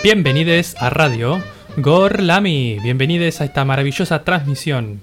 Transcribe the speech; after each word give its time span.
Bienvenidos 0.00 0.76
a 0.78 0.90
Radio 0.90 1.42
Gorlami. 1.76 2.78
Bienvenidos 2.80 3.40
a 3.40 3.44
esta 3.44 3.64
maravillosa 3.64 4.22
transmisión. 4.22 5.02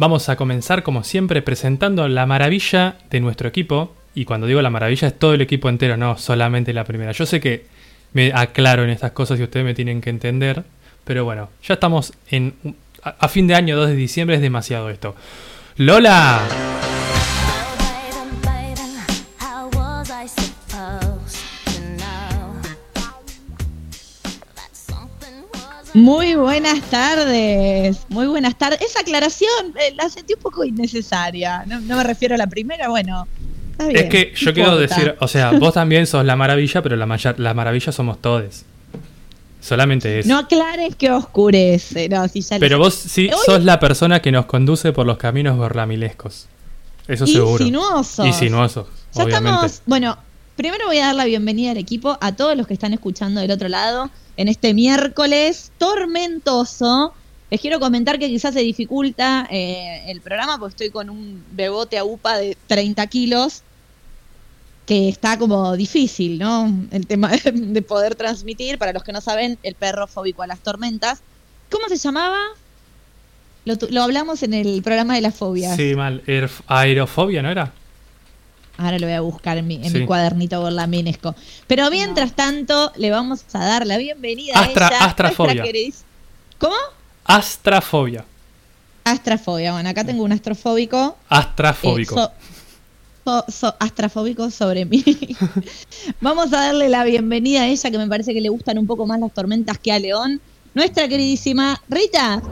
Vamos 0.00 0.28
a 0.28 0.34
comenzar 0.34 0.82
como 0.82 1.04
siempre 1.04 1.40
presentando 1.40 2.08
la 2.08 2.26
maravilla 2.26 2.96
de 3.10 3.20
nuestro 3.20 3.48
equipo. 3.48 3.94
Y 4.12 4.24
cuando 4.24 4.48
digo 4.48 4.60
la 4.60 4.70
maravilla 4.70 5.06
es 5.06 5.16
todo 5.16 5.34
el 5.34 5.40
equipo 5.40 5.68
entero, 5.68 5.96
no 5.96 6.18
solamente 6.18 6.72
la 6.72 6.82
primera. 6.82 7.12
Yo 7.12 7.26
sé 7.26 7.40
que 7.40 7.66
me 8.12 8.32
aclaro 8.34 8.82
en 8.82 8.90
estas 8.90 9.12
cosas 9.12 9.38
y 9.38 9.44
ustedes 9.44 9.64
me 9.64 9.72
tienen 9.72 10.00
que 10.00 10.10
entender. 10.10 10.64
Pero 11.04 11.24
bueno, 11.24 11.50
ya 11.62 11.74
estamos 11.74 12.12
en 12.28 12.54
a, 13.04 13.28
fin 13.28 13.46
de 13.46 13.54
año 13.54 13.76
2 13.76 13.90
de 13.90 13.94
diciembre, 13.94 14.36
es 14.36 14.42
demasiado 14.42 14.90
esto. 14.90 15.14
Lola. 15.76 16.40
Muy 25.94 26.34
buenas 26.34 26.80
tardes, 26.90 27.98
muy 28.08 28.26
buenas 28.26 28.58
tardes. 28.58 28.80
Esa 28.80 29.00
aclaración 29.00 29.48
eh, 29.80 29.94
la 29.96 30.08
sentí 30.08 30.34
un 30.34 30.40
poco 30.40 30.64
innecesaria. 30.64 31.64
No, 31.66 31.78
no 31.80 31.96
me 31.96 32.02
refiero 32.04 32.34
a 32.34 32.38
la 32.38 32.48
primera, 32.48 32.88
bueno. 32.88 33.28
está 33.72 33.86
bien, 33.86 34.04
Es 34.04 34.10
que 34.10 34.32
yo 34.34 34.52
quiero 34.52 34.76
decir, 34.76 35.14
o 35.20 35.28
sea, 35.28 35.52
vos 35.52 35.72
también 35.74 36.06
sos 36.08 36.24
la 36.24 36.34
maravilla, 36.34 36.82
pero 36.82 36.96
la, 36.96 37.34
la 37.38 37.54
maravilla 37.54 37.92
somos 37.92 38.20
todos. 38.20 38.64
Solamente 39.60 40.18
eso. 40.18 40.28
No 40.28 40.38
aclares 40.38 40.94
que 40.96 41.10
oscurece. 41.10 42.08
No, 42.08 42.26
si 42.28 42.42
ya 42.42 42.58
pero 42.58 42.78
vos 42.78 42.92
sí 42.94 43.30
Hoy- 43.32 43.38
sos 43.46 43.64
la 43.64 43.78
persona 43.80 44.20
que 44.20 44.30
nos 44.32 44.46
conduce 44.46 44.92
por 44.92 45.06
los 45.06 45.16
caminos 45.16 45.56
gorlamilescos. 45.56 46.48
Eso 47.06 47.26
seguro. 47.26 47.62
Insinuosos. 47.64 48.26
Y 48.26 48.32
sinuosos, 48.32 48.88
Ya 49.14 49.22
obviamente. 49.24 49.50
estamos. 49.66 49.82
Bueno, 49.86 50.18
primero 50.56 50.86
voy 50.86 50.98
a 50.98 51.06
dar 51.06 51.14
la 51.14 51.24
bienvenida 51.24 51.70
al 51.72 51.76
equipo, 51.78 52.16
a 52.20 52.32
todos 52.36 52.56
los 52.56 52.66
que 52.66 52.74
están 52.74 52.92
escuchando 52.92 53.40
del 53.40 53.50
otro 53.50 53.68
lado 53.68 54.10
en 54.36 54.48
este 54.48 54.74
miércoles 54.74 55.72
tormentoso. 55.78 57.12
Les 57.50 57.60
quiero 57.60 57.78
comentar 57.78 58.18
que 58.18 58.28
quizás 58.28 58.54
se 58.54 58.60
dificulta 58.60 59.46
eh, 59.50 60.04
el 60.10 60.20
programa 60.20 60.58
porque 60.58 60.72
estoy 60.72 60.90
con 60.90 61.10
un 61.10 61.44
bebote 61.52 61.98
a 61.98 62.04
UPA 62.04 62.38
de 62.38 62.56
30 62.66 63.06
kilos 63.06 63.62
que 64.86 65.08
está 65.08 65.38
como 65.38 65.76
difícil, 65.76 66.38
¿no? 66.38 66.70
El 66.90 67.06
tema 67.06 67.30
de 67.54 67.82
poder 67.82 68.14
transmitir. 68.16 68.78
Para 68.78 68.92
los 68.92 69.02
que 69.04 69.12
no 69.12 69.20
saben, 69.20 69.58
el 69.62 69.74
perro 69.74 70.06
fóbico 70.06 70.42
a 70.42 70.46
las 70.46 70.60
tormentas. 70.60 71.20
¿Cómo 71.70 71.88
se 71.88 71.96
llamaba? 71.96 72.38
Lo, 73.64 73.76
lo 73.90 74.02
hablamos 74.02 74.42
en 74.42 74.52
el 74.52 74.82
programa 74.82 75.14
de 75.14 75.22
las 75.22 75.34
fobias. 75.34 75.76
Sí, 75.76 75.94
mal. 75.94 76.22
Aer- 76.26 76.50
aerofobia, 76.66 77.40
¿no 77.42 77.50
era? 77.50 77.72
Ahora 78.76 78.98
lo 78.98 79.06
voy 79.06 79.14
a 79.14 79.20
buscar 79.20 79.56
en 79.58 79.66
mi, 79.66 79.76
en 79.76 79.90
Sí. 79.92 79.98
mi 79.98 80.06
cuadernito. 80.06 80.62
Pero 81.66 81.90
mientras 81.90 82.32
tanto, 82.34 82.92
le 82.96 83.10
vamos 83.10 83.44
a 83.52 83.58
dar 83.64 83.86
la 83.86 83.98
bienvenida 83.98 84.54
Astra- 84.54 84.88
a 84.88 84.90
ella. 84.90 85.04
astrafobia. 85.06 85.62
queridis- 85.64 86.02
¿Cómo? 86.58 86.74
Astrafobia. 87.24 88.24
Astrafobia. 89.04 89.72
Bueno, 89.72 89.88
acá 89.88 90.02
tengo 90.04 90.24
un 90.24 90.32
astrofóbico. 90.32 91.16
eh, 91.20 91.24
Astrafóbico. 91.28 92.14
so- 92.14 92.32
so- 93.24 93.44
so- 93.48 93.74
astrafóbico 93.78 94.50
sobre 94.50 94.84
mí. 94.84 95.04
vamos 96.20 96.46
a 96.52 96.56
darle 96.66 96.88
la 96.88 97.04
bienvenida 97.04 97.62
a 97.62 97.66
ella, 97.66 97.90
que 97.90 97.98
me 97.98 98.08
parece 98.08 98.34
que 98.34 98.40
le 98.40 98.48
gustan 98.48 98.78
un 98.78 98.86
poco 98.86 99.06
más 99.06 99.20
las 99.20 99.32
tormentas 99.32 99.78
que 99.78 99.92
a 99.92 99.98
León. 99.98 100.40
Nuestra 100.74 101.06
queridísima 101.08 101.80
Rita. 101.88 102.42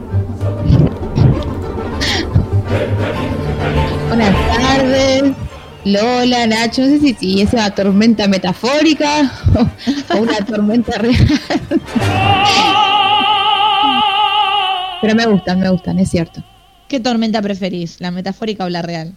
Buenas 4.07 4.57
tardes, 4.57 5.23
Lola, 5.85 6.47
Nacho. 6.47 6.81
No 6.81 6.87
sé 6.87 6.99
si, 6.99 7.13
si 7.13 7.41
es 7.41 7.53
una 7.53 7.73
tormenta 7.73 8.27
metafórica 8.27 9.31
o, 9.55 10.15
o 10.15 10.21
una 10.21 10.37
tormenta 10.37 10.97
real. 10.97 11.27
Pero 15.01 15.15
me 15.15 15.25
gustan, 15.25 15.59
me 15.59 15.69
gustan, 15.69 15.99
es 15.99 16.09
cierto. 16.09 16.43
¿Qué 16.87 16.99
tormenta 16.99 17.41
preferís? 17.41 17.99
¿La 17.99 18.11
metafórica 18.11 18.63
o 18.65 18.69
la 18.69 18.81
real? 18.81 19.13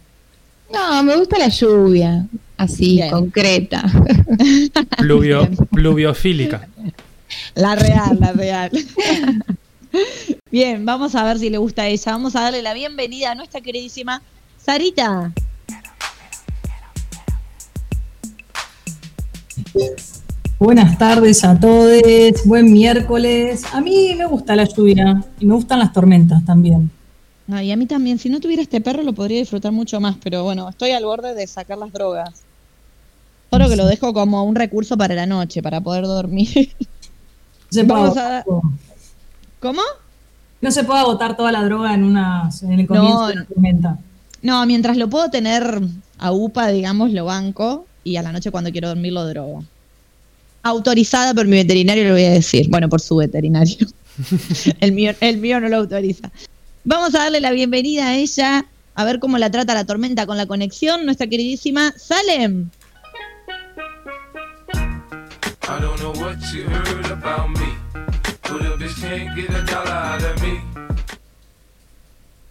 No, 0.73 1.01
me 1.03 1.15
gusta 1.15 1.37
la 1.37 1.47
lluvia, 1.47 2.27
así, 2.57 2.95
Bien. 2.95 3.09
concreta. 3.09 3.83
Pluvio, 4.97 5.47
pluviofílica. 5.71 6.67
La 7.55 7.75
real, 7.75 8.17
la 8.19 8.33
real. 8.33 8.71
Bien, 10.51 10.85
vamos 10.85 11.15
a 11.15 11.23
ver 11.23 11.39
si 11.39 11.49
le 11.49 11.57
gusta 11.57 11.83
a 11.83 11.87
ella. 11.87 12.11
Vamos 12.11 12.35
a 12.35 12.41
darle 12.41 12.61
la 12.61 12.73
bienvenida 12.73 13.31
a 13.31 13.35
nuestra 13.35 13.61
queridísima 13.61 14.21
Sarita. 14.57 15.31
Buenas 20.59 20.97
tardes 20.97 21.43
a 21.43 21.59
todos, 21.59 22.01
buen 22.45 22.71
miércoles. 22.71 23.63
A 23.73 23.79
mí 23.79 24.15
me 24.17 24.25
gusta 24.25 24.55
la 24.55 24.65
lluvia 24.65 25.23
y 25.39 25.45
me 25.45 25.53
gustan 25.53 25.79
las 25.79 25.93
tormentas 25.93 26.43
también. 26.45 26.89
No, 27.45 27.61
y 27.61 27.71
a 27.71 27.77
mí 27.77 27.85
también, 27.85 28.19
si 28.19 28.29
no 28.29 28.39
tuviera 28.39 28.61
este 28.61 28.81
perro 28.81 29.03
lo 29.03 29.13
podría 29.13 29.39
disfrutar 29.39 29.71
mucho 29.71 29.99
más, 29.99 30.17
pero 30.21 30.43
bueno, 30.43 30.67
estoy 30.67 30.91
al 30.91 31.05
borde 31.05 31.33
de 31.33 31.47
sacar 31.47 31.77
las 31.77 31.93
drogas. 31.93 32.43
Solo 33.49 33.69
que 33.69 33.75
lo 33.77 33.85
dejo 33.85 34.13
como 34.13 34.43
un 34.43 34.55
recurso 34.55 34.97
para 34.97 35.15
la 35.15 35.25
noche, 35.25 35.61
para 35.61 35.79
poder 35.79 36.05
dormir. 36.05 36.75
Se 37.69 37.83
Vamos 37.85 38.17
a. 38.17 38.43
¿Cómo? 39.59 39.81
No 40.59 40.71
se 40.71 40.83
puede 40.83 40.99
agotar 40.99 41.37
toda 41.37 41.51
la 41.51 41.63
droga 41.63 41.93
en 41.93 42.03
una 42.03 42.49
en 42.61 42.79
el 42.79 42.87
comienzo 42.87 43.21
No, 43.21 43.27
de 43.27 43.35
la 43.35 43.45
tormenta. 43.45 43.97
No, 44.41 44.65
mientras 44.65 44.97
lo 44.97 45.09
puedo 45.09 45.29
tener 45.29 45.81
a 46.17 46.31
UPA, 46.31 46.67
digamos, 46.69 47.11
lo 47.11 47.25
banco 47.25 47.86
y 48.07 48.15
a 48.15 48.21
la 48.21 48.31
noche 48.31 48.51
cuando 48.51 48.71
quiero 48.71 48.87
dormir 48.87 49.13
lo 49.13 49.25
drogo. 49.25 49.63
Autorizada 50.63 51.33
por 51.33 51.45
mi 51.45 51.57
veterinario, 51.57 52.05
le 52.05 52.11
voy 52.11 52.23
a 52.23 52.31
decir. 52.31 52.67
Bueno, 52.69 52.89
por 52.89 53.01
su 53.01 53.17
veterinario. 53.17 53.87
el, 54.79 54.91
mío, 54.93 55.13
el 55.19 55.37
mío 55.37 55.59
no 55.59 55.69
lo 55.69 55.77
autoriza. 55.77 56.31
Vamos 56.83 57.13
a 57.15 57.19
darle 57.19 57.41
la 57.41 57.51
bienvenida 57.51 58.07
a 58.07 58.15
ella, 58.15 58.65
a 58.95 59.03
ver 59.03 59.19
cómo 59.19 59.37
la 59.37 59.51
trata 59.51 59.73
la 59.73 59.85
tormenta 59.85 60.25
con 60.25 60.37
la 60.37 60.45
conexión, 60.45 61.05
nuestra 61.05 61.27
queridísima 61.27 61.93
Salem. 61.97 62.69
I 65.69 65.81
don't 65.81 65.99
know 65.99 66.13
what 66.13 66.37
you 66.53 66.63
heard 66.63 67.11
about 67.11 67.49
me, 67.49 67.67
but 68.43 68.61
a 68.61 68.77
bitch 68.77 69.01
can't 69.01 69.35
get 69.35 69.49
a 69.49 69.63
dollar 69.65 69.91
out 69.91 70.23
of 70.23 70.41
me. 70.41 70.61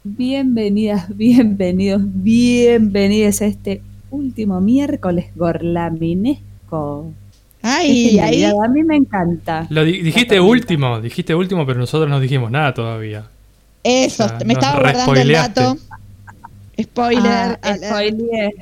Bienvenidas, 0.04 1.08
bienvenidos, 1.16 2.02
bienvenidos 2.04 3.40
a 3.40 3.46
este 3.46 3.80
último 4.16 4.60
miércoles 4.60 5.26
gorlaminesco. 5.36 7.12
Ay, 7.62 7.90
ahí. 7.90 8.06
genialidad, 8.10 8.64
A 8.64 8.68
mí 8.68 8.82
me 8.84 8.96
encanta. 8.96 9.66
Lo 9.70 9.84
di- 9.84 10.00
dijiste 10.02 10.40
último, 10.40 11.00
dijiste 11.00 11.34
último, 11.34 11.66
pero 11.66 11.78
nosotros 11.78 12.08
no 12.08 12.20
dijimos 12.20 12.50
nada 12.50 12.72
todavía. 12.74 13.24
Eso, 13.82 14.24
O 14.24 14.28
sea, 14.28 14.38
me 14.44 14.52
estaba 14.54 14.80
guardando 14.80 15.14
el 15.14 15.32
dato. 15.32 15.76
Spoiler. 16.80 17.58
Ah, 17.62 17.76
spoiler, 17.82 18.52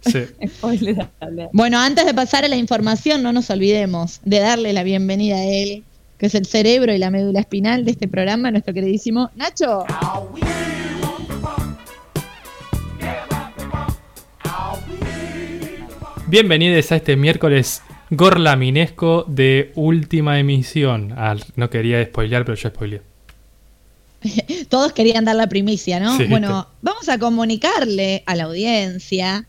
Sí. 0.00 0.20
spoiler. 0.48 1.08
Bueno, 1.52 1.78
antes 1.80 2.04
de 2.06 2.12
pasar 2.14 2.44
a 2.44 2.48
la 2.48 2.56
información, 2.56 3.22
no 3.22 3.32
nos 3.32 3.48
olvidemos 3.50 4.20
de 4.24 4.38
darle 4.40 4.72
la 4.72 4.82
bienvenida 4.82 5.36
a 5.36 5.44
él, 5.44 5.82
que 6.18 6.26
es 6.26 6.34
el 6.34 6.46
cerebro 6.46 6.92
y 6.94 6.98
la 6.98 7.10
médula 7.10 7.40
espinal 7.40 7.84
de 7.84 7.90
este 7.92 8.06
programa, 8.08 8.50
nuestro 8.50 8.72
queridísimo 8.74 9.30
Nacho. 9.34 9.84
Bienvenidos 16.26 16.90
a 16.90 16.96
este 16.96 17.16
miércoles 17.16 17.82
gorlaminesco 18.08 19.26
de 19.28 19.72
última 19.74 20.38
emisión. 20.38 21.12
Ah, 21.18 21.36
no 21.56 21.68
quería 21.68 22.02
spoilear, 22.02 22.46
pero 22.46 22.56
yo 22.56 22.70
spoileé. 22.70 23.02
Todos 24.70 24.94
querían 24.94 25.26
dar 25.26 25.36
la 25.36 25.48
primicia, 25.48 26.00
¿no? 26.00 26.16
Sí. 26.16 26.24
Bueno, 26.24 26.66
vamos 26.80 27.10
a 27.10 27.18
comunicarle 27.18 28.22
a 28.24 28.36
la 28.36 28.44
audiencia 28.44 29.46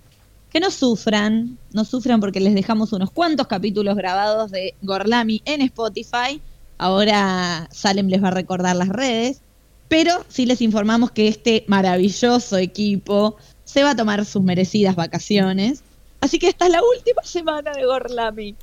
que 0.51 0.59
no 0.59 0.69
sufran, 0.69 1.57
no 1.71 1.85
sufran 1.85 2.19
porque 2.19 2.41
les 2.41 2.53
dejamos 2.53 2.91
unos 2.91 3.09
cuantos 3.09 3.47
capítulos 3.47 3.95
grabados 3.95 4.51
de 4.51 4.75
Gorlami 4.81 5.41
en 5.45 5.61
Spotify. 5.61 6.41
Ahora 6.77 7.69
Salem 7.71 8.09
les 8.09 8.21
va 8.21 8.27
a 8.27 8.31
recordar 8.31 8.75
las 8.75 8.89
redes, 8.89 9.39
pero 9.87 10.25
sí 10.27 10.45
les 10.45 10.61
informamos 10.61 11.11
que 11.11 11.29
este 11.29 11.63
maravilloso 11.67 12.57
equipo 12.57 13.37
se 13.63 13.81
va 13.81 13.91
a 13.91 13.95
tomar 13.95 14.25
sus 14.25 14.43
merecidas 14.43 14.97
vacaciones. 14.97 15.84
Así 16.25 16.39
que 16.39 16.47
esta 16.47 16.65
es 16.65 16.71
la 16.71 16.81
última 16.81 17.21
semana 17.23 17.71
de 17.71 17.85
Gorlami. 17.85 18.55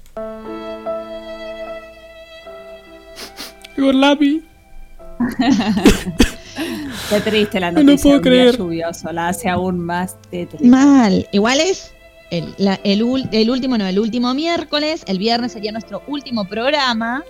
Gorlami. 3.77 4.43
Qué 7.09 7.21
triste 7.21 7.61
la 7.61 7.71
No 7.71 7.83
noticia 7.85 8.03
puedo 8.03 8.21
de 8.21 8.29
un 8.29 8.35
día 8.35 8.43
creer. 8.43 8.57
lluvioso, 8.59 9.13
la 9.13 9.29
hace 9.29 9.49
aún 9.49 9.79
más 9.79 10.17
tétrica. 10.29 10.65
Mal. 10.65 11.29
Igual 11.31 11.61
es 11.61 11.93
el, 12.33 12.53
la- 12.59 12.81
el 12.83 13.03
ul- 13.05 13.29
el 13.31 13.49
último, 13.49 13.79
no, 13.79 13.87
el 13.87 14.01
último 14.01 14.35
miércoles. 14.35 15.05
El 15.07 15.19
viernes 15.19 15.53
sería 15.53 15.71
nuestro 15.71 16.03
último 16.09 16.45
programa. 16.49 17.23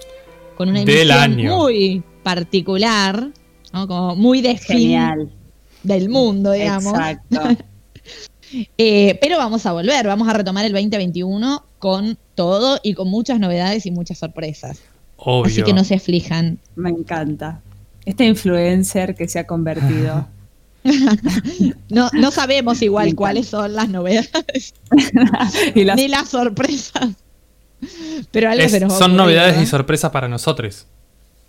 Con 0.56 0.70
una 0.70 0.80
Del 0.80 1.10
emisión 1.10 1.18
año. 1.20 1.56
muy 1.58 2.02
particular. 2.22 3.28
¿no? 3.74 3.86
Como 3.86 4.16
muy 4.16 4.40
de 4.40 4.56
fin 4.56 4.78
Genial. 4.78 5.30
del 5.82 6.08
mundo, 6.08 6.52
digamos. 6.52 6.94
Exacto. 6.94 7.64
Eh, 8.78 9.18
pero 9.20 9.38
vamos 9.38 9.64
a 9.66 9.72
volver, 9.72 10.06
vamos 10.06 10.28
a 10.28 10.32
retomar 10.32 10.64
el 10.64 10.72
2021 10.72 11.64
con 11.78 12.18
todo 12.34 12.78
y 12.82 12.94
con 12.94 13.08
muchas 13.08 13.38
novedades 13.40 13.86
y 13.86 13.90
muchas 13.90 14.18
sorpresas. 14.18 14.80
Obvio. 15.16 15.50
Así 15.52 15.62
que 15.62 15.72
no 15.72 15.84
se 15.84 15.94
aflijan. 15.94 16.58
Me 16.76 16.90
encanta. 16.90 17.60
Este 18.04 18.24
influencer 18.24 19.14
que 19.14 19.28
se 19.28 19.38
ha 19.38 19.46
convertido. 19.46 20.26
No, 21.88 22.10
no 22.12 22.30
sabemos 22.32 22.80
Me 22.80 22.86
igual 22.86 23.06
encanta. 23.06 23.18
cuáles 23.18 23.46
son 23.46 23.72
las 23.74 23.88
novedades 23.88 24.74
y 25.74 25.84
las- 25.84 25.96
ni 25.96 26.08
las 26.08 26.28
sorpresas. 26.28 27.10
Pero 28.32 28.50
algo 28.50 28.64
Es- 28.64 28.72
se 28.72 28.80
nos 28.80 28.92
va 28.92 28.96
a 28.96 28.98
son 28.98 29.16
novedades 29.16 29.56
¿no? 29.56 29.62
y 29.62 29.66
sorpresas 29.66 30.10
para 30.10 30.26
nosotros. 30.28 30.86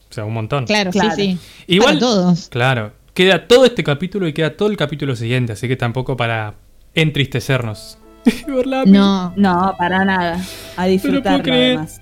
O 0.09 0.13
sea, 0.13 0.25
un 0.25 0.33
montón. 0.33 0.65
Claro, 0.65 0.91
Claro. 0.91 1.15
sí, 1.15 1.37
sí. 1.39 1.39
Igual, 1.67 1.95
Para 1.95 1.99
todos. 1.99 2.47
claro, 2.49 2.93
queda 3.15 3.47
todo 3.47 3.65
este 3.65 3.83
capítulo 3.83 4.27
y 4.27 4.33
queda 4.33 4.55
todo 4.55 4.69
el 4.69 4.77
capítulo 4.77 5.15
siguiente, 5.15 5.53
así 5.53 5.67
que 5.67 5.75
tampoco 5.77 6.15
para 6.15 6.53
entristecernos. 6.95 7.97
No, 8.85 9.33
No, 9.35 9.75
para 9.77 10.05
nada. 10.05 10.41
A 10.77 10.85
disfrutarlo 10.85 11.43
creer. 11.43 11.77
además. 11.77 12.01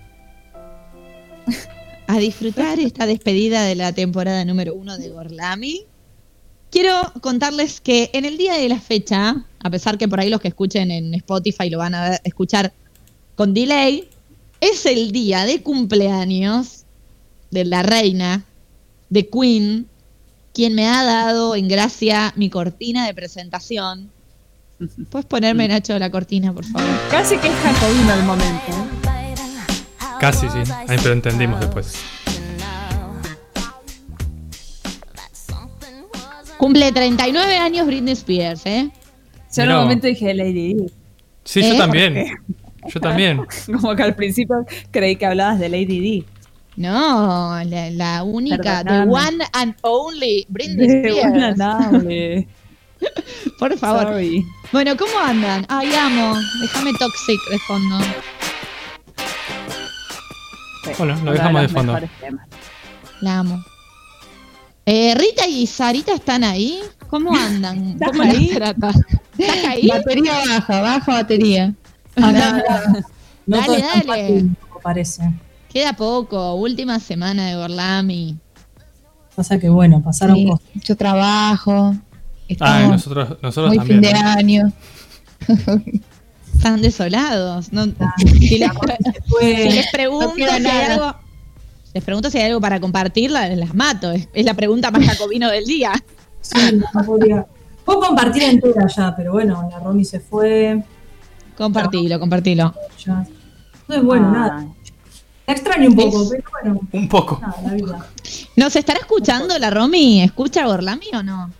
a 2.08 2.18
disfrutar 2.20 2.80
esta 2.80 3.06
despedida 3.06 3.64
de 3.64 3.76
la 3.76 3.92
temporada 3.94 4.44
número 4.46 4.74
uno 4.76 4.98
de 4.98 5.10
Gorlami. 5.10 5.86
Quiero 6.70 6.94
contarles 7.22 7.82
que 7.82 8.10
en 8.14 8.26
el 8.26 8.38
día 8.38 8.54
de 8.54 8.70
la 8.70 8.80
fecha, 8.80 9.44
a 9.60 9.70
pesar 9.70 9.98
que 9.98 10.08
por 10.08 10.20
ahí 10.20 10.30
los 10.30 10.40
que 10.40 10.48
escuchen 10.50 10.92
en 10.92 11.14
Spotify 11.16 11.70
lo 11.70 11.80
van 11.80 11.96
a 11.96 12.10
ver- 12.12 12.22
escuchar 12.24 12.72
con 13.36 13.54
delay, 13.54 14.08
es 14.62 14.86
el 14.86 15.12
día 15.12 15.46
de 15.46 15.62
cumpleaños 15.64 16.84
de 17.50 17.66
la 17.66 17.84
reina, 17.84 18.46
de 19.10 19.28
Queen, 19.28 19.88
quien 20.54 20.76
me 20.76 20.88
ha 20.88 21.04
dado 21.04 21.56
en 21.56 21.68
gracia 21.68 22.32
mi 22.38 22.50
cortina 22.50 23.06
de 23.08 23.14
presentación. 23.14 24.12
¿Puedes 25.10 25.26
ponerme, 25.26 25.68
Nacho, 25.68 25.98
la 26.00 26.10
cortina, 26.10 26.54
por 26.54 26.66
favor? 26.66 26.88
Casi 27.10 27.38
que 27.38 27.48
es 27.48 27.54
jacobino 27.56 28.14
el 28.14 28.24
momento. 28.24 28.72
¿eh? 28.72 29.34
Casi, 30.20 30.48
sí. 30.50 30.72
Ahí, 30.88 30.98
pero 31.02 31.14
entendimos 31.14 31.60
después. 31.60 31.94
Cumple 36.58 36.92
39 36.92 37.58
años 37.58 37.88
Britney 37.88 38.14
Spears, 38.14 38.66
¿eh? 38.66 38.90
Yo 39.56 39.64
en 39.64 39.72
un 39.72 39.78
momento 39.78 40.08
dije 40.08 40.34
Lady 40.34 40.54
Di. 40.76 40.86
Sí, 41.44 41.60
¿Eh? 41.60 41.64
yo 41.64 41.70
¿Por 41.70 41.78
también. 41.78 42.26
Yo 42.94 43.00
también. 43.00 43.42
Como 43.82 43.96
que 43.96 44.04
al 44.04 44.16
principio 44.16 44.66
creí 44.92 45.16
que 45.16 45.26
hablabas 45.26 45.60
de 45.60 45.70
Lady 45.70 46.00
Di. 46.00 46.26
No, 46.78 47.60
la, 47.66 47.90
la 47.92 48.24
única, 48.24 48.80
the 48.84 48.90
Perdóname. 48.90 49.12
one 49.12 49.44
and 49.54 49.76
only 49.82 50.46
Britney 50.50 50.88
De 50.88 51.10
Spears. 51.10 51.30
buena 51.32 51.52
nave. 51.56 52.48
Por 53.62 53.78
favor. 53.78 54.02
Sorry. 54.08 54.44
Bueno, 54.72 54.98
¿cómo 54.98 55.12
andan? 55.24 55.68
Ay, 55.70 55.94
amo. 55.94 56.34
Déjame 56.62 56.94
Toxic 56.98 57.40
de 57.52 57.60
fondo. 57.60 58.00
Sí, 60.84 60.92
Bueno, 60.98 61.14
lo 61.14 61.22
uno 61.22 61.32
dejamos 61.32 61.62
de 61.62 61.68
fondo. 61.70 62.00
La 63.22 63.38
amo. 63.38 63.64
Eh, 64.88 65.14
Rita 65.16 65.46
y 65.48 65.68
Sarita 65.68 66.12
están 66.12 66.44
ahí. 66.44 66.80
¿Cómo 67.08 67.36
andan? 67.38 67.90
¿Estás 67.92 68.10
¿Cómo 68.10 68.24
ahí? 68.24 68.50
¿Estás 68.50 69.66
ahí? 69.68 69.88
Batería 69.88 70.34
baja, 70.50 70.82
baja 70.82 71.14
batería. 71.14 71.74
Acá, 72.16 72.64
no 73.46 73.58
Dale, 73.58 73.80
dale. 73.80 74.04
fácil 74.06 74.58
parece. 74.82 75.32
Queda 75.72 75.94
poco. 75.94 76.56
Última 76.56 77.00
semana 77.00 77.46
de 77.46 77.56
Gorlami. 77.58 78.38
Pasa 79.36 79.60
que 79.60 79.70
bueno, 79.70 80.02
pasaron 80.02 80.36
Sí, 80.36 80.48
cosas. 80.48 80.66
mucho 80.74 80.96
trabajo. 80.98 81.96
Estamos 82.52 82.92
nosotros, 82.92 83.38
nosotros 83.42 83.68
muy 83.70 83.78
también. 83.78 84.02
fin 84.04 84.12
de 84.14 84.20
¿no? 84.20 84.30
año. 84.30 84.72
Están 86.56 86.82
desolados. 86.82 87.72
No, 87.74 87.86
si, 88.40 88.58
les, 88.60 88.72
si 89.40 89.70
les 89.70 89.92
pregunto 89.92 90.28
No 90.28 90.36
si 90.36 90.42
hay 90.66 90.66
algo. 90.92 91.16
Les 91.94 92.04
pregunto 92.04 92.30
si 92.30 92.38
hay 92.38 92.46
algo 92.46 92.62
para 92.62 92.80
compartir, 92.80 93.32
la- 93.32 93.48
las 93.56 93.74
mato. 93.74 94.12
Es, 94.12 94.28
es 94.34 94.46
la 94.46 94.54
pregunta 94.54 94.92
más 94.92 95.06
jacobino 95.06 95.50
del 95.50 95.66
día. 95.66 95.92
sí, 96.42 96.58
no 96.94 97.04
podía- 97.06 97.46
Puedo 97.84 98.00
compartir 98.00 98.44
entera 98.44 98.86
ya, 98.88 99.14
pero 99.16 99.32
bueno, 99.34 99.68
la 99.72 99.80
Romy 99.80 100.06
se 100.06 100.20
fue. 100.20 100.84
Compartilo, 101.58 102.20
compartilo. 102.20 102.74
Ya. 103.06 103.26
Entonces, 103.82 104.06
bueno, 104.06 104.28
Ah, 104.30 104.32
nada. 104.32 104.68
La 105.48 105.54
extraño 105.54 105.90
un 105.90 105.96
poco, 105.96 106.22
Es- 106.24 106.30
pero 106.30 106.44
bueno, 106.62 106.80
Un 106.94 107.10
poco. 107.10 107.40
nada, 107.42 107.56
la 107.66 107.74
vida. 107.74 108.06
¿Nos 108.56 108.76
estará 108.76 109.00
escuchando 109.00 109.58
la 109.58 109.70
Romy? 109.72 110.22
¿Escucha 110.22 110.66
Gorlami 110.66 111.08
o 111.14 111.24
no? 111.24 111.52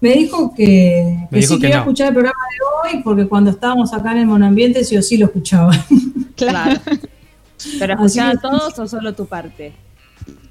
Me 0.00 0.10
dijo 0.14 0.54
que, 0.54 1.16
Me 1.22 1.28
que 1.30 1.36
dijo 1.36 1.54
sí 1.54 1.60
que 1.60 1.60
que 1.62 1.68
iba 1.68 1.76
a 1.76 1.78
no. 1.80 1.84
escuchar 1.84 2.08
el 2.08 2.14
programa 2.14 2.38
de 2.50 2.96
hoy 2.96 3.02
porque 3.02 3.26
cuando 3.26 3.50
estábamos 3.50 3.92
acá 3.92 4.12
en 4.12 4.18
el 4.18 4.26
monoambiente 4.26 4.84
sí 4.84 4.96
o 4.96 5.02
sí 5.02 5.16
lo 5.18 5.26
escuchaba. 5.26 5.72
Claro. 6.36 6.80
¿Pero 7.80 7.94
escuchaba 7.94 8.30
es. 8.30 8.40
todos 8.40 8.78
o 8.78 8.86
solo 8.86 9.12
tu 9.12 9.26
parte? 9.26 9.72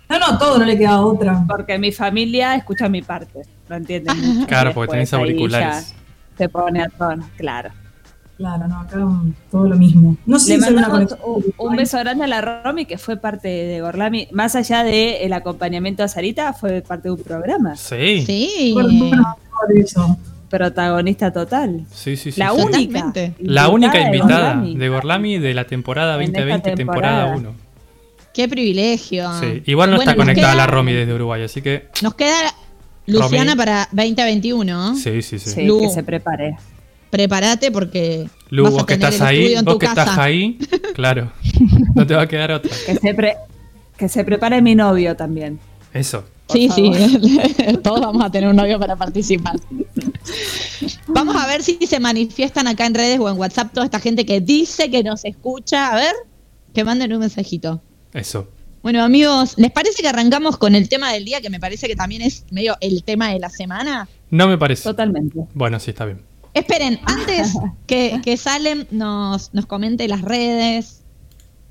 No, 0.09 0.19
no, 0.19 0.38
todo 0.38 0.57
no 0.59 0.65
le 0.65 0.77
quedaba 0.77 0.99
otra. 1.05 1.45
Porque 1.47 1.77
mi 1.79 1.94
familia 1.94 2.55
escucha 2.55 2.89
mi 2.89 3.01
parte. 3.01 3.44
¿Lo 3.69 3.77
entienden? 3.77 4.45
Claro, 4.47 4.73
porque 4.73 4.91
tenés 4.91 5.13
auriculares. 5.13 5.94
Se 6.38 6.49
pone 6.49 6.81
a 6.81 6.89
tono, 6.89 7.29
claro. 7.38 7.69
Claro, 8.38 8.68
no, 8.68 8.80
acá 8.81 8.98
todo 9.50 9.68
lo 9.68 9.75
mismo. 9.75 10.16
No 10.28 10.38
sé 10.39 10.57
Le 10.60 10.63
si 10.66 10.72
mandamos 10.74 11.16
un, 11.25 11.44
un 11.57 11.75
beso 11.75 11.98
grande 11.98 12.24
a 12.25 12.28
la 12.28 12.42
Romy, 12.63 12.86
que 12.86 12.98
fue 13.00 13.18
parte 13.18 13.48
de 13.48 13.81
Gorlami. 13.81 14.28
Más 14.31 14.56
allá 14.56 14.84
del 14.84 15.34
acompañamiento 15.34 16.04
a 16.04 16.07
Sarita, 16.07 16.54
fue 16.54 16.81
parte 16.81 17.07
de 17.10 17.16
un 17.16 17.24
programa. 17.24 17.75
Sí. 17.75 18.24
Sí. 18.25 18.72
Bueno, 18.74 19.36
eso. 19.75 20.18
Protagonista 20.50 21.31
total. 21.34 21.84
sí, 21.92 22.16
sí. 22.16 22.31
La 22.38 22.51
sí. 22.51 22.62
única. 22.62 23.00
Totalmente. 23.06 23.34
La 23.39 23.69
única 23.69 23.98
de 23.98 24.06
invitada 24.06 24.50
Gorlami. 24.54 24.75
de 24.78 24.90
Gorlami 24.90 25.38
de 25.40 25.54
la 25.54 25.63
temporada 25.66 26.16
En 26.16 26.22
esta 26.22 26.40
2020, 26.40 26.72
temporada 26.75 27.24
temporada. 27.25 27.50
1. 27.51 27.68
Qué 28.33 28.48
privilegio. 28.48 29.30
Sí. 29.40 29.63
Igual 29.66 29.90
no 29.90 29.95
Bueno, 29.98 30.12
está 30.12 30.16
conectada 30.16 30.54
queda- 30.54 30.57
la 30.66 30.68
Romy 30.68 30.94
desde 30.94 31.13
Uruguay, 31.13 31.42
así 31.44 31.62
que. 31.62 31.88
Nos 32.04 32.13
queda 32.13 32.38
Luciana 33.07 33.51
Romy. 33.54 33.57
para 33.57 33.90
2021. 33.92 34.95
Sí, 34.95 35.22
sí, 35.22 35.40
sí. 35.40 35.50
Sí, 35.50 35.66
Lu. 35.66 35.81
que 35.81 35.90
se 35.90 36.04
prepare. 36.04 36.56
Prepárate 37.09 37.71
porque 37.71 38.30
Lu, 38.50 38.63
vas 38.63 38.74
a 38.74 38.75
vos 38.77 38.86
que 38.86 38.95
tener 38.98 39.13
estás 39.13 39.30
el 39.31 39.36
ahí, 39.38 39.54
en 39.56 39.65
vos 39.65 39.74
tu 39.75 39.80
que 39.80 39.86
estás 39.86 40.06
casa. 40.09 40.24
ahí, 40.24 40.57
claro. 40.95 41.31
No 41.95 42.06
te 42.06 42.13
va 42.15 42.24
a 42.24 42.27
quedar 42.27 42.51
otra. 42.51 42.71
Que 42.86 42.95
se, 42.95 43.13
pre- 43.13 43.38
que 43.98 44.09
se 44.09 44.24
prepare 44.24 44.62
mi 44.62 44.75
novio 44.75 45.15
también. 45.15 45.59
Eso. 45.94 46.24
Sí, 46.50 46.69
sí, 46.74 46.92
todos 47.83 48.00
vamos 48.00 48.24
a 48.24 48.31
tener 48.31 48.50
un 48.50 48.56
novio 48.56 48.80
para 48.80 48.95
participar. 48.95 49.56
Vamos 51.07 51.36
a 51.36 51.45
ver 51.48 51.64
si 51.64 51.78
se 51.87 51.99
manifiestan 51.99 52.68
acá 52.68 52.85
en 52.85 52.94
redes 52.94 53.19
o 53.19 53.30
en 53.30 53.37
WhatsApp 53.37 53.73
toda 53.73 53.85
esta 53.85 53.99
gente 53.99 54.26
que 54.26 54.40
dice 54.42 54.90
que 54.90 55.04
nos 55.04 55.26
escucha. 55.26 55.92
A 55.92 55.95
ver, 55.95 56.14
que 56.73 56.83
manden 56.83 57.11
un 57.14 57.19
mensajito. 57.19 57.81
Eso. 58.14 58.47
Bueno, 58.83 59.04
amigos, 59.04 59.56
¿les 59.57 59.71
parece 59.71 60.02
que 60.02 60.07
arrancamos 60.07 60.56
con 60.57 60.76
el 60.76 60.87
tema 60.87 61.11
del 61.11 61.26
día, 61.26 61.42
que 61.42 61.49
me 61.49 61.59
parece 61.59 61.87
que 61.87 61.95
también 61.95 62.21
es 62.21 62.45
medio 62.52 62.78
el 62.80 63.04
tema 63.04 63.31
de 63.33 63.40
la 63.40 63.49
semana? 63.49 64.07
No 64.30 64.47
me 64.47 64.57
parece. 64.57 64.83
Totalmente. 64.83 65.40
Bueno, 65.54 65.80
sí, 65.80 65.90
está 65.92 66.06
bien. 66.06 66.21
Esperen, 66.57 66.99
antes 67.06 67.54
que, 67.85 68.19
que 68.23 68.37
Salem 68.37 68.85
nos, 68.92 69.54
nos 69.54 69.66
comente 69.66 70.07
las 70.07 70.21
redes, 70.21 71.04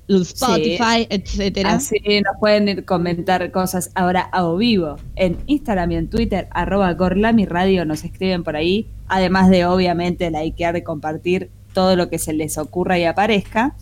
Spotify, 0.07 1.07
etcétera. 1.09 1.73
Así 1.73 1.97
nos 2.23 2.37
pueden 2.39 2.69
ir 2.69 2.85
comentar 2.85 3.51
cosas 3.51 3.91
ahora 3.95 4.21
a 4.21 4.45
o 4.45 4.55
vivo. 4.55 4.97
En 5.15 5.37
Instagram 5.47 5.91
y 5.91 5.95
en 5.97 6.07
Twitter, 6.09 6.47
arroba 6.51 6.93
Gorlami 6.93 7.45
Radio, 7.45 7.83
nos 7.85 8.05
escriben 8.05 8.43
por 8.43 8.55
ahí. 8.55 8.87
Además 9.07 9.49
de, 9.49 9.65
obviamente, 9.65 10.29
likear 10.31 10.77
y 10.77 10.83
compartir 10.83 11.49
todo 11.73 11.95
lo 11.95 12.09
que 12.09 12.19
se 12.19 12.33
les 12.33 12.57
ocurra 12.57 12.97
y 12.97 13.03
aparezca. 13.03 13.75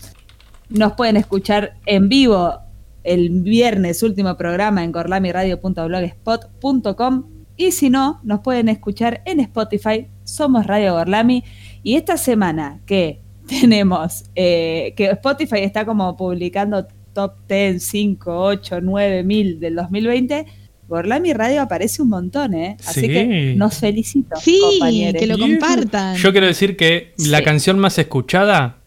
Nos 0.70 0.94
pueden 0.94 1.18
escuchar 1.18 1.76
en 1.86 2.10
vivo 2.10 2.56
el 3.04 3.30
viernes, 3.30 4.02
último 4.02 4.36
programa 4.36 4.84
en 4.84 4.92
gorlamiradio.blogspot.com 4.92 7.36
y 7.58 7.72
si 7.72 7.90
no, 7.90 8.20
nos 8.24 8.42
pueden 8.42 8.68
escuchar 8.68 9.22
en 9.26 9.40
Spotify, 9.40 10.08
Somos 10.26 10.68
Radio 10.68 10.94
Gorlami. 10.96 11.44
Y 11.84 11.96
esta 11.96 12.18
semana 12.18 12.82
que 12.86 13.22
tenemos, 13.48 14.26
eh, 14.36 14.94
que 14.98 15.06
Spotify 15.12 15.60
está 15.60 15.86
como 15.86 16.18
publicando 16.18 16.86
top 17.14 17.34
10, 17.48 17.82
5, 17.82 18.38
8, 18.44 18.82
9 18.82 19.24
mil 19.24 19.60
del 19.60 19.76
2020, 19.76 20.46
Gorlami 20.88 21.34
Radio 21.34 21.62
aparece 21.62 22.02
un 22.02 22.10
montón, 22.10 22.54
¿eh? 22.54 22.76
Así 22.86 23.02
Sí. 23.02 23.08
que 23.08 23.54
nos 23.56 23.80
felicito. 23.80 24.36
Sí, 24.40 24.60
compañeros. 24.62 25.20
que 25.20 25.26
lo 25.28 25.38
compartan. 25.40 26.16
Yo 26.18 26.32
quiero 26.32 26.46
decir 26.48 26.76
que 26.76 27.14
la 27.18 27.42
canción 27.44 27.80
más 27.80 27.98
escuchada 27.98 28.78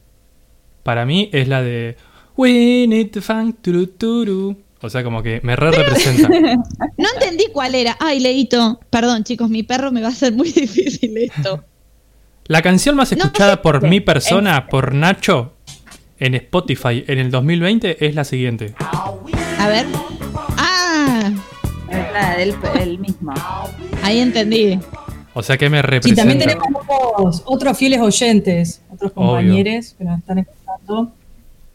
para 0.83 1.07
mí 1.07 1.29
es 1.33 1.49
la 1.49 1.63
de 1.63 1.97
We 2.37 2.87
need 2.87 3.11
to 3.11 3.21
funk 3.23 3.57
turu, 3.63 3.87
turu. 3.89 4.57
O 4.81 4.89
sea, 4.91 5.03
como 5.03 5.23
que 5.23 5.41
me 5.43 5.57
re 5.57 5.71
representa. 5.73 6.29
No 6.99 7.09
entendí 7.15 7.47
cuál 7.53 7.75
era. 7.75 7.97
Ay, 8.01 8.21
Leito. 8.21 8.81
Perdón, 8.91 9.25
chicos, 9.25 9.49
mi 9.51 9.63
perro 9.63 9.91
me 9.93 10.01
va 10.01 10.09
a 10.09 10.11
hacer 10.11 10.33
muy 10.33 10.51
difícil 10.53 11.17
esto. 11.19 11.65
La 12.47 12.63
canción 12.63 12.97
más 12.97 13.11
No, 13.13 13.19
escuchada 13.19 13.61
por 13.63 13.83
mi 13.87 14.01
persona, 14.01 14.59
es- 14.59 14.71
por 14.71 14.95
Nacho, 14.95 15.53
en 16.19 16.35
Spotify 16.35 17.05
en 17.07 17.19
el 17.19 17.31
2020 17.31 18.05
es 18.07 18.15
la 18.15 18.25
siguiente. 18.25 18.75
A 19.59 19.69
ver. 19.69 19.87
Ah, 20.57 21.31
Es 21.91 22.13
la 22.13 22.37
del 22.37 22.55
el 22.81 22.99
mismo. 22.99 23.33
ahí 24.03 24.19
entendí. 24.21 24.79
O 25.35 25.43
sea 25.43 25.57
que 25.57 25.69
me 25.71 25.79
Sí, 25.79 25.83
representa. 25.83 26.23
también 26.23 26.39
tenemos 26.41 26.67
otros, 26.89 27.43
otros 27.45 27.79
fieles 27.79 28.01
oyentes, 28.01 28.83
otros 28.93 29.13
compañeros 29.13 29.95
que 29.97 30.05
nos 30.05 30.19
están 30.19 30.39
escuchando 30.39 31.13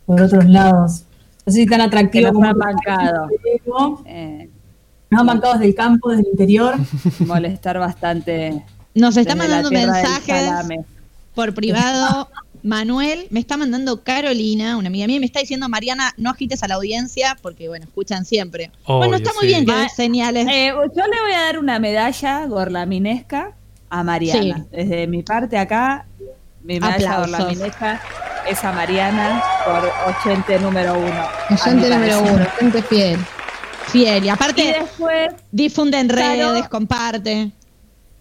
por 0.06 0.22
otros 0.22 0.46
lados. 0.46 1.04
No 1.46 1.52
sé 1.54 1.60
si 1.60 1.66
tan 1.66 1.80
Que 1.80 1.86
atractivo 1.86 2.26
nos 2.28 2.34
como 2.34 2.48
ha 2.48 2.54
bancado. 2.54 3.28
Eh, 4.06 4.50
Nos 5.10 5.22
han 5.22 5.28
bancado 5.28 5.54
desde 5.54 5.66
el 5.68 5.76
campo, 5.76 6.10
desde 6.10 6.24
el 6.24 6.30
interior. 6.30 6.76
molestar 7.20 7.80
bastante. 7.80 8.64
Nos 8.96 9.18
está 9.18 9.36
mandando 9.36 9.72
mensajes 9.72 10.50
por 11.36 11.54
privado. 11.54 12.30
Manuel, 12.66 13.28
me 13.30 13.42
está 13.42 13.58
mandando 13.58 14.04
Carolina, 14.04 14.78
una 14.78 14.88
amiga 14.88 15.06
mía, 15.06 15.18
y 15.18 15.20
me 15.20 15.26
está 15.26 15.42
diciendo, 15.42 15.68
Mariana, 15.68 16.14
no 16.16 16.30
agites 16.30 16.64
a 16.64 16.70
la 16.70 16.76
audiencia 16.76 17.36
porque, 17.42 17.68
bueno, 17.68 17.84
escuchan 17.86 18.24
siempre. 18.24 18.72
Obvio, 18.86 19.00
bueno, 19.00 19.16
está 19.18 19.32
muy 19.34 19.42
sí. 19.42 19.48
bien 19.48 19.66
que 19.66 19.74
Ah, 19.74 19.90
señales. 19.94 20.48
Eh, 20.50 20.70
yo 20.74 21.04
le 21.08 21.22
voy 21.24 21.34
a 21.36 21.42
dar 21.42 21.60
una 21.60 21.78
medalla 21.80 22.46
gorlaminesca 22.46 23.52
a 23.90 24.04
Mariana. 24.04 24.60
Sí. 24.60 24.78
Desde 24.78 25.08
mi 25.08 25.24
parte 25.24 25.58
acá, 25.58 26.06
mi 26.64 26.80
medalla 26.80 27.16
Aplausos. 27.16 27.32
gorlaminesca 27.38 28.02
es 28.50 28.64
a 28.64 28.72
Mariana 28.72 29.42
por 29.66 29.92
80 30.26 30.58
número 30.60 30.98
uno. 30.98 31.28
Oyente 31.50 31.90
número 31.90 32.22
uno, 32.22 32.46
gente 32.60 32.82
fiel. 32.84 33.20
Fiel. 33.88 34.24
Y 34.24 34.28
Y 34.28 34.30
aparte, 34.30 34.76
después, 34.80 35.34
difunde 35.52 36.00
en 36.00 36.08
Claro. 36.08 36.52
redes, 36.54 36.70
comparte. 36.70 37.52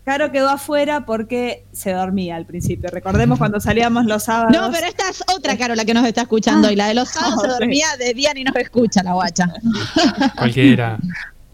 Caro 0.05 0.33
quedó 0.33 0.49
afuera 0.49 1.07
porque 1.07 1.65
se 1.73 1.93
dormía 1.93 2.35
al 2.35 2.45
principio. 2.45 2.91
Recordemos 2.91 3.39
cuando 3.39 3.61
salíamos 3.61 4.05
los 4.07 4.25
sábados. 4.25 4.51
No, 4.53 4.69
pero 4.73 4.87
esta 4.89 5.09
es 5.09 5.23
otra 5.33 5.57
Carola 5.57 5.85
que 5.85 5.95
nos 5.95 6.05
está 6.05 6.23
escuchando. 6.23 6.69
y 6.73 6.75
la 6.77 6.89
de 6.89 6.95
los 6.95 7.09
sábados 7.09 7.41
se 7.43 7.49
dormía 7.49 7.87
de 7.99 8.13
día 8.13 8.35
ni 8.35 8.43
nos 8.43 8.57
escucha 8.57 9.03
la 9.05 9.13
guacha. 9.13 9.47
Cualquiera. 10.37 10.99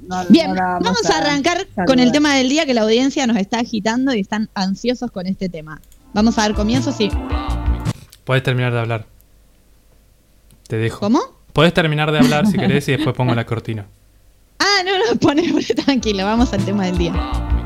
No- 0.00 0.24
Bien, 0.30 0.48
no 0.48 0.54
la 0.54 0.78
vamos 0.80 1.04
a 1.10 1.18
arrancar 1.18 1.58
saludar. 1.58 1.86
con 1.86 1.98
el 1.98 2.10
tema 2.10 2.34
del 2.36 2.48
día 2.48 2.64
que 2.64 2.72
la 2.72 2.80
audiencia 2.82 3.26
nos 3.26 3.36
está 3.36 3.58
agitando 3.58 4.14
y 4.14 4.20
están 4.20 4.48
ansiosos 4.54 5.10
con 5.10 5.26
este 5.26 5.50
tema. 5.50 5.78
Vamos 6.14 6.38
a 6.38 6.42
dar 6.42 6.54
comienzo, 6.54 6.90
sí. 6.90 7.10
Puedes 8.28 8.42
terminar 8.42 8.74
de 8.74 8.78
hablar. 8.78 9.06
Te 10.66 10.76
dejo. 10.76 11.00
¿Cómo? 11.00 11.18
Puedes 11.54 11.72
terminar 11.72 12.12
de 12.12 12.18
hablar 12.18 12.46
si 12.46 12.58
querés 12.58 12.86
y 12.88 12.92
después 12.92 13.16
pongo 13.16 13.34
la 13.34 13.46
cortina. 13.46 13.86
Ah, 14.58 14.82
no, 14.84 14.98
no, 14.98 15.18
pone, 15.18 15.50
pone 15.50 15.64
tranquilo, 15.84 16.26
vamos 16.26 16.52
al 16.52 16.62
tema 16.62 16.84
del 16.84 16.98
día. 16.98 17.57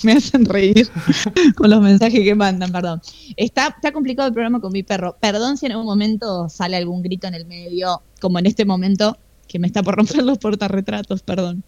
Me 0.04 0.12
hacen 0.12 0.44
reír 0.44 0.88
con 1.56 1.70
los 1.70 1.80
mensajes 1.80 2.20
que 2.20 2.34
mandan, 2.34 2.72
perdón. 2.72 3.00
Está, 3.36 3.76
complicado 3.92 4.28
el 4.28 4.34
programa 4.34 4.60
con 4.60 4.72
mi 4.72 4.82
perro. 4.82 5.16
Perdón 5.20 5.56
si 5.56 5.66
en 5.66 5.72
algún 5.72 5.86
momento 5.86 6.48
sale 6.48 6.76
algún 6.76 7.02
grito 7.02 7.26
en 7.26 7.34
el 7.34 7.46
medio, 7.46 8.02
como 8.20 8.38
en 8.38 8.46
este 8.46 8.64
momento, 8.64 9.18
que 9.48 9.58
me 9.58 9.66
está 9.66 9.82
por 9.82 9.96
romper 9.96 10.22
los 10.22 10.38
portarretratos, 10.38 11.22
perdón. 11.22 11.64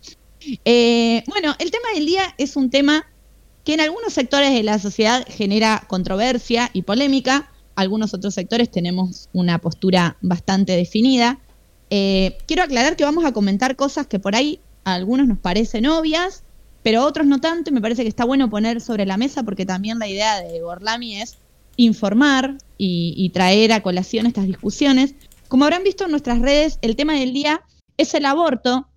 Eh, 0.65 1.23
bueno, 1.27 1.55
el 1.59 1.71
tema 1.71 1.89
del 1.95 2.07
día 2.07 2.35
es 2.39 2.57
un 2.57 2.71
tema 2.71 3.07
que 3.65 3.75
en 3.75 3.81
algunos 3.81 4.13
sectores 4.13 4.53
de 4.53 4.63
la 4.63 4.79
sociedad 4.79 5.25
genera 5.29 5.85
controversia 5.89 6.71
y 6.73 6.83
polémica. 6.83 7.51
Algunos 7.75 8.13
otros 8.13 8.35
sectores 8.35 8.71
tenemos 8.71 9.29
una 9.33 9.59
postura 9.59 10.17
bastante 10.21 10.73
definida. 10.73 11.39
Eh, 11.91 12.39
quiero 12.47 12.63
aclarar 12.63 12.97
que 12.97 13.05
vamos 13.05 13.25
a 13.25 13.33
comentar 13.33 13.77
cosas 13.77 14.07
que 14.07 14.19
por 14.19 14.35
ahí 14.35 14.61
a 14.85 14.95
algunos 14.95 15.29
nos 15.29 15.39
parecen 15.39 15.87
obvias, 15.87 16.43
pero 16.83 17.05
otros 17.05 17.27
no 17.27 17.41
tanto, 17.41 17.71
y 17.71 17.73
me 17.75 17.81
parece 17.81 18.03
que 18.03 18.09
está 18.09 18.25
bueno 18.25 18.51
poner 18.51 18.81
sobre 18.81 19.07
la 19.07 19.17
mesa 19.17 19.43
porque 19.43 19.67
también 19.67 19.99
la 19.99 20.09
idea 20.09 20.41
de 20.41 20.61
Gorlami 20.61 21.21
es 21.21 21.39
informar 21.77 22.59
y, 22.79 23.15
y 23.17 23.31
traer 23.31 23.73
a 23.73 23.83
colación 23.83 24.27
estas 24.27 24.47
discusiones. 24.47 25.15
Como 25.49 25.65
habrán 25.65 25.85
visto 25.85 26.05
en 26.05 26.11
nuestras 26.11 26.41
redes, 26.41 26.79
el 26.83 26.97
tema 26.97 27.15
del 27.15 27.33
día 27.33 27.63
es 27.97 28.15
el 28.15 28.25
aborto, 28.27 28.89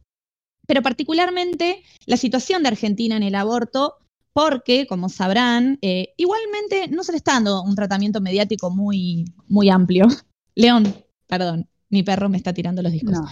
pero 0.67 0.81
particularmente 0.81 1.83
la 2.05 2.17
situación 2.17 2.63
de 2.63 2.69
Argentina 2.69 3.15
en 3.17 3.23
el 3.23 3.35
aborto, 3.35 3.95
porque, 4.33 4.85
como 4.87 5.07
sabrán, 5.07 5.79
eh, 5.81 6.13
igualmente 6.17 6.87
no 6.89 7.03
se 7.03 7.13
le 7.13 7.17
está 7.17 7.33
dando 7.33 7.61
un 7.63 7.75
tratamiento 7.75 8.19
mediático 8.19 8.69
muy, 8.69 9.25
muy 9.47 9.69
amplio. 9.69 10.07
León, 10.55 10.93
perdón, 11.27 11.69
mi 11.89 12.03
perro 12.03 12.27
me 12.29 12.37
está 12.37 12.53
tirando 12.53 12.81
los 12.81 12.91
discos. 12.91 13.13
No. 13.13 13.25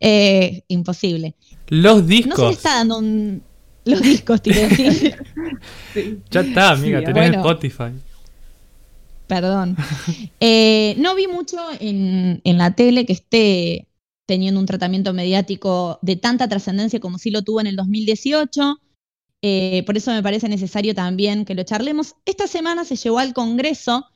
Eh, 0.00 0.64
imposible. 0.68 1.34
Los 1.68 1.96
No 1.96 2.02
se 2.02 2.08
le 2.08 2.16
discos. 2.16 2.52
está 2.52 2.76
dando 2.76 2.98
un... 2.98 3.42
Los 3.92 4.02
discos, 4.02 4.42
tiré, 4.42 4.68
sí. 5.94 6.18
Ya 6.30 6.40
está, 6.40 6.72
amiga, 6.72 6.98
Sí, 6.98 7.06
tenés 7.06 7.30
bueno. 7.30 7.38
Spotify. 7.38 7.92
Perdón. 9.26 9.76
Eh, 10.40 10.94
no 10.98 11.14
vi 11.14 11.26
mucho 11.26 11.56
en, 11.80 12.40
en 12.44 12.58
la 12.58 12.74
tele 12.74 13.06
que 13.06 13.14
esté 13.14 13.88
teniendo 14.26 14.60
un 14.60 14.66
tratamiento 14.66 15.14
mediático 15.14 15.98
de 16.02 16.16
tanta 16.16 16.48
trascendencia 16.48 17.00
como 17.00 17.16
sí 17.16 17.30
lo 17.30 17.42
tuvo 17.42 17.62
en 17.62 17.66
el 17.66 17.76
2018. 17.76 18.78
Eh, 19.40 19.82
por 19.86 19.96
eso 19.96 20.10
me 20.10 20.22
parece 20.22 20.50
necesario 20.50 20.94
también 20.94 21.46
que 21.46 21.54
lo 21.54 21.62
charlemos. 21.62 22.14
Esta 22.26 22.46
semana 22.46 22.84
se 22.84 22.96
llevó 22.96 23.20
al 23.20 23.32
Congreso 23.32 24.06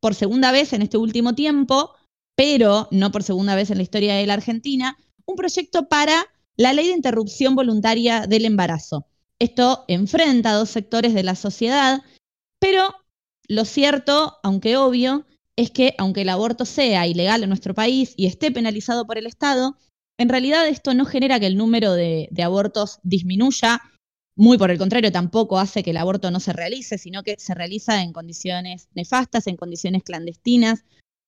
por 0.00 0.16
segunda 0.16 0.50
vez 0.50 0.72
en 0.72 0.82
este 0.82 0.96
último 0.96 1.36
tiempo, 1.36 1.94
pero 2.34 2.88
no 2.90 3.12
por 3.12 3.22
segunda 3.22 3.54
vez 3.54 3.70
en 3.70 3.76
la 3.76 3.84
historia 3.84 4.16
de 4.16 4.26
la 4.26 4.34
Argentina, 4.34 4.96
un 5.26 5.36
proyecto 5.36 5.88
para 5.88 6.26
la 6.56 6.72
ley 6.72 6.88
de 6.88 6.94
interrupción 6.94 7.54
voluntaria 7.54 8.26
del 8.26 8.44
embarazo. 8.44 9.06
Esto 9.42 9.84
enfrenta 9.88 10.50
a 10.50 10.54
dos 10.54 10.70
sectores 10.70 11.14
de 11.14 11.24
la 11.24 11.34
sociedad, 11.34 12.00
pero 12.60 12.94
lo 13.48 13.64
cierto, 13.64 14.38
aunque 14.44 14.76
obvio, 14.76 15.26
es 15.56 15.72
que 15.72 15.96
aunque 15.98 16.20
el 16.22 16.28
aborto 16.28 16.64
sea 16.64 17.08
ilegal 17.08 17.42
en 17.42 17.48
nuestro 17.48 17.74
país 17.74 18.14
y 18.16 18.26
esté 18.26 18.52
penalizado 18.52 19.04
por 19.04 19.18
el 19.18 19.26
Estado, 19.26 19.76
en 20.16 20.28
realidad 20.28 20.68
esto 20.68 20.94
no 20.94 21.06
genera 21.06 21.40
que 21.40 21.46
el 21.46 21.56
número 21.56 21.94
de, 21.94 22.28
abortos 22.40 23.00
disminuya, 23.02 23.80
muy 24.36 24.58
por 24.58 24.70
el 24.70 24.78
contrario, 24.78 25.10
tampoco 25.10 25.58
hace 25.58 25.82
que 25.82 25.90
el 25.90 25.96
aborto 25.96 26.30
no 26.30 26.38
se 26.38 26.52
realice, 26.52 26.96
sino 26.96 27.24
que 27.24 27.34
se 27.40 27.52
realiza 27.54 28.00
en 28.00 28.12
condiciones 28.12 28.90
nefastas, 28.94 29.48
en 29.48 29.56
condiciones 29.56 30.04
clandestinas, 30.04 30.84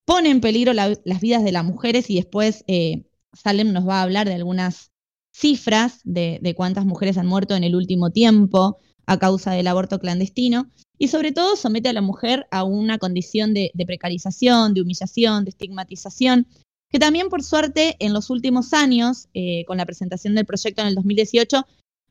pone 0.07 0.31
en 0.31 0.41
peligro 0.41 0.73
la- 0.73 0.97
las 1.05 1.21
vidas 1.21 1.43
de 1.43 1.51
las 1.51 1.65
mujeres 1.65 2.09
y 2.11 2.15
después 2.15 2.63
eh, 2.69 3.07
Salem 3.33 3.73
nos 3.73 3.89
va 3.89 3.99
a 3.99 4.03
hablar 4.03 4.29
de 4.29 4.35
algunas 4.35 4.93
cifras 5.35 6.01
de, 6.05 6.39
de 6.41 6.55
cuántas 6.55 6.87
mujeres 6.87 7.19
han 7.19 7.27
muerto 7.27 7.57
en 7.57 7.65
el 7.65 7.75
último 7.75 8.11
tiempo 8.11 8.79
a 9.07 9.19
causa 9.19 9.53
del 9.53 9.67
aborto 9.67 9.99
clandestino 9.99 10.71
y 10.97 11.09
sobre 11.09 11.33
todo 11.33 11.57
somete 11.57 11.89
a 11.89 11.93
la 11.93 12.01
mujer 12.01 12.47
a 12.53 12.63
una 12.63 12.99
condición 12.99 13.53
de, 13.53 13.73
de 13.75 13.85
precarización, 13.85 14.75
de 14.75 14.83
humillación, 14.83 15.45
de 15.45 15.51
estigmatización, 15.51 16.47
que 16.89 17.01
también 17.01 17.29
por 17.29 17.43
suerte 17.43 17.97
en 17.99 18.13
los 18.13 18.31
últimos 18.31 18.73
años, 18.73 19.29
eh, 19.35 19.65
con 19.67 19.77
la 19.77 19.87
presentación 19.87 20.37
del 20.37 20.47
proyecto 20.47 20.83
en 20.83 20.89
el 20.89 20.95
2018, 20.95 21.67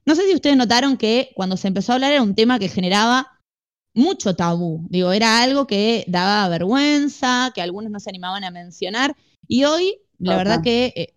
no 0.06 0.15
sé 0.15 0.27
si 0.27 0.36
ustedes 0.36 0.58
notaron 0.58 0.98
que 0.98 1.32
cuando 1.34 1.56
se 1.56 1.70
empezó 1.70 1.94
a 1.94 1.96
hablar 1.96 2.12
era 2.12 2.22
un 2.22 2.36
tema 2.36 2.60
que 2.60 2.68
generaba 2.68 3.39
mucho 3.96 4.36
tabú, 4.36 4.86
digo, 4.89 5.13
era 5.13 5.42
algo 5.42 5.65
que 5.65 6.03
daba 6.08 6.50
vergüenza, 6.50 7.51
que 7.56 7.62
algunos 7.62 7.89
no 7.89 8.01
se 8.01 8.10
animaban 8.10 8.44
a 8.44 8.51
mencionar 8.51 9.15
y 9.48 9.63
hoy 9.63 10.00
la 10.20 10.36
verdad 10.36 10.62
que 10.62 10.94
eh, 10.96 11.13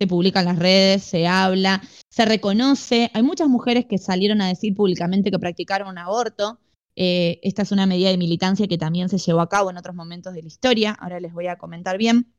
se 0.00 0.06
publica 0.06 0.40
en 0.40 0.46
las 0.46 0.58
redes, 0.58 1.02
se 1.02 1.26
habla, 1.26 1.82
se 2.08 2.24
reconoce. 2.24 3.10
Hay 3.14 3.22
muchas 3.22 3.48
mujeres 3.48 3.86
que 3.86 3.98
salieron 3.98 4.40
a 4.40 4.48
decir 4.48 4.74
públicamente 4.74 5.30
que 5.30 5.38
practicaron 5.38 5.88
un 5.88 5.98
aborto. 5.98 6.60
Eh, 6.94 7.40
esta 7.42 7.62
es 7.62 7.72
una 7.72 7.86
medida 7.86 8.10
de 8.10 8.18
militancia 8.18 8.68
que 8.68 8.78
también 8.78 9.08
se 9.08 9.18
llevó 9.18 9.40
a 9.40 9.48
cabo 9.48 9.70
en 9.70 9.76
otros 9.76 9.96
momentos 9.96 10.34
de 10.34 10.42
la 10.42 10.48
historia. 10.48 10.96
Ahora 11.00 11.20
les 11.20 11.32
voy 11.32 11.48
a 11.48 11.56
comentar 11.56 11.98
bien. 11.98 12.32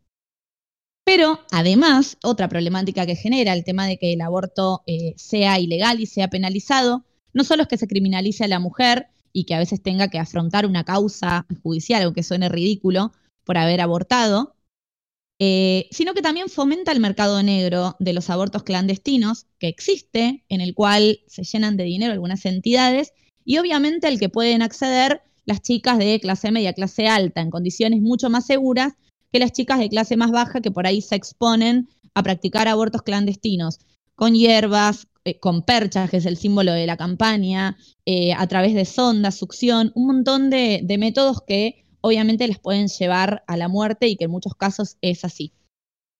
Pero 1.03 1.39
además, 1.51 2.17
otra 2.23 2.47
problemática 2.47 3.05
que 3.05 3.15
genera 3.15 3.53
el 3.53 3.63
tema 3.63 3.87
de 3.87 3.97
que 3.97 4.13
el 4.13 4.21
aborto 4.21 4.83
eh, 4.85 5.13
sea 5.17 5.59
ilegal 5.59 5.99
y 5.99 6.05
sea 6.05 6.29
penalizado, 6.29 7.03
no 7.33 7.43
solo 7.43 7.63
es 7.63 7.67
que 7.67 7.77
se 7.77 7.87
criminalice 7.87 8.43
a 8.43 8.47
la 8.47 8.59
mujer 8.59 9.07
y 9.33 9.45
que 9.45 9.55
a 9.55 9.59
veces 9.59 9.81
tenga 9.81 10.09
que 10.09 10.19
afrontar 10.19 10.65
una 10.65 10.83
causa 10.83 11.45
judicial, 11.63 12.03
aunque 12.03 12.23
suene 12.23 12.47
ridículo, 12.47 13.11
por 13.43 13.57
haber 13.57 13.81
abortado, 13.81 14.55
eh, 15.41 15.87
sino 15.91 16.13
que 16.13 16.21
también 16.21 16.49
fomenta 16.49 16.91
el 16.91 16.99
mercado 16.99 17.41
negro 17.41 17.95
de 17.99 18.11
los 18.11 18.29
abortos 18.29 18.63
clandestinos 18.63 19.47
que 19.57 19.69
existe, 19.69 20.43
en 20.49 20.59
el 20.59 20.73
cual 20.75 21.21
se 21.27 21.43
llenan 21.43 21.77
de 21.77 21.85
dinero 21.85 22.11
algunas 22.11 22.45
entidades 22.45 23.13
y 23.45 23.57
obviamente 23.57 24.09
el 24.09 24.19
que 24.19 24.27
pueden 24.27 24.61
acceder 24.61 25.21
las 25.45 25.61
chicas 25.61 25.97
de 25.97 26.19
clase 26.19 26.51
media, 26.51 26.73
clase 26.73 27.07
alta, 27.07 27.39
en 27.39 27.51
condiciones 27.51 28.01
mucho 28.01 28.29
más 28.29 28.45
seguras 28.45 28.93
que 29.31 29.39
las 29.39 29.53
chicas 29.53 29.79
de 29.79 29.87
clase 29.87 30.17
más 30.17 30.31
baja 30.31 30.59
que 30.59 30.71
por 30.71 30.85
ahí 30.85 31.01
se 31.01 31.15
exponen 31.15 31.87
a 32.13 32.21
practicar 32.21 32.67
abortos 32.67 33.01
clandestinos 33.01 33.79
con 34.15 34.35
hierbas, 34.35 35.07
eh, 35.23 35.39
con 35.39 35.61
perchas, 35.63 36.09
que 36.09 36.17
es 36.17 36.25
el 36.25 36.35
símbolo 36.35 36.73
de 36.73 36.85
la 36.85 36.97
campaña, 36.97 37.77
eh, 38.05 38.33
a 38.33 38.45
través 38.47 38.73
de 38.73 38.83
sondas, 38.83 39.35
succión, 39.35 39.93
un 39.95 40.07
montón 40.07 40.49
de 40.49 40.97
métodos 40.99 41.41
que 41.47 41.85
obviamente 42.01 42.47
les 42.47 42.59
pueden 42.59 42.87
llevar 42.87 43.43
a 43.47 43.57
la 43.57 43.67
muerte 43.67 44.07
y 44.07 44.15
que 44.15 44.25
en 44.25 44.31
muchos 44.31 44.55
casos 44.55 44.97
es 45.01 45.25
así. 45.25 45.53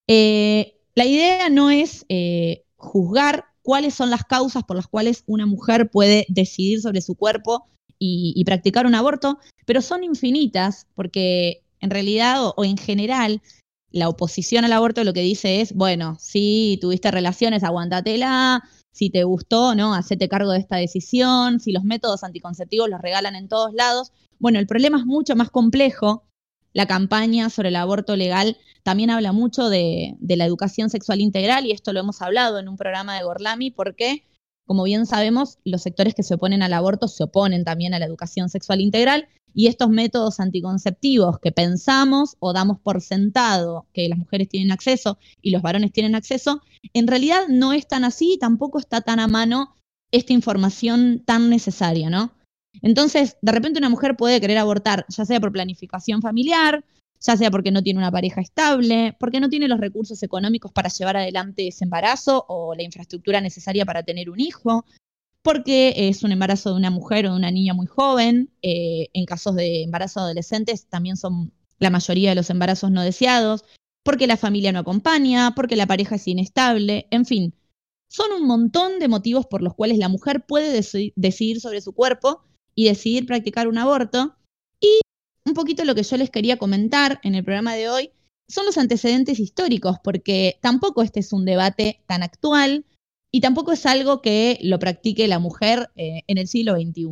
Eh, 0.08 0.78
la 0.96 1.06
idea 1.06 1.50
no 1.50 1.70
es 1.70 2.06
eh, 2.10 2.64
juzgar 2.78 3.46
cuáles 3.62 3.94
son 3.94 4.10
las 4.10 4.24
causas 4.24 4.64
por 4.64 4.76
las 4.76 4.88
cuales 4.88 5.24
una 5.28 5.46
mujer 5.46 5.90
puede 5.92 6.26
decidir 6.30 6.82
sobre 6.82 7.02
su 7.02 7.16
cuerpo 7.16 7.68
y, 8.02 8.42
practicar 8.46 8.86
un 8.86 8.96
aborto, 8.96 9.40
pero 9.66 9.82
son 9.82 10.06
infinitas 10.06 10.88
porque 10.96 11.64
en 11.82 11.90
realidad 11.90 12.46
o, 12.46 12.54
o 12.56 12.64
en 12.64 12.78
general 12.78 13.42
la 13.92 14.08
oposición 14.08 14.64
al 14.64 14.72
aborto 14.72 15.04
lo 15.04 15.14
que 15.14 15.22
dice 15.22 15.62
es, 15.62 15.74
bueno, 15.74 16.16
si 16.20 16.78
tuviste 16.82 17.12
relaciones, 17.12 17.64
aguantatela, 17.64 18.64
si 18.92 19.10
te 19.10 19.24
gustó 19.24 19.76
no, 19.76 19.94
hacete 19.94 20.30
cargo 20.30 20.52
de 20.52 20.60
esta 20.60 20.78
decisión, 20.78 21.60
si 21.60 21.72
los 21.72 21.84
métodos 21.84 22.24
anticonceptivos 22.24 22.90
los 22.90 23.02
regalan 23.02 23.36
en 23.36 23.48
todos 23.48 23.74
lados. 23.74 24.12
Bueno, 24.40 24.60
el 24.60 24.68
problema 24.68 24.98
es 24.98 25.06
mucho 25.06 25.36
más 25.36 25.50
complejo. 25.52 26.24
La 26.72 26.86
campaña 26.86 27.50
sobre 27.50 27.70
el 27.70 27.76
aborto 27.76 28.16
legal 28.16 28.58
también 28.84 29.10
habla 29.10 29.34
mucho 29.34 29.70
de, 29.70 30.16
la 30.22 30.46
educación 30.46 30.90
sexual 30.90 31.20
integral 31.20 31.66
y 31.66 31.72
esto 31.72 31.94
lo 31.94 32.00
hemos 32.00 32.22
hablado 32.22 32.60
en 32.60 32.70
un 32.70 32.78
programa 32.78 33.18
de 33.18 33.24
Gorlami 33.24 33.72
porque, 33.72 34.24
como 34.66 34.84
bien 34.84 35.06
sabemos, 35.06 35.58
los 35.66 35.82
sectores 35.82 36.16
que 36.16 36.24
se 36.24 36.36
oponen 36.36 36.62
al 36.62 36.74
aborto 36.74 37.08
se 37.08 37.24
oponen 37.24 37.66
también 37.66 37.94
a 37.94 38.00
la 38.00 38.06
educación 38.06 38.50
sexual 38.50 38.82
integral 38.82 39.28
y 39.54 39.68
estos 39.68 39.90
métodos 39.90 40.40
anticonceptivos 40.40 41.40
que 41.40 41.52
pensamos 41.52 42.38
o 42.40 42.54
damos 42.54 42.80
por 42.80 43.02
sentado 43.02 43.88
que 43.94 44.08
las 44.08 44.20
mujeres 44.20 44.48
tienen 44.48 44.72
acceso 44.72 45.18
y 45.42 45.50
los 45.50 45.64
varones 45.64 45.92
tienen 45.92 46.16
acceso, 46.16 46.62
en 46.94 47.08
realidad 47.08 47.48
no 47.50 47.74
es 47.74 47.88
tan 47.88 48.04
así, 48.04 48.38
tampoco 48.40 48.78
está 48.78 49.02
tan 49.02 49.20
a 49.20 49.28
mano 49.28 49.76
esta 50.12 50.34
información 50.34 51.24
tan 51.26 51.50
necesaria, 51.50 52.12
¿no? 52.12 52.32
Entonces, 52.82 53.38
de 53.42 53.52
repente 53.52 53.80
una 53.80 53.90
mujer 53.90 54.16
puede 54.16 54.40
querer 54.40 54.58
abortar, 54.58 55.06
ya 55.10 55.26
sea 55.26 55.40
por 55.40 55.52
planificación 55.52 56.22
familiar, 56.22 56.84
ya 57.20 57.36
sea 57.36 57.52
porque 57.52 57.72
no 57.72 57.84
tiene 57.84 58.00
una 58.00 58.12
pareja 58.12 58.42
estable, 58.42 59.16
porque 59.20 59.40
no 59.40 59.50
tiene 59.50 59.68
los 59.68 59.80
recursos 59.80 60.24
económicos 60.24 60.72
para 60.72 60.90
llevar 60.90 61.18
adelante 61.18 61.68
ese 61.68 61.84
embarazo 61.84 62.46
o 62.48 62.76
la 62.76 62.84
infraestructura 62.84 63.42
necesaria 63.42 63.86
para 63.86 64.04
tener 64.04 64.30
un 64.30 64.40
hijo, 64.40 64.86
porque 65.42 65.94
es 66.10 66.24
un 66.24 66.32
embarazo 66.32 66.70
de 66.72 66.78
una 66.78 66.92
mujer 66.92 67.26
o 67.26 67.32
de 67.32 67.38
una 67.38 67.52
niña 67.52 67.74
muy 67.74 67.88
joven. 67.88 68.52
Eh, 68.62 69.10
en 69.14 69.26
casos 69.26 69.56
de 69.56 69.84
embarazo 69.84 70.22
adolescentes 70.22 70.86
también 70.88 71.18
son 71.18 71.52
la 71.80 71.90
mayoría 71.90 72.30
de 72.30 72.36
los 72.36 72.50
embarazos 72.50 72.92
no 72.92 73.02
deseados, 73.02 73.66
porque 74.04 74.28
la 74.28 74.38
familia 74.38 74.72
no 74.72 74.80
acompaña, 74.80 75.54
porque 75.56 75.76
la 75.76 75.88
pareja 75.88 76.16
es 76.16 76.28
inestable, 76.28 77.08
en 77.12 77.26
fin. 77.26 77.54
Son 78.10 78.32
un 78.32 78.48
montón 78.48 79.00
de 79.00 79.08
motivos 79.08 79.46
por 79.46 79.62
los 79.62 79.76
cuales 79.76 79.98
la 79.98 80.10
mujer 80.10 80.46
puede 80.46 80.78
deci- 80.78 81.14
decidir 81.16 81.60
sobre 81.60 81.82
su 81.82 81.94
cuerpo 81.94 82.44
y 82.80 82.86
decidir 82.86 83.26
practicar 83.26 83.68
un 83.68 83.78
aborto. 83.78 84.38
Y 84.80 85.02
un 85.46 85.54
poquito 85.54 85.84
lo 85.84 85.96
que 85.96 86.04
yo 86.04 86.16
les 86.16 86.30
quería 86.30 86.56
comentar 86.56 87.20
en 87.24 87.36
el 87.36 87.44
programa 87.44 87.74
de 87.76 87.90
hoy 87.90 88.12
son 88.50 88.66
los 88.66 88.78
antecedentes 88.78 89.38
históricos, 89.42 89.98
porque 90.02 90.58
tampoco 90.62 91.02
este 91.02 91.20
es 91.20 91.34
un 91.34 91.44
debate 91.44 92.00
tan 92.08 92.24
actual, 92.24 92.86
y 93.34 93.42
tampoco 93.42 93.74
es 93.74 93.86
algo 93.86 94.22
que 94.22 94.60
lo 94.62 94.80
practique 94.80 95.28
la 95.28 95.40
mujer 95.40 95.90
eh, 95.98 96.22
en 96.28 96.38
el 96.38 96.48
siglo 96.48 96.76
XXI. 96.76 97.04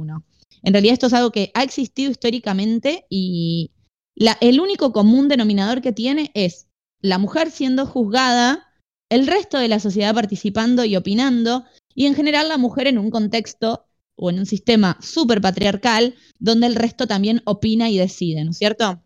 En 0.64 0.74
realidad 0.74 0.94
esto 0.94 1.08
es 1.08 1.14
algo 1.14 1.32
que 1.32 1.52
ha 1.54 1.64
existido 1.64 2.12
históricamente 2.12 3.06
y 3.10 3.72
la- 4.16 4.38
el 4.40 4.62
único 4.62 4.94
común 4.94 5.28
denominador 5.28 5.82
que 5.82 5.92
tiene 5.92 6.32
es 6.34 6.68
la 7.02 7.18
mujer 7.18 7.52
siendo 7.52 7.86
juzgada, 7.86 8.70
el 9.10 9.28
resto 9.28 9.58
de 9.58 9.68
la 9.68 9.82
sociedad 9.82 10.16
participando 10.16 10.86
y 10.86 10.96
opinando, 10.96 11.66
y 11.94 12.06
en 12.06 12.16
general 12.16 12.48
la 12.48 12.58
mujer 12.58 12.88
en 12.88 13.00
un 13.00 13.12
contexto 13.12 13.87
o 14.18 14.30
en 14.30 14.40
un 14.40 14.46
sistema 14.46 14.98
súper 15.00 15.40
patriarcal 15.42 16.16
donde 16.40 16.68
el 16.68 16.76
resto 16.76 17.08
también 17.08 17.42
opina 17.46 17.90
y 17.90 17.98
decide, 17.98 18.44
¿no 18.44 18.52
es 18.52 18.58
cierto? 18.58 19.02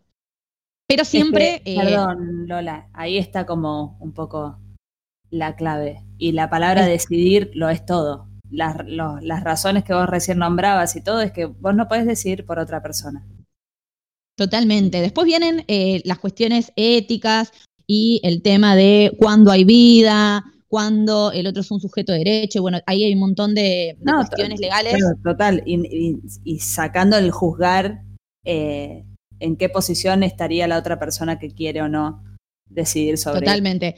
Pero 0.88 1.04
siempre... 1.04 1.56
Es 1.56 1.60
que, 1.62 1.74
eh, 1.74 1.76
perdón, 1.84 2.48
Lola, 2.48 2.88
ahí 2.92 3.18
está 3.18 3.46
como 3.46 3.96
un 4.00 4.12
poco 4.12 4.58
la 5.30 5.54
clave. 5.56 6.02
Y 6.18 6.32
la 6.32 6.50
palabra 6.50 6.82
Es- 6.82 6.88
decidir 6.88 7.50
lo 7.54 7.68
es 7.70 7.86
todo. 7.86 8.28
Las, 8.50 8.76
lo- 8.86 9.20
las 9.20 9.42
razones 9.44 9.84
que 9.84 9.94
vos 9.94 10.06
recién 10.08 10.38
nombrabas 10.38 10.96
y 10.96 11.02
todo 11.02 11.20
es 11.22 11.32
que 11.32 11.46
vos 11.46 11.74
no 11.74 11.88
podés 11.88 12.06
decidir 12.06 12.44
por 12.44 12.58
otra 12.58 12.82
persona. 12.82 13.24
Totalmente. 14.36 15.00
Después 15.00 15.26
vienen 15.26 15.64
eh, 15.68 16.02
las 16.04 16.18
cuestiones 16.18 16.72
éticas 16.76 17.52
y 17.86 18.20
el 18.24 18.42
tema 18.42 18.74
de 18.76 19.12
cuándo 19.18 19.50
hay 19.50 19.64
vida, 19.64 20.44
cuándo 20.72 21.32
el 21.32 21.46
otro 21.46 21.60
es 21.60 21.70
un 21.70 21.80
sujeto 21.82 22.12
de 22.12 22.18
derecho. 22.20 22.60
y 22.60 22.62
Bueno, 22.62 22.78
ahí 22.86 23.04
hay 23.04 23.12
un 23.12 23.20
montón 23.20 23.54
de, 23.54 23.94
de 23.98 24.04
No, 24.10 24.16
cuestiones 24.16 24.58
legales. 24.58 24.94
Total, 25.22 25.62
y, 25.66 25.74
y- 25.74 26.16
y 26.44 26.60
sacando 26.60 27.18
el 27.18 27.30
juzgar 27.30 28.00
eh, 28.42 29.04
en 29.38 29.56
qué 29.58 29.68
posición 29.68 30.22
estaría 30.22 30.66
la 30.66 30.78
otra 30.78 30.98
persona 30.98 31.38
que 31.38 31.50
quiere 31.50 31.82
o 31.82 31.88
no 31.90 32.24
decidir 32.70 33.18
sobre 33.18 33.40
Totalmente. 33.40 33.96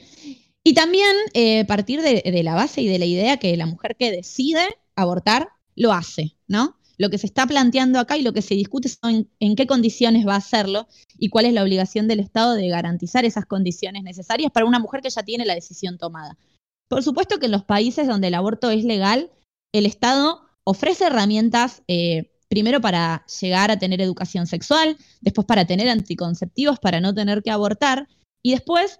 Y 0.65 0.73
también 0.73 1.15
eh, 1.33 1.63
partir 1.63 2.01
de, 2.01 2.21
de 2.29 2.43
la 2.43 2.55
base 2.55 2.81
y 2.81 2.87
de 2.89 2.99
la 2.99 3.05
idea 3.05 3.37
que 3.37 3.55
la 3.55 3.67
mujer 3.67 3.95
que 3.97 4.11
decide 4.11 4.65
abortar 4.97 5.47
lo 5.77 5.93
hace, 5.93 6.35
¿no? 6.49 6.75
Lo 6.97 7.09
que 7.09 7.17
se 7.17 7.27
está 7.27 7.47
planteando 7.47 7.99
acá 7.99 8.17
y 8.17 8.21
lo 8.21 8.33
que 8.33 8.41
se 8.41 8.55
discute 8.55 8.89
son 8.89 9.29
en 9.39 9.55
qué 9.55 9.65
condiciones 9.65 10.27
va 10.27 10.33
a 10.33 10.37
hacerlo 10.39 10.87
y 11.17 11.29
cuál 11.29 11.45
es 11.45 11.53
la 11.53 11.63
obligación 11.63 12.09
del 12.09 12.19
Estado 12.19 12.53
de 12.53 12.67
garantizar 12.67 13.23
esas 13.23 13.45
condiciones 13.45 14.03
necesarias 14.03 14.51
para 14.51 14.65
una 14.65 14.79
mujer 14.79 14.99
que 15.01 15.09
ya 15.09 15.23
tiene 15.23 15.45
la 15.45 15.55
decisión 15.55 15.97
tomada. 15.97 16.37
Por 16.87 17.03
supuesto 17.03 17.39
que 17.39 17.47
en 17.47 17.51
los 17.51 17.63
países 17.63 18.07
donde 18.07 18.27
el 18.27 18.35
aborto 18.35 18.69
es 18.69 18.83
legal, 18.83 19.31
el 19.73 19.85
Estado 19.85 20.41
ofrece 20.63 21.05
herramientas 21.05 21.83
eh, 21.87 22.31
primero 22.47 22.81
para 22.81 23.25
llegar 23.41 23.71
a 23.71 23.79
tener 23.79 24.01
educación 24.01 24.47
sexual, 24.47 24.97
después 25.21 25.45
para 25.45 25.65
tener 25.65 25.89
anticonceptivos 25.89 26.79
para 26.79 26.99
no 26.99 27.13
tener 27.13 27.43
que 27.43 27.51
abortar 27.51 28.07
y 28.43 28.51
después 28.51 28.99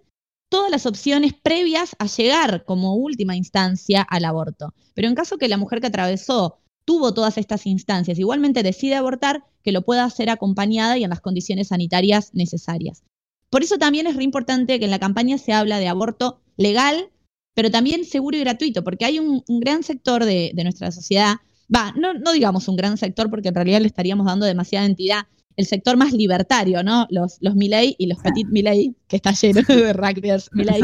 todas 0.49 0.71
las 0.71 0.85
opciones 0.85 1.33
previas 1.33 1.95
a 1.99 2.07
llegar 2.07 2.65
como 2.65 2.95
última 2.95 3.35
instancia 3.35 4.01
al 4.01 4.25
aborto. 4.25 4.73
Pero 4.93 5.07
en 5.07 5.15
caso 5.15 5.37
que 5.37 5.47
la 5.47 5.57
mujer 5.57 5.81
que 5.81 5.87
atravesó 5.87 6.59
tuvo 6.85 7.13
todas 7.13 7.37
estas 7.37 7.65
instancias, 7.65 8.19
igualmente 8.19 8.63
decide 8.63 8.95
abortar, 8.95 9.43
que 9.63 9.71
lo 9.71 9.81
pueda 9.81 10.05
hacer 10.05 10.29
acompañada 10.29 10.97
y 10.97 11.03
en 11.03 11.09
las 11.09 11.21
condiciones 11.21 11.69
sanitarias 11.69 12.31
necesarias. 12.33 13.03
Por 13.49 13.63
eso 13.63 13.77
también 13.77 14.05
es 14.05 14.15
re 14.15 14.23
importante 14.23 14.79
que 14.79 14.85
en 14.85 14.91
la 14.91 14.99
campaña 14.99 15.37
se 15.37 15.53
habla 15.53 15.79
de 15.79 15.87
aborto 15.87 16.41
legal, 16.57 17.09
pero 17.55 17.71
también 17.71 18.05
seguro 18.05 18.37
y 18.37 18.41
gratuito, 18.41 18.83
porque 18.83 19.05
hay 19.05 19.17
un, 19.17 19.43
un 19.47 19.59
gran 19.59 19.81
sector 19.81 20.23
de, 20.23 20.51
de 20.53 20.63
nuestra 20.63 20.91
sociedad, 20.91 21.37
va, 21.73 21.91
no, 21.93 22.13
no 22.13 22.33
digamos 22.33 22.67
un 22.67 22.75
gran 22.75 22.97
sector 22.97 23.29
porque 23.31 23.49
en 23.49 23.55
realidad 23.55 23.81
le 23.81 23.87
estaríamos 23.87 24.27
dando 24.27 24.45
demasiada 24.45 24.85
entidad, 24.85 25.25
el 25.55 25.65
sector 25.65 25.97
más 25.97 26.13
libertario, 26.13 26.83
¿no? 26.83 27.07
Los, 27.09 27.37
los 27.39 27.55
Milley 27.55 27.95
y 27.97 28.07
los 28.07 28.19
Petit 28.19 28.47
Milley, 28.49 28.95
que 29.07 29.15
está 29.15 29.31
lleno 29.31 29.61
de 29.67 29.93
rugbyers 29.93 30.49
Milley, 30.51 30.81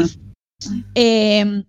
eh, 0.94 1.64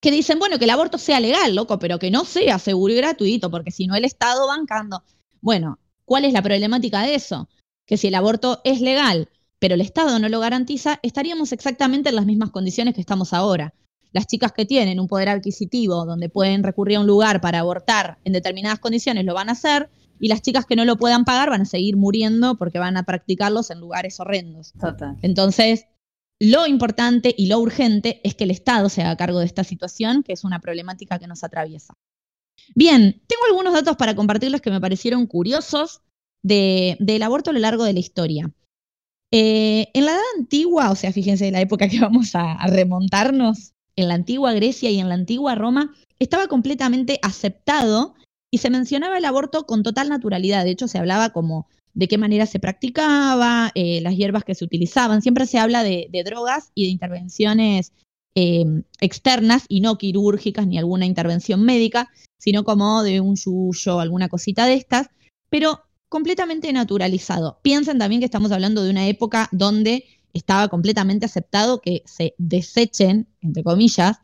que 0.00 0.10
dicen, 0.10 0.38
bueno, 0.38 0.58
que 0.58 0.64
el 0.64 0.70
aborto 0.70 0.98
sea 0.98 1.20
legal, 1.20 1.54
loco, 1.54 1.78
pero 1.78 1.98
que 1.98 2.10
no 2.10 2.24
sea 2.24 2.58
seguro 2.58 2.92
y 2.92 2.96
gratuito, 2.96 3.50
porque 3.50 3.70
si 3.70 3.86
no 3.86 3.94
el 3.94 4.04
Estado 4.04 4.46
bancando. 4.46 5.04
Bueno, 5.40 5.78
¿cuál 6.04 6.24
es 6.24 6.32
la 6.32 6.42
problemática 6.42 7.02
de 7.02 7.14
eso? 7.14 7.48
Que 7.86 7.96
si 7.96 8.08
el 8.08 8.14
aborto 8.14 8.60
es 8.64 8.80
legal, 8.80 9.28
pero 9.58 9.74
el 9.74 9.80
Estado 9.80 10.18
no 10.18 10.28
lo 10.28 10.40
garantiza, 10.40 10.98
estaríamos 11.02 11.52
exactamente 11.52 12.08
en 12.08 12.16
las 12.16 12.26
mismas 12.26 12.50
condiciones 12.50 12.94
que 12.94 13.00
estamos 13.00 13.32
ahora. 13.32 13.74
Las 14.12 14.26
chicas 14.26 14.52
que 14.52 14.66
tienen 14.66 15.00
un 15.00 15.08
poder 15.08 15.28
adquisitivo 15.28 16.04
donde 16.04 16.28
pueden 16.28 16.62
recurrir 16.62 16.96
a 16.98 17.00
un 17.00 17.06
lugar 17.06 17.40
para 17.40 17.60
abortar 17.60 18.18
en 18.24 18.32
determinadas 18.32 18.78
condiciones 18.78 19.24
lo 19.24 19.34
van 19.34 19.48
a 19.48 19.52
hacer, 19.52 19.88
y 20.20 20.28
las 20.28 20.42
chicas 20.42 20.66
que 20.66 20.76
no 20.76 20.84
lo 20.84 20.96
puedan 20.96 21.24
pagar 21.24 21.50
van 21.50 21.62
a 21.62 21.64
seguir 21.64 21.96
muriendo 21.96 22.56
porque 22.56 22.78
van 22.78 22.96
a 22.96 23.02
practicarlos 23.02 23.70
en 23.70 23.80
lugares 23.80 24.20
horrendos. 24.20 24.72
Total. 24.80 25.16
Entonces, 25.22 25.86
lo 26.40 26.66
importante 26.66 27.34
y 27.36 27.46
lo 27.46 27.58
urgente 27.58 28.20
es 28.22 28.34
que 28.34 28.44
el 28.44 28.50
Estado 28.52 28.88
se 28.88 29.02
haga 29.02 29.16
cargo 29.16 29.40
de 29.40 29.46
esta 29.46 29.64
situación, 29.64 30.22
que 30.22 30.32
es 30.32 30.44
una 30.44 30.60
problemática 30.60 31.18
que 31.18 31.26
nos 31.26 31.42
atraviesa. 31.42 31.94
Bien, 32.74 33.20
tengo 33.26 33.42
algunos 33.48 33.72
datos 33.74 33.96
para 33.96 34.14
compartirles 34.14 34.60
que 34.60 34.70
me 34.70 34.80
parecieron 34.80 35.26
curiosos 35.26 36.02
de- 36.44 36.96
del 37.00 37.22
aborto 37.22 37.50
a 37.50 37.52
lo 37.52 37.58
largo 37.58 37.84
de 37.84 37.92
la 37.92 38.00
historia. 38.00 38.50
Eh, 39.32 39.88
en 39.94 40.04
la 40.04 40.12
edad 40.12 40.20
antigua, 40.38 40.90
o 40.90 40.94
sea, 40.94 41.12
fíjense 41.12 41.50
la 41.50 41.60
época 41.60 41.88
que 41.88 41.98
vamos 42.00 42.34
a, 42.34 42.52
a 42.52 42.66
remontarnos, 42.66 43.72
en 43.96 44.08
la 44.08 44.14
antigua 44.14 44.52
Grecia 44.52 44.90
y 44.90 44.98
en 44.98 45.08
la 45.08 45.14
antigua 45.14 45.54
Roma, 45.54 45.94
estaba 46.18 46.46
completamente 46.46 47.18
aceptado 47.22 48.14
y 48.50 48.58
se 48.58 48.70
mencionaba 48.70 49.18
el 49.18 49.24
aborto 49.24 49.66
con 49.66 49.82
total 49.82 50.08
naturalidad. 50.08 50.64
De 50.64 50.70
hecho, 50.70 50.88
se 50.88 50.98
hablaba 50.98 51.30
como 51.30 51.66
de 51.94 52.08
qué 52.08 52.18
manera 52.18 52.46
se 52.46 52.58
practicaba, 52.58 53.70
eh, 53.74 54.00
las 54.00 54.16
hierbas 54.16 54.44
que 54.44 54.54
se 54.54 54.64
utilizaban. 54.64 55.22
Siempre 55.22 55.46
se 55.46 55.58
habla 55.58 55.82
de, 55.82 56.08
drogas 56.24 56.70
y 56.74 56.84
de 56.84 56.90
intervenciones 56.90 57.92
eh, 58.34 58.64
externas 59.00 59.64
y 59.68 59.80
no 59.80 59.98
quirúrgicas 59.98 60.66
ni 60.66 60.78
alguna 60.78 61.06
intervención 61.06 61.62
médica, 61.64 62.10
sino 62.38 62.64
como 62.64 63.02
de 63.02 63.20
un 63.20 63.36
yuyo, 63.36 64.00
alguna 64.00 64.28
cosita 64.28 64.66
de 64.66 64.74
estas, 64.74 65.08
pero 65.50 65.80
completamente 66.08 66.72
naturalizado. 66.72 67.58
Piensen 67.62 67.98
también 67.98 68.20
que 68.20 68.26
estamos 68.26 68.52
hablando 68.52 68.82
de 68.82 68.90
una 68.90 69.06
época 69.06 69.48
donde 69.52 70.04
estaba 70.32 70.68
completamente 70.68 71.26
aceptado 71.26 71.80
que 71.80 72.02
se 72.06 72.34
desechen, 72.38 73.26
entre 73.40 73.62
comillas, 73.62 74.18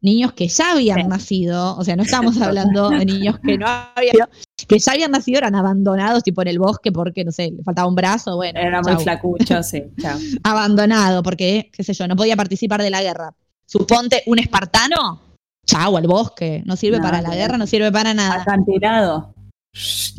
niños 0.00 0.32
que 0.32 0.48
ya 0.48 0.72
habían 0.72 1.02
Sí. 1.02 1.06
nacido, 1.06 1.76
o 1.76 1.84
sea, 1.84 1.94
no 1.96 2.02
estamos 2.36 2.40
hablando 2.40 2.90
de 2.90 3.04
niños 3.04 3.38
que 3.38 3.56
no 3.58 3.66
habían, 3.68 4.28
que 4.66 4.78
ya 4.78 4.92
habían 4.92 5.10
nacido, 5.12 5.38
eran 5.38 5.54
abandonados, 5.54 6.22
tipo 6.24 6.42
en 6.42 6.48
el 6.48 6.58
bosque, 6.58 6.90
porque, 6.90 7.24
no 7.24 7.30
sé, 7.32 7.52
le 7.56 7.62
faltaba 7.62 7.86
un 7.88 7.94
brazo, 7.94 8.34
bueno, 8.36 8.58
Era 8.58 8.80
muy 8.82 8.92
chau. 8.94 9.00
flacucho, 9.02 9.62
sí. 9.62 9.82
Chao. 10.00 10.18
abandonado, 10.42 11.22
porque, 11.22 11.70
qué 11.72 11.84
sé 11.84 11.94
yo, 11.94 12.08
no 12.08 12.16
podía 12.16 12.36
participar 12.36 12.82
de 12.82 12.90
la 12.90 13.02
guerra. 13.02 13.32
Suponte 13.66 14.22
un 14.26 14.38
espartano, 14.40 15.20
chau, 15.66 15.96
al 15.96 16.06
bosque, 16.08 16.62
no 16.66 16.74
sirve 16.76 16.96
No, 16.98 17.04
para 17.04 17.22
la 17.22 17.34
guerra, 17.34 17.56
no 17.56 17.66
sirve 17.66 17.90
para 17.92 18.12
nada. 18.12 18.42
Acantilado. 18.42 19.32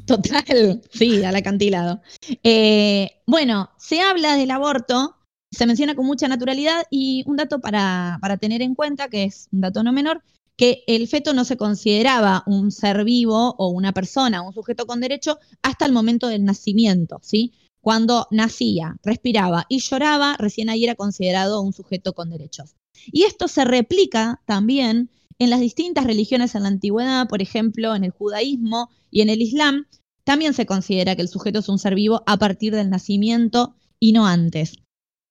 Total, 0.05 0.81
sí, 0.91 1.23
al 1.23 1.35
acantilado. 1.35 2.01
Eh, 2.43 3.21
bueno, 3.27 3.69
se 3.77 4.01
habla 4.01 4.35
del 4.35 4.51
aborto, 4.51 5.15
se 5.53 5.65
menciona 5.65 5.95
con 5.95 6.05
mucha 6.05 6.27
naturalidad 6.27 6.83
y 6.89 7.23
un 7.27 7.37
dato 7.37 7.59
para, 7.59 8.17
para 8.21 8.37
tener 8.37 8.61
en 8.61 8.75
cuenta, 8.75 9.07
que 9.07 9.23
es 9.23 9.47
un 9.51 9.61
dato 9.61 9.83
no 9.83 9.93
menor, 9.93 10.23
que 10.55 10.83
el 10.87 11.07
feto 11.07 11.33
no 11.33 11.45
se 11.45 11.57
consideraba 11.57 12.43
un 12.45 12.71
ser 12.71 13.03
vivo 13.03 13.55
o 13.57 13.69
una 13.69 13.91
persona, 13.91 14.41
un 14.41 14.53
sujeto 14.53 14.85
con 14.85 14.99
derecho, 14.99 15.39
hasta 15.61 15.85
el 15.85 15.91
momento 15.91 16.27
del 16.27 16.45
nacimiento, 16.45 17.19
¿sí? 17.21 17.53
Cuando 17.81 18.27
nacía, 18.31 18.97
respiraba 19.03 19.65
y 19.67 19.79
lloraba, 19.79 20.35
recién 20.37 20.69
ahí 20.69 20.83
era 20.83 20.95
considerado 20.95 21.61
un 21.61 21.73
sujeto 21.73 22.13
con 22.13 22.29
derechos. 22.29 22.75
Y 23.11 23.23
esto 23.23 23.47
se 23.47 23.65
replica 23.65 24.41
también 24.45 25.09
en 25.39 25.49
las 25.49 25.59
distintas 25.59 26.05
religiones 26.05 26.55
en 26.55 26.63
la 26.63 26.69
antigüedad, 26.69 27.27
por 27.27 27.41
ejemplo, 27.41 27.95
en 27.95 28.03
el 28.03 28.11
judaísmo 28.11 28.89
y 29.11 29.21
en 29.21 29.29
el 29.29 29.41
islam, 29.41 29.87
también 30.23 30.53
se 30.53 30.65
considera 30.65 31.15
que 31.15 31.21
el 31.21 31.27
sujeto 31.27 31.59
es 31.59 31.69
un 31.69 31.79
ser 31.79 31.95
vivo 31.95 32.23
a 32.25 32.37
partir 32.37 32.73
del 32.73 32.89
nacimiento 32.89 33.75
y 33.99 34.13
no 34.13 34.25
antes. 34.25 34.82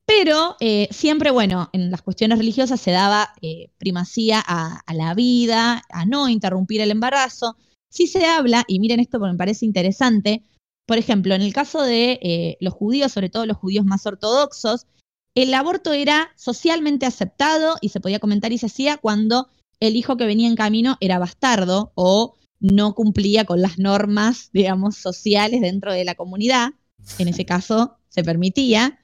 Pero 0.06 0.56
eh, 0.60 0.88
siempre, 0.90 1.30
bueno, 1.30 1.70
en 1.72 1.90
las 1.90 2.02
cuestiones 2.02 2.38
religiosas 2.38 2.80
se 2.80 2.90
daba 2.90 3.32
eh, 3.40 3.70
primacía 3.78 4.42
a, 4.44 4.82
la 4.92 5.14
vida, 5.14 5.82
a 5.90 6.04
no 6.06 6.28
interrumpir 6.28 6.80
el 6.80 6.90
embarazo. 6.90 7.56
Si 7.88 8.06
se 8.06 8.26
habla, 8.26 8.64
y 8.66 8.80
miren 8.80 9.00
esto 9.00 9.18
porque 9.18 9.32
me 9.32 9.38
parece 9.38 9.64
interesante, 9.64 10.42
por 10.86 10.98
ejemplo, 10.98 11.34
en 11.34 11.42
el 11.42 11.52
caso 11.52 11.82
de 11.82 12.18
eh, 12.22 12.56
los 12.60 12.74
judíos, 12.74 13.12
sobre 13.12 13.30
todo 13.30 13.46
los 13.46 13.56
judíos 13.56 13.84
más 13.84 14.04
ortodoxos, 14.04 14.86
el 15.34 15.54
aborto 15.54 15.92
era 15.92 16.30
socialmente 16.36 17.06
aceptado 17.06 17.76
y 17.80 17.88
se 17.88 18.00
podía 18.00 18.18
comentar 18.18 18.52
y 18.52 18.58
se 18.58 18.66
hacía 18.66 18.98
cuando 18.98 19.48
el 19.80 19.96
hijo 19.96 20.16
que 20.16 20.26
venía 20.26 20.48
en 20.48 20.56
camino 20.56 20.96
era 21.00 21.18
bastardo 21.18 21.92
o 21.94 22.34
no 22.60 22.94
cumplía 22.94 23.44
con 23.44 23.60
las 23.60 23.78
normas, 23.78 24.50
digamos, 24.52 24.96
sociales 24.96 25.60
dentro 25.60 25.92
de 25.92 26.04
la 26.04 26.14
comunidad. 26.14 26.70
En 27.18 27.28
ese 27.28 27.44
caso 27.44 27.96
se 28.08 28.22
permitía. 28.22 29.00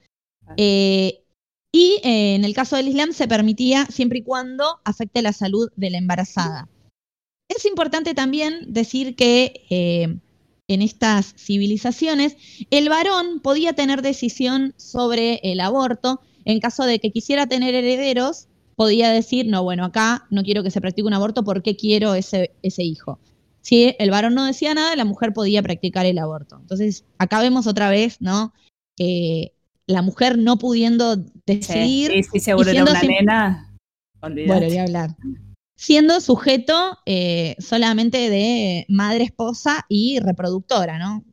Eh, 0.57 1.23
y 1.71 1.99
eh, 2.03 2.35
en 2.35 2.45
el 2.45 2.53
caso 2.53 2.75
del 2.75 2.87
Islam 2.87 3.13
se 3.13 3.27
permitía 3.27 3.85
siempre 3.85 4.19
y 4.19 4.23
cuando 4.23 4.79
afecte 4.83 5.21
la 5.21 5.33
salud 5.33 5.69
de 5.75 5.89
la 5.89 5.97
embarazada. 5.97 6.67
Es 7.47 7.65
importante 7.65 8.13
también 8.13 8.65
decir 8.67 9.15
que 9.15 9.65
eh, 9.69 10.17
en 10.67 10.81
estas 10.81 11.33
civilizaciones 11.35 12.37
el 12.69 12.89
varón 12.89 13.39
podía 13.39 13.73
tener 13.73 14.01
decisión 14.01 14.73
sobre 14.77 15.39
el 15.43 15.59
aborto 15.59 16.21
en 16.45 16.59
caso 16.59 16.85
de 16.85 16.99
que 16.99 17.11
quisiera 17.11 17.47
tener 17.47 17.75
herederos, 17.75 18.47
podía 18.75 19.11
decir, 19.11 19.45
no, 19.45 19.63
bueno, 19.63 19.85
acá 19.85 20.25
no 20.29 20.41
quiero 20.43 20.63
que 20.63 20.71
se 20.71 20.81
practique 20.81 21.07
un 21.07 21.13
aborto 21.13 21.43
porque 21.43 21.75
quiero 21.75 22.13
ese, 22.15 22.51
ese 22.63 22.83
hijo. 22.83 23.19
Si 23.61 23.95
el 23.99 24.09
varón 24.09 24.35
no 24.35 24.45
decía 24.45 24.73
nada, 24.73 24.95
la 24.95 25.05
mujer 25.05 25.33
podía 25.33 25.61
practicar 25.61 26.05
el 26.05 26.17
aborto. 26.17 26.57
Entonces, 26.59 27.03
acá 27.17 27.41
vemos 27.41 27.67
otra 27.67 27.89
vez, 27.89 28.21
¿no? 28.21 28.53
La 29.89 30.03
mujer 30.03 30.37
no 30.37 30.57
pudiendo 30.57 31.15
decidir. 31.47 32.11
Sí, 32.11 32.23
sí, 32.23 32.39
seguro 32.39 32.69
era 32.69 32.83
una 32.83 33.01
nena. 33.01 33.75
Bueno, 34.21 34.35
voy 34.45 34.77
a 34.77 34.83
hablar. 34.83 35.15
Siendo 35.75 36.21
sujeto 36.21 36.99
eh, 37.07 37.55
solamente 37.57 38.29
de 38.29 38.85
madre, 38.87 39.23
esposa 39.23 39.85
y 39.89 40.19
reproductora, 40.19 40.99
¿no? 40.99 41.23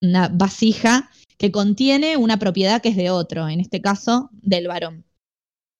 Una 0.00 0.28
vasija 0.28 1.10
que 1.36 1.52
contiene 1.52 2.16
una 2.16 2.38
propiedad 2.38 2.80
que 2.80 2.88
es 2.88 2.96
de 2.96 3.10
otro, 3.10 3.46
en 3.46 3.60
este 3.60 3.82
caso 3.82 4.30
del 4.32 4.68
varón. 4.68 5.04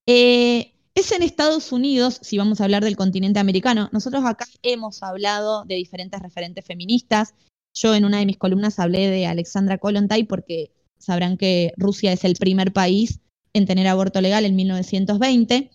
Eh, 0.06 0.74
es 0.94 1.12
en 1.12 1.22
Estados 1.22 1.72
Unidos, 1.72 2.18
si 2.20 2.36
vamos 2.36 2.60
a 2.60 2.64
hablar 2.64 2.84
del 2.84 2.96
continente 2.96 3.40
americano. 3.40 3.88
Nosotros 3.90 4.22
acá 4.26 4.44
hemos 4.62 5.02
hablado 5.02 5.64
de 5.64 5.76
diferentes 5.76 6.20
referentes 6.20 6.64
feministas. 6.64 7.34
Yo 7.72 7.94
en 7.94 8.04
una 8.04 8.18
de 8.18 8.26
mis 8.26 8.36
columnas 8.36 8.78
hablé 8.78 9.08
de 9.08 9.26
Alexandra 9.26 9.78
Kollontai 9.78 10.24
porque 10.24 10.75
Sabrán 10.98 11.36
que 11.36 11.72
Rusia 11.76 12.12
es 12.12 12.24
el 12.24 12.34
primer 12.34 12.72
país 12.72 13.20
en 13.52 13.66
tener 13.66 13.86
aborto 13.86 14.20
legal 14.20 14.44
en 14.44 14.56
1920. 14.56 15.70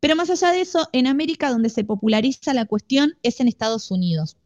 Pero 0.00 0.16
más 0.16 0.30
allá 0.30 0.52
de 0.52 0.60
eso, 0.60 0.88
en 0.92 1.06
América 1.06 1.50
donde 1.50 1.70
se 1.70 1.84
populariza 1.84 2.54
la 2.54 2.66
cuestión 2.66 3.14
es 3.22 3.40
en 3.40 3.48
Estados 3.48 3.90
Unidos. 3.90 4.36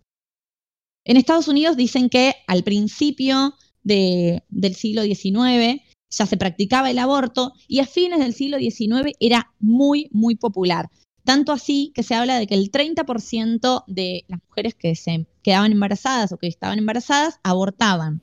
En 1.05 1.17
Estados 1.17 1.49
Unidos 1.49 1.77
dicen 1.77 2.09
que 2.09 2.35
al 2.47 2.65
principio 2.65 3.55
del 3.83 4.75
siglo 4.75 5.03
XIX 5.03 5.83
ya 6.11 6.27
se 6.27 6.37
practicaba 6.37 6.91
el 6.91 6.99
aborto 6.99 7.53
y 7.67 7.81
a 7.81 7.87
fines 7.87 8.19
del 8.19 8.35
siglo 8.35 8.59
XIX 8.59 9.15
era 9.21 9.53
muy, 9.59 10.09
muy 10.13 10.37
popular. 10.37 10.91
Tanto 11.25 11.53
así 11.53 11.93
que 11.95 12.03
se 12.03 12.15
habla 12.15 12.39
de 12.39 12.47
que 12.47 12.55
el 12.55 12.71
30% 12.71 13.85
de 13.87 14.25
las 14.29 14.41
mujeres 14.49 14.75
que 14.75 14.95
se 14.97 15.27
quedaban 15.43 15.73
embarazadas 15.73 16.33
o 16.33 16.39
que 16.39 16.47
estaban 16.47 16.79
embarazadas 16.79 17.39
abortaban. 17.43 18.23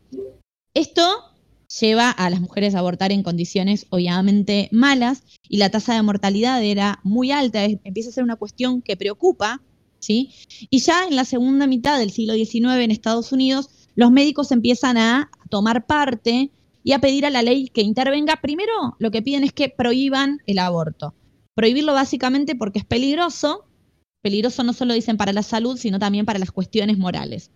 Esto 0.73 1.03
lleva 1.79 2.09
a 2.09 2.29
las 2.29 2.41
mujeres 2.41 2.75
a 2.75 2.79
abortar 2.79 3.11
en 3.11 3.23
condiciones 3.23 3.85
obviamente 3.89 4.69
malas 4.71 5.23
y 5.47 5.57
la 5.57 5.69
tasa 5.69 5.95
de 5.95 6.01
mortalidad 6.01 6.63
era 6.63 6.99
muy 7.03 7.31
alta, 7.31 7.63
empieza 7.63 8.09
a 8.09 8.13
ser 8.13 8.23
una 8.23 8.35
cuestión 8.35 8.81
que 8.81 8.97
preocupa, 8.97 9.61
¿sí? 9.99 10.31
Y 10.69 10.79
ya 10.79 11.05
en 11.07 11.15
la 11.15 11.25
segunda 11.25 11.67
mitad 11.67 11.99
del 11.99 12.11
siglo 12.11 12.33
XIX 12.33 12.83
en 12.83 12.91
Estados 12.91 13.31
Unidos, 13.31 13.69
los 13.95 14.11
médicos 14.11 14.51
empiezan 14.51 14.97
a 14.97 15.29
tomar 15.49 15.85
parte 15.85 16.51
y 16.83 16.91
a 16.91 16.99
pedir 16.99 17.25
a 17.25 17.29
la 17.29 17.41
ley 17.41 17.69
que 17.69 17.81
intervenga. 17.81 18.41
Primero, 18.41 18.95
lo 18.99 19.09
que 19.09 19.21
piden 19.21 19.43
es 19.43 19.53
que 19.53 19.69
prohíban 19.69 20.39
el 20.45 20.59
aborto. 20.59 21.15
Prohibirlo 21.55 21.93
básicamente 21.93 22.55
porque 22.55 22.79
es 22.79 22.85
peligroso. 22.85 23.65
Peligroso 24.21 24.63
no 24.63 24.73
solo 24.73 24.93
dicen 24.93 25.17
para 25.17 25.33
la 25.33 25.43
salud, 25.43 25.77
sino 25.77 25.97
también 25.97 26.25
para 26.25 26.39
las 26.39 26.51
cuestiones 26.51 26.97
morales. 26.97 27.51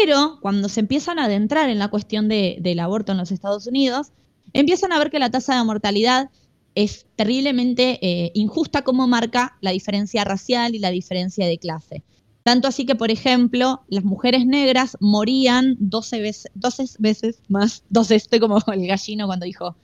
Pero 0.00 0.38
cuando 0.40 0.68
se 0.68 0.80
empiezan 0.80 1.18
a 1.18 1.24
adentrar 1.24 1.70
en 1.70 1.78
la 1.78 1.88
cuestión 1.88 2.28
del 2.28 2.78
aborto 2.80 3.12
en 3.12 3.18
los 3.18 3.30
Estados 3.30 3.66
Unidos, 3.66 4.12
empiezan 4.52 4.92
a 4.92 4.98
ver 4.98 5.10
que 5.10 5.18
la 5.18 5.30
tasa 5.30 5.56
de 5.56 5.64
mortalidad 5.64 6.30
es 6.74 7.06
terriblemente 7.16 7.98
eh, 8.02 8.32
injusta 8.34 8.82
como 8.82 9.06
marca 9.06 9.56
la 9.60 9.70
diferencia 9.70 10.24
racial 10.24 10.74
y 10.74 10.78
la 10.78 10.90
diferencia 10.90 11.46
de 11.46 11.58
clase. 11.58 12.02
Tanto 12.42 12.68
así 12.68 12.84
que, 12.84 12.94
por 12.94 13.10
ejemplo, 13.10 13.82
las 13.88 14.04
mujeres 14.04 14.44
negras 14.44 14.98
morían 15.00 15.76
12 15.78 16.20
veces, 16.20 16.52
12 16.54 16.84
veces 16.98 17.38
más, 17.48 17.82
12, 17.90 18.16
estoy 18.16 18.40
como 18.40 18.58
el 18.72 18.86
gallino 18.86 19.26
cuando 19.26 19.46
dijo 19.46 19.76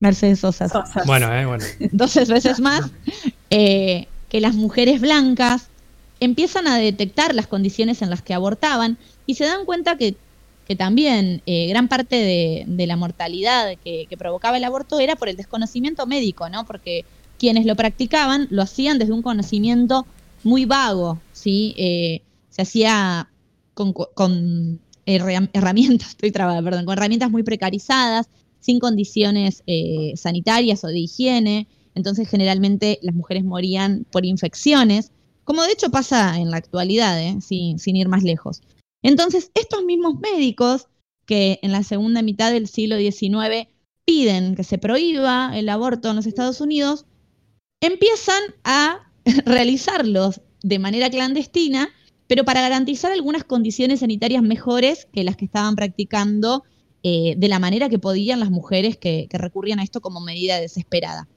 Mercedes 0.00 0.40
Sosa. 0.40 0.66
Bueno, 1.06 1.32
eh, 1.32 1.46
bueno. 1.46 1.64
12 1.92 2.24
veces 2.24 2.60
más 2.60 2.90
eh, 3.50 4.08
que 4.28 4.40
las 4.40 4.54
mujeres 4.54 5.00
blancas 5.00 5.68
empiezan 6.20 6.66
a 6.66 6.76
detectar 6.76 7.34
las 7.34 7.46
condiciones 7.46 8.02
en 8.02 8.10
las 8.10 8.22
que 8.22 8.34
abortaban 8.34 8.98
y 9.26 9.34
se 9.34 9.44
dan 9.44 9.64
cuenta 9.64 9.96
que, 9.96 10.16
también 10.78 11.42
eh, 11.44 11.66
gran 11.66 11.86
parte 11.86 12.16
de, 12.16 12.86
la 12.86 12.96
mortalidad 12.96 13.76
que, 13.84 14.08
provocaba 14.16 14.56
el 14.56 14.64
aborto 14.64 15.00
era 15.00 15.16
por 15.16 15.28
el 15.28 15.36
desconocimiento 15.36 16.06
médico, 16.06 16.48
¿no? 16.48 16.64
Porque 16.64 17.04
quienes 17.38 17.66
lo 17.66 17.76
practicaban 17.76 18.46
lo 18.50 18.62
hacían 18.62 18.98
desde 18.98 19.12
un 19.12 19.20
conocimiento 19.20 20.06
muy 20.44 20.64
vago, 20.64 21.20
¿sí? 21.32 21.74
Eh, 21.76 22.22
se 22.48 22.62
hacía 22.62 23.28
con, 23.74 24.80
herramientas, 25.04 26.08
estoy 26.10 26.30
trabada, 26.30 26.62
perdón, 26.62 26.86
con 26.86 26.96
herramientas 26.96 27.30
muy 27.30 27.42
precarizadas, 27.42 28.28
sin 28.60 28.78
condiciones 28.78 29.62
eh, 29.66 30.12
sanitarias 30.16 30.84
o 30.84 30.86
de 30.86 31.00
higiene. 31.00 31.66
Entonces, 31.94 32.28
generalmente 32.28 32.98
las 33.02 33.14
mujeres 33.14 33.44
morían 33.44 34.06
por 34.10 34.24
infecciones, 34.24 35.10
como 35.44 35.62
de 35.62 35.72
hecho 35.72 35.90
pasa 35.90 36.38
en 36.38 36.50
la 36.50 36.56
actualidad, 36.56 37.18
sin, 37.40 37.78
sin 37.78 37.96
ir 37.96 38.08
más 38.08 38.22
lejos. 38.22 38.62
Entonces, 39.02 39.50
estos 39.54 39.84
mismos 39.84 40.18
médicos 40.20 40.86
que 41.26 41.58
en 41.62 41.72
la 41.72 41.82
segunda 41.82 42.22
mitad 42.22 42.52
del 42.52 42.68
siglo 42.68 42.96
XIX 42.96 43.68
piden 44.04 44.54
que 44.54 44.64
se 44.64 44.78
prohíba 44.78 45.56
el 45.56 45.68
aborto 45.68 46.10
en 46.10 46.16
los 46.16 46.26
Estados 46.26 46.60
Unidos, 46.60 47.06
empiezan 47.80 48.42
a 48.64 49.12
realizarlos 49.44 50.40
de 50.62 50.78
manera 50.78 51.10
clandestina, 51.10 51.88
pero 52.26 52.44
para 52.44 52.62
garantizar 52.62 53.12
algunas 53.12 53.44
condiciones 53.44 54.00
sanitarias 54.00 54.42
mejores 54.42 55.06
que 55.12 55.24
las 55.24 55.36
que 55.36 55.44
estaban 55.44 55.76
practicando 55.76 56.64
eh, 57.02 57.34
de 57.36 57.48
la 57.48 57.58
manera 57.58 57.88
que 57.88 57.98
podían 57.98 58.40
las 58.40 58.50
mujeres 58.50 58.96
que, 58.96 59.28
recurrían 59.32 59.80
a 59.80 59.82
esto 59.82 60.00
como 60.00 60.20
medida 60.20 60.60
desesperada. 60.60 61.28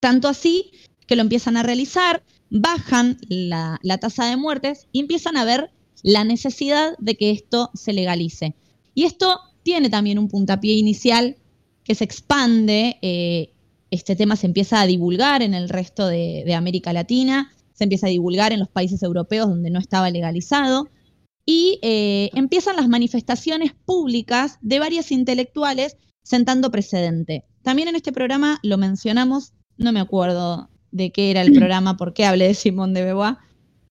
Tanto 0.00 0.28
así 0.28 0.70
que 1.06 1.16
lo 1.16 1.22
empiezan 1.22 1.56
a 1.56 1.64
realizar, 1.64 2.22
bajan 2.50 3.18
la 3.28 3.98
tasa 4.00 4.26
de 4.26 4.36
muertes 4.36 4.86
y 4.92 5.00
empiezan 5.00 5.36
a 5.36 5.44
ver 5.44 5.72
la 6.02 6.24
necesidad 6.24 6.96
de 6.98 7.16
que 7.16 7.30
esto 7.30 7.70
se 7.74 7.92
legalice. 7.92 8.54
Y 8.94 9.04
esto 9.04 9.40
tiene 9.62 9.90
también 9.90 10.18
un 10.18 10.28
puntapié 10.28 10.74
inicial 10.74 11.36
que 11.84 11.94
se 11.94 12.04
expande, 12.04 12.98
eh, 13.02 13.52
este 13.90 14.16
tema 14.16 14.36
se 14.36 14.46
empieza 14.46 14.80
a 14.80 14.86
divulgar 14.86 15.42
en 15.42 15.54
el 15.54 15.68
resto 15.68 16.06
de, 16.06 16.54
América 16.54 16.92
Latina, 16.92 17.52
se 17.72 17.84
empieza 17.84 18.06
a 18.06 18.10
divulgar 18.10 18.52
en 18.52 18.60
los 18.60 18.68
países 18.68 19.02
europeos 19.02 19.48
donde 19.48 19.70
no 19.70 19.78
estaba 19.78 20.10
legalizado, 20.10 20.88
y 21.46 21.78
eh, 21.82 22.30
empiezan 22.34 22.76
las 22.76 22.88
manifestaciones 22.88 23.72
públicas 23.72 24.58
de 24.60 24.80
varias 24.80 25.10
intelectuales 25.10 25.96
sentando 26.22 26.70
precedente. 26.70 27.46
También 27.62 27.88
en 27.88 27.96
este 27.96 28.12
programa 28.12 28.58
lo 28.62 28.76
mencionamos, 28.76 29.54
no 29.78 29.92
me 29.92 30.00
acuerdo 30.00 30.68
de 30.90 31.10
qué 31.10 31.30
era 31.30 31.40
el 31.40 31.52
programa, 31.58 31.96
por 31.96 32.12
qué 32.12 32.26
hablé 32.26 32.48
de 32.48 32.54
Simón 32.54 32.92
de 32.92 33.04
Beauvoir, 33.04 33.36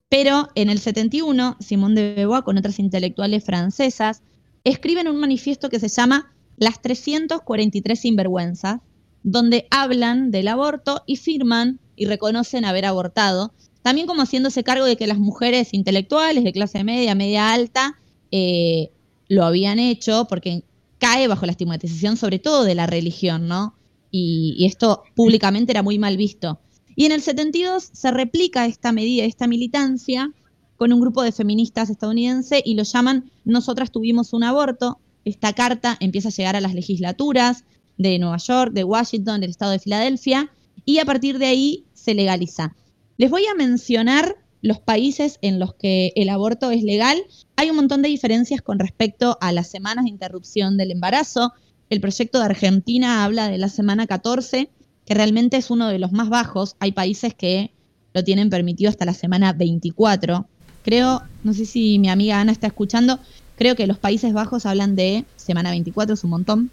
pero 0.09 0.47
en 0.55 0.69
el 0.69 0.79
71, 0.79 1.57
Simón 1.59 1.95
de 1.95 2.13
Beauvoir, 2.15 2.43
con 2.43 2.57
otras 2.57 2.79
intelectuales 2.79 3.43
francesas, 3.43 4.21
escriben 4.63 5.07
un 5.07 5.17
manifiesto 5.17 5.69
que 5.69 5.79
se 5.79 5.89
llama 5.89 6.33
Las 6.57 6.81
343 6.81 7.99
sinvergüenzas, 7.99 8.79
donde 9.23 9.67
hablan 9.69 10.31
del 10.31 10.47
aborto 10.47 11.03
y 11.05 11.17
firman 11.17 11.79
y 11.95 12.05
reconocen 12.05 12.65
haber 12.65 12.85
abortado. 12.85 13.53
también 13.81 14.07
como 14.07 14.21
haciéndose 14.21 14.63
cargo 14.63 14.85
de 14.85 14.97
que 14.97 15.07
las 15.07 15.17
mujeres 15.17 15.73
intelectuales 15.73 16.43
de 16.43 16.51
clase 16.51 16.83
media, 16.83 17.15
media 17.15 17.53
alta, 17.53 17.97
eh, 18.31 18.91
lo 19.29 19.45
habían 19.45 19.79
hecho 19.79 20.25
porque 20.29 20.63
cae 20.99 21.27
bajo 21.29 21.45
la 21.45 21.53
estigmatización 21.53 22.17
sobre 22.17 22.39
todo 22.39 22.63
de 22.65 22.75
la 22.75 22.85
religión, 22.85 23.47
¿no? 23.47 23.75
Y, 24.11 24.55
y 24.57 24.65
esto 24.65 25.03
públicamente 25.15 25.71
era 25.71 25.83
muy 25.83 25.99
mal 25.99 26.17
visto. 26.17 26.59
Y 26.97 27.05
en 27.05 27.11
el 27.11 27.21
72 27.21 27.91
se 27.93 28.09
replica 28.09 28.65
esta 28.65 28.91
medida, 28.91 29.23
esta 29.23 29.45
militancia, 29.45 30.33
con 30.77 30.91
un 30.91 30.99
grupo 30.99 31.21
de 31.21 31.31
feministas 31.31 31.91
estadounidenses 31.91 32.63
y 32.65 32.73
lo 32.73 32.81
llaman 32.81 33.29
Nosotras 33.45 33.91
tuvimos 33.91 34.33
un 34.33 34.43
aborto. 34.43 34.97
Esta 35.23 35.53
carta 35.53 35.95
empieza 35.99 36.29
a 36.29 36.31
llegar 36.31 36.55
a 36.55 36.61
las 36.61 36.73
legislaturas 36.73 37.65
de 37.99 38.17
Nueva 38.17 38.37
York, 38.37 38.73
de 38.73 38.83
Washington, 38.83 39.41
del 39.41 39.51
estado 39.51 39.73
de 39.73 39.79
Filadelfia, 39.79 40.51
y 40.85 40.97
a 40.97 41.05
partir 41.05 41.37
de 41.37 41.45
ahí 41.45 41.85
se 41.93 42.15
legaliza. 42.15 42.75
Les 43.17 43.29
voy 43.29 43.45
a 43.45 43.53
mencionar 43.53 44.35
los 44.63 44.79
países 44.79 45.37
en 45.43 45.59
los 45.59 45.75
que 45.75 46.13
el 46.15 46.29
aborto 46.29 46.71
es 46.71 46.81
legal. 46.81 47.21
Hay 47.57 47.69
un 47.69 47.75
montón 47.75 48.01
de 48.01 48.09
diferencias 48.09 48.63
con 48.63 48.79
respecto 48.79 49.37
a 49.39 49.51
las 49.51 49.67
semanas 49.69 50.05
de 50.05 50.09
interrupción 50.09 50.77
del 50.77 50.89
embarazo. 50.89 51.53
El 51.91 52.01
proyecto 52.01 52.39
de 52.39 52.45
Argentina 52.45 53.23
habla 53.23 53.49
de 53.49 53.59
la 53.59 53.69
semana 53.69 54.07
14, 54.07 54.71
que 55.07 55.13
realmente 55.13 55.57
es 55.57 55.71
uno 55.71 55.87
de 55.87 55.97
los 55.99 56.11
más 56.11 56.29
bajos. 56.29 56.75
Hay 56.79 56.91
países 56.91 57.33
que 57.33 57.71
lo 58.13 58.23
tienen 58.23 58.49
permitido 58.49 58.89
hasta 58.89 59.05
la 59.05 59.13
semana 59.13 59.53
24. 59.53 60.45
Creo, 60.83 61.21
no 61.43 61.53
sé 61.53 61.65
si 61.65 61.97
mi 61.97 62.09
amiga 62.09 62.39
Ana 62.39 62.51
está 62.51 62.67
escuchando, 62.67 63.19
creo 63.57 63.75
que 63.75 63.87
los 63.87 63.97
Países 63.97 64.31
Bajos 64.33 64.65
hablan 64.65 64.95
de 64.95 65.25
semana 65.35 65.69
24, 65.71 66.13
es 66.13 66.23
un 66.23 66.29
montón. 66.31 66.69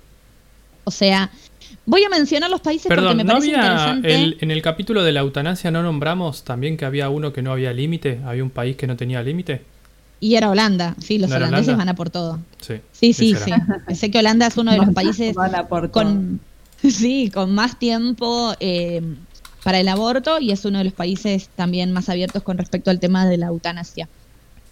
O 0.85 0.91
sea, 0.91 1.31
voy 1.87 2.03
a 2.05 2.09
mencionar 2.11 2.51
los 2.51 2.61
países 2.61 2.85
porque 2.89 2.97
Perdón, 3.01 3.17
me 3.17 3.25
¿no 3.25 3.33
parece 3.33 3.55
había 3.57 3.65
interesante. 3.65 4.15
el- 4.15 4.37
en 4.41 4.51
el 4.51 4.63
capítulo 4.63 5.03
de 5.03 5.13
la 5.13 5.21
eutanasia 5.21 5.71
no 5.71 5.83
nombramos 5.83 6.45
también 6.45 6.77
que 6.77 6.85
había 6.85 7.09
uno 7.09 7.33
que 7.33 7.41
no 7.43 7.53
había 7.53 7.73
límite? 7.73 8.21
¿Había 8.25 8.43
un 8.45 8.51
país 8.51 8.77
que 8.77 8.87
no 8.87 8.97
tenía 8.97 9.23
límite? 9.23 9.63
Y 10.21 10.35
era 10.37 10.51
Holanda, 10.51 10.95
sí, 11.01 11.19
los 11.19 11.31
¿No 11.31 11.37
holandeses 11.37 11.69
Holanda? 11.69 11.79
van 11.85 11.89
a 11.89 11.95
por 11.95 12.11
todo. 12.11 12.39
Sí. 12.61 12.75
Sí, 12.93 13.13
sí, 13.13 13.35
sí. 13.35 13.53
Sé 13.95 14.11
que 14.11 14.19
Holanda 14.19 14.47
es 14.47 14.57
uno 14.57 14.73
de 14.73 14.79
los 14.85 14.91
países 14.95 15.35
Van 15.35 15.55
a 15.55 15.67
por 15.67 15.89
todo. 15.91 16.05
con, 16.05 16.41
sí, 16.91 17.31
con 17.33 17.55
más 17.55 17.79
tiempo 17.79 18.55
eh, 18.61 19.01
para 19.63 19.81
el 19.81 19.89
aborto 19.89 20.39
y 20.39 20.53
es 20.53 20.65
uno 20.65 20.79
de 20.79 20.85
los 20.85 20.93
países 20.93 21.49
también 21.57 21.93
más 21.93 22.09
abiertos 22.09 22.43
con 22.43 22.59
respecto 22.59 22.91
al 22.91 23.01
tema 23.01 23.27
de 23.27 23.39
la 23.39 23.47
eutanasia. 23.47 24.09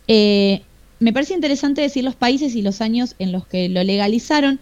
Eh, 0.09 0.63
me 1.01 1.13
parece 1.13 1.35
interesante 1.35 1.81
decir 1.81 2.05
los 2.05 2.15
países 2.15 2.55
y 2.55 2.63
los 2.63 2.81
años 2.81 3.15
en 3.19 3.33
los 3.33 3.47
que 3.47 3.69
lo 3.69 3.83
legalizaron, 3.83 4.61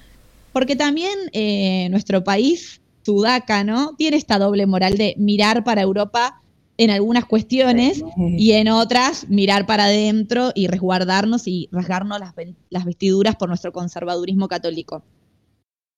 porque 0.53 0.77
también 0.77 1.19
eh, 1.33 1.89
nuestro 1.91 2.25
país, 2.25 2.81
Sudaca, 3.05 3.65
¿no? 3.65 3.95
Tiene 3.97 4.17
esta 4.17 4.39
doble 4.39 4.67
moral 4.67 4.97
de 4.97 5.15
mirar 5.17 5.65
para 5.65 5.83
Europa 5.83 6.41
en 6.77 6.91
algunas 6.91 7.25
cuestiones 7.27 8.03
y 8.17 8.53
en 8.53 8.69
otras 8.69 9.29
mirar 9.29 9.67
para 9.67 9.85
adentro 9.85 10.53
y 10.55 10.67
resguardarnos 10.67 11.47
y 11.47 11.69
rasgarnos 11.73 12.19
las, 12.71 12.85
vestiduras 12.85 13.37
por 13.37 13.49
nuestro 13.49 13.73
conservadurismo 13.73 14.49
católico. 14.49 15.03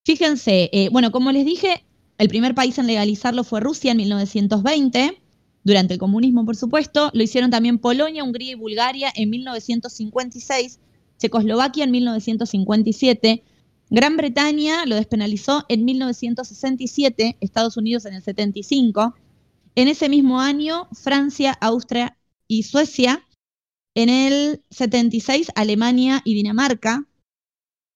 Fíjense, 0.05 0.69
eh, 0.73 0.89
bueno, 0.91 1.13
como 1.13 1.33
les 1.33 1.45
dije, 1.45 1.85
el 2.19 2.29
primer 2.29 2.55
país 2.55 2.79
en 2.79 2.87
legalizarlo 2.87 3.45
fue 3.45 3.61
Rusia 3.61 3.93
en 3.93 3.99
1920, 3.99 5.19
durante 5.65 5.95
el 5.95 6.01
comunismo, 6.01 6.45
por 6.45 6.57
supuesto. 6.57 7.11
Lo 7.15 7.23
hicieron 7.23 7.51
también 7.51 7.79
Polonia, 7.79 8.25
Hungría 8.25 8.53
y 8.53 8.55
Bulgaria 8.57 9.13
en 9.15 9.31
1956, 9.31 10.81
Checoslovaquia 11.19 11.85
en 11.85 11.91
1957, 11.93 13.45
Gran 13.95 14.17
Bretaña 14.17 14.87
lo 14.87 14.97
despenalizó 14.97 15.67
en 15.69 15.85
1967, 15.85 17.37
Estados 17.41 17.77
Unidos 17.77 18.07
en 18.07 18.15
el 18.15 18.23
75. 18.23 19.15
En 19.75 19.89
ese 19.89 20.09
mismo 20.09 20.41
año, 20.41 20.89
Francia, 20.93 21.53
Austria 21.61 22.17
y 22.49 22.63
Suecia. 22.63 23.27
En 23.95 24.09
el 24.09 24.63
76, 24.71 25.49
Alemania 25.55 26.23
y 26.25 26.33
Dinamarca. 26.33 27.07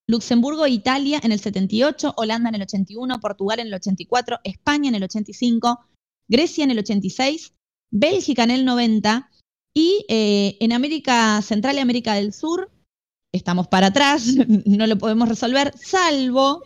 Luxemburgo 0.08 0.64
e 0.66 0.70
Italia 0.70 1.20
en 1.22 1.32
el 1.32 1.40
78, 1.40 2.14
Holanda 2.16 2.48
en 2.48 2.54
el 2.56 2.62
81, 2.62 3.20
Portugal 3.20 3.60
en 3.60 3.68
el 3.68 3.74
84, 3.74 4.38
España 4.44 4.88
en 4.88 4.94
el 4.94 5.04
85, 5.04 5.80
Grecia 6.28 6.64
en 6.64 6.70
el 6.70 6.78
86, 6.78 7.54
Bélgica 7.90 8.44
en 8.44 8.50
el 8.50 8.64
90 8.64 9.30
y 9.74 10.04
eh, 10.08 10.56
en 10.60 10.72
América 10.72 11.42
Central 11.42 11.76
y 11.76 11.80
América 11.80 12.14
del 12.14 12.32
Sur 12.32 12.70
estamos 13.32 13.68
para 13.68 13.88
atrás, 13.88 14.26
no 14.64 14.86
lo 14.86 14.96
podemos 14.96 15.28
resolver, 15.28 15.72
salvo 15.76 16.62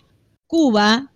Cuba, 0.46 1.12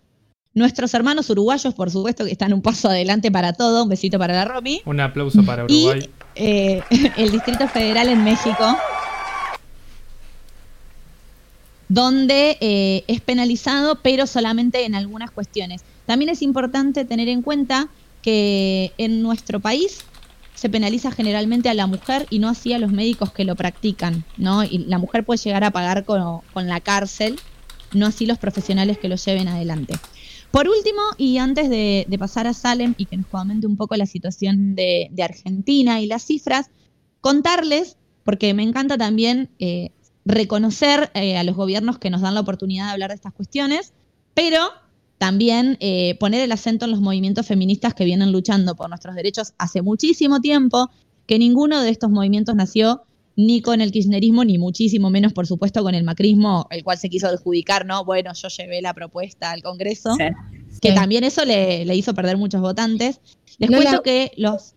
nuestros 0.53 0.95
hermanos 0.95 1.29
uruguayos, 1.31 1.75
por 1.75 1.91
supuesto, 1.91 2.25
que 2.25 2.33
están 2.33 2.53
un 2.53 2.63
paso 2.63 2.89
adelante 2.89 3.31
para 3.31 3.53
todo, 3.53 3.83
un 3.83 3.89
besito 3.89 4.19
para 4.19 4.35
la 4.35 4.45
Romy, 4.45 4.83
Un 4.87 5.01
aplauso 5.01 5.45
para 5.45 5.65
y 5.69 5.87
Uruguay. 5.87 6.11
eh, 6.37 6.83
el 7.17 7.33
Distrito 7.33 7.67
Federal 7.69 8.09
en 8.09 8.23
México, 8.23 8.77
donde 11.89 12.57
eh, 12.61 13.05
es 13.07 13.21
penalizado, 13.21 14.01
pero 14.03 14.27
solamente 14.27 14.85
en 14.85 14.95
algunas 14.95 15.31
cuestiones. 15.31 15.83
También 16.07 16.31
es 16.31 16.43
importante 16.43 17.05
tener 17.05 17.29
en 17.29 17.43
cuenta 17.43 17.89
que 18.23 18.93
en 18.99 19.23
nuestro 19.23 19.61
país 19.61 19.99
se 20.55 20.69
penaliza 20.69 21.11
generalmente 21.11 21.69
a 21.69 21.75
la 21.75 21.87
mujer 21.87 22.27
y 22.31 22.39
no 22.39 22.49
así 22.49 22.73
a 22.73 22.79
los 22.79 22.93
médicos 22.93 23.33
que 23.33 23.45
lo 23.45 23.57
practican, 23.57 24.25
¿no? 24.37 24.65
Y 24.65 24.79
la 24.87 24.99
mujer 24.99 25.25
puede 25.25 25.39
llegar 25.39 25.65
a 25.65 25.71
pagar 25.71 26.05
con, 26.05 26.41
con 26.53 26.69
la 26.69 26.81
cárcel, 26.81 27.39
no 27.93 28.07
así 28.07 28.25
los 28.25 28.39
profesionales 28.39 28.99
que 28.99 29.09
lo 29.09 29.17
lleven 29.17 29.49
adelante. 29.49 29.95
Por 30.51 30.69
último, 30.69 31.03
y 31.19 31.39
antes 31.39 31.69
de, 31.69 32.07
pasar 32.17 32.47
a 32.47 32.55
Salem 32.55 32.95
y 32.97 33.07
que 33.07 33.17
nos 33.17 33.27
comente 33.27 33.67
un 33.67 33.77
poco 33.77 33.97
la 33.97 34.07
situación 34.07 34.77
de, 34.77 35.09
de 35.11 35.23
Argentina 35.25 36.01
y 36.01 36.07
las 36.07 36.23
cifras, 36.23 36.71
contarles, 37.21 37.97
porque 38.23 38.55
me 38.55 38.63
encanta 38.63 38.97
también 38.97 39.51
eh, 39.59 39.91
reconocer 40.25 41.11
eh, 41.15 41.37
a 41.37 41.45
los 41.45 41.57
gobiernos 41.57 41.99
que 41.99 42.11
nos 42.11 42.21
dan 42.23 42.35
la 42.35 42.41
oportunidad 42.41 42.87
de 42.87 42.93
hablar 42.93 43.11
de 43.11 43.17
estas 43.17 43.33
cuestiones, 43.33 43.93
pero 44.35 44.59
también 45.19 45.77
eh, 45.81 46.17
poner 46.19 46.41
el 46.41 46.53
acento 46.53 46.85
en 46.87 46.91
los 46.91 47.01
movimientos 47.01 47.47
feministas 47.47 47.95
que 47.95 48.05
vienen 48.05 48.33
luchando 48.33 48.75
por 48.75 48.89
nuestros 48.89 49.15
derechos 49.15 49.55
hace 49.59 49.83
muchísimo 49.83 50.41
tiempo, 50.41 50.91
que 51.27 51.39
ninguno 51.39 51.81
de 51.83 51.91
estos 51.91 52.11
movimientos 52.11 52.55
nació 52.55 53.03
ni 53.37 53.63
con 53.63 53.81
el 53.81 53.91
kirchnerismo, 53.91 54.45
ni 54.45 54.59
muchísimo 54.59 55.11
menos, 55.11 55.33
por 55.33 55.47
supuesto, 55.47 55.83
con 55.83 55.95
el 55.95 56.05
macrismo, 56.05 56.67
el 56.71 56.85
cual 56.85 56.99
se 56.99 57.09
quiso 57.09 57.27
adjudicar, 57.27 57.85
¿no? 57.85 58.05
Bueno, 58.05 58.33
yo 58.33 58.49
llevé 58.49 58.81
la 58.81 58.95
propuesta 58.95 59.51
al 59.51 59.63
Congreso, 59.63 60.15
Sí. 60.15 60.25
que 60.81 60.93
también 60.93 61.25
eso 61.25 61.45
le, 61.45 61.85
le 61.85 61.97
hizo 61.97 62.15
perder 62.15 62.37
muchos 62.37 62.61
votantes. 62.61 63.21
Les 63.59 63.71
cuento 63.71 64.03
que 64.03 64.33
los... 64.37 64.75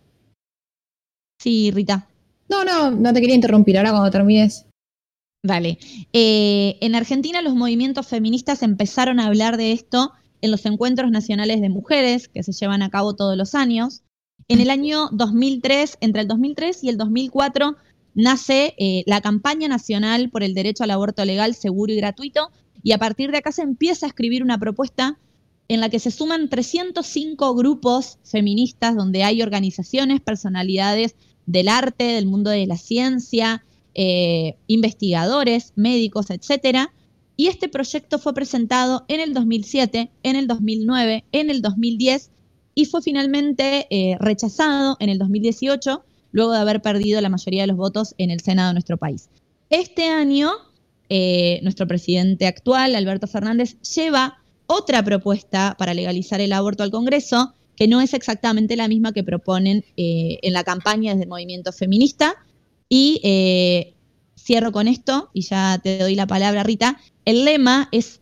Sí, 1.40 1.70
Rita. 1.70 2.08
No, 2.48 2.64
no, 2.64 2.90
no 2.90 3.12
te 3.12 3.20
quería 3.20 3.34
interrumpir. 3.36 3.76
Ahora 3.78 3.90
cuando 3.90 4.10
termines. 4.10 4.66
Vale. 5.42 5.78
Eh, 6.12 6.78
en 6.80 6.94
Argentina 6.94 7.42
los 7.42 7.54
movimientos 7.54 8.06
feministas 8.06 8.62
empezaron 8.62 9.20
a 9.20 9.26
hablar 9.26 9.56
de 9.56 9.72
esto 9.72 10.12
en 10.40 10.50
los 10.50 10.66
encuentros 10.66 11.10
nacionales 11.10 11.60
de 11.60 11.68
mujeres 11.68 12.28
que 12.28 12.42
se 12.42 12.52
llevan 12.52 12.82
a 12.82 12.90
cabo 12.90 13.14
todos 13.14 13.36
los 13.36 13.54
años. 13.54 14.02
En 14.48 14.60
el 14.60 14.70
año 14.70 15.08
2003, 15.12 15.98
entre 16.00 16.22
el 16.22 16.28
2003 16.28 16.84
y 16.84 16.88
el 16.88 16.96
2004, 16.96 17.76
nace 18.14 18.74
eh, 18.78 19.04
la 19.06 19.20
campaña 19.20 19.68
nacional 19.68 20.30
por 20.30 20.42
el 20.42 20.54
derecho 20.54 20.84
al 20.84 20.90
aborto 20.90 21.24
legal, 21.24 21.54
seguro 21.54 21.92
y 21.92 21.96
gratuito, 21.96 22.50
y 22.82 22.92
a 22.92 22.98
partir 22.98 23.30
de 23.30 23.38
acá 23.38 23.52
se 23.52 23.62
empieza 23.62 24.06
a 24.06 24.08
escribir 24.08 24.42
una 24.42 24.58
propuesta 24.58 25.18
en 25.68 25.80
la 25.80 25.88
que 25.88 25.98
se 25.98 26.10
suman 26.10 26.48
305 26.48 27.54
grupos 27.54 28.18
feministas 28.24 28.96
donde 28.96 29.22
hay 29.22 29.42
organizaciones, 29.42 30.20
personalidades 30.20 31.14
del 31.46 31.68
arte, 31.68 32.04
del 32.04 32.26
mundo 32.26 32.50
de 32.50 32.66
la 32.66 32.76
ciencia, 32.76 33.64
eh, 34.00 34.56
investigadores, 34.68 35.72
médicos, 35.74 36.30
etcétera. 36.30 36.94
Y 37.36 37.48
este 37.48 37.68
proyecto 37.68 38.20
fue 38.20 38.32
presentado 38.32 39.04
en 39.08 39.20
el 39.20 39.34
2007, 39.34 40.10
en 40.22 40.36
el 40.36 40.46
2009, 40.46 41.24
en 41.32 41.50
el 41.50 41.62
2010 41.62 42.30
y 42.78 42.84
fue 42.84 43.02
finalmente 43.02 43.88
eh, 43.90 44.16
rechazado 44.20 44.96
en 45.00 45.08
el 45.08 45.18
2018, 45.18 46.04
luego 46.30 46.52
de 46.52 46.58
haber 46.58 46.80
perdido 46.80 47.20
la 47.20 47.28
mayoría 47.28 47.62
de 47.62 47.66
los 47.66 47.76
votos 47.76 48.14
en 48.18 48.30
el 48.30 48.40
Senado 48.40 48.68
de 48.68 48.74
nuestro 48.74 48.98
país. 48.98 49.30
Este 49.68 50.04
año, 50.04 50.52
eh, 51.08 51.58
nuestro 51.64 51.88
presidente 51.88 52.46
actual, 52.46 52.94
Alberto 52.94 53.26
Fernández, 53.26 53.80
lleva 53.80 54.38
otra 54.68 55.02
propuesta 55.02 55.74
para 55.76 55.92
legalizar 55.92 56.40
el 56.40 56.52
aborto 56.52 56.84
al 56.84 56.92
Congreso, 56.92 57.52
que 57.74 57.88
no 57.88 58.00
es 58.00 58.14
exactamente 58.14 58.76
la 58.76 58.86
misma 58.86 59.12
que 59.12 59.24
proponen 59.24 59.84
eh, 59.96 60.38
en 60.42 60.52
la 60.52 60.62
campaña 60.62 61.10
desde 61.10 61.24
el 61.24 61.30
movimiento 61.30 61.72
feminista. 61.72 62.36
Y 62.88 63.20
eh, 63.22 63.94
cierro 64.36 64.72
con 64.72 64.88
esto 64.88 65.30
y 65.34 65.42
ya 65.42 65.78
te 65.82 65.98
doy 65.98 66.14
la 66.14 66.26
palabra, 66.26 66.62
Rita. 66.62 66.98
El 67.24 67.44
lema 67.44 67.88
es, 67.92 68.20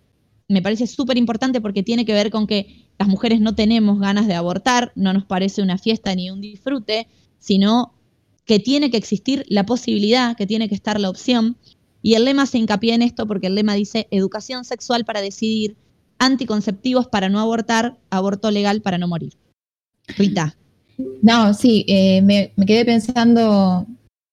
me 0.49 0.63
parece 0.63 0.87
súper 0.87 1.17
importante 1.17 1.61
porque 1.61 1.83
tiene 1.83 2.05
que 2.05 2.13
ver 2.13 2.31
con 2.31 2.47
que 2.47 2.87
las 2.99 3.09
mujeres 3.09 3.41
no 3.41 3.55
tenemos 3.55 4.01
ganas 4.01 4.27
de 4.27 4.35
abortar, 4.35 4.93
no 4.97 5.13
nos 5.13 5.25
parece 5.25 5.63
una 5.63 5.79
fiesta 5.79 6.15
ni 6.15 6.31
un 6.31 6.41
disfrute, 6.41 7.07
sino 7.39 7.93
que 8.45 8.59
tiene 8.59 8.91
que 8.91 8.97
existir 8.97 9.45
la 9.49 9.67
posibilidad, 9.67 10.37
que 10.37 10.47
tiene 10.47 10.69
que 10.69 10.75
estar 10.75 10.99
la 10.99 11.11
opción. 11.11 11.57
Y 12.03 12.15
el 12.15 12.25
lema 12.25 12.47
se 12.47 12.59
hincapié 12.59 12.95
en 12.95 13.03
esto 13.03 13.27
porque 13.27 13.49
el 13.49 13.55
lema 13.55 13.75
dice 13.75 14.07
educación 14.11 14.65
sexual 14.65 15.05
para 15.05 15.21
decidir, 15.21 15.77
anticonceptivos 16.19 17.09
para 17.09 17.29
no 17.29 17.41
abortar, 17.41 17.99
aborto 18.11 18.51
legal 18.51 18.81
para 18.81 18.99
no 18.99 19.09
morir. 19.09 19.35
Rita. 20.17 20.57
No, 21.21 21.53
sí, 21.53 21.85
eh, 21.89 22.23
me, 22.23 22.53
me 22.57 22.65
quedé 22.65 22.85
pensando, 22.85 23.87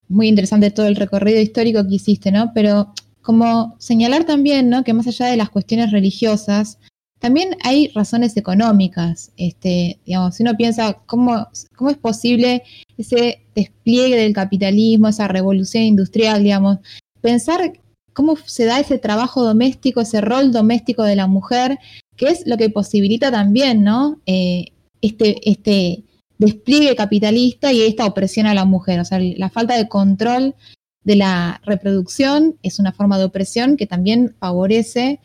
muy 0.09 0.27
interesante 0.27 0.71
todo 0.71 0.87
el 0.87 0.95
recorrido 0.95 1.39
histórico 1.39 1.87
que 1.87 1.95
hiciste, 1.95 2.31
¿no? 2.31 2.51
Pero 2.53 2.93
como 3.21 3.75
señalar 3.79 4.25
también, 4.25 4.69
¿no? 4.69 4.83
Que 4.83 4.93
más 4.93 5.07
allá 5.07 5.27
de 5.27 5.37
las 5.37 5.49
cuestiones 5.49 5.91
religiosas, 5.91 6.77
también 7.19 7.55
hay 7.63 7.87
razones 7.95 8.35
económicas. 8.35 9.31
Este, 9.37 9.99
digamos, 10.05 10.35
si 10.35 10.43
uno 10.43 10.57
piensa 10.57 10.93
cómo, 11.05 11.47
cómo 11.75 11.89
es 11.89 11.97
posible 11.97 12.63
ese 12.97 13.39
despliegue 13.55 14.17
del 14.17 14.33
capitalismo, 14.33 15.07
esa 15.07 15.29
revolución 15.29 15.83
industrial, 15.83 16.43
digamos, 16.43 16.79
pensar 17.21 17.79
cómo 18.11 18.35
se 18.35 18.65
da 18.65 18.79
ese 18.79 18.97
trabajo 18.97 19.43
doméstico, 19.43 20.01
ese 20.01 20.19
rol 20.19 20.51
doméstico 20.51 21.03
de 21.03 21.15
la 21.15 21.27
mujer, 21.27 21.79
que 22.17 22.27
es 22.27 22.45
lo 22.45 22.57
que 22.57 22.69
posibilita 22.69 23.31
también, 23.31 23.83
¿no? 23.83 24.19
Eh, 24.25 24.73
este, 25.01 25.49
este 25.49 26.03
despliegue 26.37 26.95
capitalista 26.95 27.71
y 27.71 27.81
esta 27.81 28.05
opresión 28.05 28.47
a 28.47 28.53
la 28.53 28.65
mujer. 28.65 28.99
O 28.99 29.05
sea, 29.05 29.19
la 29.19 29.49
falta 29.49 29.77
de 29.77 29.87
control 29.87 30.55
de 31.03 31.15
la 31.15 31.61
reproducción 31.65 32.57
es 32.63 32.79
una 32.79 32.93
forma 32.93 33.17
de 33.17 33.25
opresión 33.25 33.77
que 33.77 33.87
también 33.87 34.35
favorece 34.39 35.19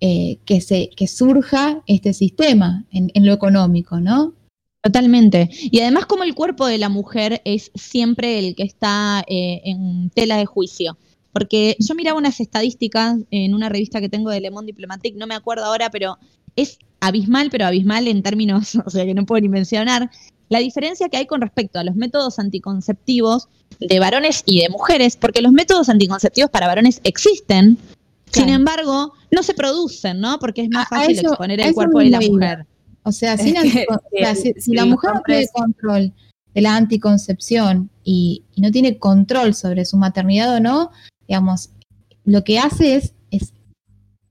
eh, 0.00 0.38
que, 0.44 0.60
se, 0.60 0.90
que 0.96 1.06
surja 1.06 1.82
este 1.86 2.12
sistema 2.12 2.84
en, 2.90 3.10
en 3.14 3.26
lo 3.26 3.32
económico, 3.32 4.00
¿no? 4.00 4.34
Totalmente. 4.82 5.48
Y 5.52 5.80
además 5.80 6.06
como 6.06 6.24
el 6.24 6.34
cuerpo 6.34 6.66
de 6.66 6.76
la 6.76 6.88
mujer 6.88 7.40
es 7.44 7.70
siempre 7.74 8.40
el 8.40 8.56
que 8.56 8.64
está 8.64 9.24
eh, 9.28 9.62
en 9.64 10.10
tela 10.10 10.36
de 10.36 10.46
juicio. 10.46 10.98
Porque 11.32 11.76
yo 11.78 11.94
miraba 11.94 12.18
unas 12.18 12.40
estadísticas 12.40 13.16
en 13.30 13.54
una 13.54 13.68
revista 13.68 14.00
que 14.00 14.08
tengo 14.08 14.30
de 14.30 14.40
Le 14.40 14.50
Monde 14.50 14.72
Diplomatique, 14.72 15.16
no 15.16 15.28
me 15.28 15.36
acuerdo 15.36 15.64
ahora, 15.64 15.88
pero 15.90 16.18
es 16.56 16.78
abismal, 17.00 17.48
pero 17.50 17.66
abismal 17.66 18.08
en 18.08 18.22
términos, 18.22 18.74
o 18.84 18.90
sea, 18.90 19.06
que 19.06 19.14
no 19.14 19.24
puedo 19.24 19.40
ni 19.40 19.48
mencionar, 19.48 20.10
la 20.52 20.58
diferencia 20.60 21.08
que 21.08 21.16
hay 21.16 21.26
con 21.26 21.40
respecto 21.40 21.78
a 21.78 21.84
los 21.84 21.94
métodos 21.96 22.38
anticonceptivos 22.38 23.48
de 23.80 23.98
varones 23.98 24.42
y 24.46 24.60
de 24.60 24.68
mujeres, 24.68 25.16
porque 25.16 25.40
los 25.42 25.50
métodos 25.52 25.88
anticonceptivos 25.88 26.50
para 26.50 26.66
varones 26.66 27.00
existen, 27.04 27.78
sin 28.30 28.48
embargo, 28.48 29.12
no 29.30 29.42
se 29.42 29.54
producen, 29.54 30.20
¿no? 30.20 30.38
Porque 30.38 30.62
es 30.62 30.68
más 30.70 30.86
A- 30.90 30.96
a 30.96 30.98
fácil 31.00 31.18
eso- 31.18 31.28
exponer 31.28 31.60
el 31.60 31.74
cuerpo 31.74 31.98
de 31.98 32.10
la 32.10 32.20
mujer. 32.20 32.66
O 33.02 33.12
sea, 33.12 33.36
sin 33.38 33.54
que, 33.54 33.60
antico- 33.60 33.94
o 33.94 34.18
sea, 34.18 34.34
si, 34.34 34.72
la 34.74 34.84
mujer 34.86 35.14
no 35.14 35.22
tiene 35.22 35.48
control 35.52 36.12
de 36.54 36.60
la 36.60 36.76
anticoncepción 36.76 37.90
y, 38.04 38.42
y 38.54 38.60
no 38.60 38.70
tiene 38.70 38.98
control 38.98 39.54
sobre 39.54 39.84
su 39.86 39.96
maternidad 39.96 40.54
o 40.54 40.60
no, 40.60 40.90
digamos, 41.26 41.70
lo 42.24 42.44
que 42.44 42.58
hace 42.58 42.96
es, 42.96 43.14
es 43.30 43.52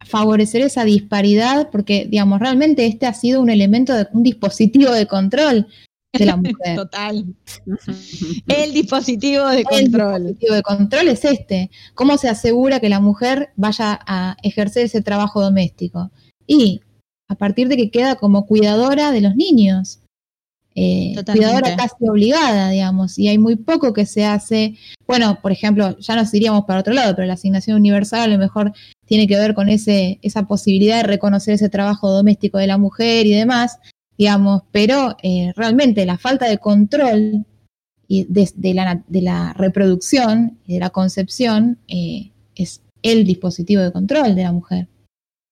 favorecer 0.05 0.61
esa 0.61 0.83
disparidad, 0.83 1.69
porque, 1.71 2.05
digamos, 2.09 2.39
realmente 2.39 2.85
este 2.85 3.05
ha 3.07 3.13
sido 3.13 3.41
un 3.41 3.49
elemento, 3.49 3.93
de, 3.95 4.07
un 4.13 4.23
dispositivo 4.23 4.91
de 4.91 5.07
control 5.07 5.67
de 6.13 6.25
la 6.25 6.35
mujer. 6.37 6.75
Total. 6.75 7.25
El 8.47 8.73
dispositivo 8.73 9.47
de 9.47 9.59
El 9.59 9.65
control. 9.65 10.23
dispositivo 10.23 10.55
de 10.55 10.61
control 10.63 11.07
es 11.07 11.25
este. 11.25 11.71
¿Cómo 11.93 12.17
se 12.17 12.29
asegura 12.29 12.79
que 12.79 12.89
la 12.89 12.99
mujer 12.99 13.49
vaya 13.55 13.99
a 14.05 14.37
ejercer 14.43 14.85
ese 14.85 15.01
trabajo 15.01 15.41
doméstico? 15.41 16.11
Y 16.47 16.81
a 17.27 17.35
partir 17.35 17.67
de 17.69 17.77
que 17.77 17.91
queda 17.91 18.15
como 18.15 18.45
cuidadora 18.45 19.11
de 19.11 19.21
los 19.21 19.35
niños. 19.35 19.99
Eh, 20.73 21.15
cuidadora 21.25 21.75
casi 21.75 21.95
obligada, 22.07 22.69
digamos, 22.69 23.19
y 23.19 23.27
hay 23.27 23.37
muy 23.37 23.57
poco 23.57 23.91
que 23.91 24.05
se 24.05 24.25
hace. 24.25 24.75
Bueno, 25.05 25.37
por 25.41 25.51
ejemplo, 25.51 25.97
ya 25.99 26.15
nos 26.15 26.33
iríamos 26.33 26.63
para 26.65 26.79
otro 26.79 26.93
lado, 26.93 27.13
pero 27.13 27.27
la 27.27 27.33
asignación 27.33 27.75
universal 27.77 28.21
a 28.21 28.27
lo 28.27 28.37
mejor 28.37 28.71
tiene 29.05 29.27
que 29.27 29.35
ver 29.35 29.53
con 29.53 29.67
ese, 29.67 30.19
esa 30.21 30.47
posibilidad 30.47 30.97
de 30.97 31.03
reconocer 31.03 31.55
ese 31.55 31.67
trabajo 31.67 32.09
doméstico 32.09 32.57
de 32.57 32.67
la 32.67 32.77
mujer 32.77 33.25
y 33.25 33.33
demás, 33.33 33.79
digamos, 34.21 34.61
pero 34.71 35.17
eh, 35.23 35.51
realmente 35.55 36.05
la 36.05 36.19
falta 36.19 36.47
de 36.47 36.59
control 36.59 37.43
y 38.07 38.25
de, 38.25 38.51
de 38.55 38.75
la, 38.75 39.03
de 39.07 39.21
la 39.23 39.51
reproducción 39.53 40.59
y 40.67 40.73
de 40.75 40.79
la 40.79 40.91
concepción 40.91 41.79
eh, 41.87 42.29
es 42.53 42.83
el 43.01 43.25
dispositivo 43.25 43.81
de 43.81 43.91
control 43.91 44.35
de 44.35 44.43
la 44.43 44.51
mujer. 44.51 44.87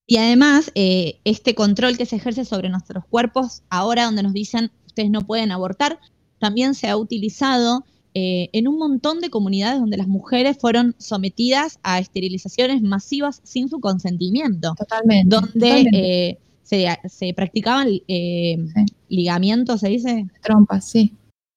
Y 0.06 0.18
además, 0.18 0.72
eh, 0.76 1.16
este 1.24 1.56
control 1.56 1.98
que 1.98 2.06
se 2.06 2.18
ejerce 2.18 2.46
sobre 2.46 2.70
nuestros 2.70 3.06
cuerpos, 3.10 3.64
ahora 3.72 4.06
donde 4.06 4.22
nos 4.22 4.34
dicen 4.34 4.70
ustedes 4.86 5.10
no 5.10 5.22
pueden 5.22 5.52
abortar, 5.52 5.98
también 6.38 6.76
se 6.76 6.90
ha 6.90 6.96
utilizado 6.98 7.86
eh, 8.14 8.50
en 8.54 8.68
un 8.68 8.78
montón 8.78 9.20
de 9.20 9.32
comunidades 9.32 9.80
donde 9.80 9.98
las 9.98 10.08
mujeres 10.08 10.60
fueron 10.60 10.94
sometidas 11.00 11.80
a 11.82 11.98
esterilizaciones 11.98 12.84
masivas 12.84 13.42
sin 13.44 13.68
su 13.68 13.80
consentimiento, 13.80 14.76
Totalmente. 14.78 15.36
donde 15.36 15.50
totalmente. 15.60 16.28
eh, 16.30 16.40
se, 16.70 16.86
se 17.10 17.34
practicaban 17.34 17.88
eh, 18.08 18.58
Sí. 18.76 18.86
ligamientos, 19.10 19.80
se 19.80 19.90
dice, 19.90 20.28
Trompas, 20.44 20.88
sí. 20.90 21.14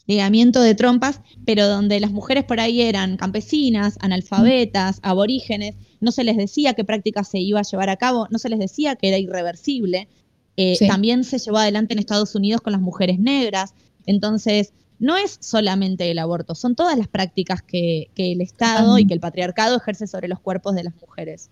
ligamiento 0.07 0.61
de 0.63 0.75
trompas, 0.75 1.21
pero 1.45 1.69
donde 1.69 2.01
las 2.01 2.11
mujeres 2.11 2.45
por 2.45 2.61
ahí 2.61 2.81
eran 2.81 3.17
campesinas, 3.17 3.99
analfabetas, 4.01 4.99
aborígenes, 5.03 5.75
no 6.01 6.11
se 6.13 6.25
les 6.25 6.37
decía 6.37 6.75
qué 6.75 6.85
práctica 6.85 7.25
se 7.25 7.39
iba 7.39 7.61
a 7.61 7.65
llevar 7.71 7.91
a 7.91 7.97
cabo, 7.97 8.27
no 8.31 8.39
se 8.39 8.49
les 8.49 8.59
decía 8.59 8.97
que 8.97 9.09
era 9.09 9.19
irreversible. 9.19 10.09
Eh, 10.57 10.77
Sí. 10.79 10.87
También 10.89 11.25
se 11.25 11.39
llevó 11.39 11.59
adelante 11.59 11.93
en 11.95 11.99
Estados 12.01 12.35
Unidos 12.35 12.61
con 12.61 12.73
las 12.73 12.81
mujeres 12.83 13.19
negras. 13.19 13.75
Entonces, 14.07 14.73
no 14.99 15.17
es 15.17 15.39
solamente 15.41 16.11
el 16.11 16.19
aborto, 16.19 16.55
son 16.55 16.75
todas 16.75 16.97
las 16.99 17.09
prácticas 17.09 17.63
que, 17.63 18.09
que 18.15 18.33
el 18.33 18.41
Estado 18.41 18.99
y 18.99 19.07
que 19.07 19.15
el 19.15 19.21
patriarcado 19.21 19.77
ejerce 19.77 20.07
sobre 20.07 20.29
los 20.29 20.41
cuerpos 20.41 20.75
de 20.75 20.85
las 20.85 20.95
mujeres. 21.01 21.51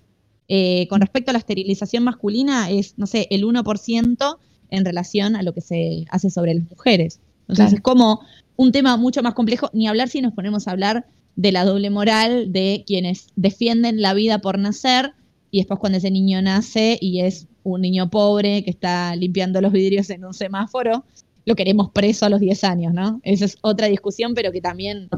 Eh, 0.52 0.88
con 0.88 1.00
respecto 1.00 1.30
a 1.30 1.32
la 1.32 1.38
esterilización 1.38 2.02
masculina, 2.02 2.70
es, 2.70 2.98
no 2.98 3.06
sé, 3.06 3.28
el 3.30 3.44
1% 3.44 4.38
en 4.70 4.84
relación 4.84 5.36
a 5.36 5.42
lo 5.44 5.54
que 5.54 5.60
se 5.60 6.06
hace 6.10 6.28
sobre 6.28 6.54
las 6.54 6.68
mujeres. 6.68 7.20
Entonces 7.42 7.66
Claro. 7.66 7.76
es 7.76 7.80
como 7.82 8.20
un 8.56 8.72
tema 8.72 8.96
mucho 8.96 9.22
más 9.22 9.34
complejo, 9.34 9.70
ni 9.72 9.86
hablar 9.86 10.08
si 10.08 10.20
nos 10.20 10.32
ponemos 10.32 10.66
a 10.66 10.72
hablar 10.72 11.06
de 11.36 11.52
la 11.52 11.64
doble 11.64 11.88
moral 11.88 12.52
de 12.52 12.82
quienes 12.84 13.28
defienden 13.36 14.02
la 14.02 14.12
vida 14.12 14.40
por 14.40 14.58
nacer 14.58 15.12
y 15.52 15.58
después 15.58 15.78
cuando 15.78 15.98
ese 15.98 16.10
niño 16.10 16.42
nace 16.42 16.98
y 17.00 17.20
es 17.20 17.46
un 17.62 17.82
niño 17.82 18.10
pobre 18.10 18.64
que 18.64 18.70
está 18.70 19.14
limpiando 19.14 19.60
los 19.60 19.70
vidrios 19.70 20.10
en 20.10 20.24
un 20.24 20.34
semáforo, 20.34 21.04
lo 21.44 21.54
queremos 21.54 21.90
preso 21.92 22.26
a 22.26 22.28
los 22.28 22.40
10 22.40 22.64
años, 22.64 22.92
¿no? 22.92 23.20
Esa 23.22 23.44
es 23.44 23.56
otra 23.60 23.86
discusión, 23.86 24.34
pero 24.34 24.50
que 24.50 24.60
también 24.60 25.08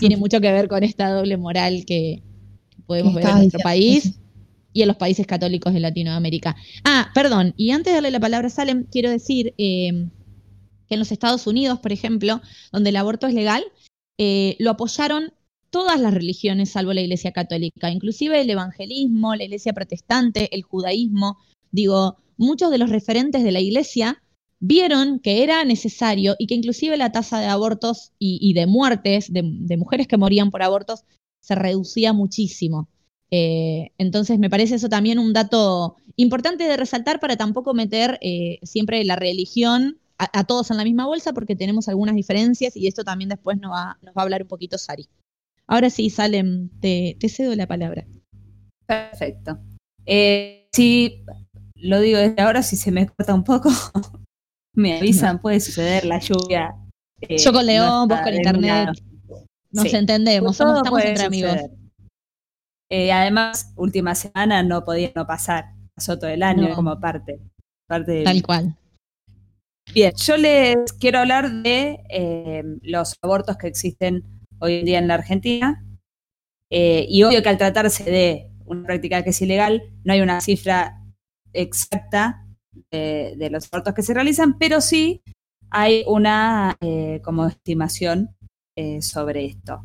tiene 0.00 0.16
mucho 0.16 0.40
que 0.40 0.50
ver 0.50 0.66
con 0.66 0.82
esta 0.82 1.10
doble 1.10 1.36
moral 1.36 1.84
que 1.86 2.24
podemos 2.86 3.14
ver 3.14 3.28
en 3.28 3.36
nuestro 3.36 3.60
país 3.60 4.02
sí. 4.02 4.14
Y 4.72 4.82
en 4.82 4.88
los 4.88 4.96
países 4.96 5.26
católicos 5.26 5.72
de 5.72 5.80
Latinoamérica. 5.80 6.56
Ah, 6.84 7.10
perdón, 7.14 7.54
y 7.56 7.70
antes 7.70 7.92
de 7.92 7.94
darle 7.94 8.10
la 8.10 8.20
palabra 8.20 8.48
a 8.48 8.50
Salem, 8.50 8.86
quiero 8.90 9.10
decir 9.10 9.54
eh, 9.58 10.08
que 10.88 10.94
en 10.94 10.98
los 10.98 11.12
Estados 11.12 11.46
Unidos, 11.46 11.80
por 11.80 11.92
ejemplo, 11.92 12.40
donde 12.72 12.90
el 12.90 12.96
aborto 12.96 13.26
es 13.26 13.34
legal, 13.34 13.64
eh, 14.18 14.56
lo 14.58 14.70
apoyaron 14.70 15.32
todas 15.70 16.00
las 16.00 16.12
religiones 16.12 16.70
salvo 16.70 16.92
la 16.92 17.00
Iglesia 17.00 17.32
Católica, 17.32 17.90
inclusive 17.90 18.40
el 18.40 18.50
evangelismo, 18.50 19.34
la 19.34 19.44
Iglesia 19.44 19.72
protestante, 19.72 20.54
el 20.54 20.62
judaísmo. 20.62 21.38
Digo, 21.70 22.18
muchos 22.36 22.70
de 22.70 22.78
los 22.78 22.90
referentes 22.90 23.44
de 23.44 23.52
la 23.52 23.60
Iglesia 23.60 24.22
vieron 24.58 25.20
que 25.20 25.42
era 25.42 25.64
necesario 25.64 26.34
y 26.38 26.46
que 26.46 26.54
inclusive 26.54 26.96
la 26.96 27.12
tasa 27.12 27.40
de 27.40 27.46
abortos 27.46 28.12
y, 28.18 28.52
de 28.52 28.66
muertes, 28.66 29.32
de 29.32 29.76
mujeres 29.78 30.06
que 30.06 30.18
morían 30.18 30.50
por 30.50 30.62
abortos, 30.62 31.04
se 31.40 31.54
reducía 31.54 32.12
muchísimo. 32.12 32.89
Eh, 33.30 33.92
entonces 33.98 34.38
me 34.38 34.50
parece 34.50 34.74
eso 34.74 34.88
también 34.88 35.18
un 35.18 35.32
dato 35.32 35.96
importante 36.16 36.64
de 36.64 36.76
resaltar 36.76 37.20
para 37.20 37.36
tampoco 37.36 37.74
meter 37.74 38.18
eh, 38.22 38.58
siempre 38.62 39.04
la 39.04 39.14
religión 39.16 39.98
a, 40.18 40.40
a, 40.40 40.44
todos 40.44 40.70
en 40.70 40.76
la 40.76 40.84
misma 40.84 41.06
bolsa 41.06 41.32
porque 41.32 41.54
tenemos 41.54 41.88
algunas 41.88 42.16
diferencias 42.16 42.76
y 42.76 42.88
esto 42.88 43.04
también 43.04 43.28
después 43.28 43.58
nos 43.58 43.72
va, 43.72 43.98
nos 44.02 44.14
va 44.14 44.22
a 44.22 44.24
hablar 44.24 44.42
un 44.42 44.48
poquito 44.48 44.78
Sari. 44.78 45.08
Ahora 45.66 45.88
sí, 45.90 46.10
Salem, 46.10 46.68
te, 46.80 47.16
te 47.20 47.28
cedo 47.28 47.54
la 47.54 47.68
palabra. 47.68 48.04
Perfecto. 48.86 49.58
Eh, 50.04 50.66
si 50.72 51.22
lo 51.76 52.00
digo 52.00 52.18
desde 52.18 52.42
ahora, 52.42 52.62
si 52.64 52.74
se 52.76 52.90
me 52.90 53.06
corta 53.06 53.32
un 53.32 53.44
poco, 53.44 53.70
me 54.74 54.98
avisan, 54.98 55.40
puede 55.40 55.60
suceder 55.60 56.04
la 56.04 56.18
lluvia. 56.18 56.74
eh, 57.20 57.38
Yo 57.38 57.52
con 57.52 57.64
León, 57.66 57.86
no 57.86 58.06
vos 58.08 58.20
con 58.20 58.34
internet. 58.34 58.88
Nos 59.70 59.88
sí. 59.88 59.96
entendemos, 59.96 60.56
somos, 60.56 60.78
estamos 60.78 61.04
entre 61.04 61.24
amigos. 61.24 61.56
Eh, 62.90 63.12
además, 63.12 63.72
última 63.76 64.16
semana 64.16 64.64
no 64.64 64.84
podía 64.84 65.12
no 65.14 65.24
pasar, 65.24 65.74
pasó 65.94 66.18
todo 66.18 66.28
el 66.28 66.42
año 66.42 66.68
no. 66.68 66.74
como 66.74 66.98
parte. 66.98 67.40
parte. 67.86 68.24
Tal 68.24 68.42
cual. 68.42 68.76
Bien, 69.94 70.12
yo 70.16 70.36
les 70.36 70.92
quiero 70.94 71.20
hablar 71.20 71.50
de 71.62 72.00
eh, 72.10 72.64
los 72.82 73.16
abortos 73.22 73.56
que 73.56 73.68
existen 73.68 74.24
hoy 74.58 74.80
en 74.80 74.84
día 74.84 74.98
en 74.98 75.06
la 75.06 75.14
Argentina. 75.14 75.84
Eh, 76.68 77.06
y 77.08 77.22
obvio 77.22 77.42
que 77.42 77.48
al 77.48 77.58
tratarse 77.58 78.04
de 78.04 78.50
una 78.64 78.86
práctica 78.86 79.22
que 79.22 79.30
es 79.30 79.42
ilegal, 79.42 79.82
no 80.04 80.12
hay 80.12 80.20
una 80.20 80.40
cifra 80.40 81.00
exacta 81.52 82.44
de, 82.90 83.34
de 83.36 83.50
los 83.50 83.72
abortos 83.72 83.94
que 83.94 84.02
se 84.02 84.14
realizan, 84.14 84.58
pero 84.58 84.80
sí 84.80 85.22
hay 85.70 86.04
una 86.06 86.76
eh, 86.80 87.20
como 87.22 87.46
estimación 87.46 88.34
sobre 89.02 89.44
esto. 89.44 89.84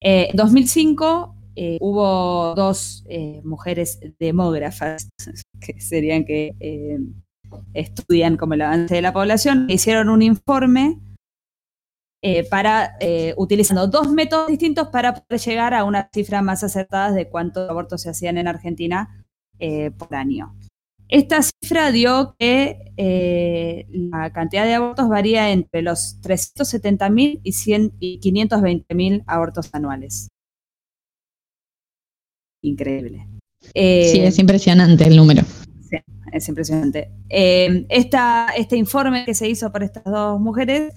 En 0.00 0.36
2005 0.36 1.35
eh, 1.58 1.78
hubo 1.80 2.54
dos 2.54 3.02
eh, 3.08 3.40
mujeres 3.42 3.98
demógrafas, 4.18 5.08
que 5.60 5.80
serían 5.80 6.26
que 6.26 6.54
eh, 6.60 6.98
estudian 7.72 8.36
como 8.36 8.52
el 8.52 8.60
avance 8.60 8.94
de 8.94 9.00
la 9.00 9.14
población, 9.14 9.66
que 9.66 9.74
hicieron 9.74 10.10
un 10.10 10.22
informe 10.22 11.00
para 12.50 12.98
utilizando 13.36 13.86
dos 13.86 14.10
métodos 14.10 14.48
distintos 14.48 14.88
para 14.88 15.14
poder 15.14 15.40
llegar 15.40 15.74
a 15.74 15.84
una 15.84 16.10
cifra 16.12 16.42
más 16.42 16.64
acertada 16.64 17.12
de 17.12 17.28
cuántos 17.28 17.70
abortos 17.70 18.02
se 18.02 18.10
hacían 18.10 18.36
en 18.36 18.48
Argentina 18.48 19.24
por 19.96 20.12
año. 20.12 20.56
Esta 21.06 21.40
cifra 21.42 21.92
dio 21.92 22.34
que 22.36 23.86
la 24.10 24.32
cantidad 24.32 24.64
de 24.64 24.74
abortos 24.74 25.08
varía 25.08 25.52
entre 25.52 25.82
los 25.82 26.20
370.000 26.20 27.42
y, 27.44 27.52
100 27.52 27.92
y 28.00 28.18
520.000 28.18 29.22
abortos 29.28 29.70
anuales. 29.72 30.26
Increíble. 32.62 33.26
Eh, 33.74 34.08
Sí, 34.12 34.20
es 34.20 34.38
impresionante 34.38 35.04
el 35.04 35.16
número. 35.16 35.42
es 36.32 36.48
impresionante. 36.48 37.10
Eh, 37.30 37.86
esta- 37.88 38.48
este 38.56 38.76
informe 38.76 39.24
que 39.24 39.34
se 39.34 39.48
hizo 39.48 39.72
por 39.72 39.82
estas 39.82 40.04
dos 40.04 40.38
mujeres 40.38 40.92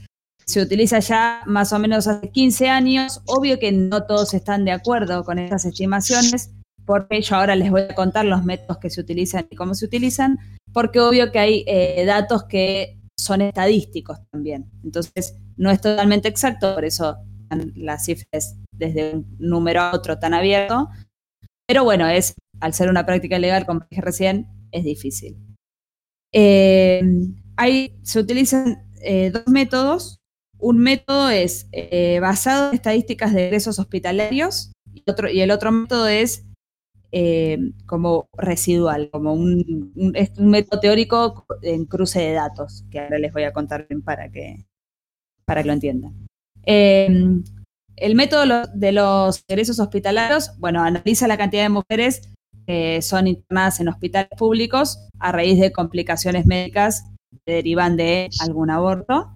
se 0.46 0.62
utiliza 0.62 1.00
ya 1.00 1.44
más 1.46 1.72
o 1.72 1.80
menos 1.80 2.08
hace 2.08 2.30
15 2.30 2.68
años. 2.68 3.22
Obvio 3.26 3.58
que 3.60 3.72
no 3.72 4.04
todos 4.06 4.34
están 4.34 4.66
de 4.66 4.72
acuerdo 4.72 5.24
con 5.24 5.40
estas 5.40 5.64
estimaciones, 5.66 6.52
porque 6.86 7.22
yo 7.22 7.36
ahora 7.36 7.56
les 7.56 7.70
voy 7.72 7.82
a 7.84 7.96
contar 7.96 8.26
los 8.26 8.44
métodos 8.44 8.80
que 8.80 8.90
se 8.90 9.00
utilizan 9.00 9.46
y 9.50 9.56
cómo 9.56 9.76
se 9.76 9.86
utilizan, 9.86 10.40
porque 10.74 11.00
obvio 11.00 11.32
que 11.32 11.40
hay 11.40 11.64
eh, 11.68 12.04
datos 12.06 12.44
que 12.46 12.98
son 13.18 13.42
estadísticos 13.42 14.18
también. 14.32 14.66
Entonces, 14.84 15.36
no 15.56 15.70
es 15.72 15.80
totalmente 15.80 16.28
exacto, 16.28 16.74
por 16.74 16.84
eso 16.84 17.16
están 17.44 17.72
las 17.76 18.06
cifras 18.06 18.58
desde 18.74 19.14
un 19.16 19.36
número 19.40 19.82
a 19.82 19.96
otro 19.96 20.18
tan 20.20 20.34
abierto. 20.34 20.90
Pero 21.70 21.84
bueno, 21.84 22.10
es 22.10 22.34
al 22.62 22.74
ser 22.74 22.90
una 22.90 23.06
práctica 23.06 23.38
legal, 23.38 23.68
como 23.68 23.86
dije 23.92 24.02
recién, 24.02 24.48
es 24.72 24.84
difícil. 24.84 25.38
Eh, 26.34 27.00
hay, 27.58 27.96
se 28.02 28.20
utilizan 28.20 28.90
eh, 29.04 29.30
dos 29.30 29.46
métodos. 29.46 30.18
Un 30.58 30.80
método 30.80 31.30
es 31.30 31.70
eh, 31.72 32.20
basado 32.22 32.70
en 32.70 32.74
estadísticas 32.74 33.36
de 33.36 33.46
egresos 33.46 33.78
hospitalarios 33.78 34.72
y, 34.96 35.04
el 35.42 35.52
otro 35.52 35.72
método 35.72 36.08
es 36.08 36.44
como 37.86 38.30
residual, 38.36 39.12
como 39.12 39.34
un 39.34 39.94
método 40.40 40.80
teórico 40.80 41.46
en 41.62 41.86
cruce 41.86 42.20
de 42.20 42.34
datos, 42.34 42.84
que 42.90 43.00
ahora 43.00 43.20
les 43.20 43.32
voy 43.32 43.44
a 43.44 43.54
contar 43.54 43.86
bien 43.88 44.02
para 44.02 44.32
que, 44.32 44.66
para 45.46 45.62
que 45.62 45.68
lo 45.68 45.74
entiendan. 45.74 46.26
El 48.00 48.16
método 48.16 48.64
de 48.74 48.92
los 48.92 49.44
egresos 49.48 49.80
hospitalarios, 49.80 50.52
bueno, 50.58 50.82
analiza 50.84 51.28
la 51.28 51.38
cantidad 51.38 51.64
de 51.64 51.70
mujeres 51.70 52.22
que 52.66 53.02
son 53.02 53.28
internadas 53.28 53.80
en 53.80 53.90
hospitales 53.90 54.30
públicos 54.38 55.00
a 55.20 55.32
raíz 55.32 55.60
de 55.60 55.72
complicaciones 55.72 56.46
médicas 56.46 57.04
que 57.46 57.54
derivan 57.54 57.98
de 57.98 58.30
algún 58.42 58.70
aborto. 58.70 59.36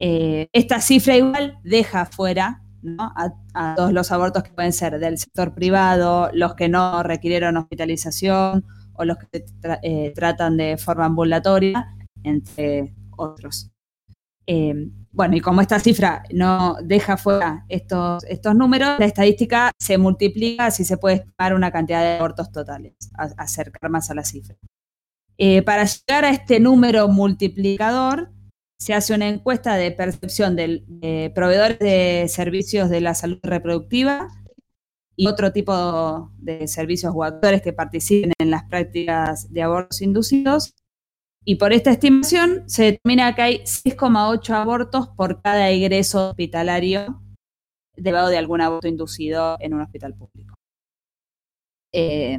Eh, 0.00 0.48
esta 0.52 0.80
cifra 0.80 1.16
igual 1.16 1.58
deja 1.62 2.06
fuera 2.06 2.62
a, 2.98 3.74
todos 3.74 3.92
los 3.92 4.12
abortos 4.12 4.42
que 4.42 4.52
pueden 4.52 4.72
ser 4.72 4.98
del 4.98 5.18
sector 5.18 5.54
privado, 5.54 6.30
los 6.32 6.54
que 6.54 6.68
no 6.68 7.02
requirieron 7.02 7.56
hospitalización 7.56 8.64
o 8.94 9.04
los 9.04 9.18
que 9.18 9.26
se 9.32 9.46
tra- 9.60 9.80
eh, 9.82 10.12
tratan 10.14 10.56
de 10.56 10.76
forma 10.76 11.06
ambulatoria, 11.06 11.94
entre 12.22 12.92
otros. 13.16 13.70
Eh, 14.50 14.72
bueno, 15.12 15.36
y 15.36 15.40
como 15.40 15.60
esta 15.60 15.78
cifra 15.78 16.22
no 16.32 16.78
deja 16.82 17.18
fuera 17.18 17.66
estos, 17.68 18.24
estos 18.24 18.54
números, 18.54 18.98
la 18.98 19.04
estadística 19.04 19.72
se 19.78 19.98
multiplica, 19.98 20.66
así 20.66 20.84
se 20.84 20.96
puede 20.96 21.16
estimar 21.16 21.52
una 21.54 21.70
cantidad 21.70 22.00
de 22.00 22.16
abortos 22.16 22.50
totales, 22.50 22.94
acercar 23.36 23.90
más 23.90 24.10
a 24.10 24.14
la 24.14 24.24
cifra. 24.24 24.56
Eh, 25.36 25.60
para 25.62 25.84
llegar 25.84 26.24
a 26.24 26.30
este 26.30 26.60
número 26.60 27.08
multiplicador, 27.08 28.30
se 28.78 28.94
hace 28.94 29.14
una 29.14 29.28
encuesta 29.28 29.76
de 29.76 29.90
percepción 29.90 30.56
de 30.56 31.30
proveedores 31.34 31.78
de 31.78 32.26
servicios 32.28 32.88
de 32.88 33.02
la 33.02 33.14
salud 33.14 33.40
reproductiva 33.42 34.28
y 35.14 35.26
otro 35.26 35.52
tipo 35.52 36.32
de 36.38 36.66
servicios 36.68 37.12
o 37.14 37.22
actores 37.22 37.60
que 37.60 37.74
participen 37.74 38.32
en 38.38 38.50
las 38.50 38.64
prácticas 38.64 39.52
de 39.52 39.62
abortos 39.62 40.00
inducidos. 40.00 40.74
Y 41.48 41.54
por 41.54 41.72
esta 41.72 41.90
estimación 41.90 42.64
se 42.66 42.82
determina 42.82 43.34
que 43.34 43.40
hay 43.40 43.58
6,8 43.60 44.50
abortos 44.50 45.08
por 45.16 45.40
cada 45.40 45.70
egreso 45.70 46.28
hospitalario 46.28 47.22
derivado 47.96 48.28
de 48.28 48.36
algún 48.36 48.60
aborto 48.60 48.86
inducido 48.86 49.56
en 49.58 49.72
un 49.72 49.80
hospital 49.80 50.12
público. 50.12 50.56
Eh, 51.94 52.38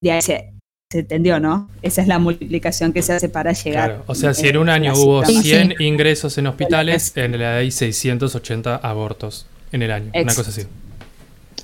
de 0.00 0.12
ahí 0.12 0.22
se, 0.22 0.54
se 0.92 1.00
entendió, 1.00 1.40
¿no? 1.40 1.68
Esa 1.82 2.00
es 2.02 2.06
la 2.06 2.20
multiplicación 2.20 2.92
que 2.92 3.02
se 3.02 3.14
hace 3.14 3.28
para 3.28 3.52
llegar. 3.52 3.88
Claro, 3.88 4.04
o 4.06 4.14
sea, 4.14 4.32
si 4.32 4.46
en 4.46 4.58
un 4.58 4.68
año 4.68 4.92
hubo 4.94 5.24
cifra. 5.24 5.42
Sí, 5.42 5.48
100 5.48 5.74
ingresos 5.80 6.38
en 6.38 6.46
hospitales, 6.46 7.16
en 7.16 7.34
el 7.34 7.42
hay 7.42 7.72
680 7.72 8.76
abortos 8.76 9.48
en 9.72 9.82
el 9.82 9.90
año. 9.90 10.12
Una 10.14 10.34
cosa 10.36 10.50
así. 10.50 10.62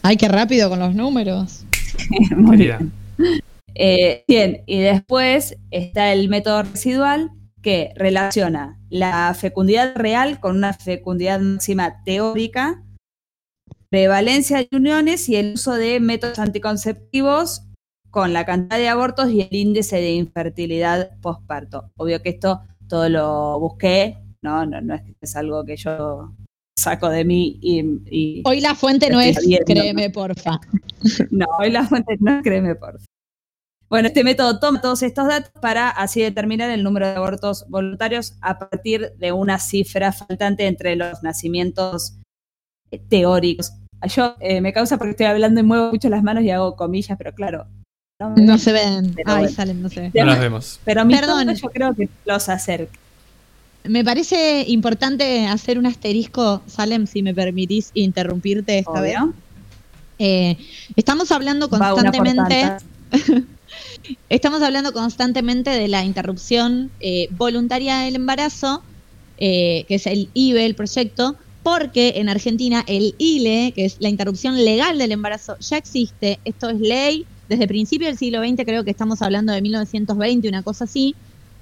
Ay, 0.02 0.16
qué 0.16 0.26
rápido 0.26 0.68
con 0.68 0.80
los 0.80 0.96
números. 0.96 1.64
Muy 2.36 2.56
Querida. 2.56 2.78
bien. 2.78 3.03
Eh, 3.74 4.24
bien, 4.28 4.62
y 4.66 4.78
después 4.80 5.56
está 5.70 6.12
el 6.12 6.28
método 6.28 6.62
residual 6.62 7.30
que 7.62 7.92
relaciona 7.96 8.78
la 8.90 9.34
fecundidad 9.34 9.96
real 9.96 10.38
con 10.38 10.56
una 10.56 10.72
fecundidad 10.74 11.40
máxima 11.40 12.02
teórica, 12.04 12.82
prevalencia 13.88 14.58
de 14.58 14.68
uniones 14.72 15.28
y 15.28 15.36
el 15.36 15.54
uso 15.54 15.74
de 15.74 15.98
métodos 16.00 16.38
anticonceptivos 16.38 17.62
con 18.10 18.32
la 18.32 18.44
cantidad 18.44 18.78
de 18.78 18.88
abortos 18.88 19.30
y 19.30 19.40
el 19.42 19.48
índice 19.54 19.96
de 19.96 20.12
infertilidad 20.12 21.18
postparto. 21.20 21.90
Obvio 21.96 22.22
que 22.22 22.30
esto 22.30 22.60
todo 22.88 23.08
lo 23.08 23.58
busqué, 23.58 24.18
no, 24.42 24.66
no, 24.66 24.80
no 24.80 24.94
es, 24.94 25.02
que 25.02 25.14
es 25.22 25.36
algo 25.36 25.64
que 25.64 25.76
yo 25.76 26.32
saco 26.78 27.08
de 27.08 27.24
mí 27.24 27.58
y, 27.60 27.80
y- 28.10 28.42
Hoy 28.44 28.60
la 28.60 28.74
fuente 28.74 29.08
no 29.10 29.20
es, 29.20 29.44
viendo. 29.44 29.64
créeme, 29.64 30.10
porfa. 30.10 30.60
no, 31.30 31.46
hoy 31.58 31.70
la 31.70 31.84
fuente 31.84 32.16
no, 32.20 32.42
créeme 32.42 32.74
por 32.74 32.92
favor. 32.92 33.13
Bueno, 33.88 34.08
este 34.08 34.24
método 34.24 34.58
toma 34.58 34.80
todos 34.80 35.02
estos 35.02 35.28
datos 35.28 35.50
para 35.60 35.88
así 35.90 36.20
determinar 36.20 36.70
el 36.70 36.82
número 36.82 37.06
de 37.06 37.14
abortos 37.16 37.64
voluntarios 37.68 38.34
a 38.40 38.58
partir 38.58 39.12
de 39.18 39.32
una 39.32 39.58
cifra 39.58 40.12
faltante 40.12 40.66
entre 40.66 40.96
los 40.96 41.22
nacimientos 41.22 42.14
teóricos. 43.08 43.72
Yo 44.14 44.34
eh, 44.40 44.60
me 44.60 44.72
causa 44.72 44.98
porque 44.98 45.12
estoy 45.12 45.26
hablando 45.26 45.60
y 45.60 45.62
muevo 45.62 45.90
mucho 45.90 46.08
las 46.08 46.22
manos 46.22 46.44
y 46.44 46.50
hago 46.50 46.76
comillas, 46.76 47.16
pero 47.16 47.32
claro. 47.34 47.66
no 48.20 48.30
me 48.30 48.42
No 48.42 48.52
ven. 48.52 48.58
se 48.58 48.72
ven. 48.72 49.14
Ay, 49.24 49.42
bueno. 49.42 49.48
salen, 49.48 49.82
no 49.82 49.88
se 49.88 50.00
ven. 50.00 50.12
No 50.14 50.24
las 50.24 50.40
vemos. 50.40 50.80
Pero 50.84 51.04
mi 51.04 51.14
Perdón. 51.14 51.54
yo 51.54 51.68
creo 51.70 51.94
que 51.94 52.08
los 52.24 52.48
acerca. 52.48 52.98
Me 53.84 54.02
parece 54.02 54.64
importante 54.68 55.46
hacer 55.46 55.78
un 55.78 55.86
asterisco, 55.86 56.62
Salem, 56.66 57.06
si 57.06 57.22
me 57.22 57.34
permitís 57.34 57.90
interrumpirte 57.92 58.78
esta 58.78 59.00
vez. 59.00 59.16
Eh, 60.18 60.56
estamos 60.96 61.30
hablando 61.32 61.68
Va 61.68 61.92
una 61.94 62.10
por 62.10 62.24
constantemente. 62.24 62.76
Estamos 64.28 64.62
hablando 64.62 64.92
constantemente 64.92 65.70
de 65.70 65.88
la 65.88 66.04
interrupción 66.04 66.90
eh, 67.00 67.28
voluntaria 67.30 67.98
del 67.98 68.16
embarazo, 68.16 68.82
eh, 69.38 69.84
que 69.88 69.96
es 69.96 70.06
el 70.06 70.28
IBE, 70.34 70.66
el 70.66 70.74
proyecto, 70.74 71.36
porque 71.62 72.14
en 72.16 72.28
Argentina 72.28 72.84
el 72.86 73.14
ILE, 73.18 73.72
que 73.74 73.86
es 73.86 73.96
la 73.98 74.10
interrupción 74.10 74.62
legal 74.64 74.98
del 74.98 75.12
embarazo, 75.12 75.56
ya 75.60 75.78
existe. 75.78 76.38
Esto 76.44 76.68
es 76.68 76.78
ley 76.78 77.26
desde 77.48 77.66
principios 77.66 78.10
del 78.10 78.18
siglo 78.18 78.42
XX, 78.42 78.64
creo 78.64 78.84
que 78.84 78.90
estamos 78.90 79.22
hablando 79.22 79.52
de 79.52 79.62
1920, 79.62 80.48
una 80.48 80.62
cosa 80.62 80.84
así, 80.84 81.14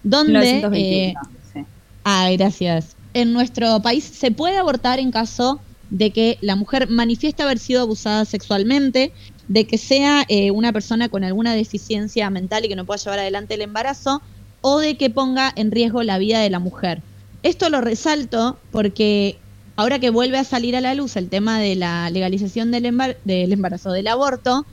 donde... 0.03 0.33
eh, 0.39 1.15
1921, 1.15 1.21
sí. 1.53 1.61
Ah, 2.05 2.29
gracias. 2.33 2.97
En 3.15 3.33
nuestro 3.33 3.81
país 3.81 4.05
se 4.05 4.31
puede 4.31 4.59
abortar 4.59 4.99
en 4.99 5.11
caso 5.11 5.61
de 5.91 6.11
que 6.11 6.39
la 6.41 6.57
mujer 6.57 6.89
manifieste 6.89 7.43
haber 7.43 7.59
sido 7.59 7.83
abusada 7.83 8.25
sexualmente, 8.25 9.13
de 9.53 9.67
que 9.67 9.77
sea 9.77 10.25
eh, 10.29 10.51
una 10.51 10.73
persona 10.73 11.11
con 11.11 11.25
alguna 11.25 11.53
deficiencia 11.55 12.31
mental 12.31 12.65
y 12.65 12.69
que 12.69 12.77
no 12.77 12.87
pueda 12.87 12.99
llevar 12.99 13.19
adelante 13.19 13.55
el 13.55 13.61
embarazo, 13.61 14.23
o 14.63 14.79
de 14.79 14.97
que 14.97 15.11
ponga 15.11 15.53
en 15.57 15.71
riesgo 15.71 16.03
la 16.03 16.17
vida 16.19 16.41
de 16.41 16.49
la 16.49 16.59
mujer. 16.59 17.03
Esto 17.43 17.69
lo 17.69 17.81
resalto 17.83 18.57
porque 18.71 19.37
ahora 19.77 19.99
que 19.99 20.09
vuelve 20.11 20.39
a 20.39 20.45
salir 20.45 20.75
a 20.77 20.81
la 20.81 20.95
luz 20.95 21.17
el 21.17 21.29
tema 21.29 21.59
de 21.59 21.75
la 21.75 22.09
legalización 22.09 22.71
del, 22.71 22.85
embar- 22.87 23.17
del 23.25 23.53
embarazo, 23.53 23.91
del 23.93 24.07
aborto, 24.07 24.65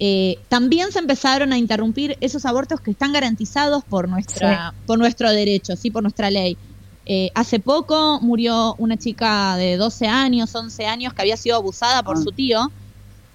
eh, 0.00 0.38
también 0.48 0.90
se 0.90 0.98
empezaron 0.98 1.52
a 1.52 1.58
interrumpir 1.58 2.16
esos 2.20 2.44
abortos 2.46 2.80
que 2.80 2.90
están 2.90 3.12
garantizados 3.12 3.84
por, 3.84 4.08
nuestra, 4.08 4.74
por 4.86 4.98
nuestro 4.98 5.30
derecho, 5.30 5.76
¿sí? 5.76 5.90
por 5.90 6.02
nuestra 6.02 6.30
ley. 6.30 6.56
Eh, 7.04 7.30
hace 7.34 7.60
poco 7.60 8.18
murió 8.22 8.74
una 8.78 8.96
chica 8.96 9.56
de 9.56 9.76
12 9.76 10.06
años, 10.08 10.52
11 10.54 10.86
años, 10.86 11.14
que 11.14 11.22
había 11.22 11.36
sido 11.36 11.54
abusada 11.56 12.02
por 12.02 12.16
Ah. 12.16 12.20
su 12.22 12.32
tío 12.32 12.72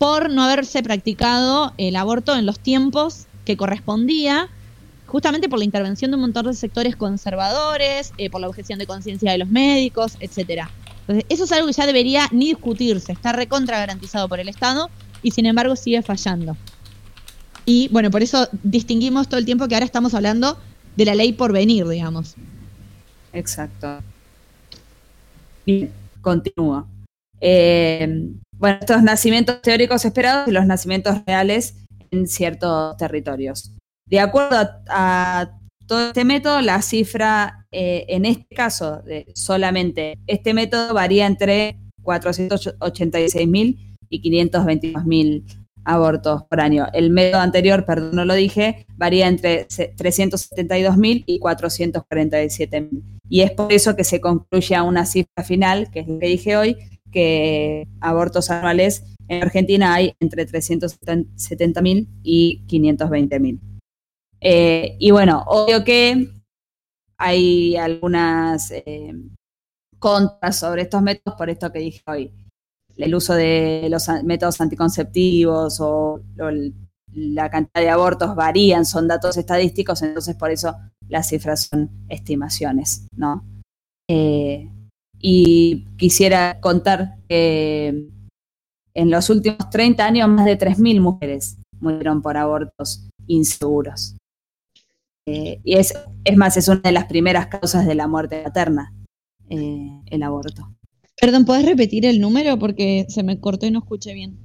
por 0.02 0.32
no 0.32 0.42
haberse 0.42 0.82
practicado 0.82 1.76
el 1.78 1.96
aborto 1.96 2.36
en 2.36 2.48
los 2.48 2.60
tiempos 2.60 3.28
que 3.46 3.56
correspondía, 3.56 4.50
justamente 5.06 5.48
por 5.48 5.60
la 5.60 5.66
intervención 5.66 6.10
de 6.10 6.16
un 6.16 6.22
montón 6.22 6.48
de 6.48 6.56
sectores 6.56 6.96
conservadores, 6.96 8.12
eh, 8.18 8.32
por 8.32 8.42
la 8.42 8.50
objeción 8.50 8.80
de 8.80 8.88
conciencia 8.88 9.32
de 9.32 9.38
los 9.38 9.50
médicos, 9.50 10.18
etcétera. 10.20 10.72
Entonces, 11.02 11.26
eso 11.30 11.44
es 11.44 11.52
algo 11.52 11.68
que 11.68 11.74
ya 11.74 11.86
debería 11.86 12.28
ni 12.32 12.48
discutirse, 12.48 13.12
está 13.12 13.32
recontra 13.32 13.78
garantizado 13.78 14.28
por 14.28 14.40
el 14.40 14.50
Estado 14.50 14.90
y 15.22 15.30
sin 15.30 15.46
embargo 15.46 15.76
sigue 15.76 16.02
fallando. 16.02 16.58
Y 17.68 17.88
bueno, 17.90 18.10
por 18.10 18.24
eso 18.24 18.50
distinguimos 18.64 19.28
todo 19.28 19.38
el 19.38 19.46
tiempo 19.46 19.68
que 19.68 19.76
ahora 19.76 19.86
estamos 19.86 20.16
hablando 20.16 20.58
de 20.96 21.06
la 21.06 21.14
ley 21.14 21.32
por 21.32 21.54
venir, 21.54 21.88
digamos. 21.88 22.34
Exacto. 23.34 24.00
Bien, 25.64 25.92
continúo. 26.24 26.88
Eh, 27.40 28.32
bueno, 28.62 28.78
estos 28.80 29.02
nacimientos 29.02 29.60
teóricos 29.64 30.06
esperados 30.06 30.48
y 30.48 30.52
los 30.52 30.68
nacimientos 30.68 31.18
reales 31.26 31.76
en 32.12 32.28
ciertos 32.28 32.96
territorios. 32.96 33.74
De 34.06 34.20
acuerdo 34.20 34.56
a, 34.88 35.58
todo 35.88 36.08
este 36.08 36.24
método, 36.24 36.62
la 36.62 36.82
cifra 36.84 37.66
eh, 37.72 38.06
en 38.08 38.24
este 38.26 38.56
caso 38.56 39.02
de 39.02 39.26
solamente 39.34 40.20
este 40.28 40.54
método 40.54 40.94
varía 40.94 41.26
entre 41.26 41.80
486.000 42.04 43.98
y 44.10 44.22
522.000 44.22 45.44
abortos 45.84 46.44
por 46.44 46.62
año. 46.62 46.86
El 46.94 47.10
método 47.10 47.42
anterior, 47.42 47.84
perdón, 47.86 48.12
no 48.14 48.26
lo 48.26 48.36
dije, 48.36 48.86
varía 48.96 49.28
entre 49.28 49.68
372.000 49.68 51.24
y 51.26 51.40
447.000. 51.40 53.02
Y 53.28 53.42
es 53.42 53.52
por 53.52 53.74
eso 53.74 53.96
que 53.96 54.04
se 54.04 54.22
concluye 54.22 54.76
a 54.76 54.84
una 54.84 55.06
cifra 55.08 55.44
final, 55.44 55.90
que 55.90 56.02
es 56.02 56.08
lo 56.08 56.20
que 56.20 56.28
dije 56.28 56.56
hoy, 56.58 56.78
que 57.12 57.88
abortos 58.00 58.50
anuales 58.50 59.04
en 59.28 59.44
Argentina 59.44 59.94
hay 59.94 60.14
entre 60.20 60.48
370.000 60.48 62.08
y 62.24 62.64
520.000. 62.68 63.60
Eh, 64.42 64.98
y 65.00 65.12
bueno, 65.12 65.44
obvio 65.48 65.84
que 65.84 66.28
hay 67.18 67.78
algunas 67.78 68.72
eh, 68.72 69.14
contras 70.00 70.58
sobre 70.60 70.82
estos 70.82 71.02
métodos 71.02 71.38
por 71.38 71.50
esto 71.50 71.72
que 71.72 71.80
dije 71.80 72.02
hoy. 72.08 72.34
El 72.98 73.16
uso 73.16 73.36
de 73.36 73.88
los 73.90 74.08
métodos 74.24 74.60
anticonceptivos 74.60 75.80
o, 75.80 76.20
la 77.14 77.50
cantidad 77.50 77.82
de 77.82 77.90
abortos 77.90 78.36
varían, 78.36 78.86
son 78.86 79.08
datos 79.08 79.38
estadísticos, 79.38 80.02
entonces 80.02 80.36
por 80.36 80.50
eso 80.50 80.76
las 81.10 81.30
cifras 81.30 81.70
son 81.70 81.90
estimaciones, 82.10 83.08
¿no? 83.16 83.46
Eh, 84.10 84.70
y 85.22 85.86
quisiera 85.98 86.60
contar 86.60 87.18
que 87.30 88.08
en 88.94 89.10
los 89.10 89.30
últimos 89.30 89.70
30 89.70 90.06
años 90.06 90.30
más 90.30 90.46
de 90.46 90.58
3.000 90.58 91.00
mujeres 91.00 91.58
murieron 91.80 92.22
por 92.22 92.38
abortos 92.38 93.10
inseguros. 93.28 94.16
Eh, 95.28 95.62
y 95.64 95.76
es, 95.76 95.94
es 96.24 96.38
más, 96.38 96.58
es 96.58 96.68
una 96.68 96.82
de 96.82 96.92
las 96.92 97.06
primeras 97.06 97.48
causas 97.48 97.86
de 97.86 97.96
la 97.96 98.08
muerte 98.08 98.42
materna, 98.44 98.94
eh, 99.50 100.02
el 100.08 100.24
aborto. 100.24 100.76
Perdón, 101.20 101.46
¿puedes 101.46 101.66
repetir 101.66 102.06
el 102.06 102.20
número? 102.20 102.58
Porque 102.58 103.06
se 103.08 103.24
me 103.24 103.40
cortó 103.40 103.68
y 103.68 103.72
no 103.72 103.80
escuché 103.80 104.14
bien. 104.14 104.40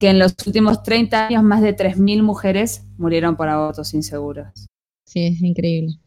Que 0.00 0.10
en 0.10 0.18
los 0.18 0.34
últimos 0.46 0.82
30 0.82 1.26
años 1.26 1.42
más 1.42 1.60
de 1.60 1.76
3.000 1.76 2.22
mujeres 2.22 2.84
murieron 2.96 3.36
por 3.36 3.48
abortos 3.48 3.92
inseguros. 3.94 4.66
Sí, 5.04 5.26
es 5.26 5.42
increíble. 5.42 5.98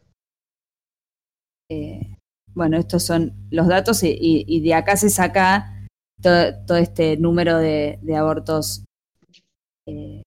Eh, 1.68 2.16
bueno, 2.54 2.76
estos 2.76 3.02
son 3.02 3.34
los 3.50 3.66
datos 3.66 4.02
y, 4.02 4.08
y, 4.10 4.44
y 4.46 4.60
de 4.60 4.74
acá 4.74 4.96
se 4.96 5.10
saca 5.10 5.86
todo, 6.20 6.54
todo 6.66 6.78
este 6.78 7.16
número 7.16 7.58
de, 7.58 7.98
de 8.02 8.16
abortos 8.16 8.84
eh, 9.86 10.22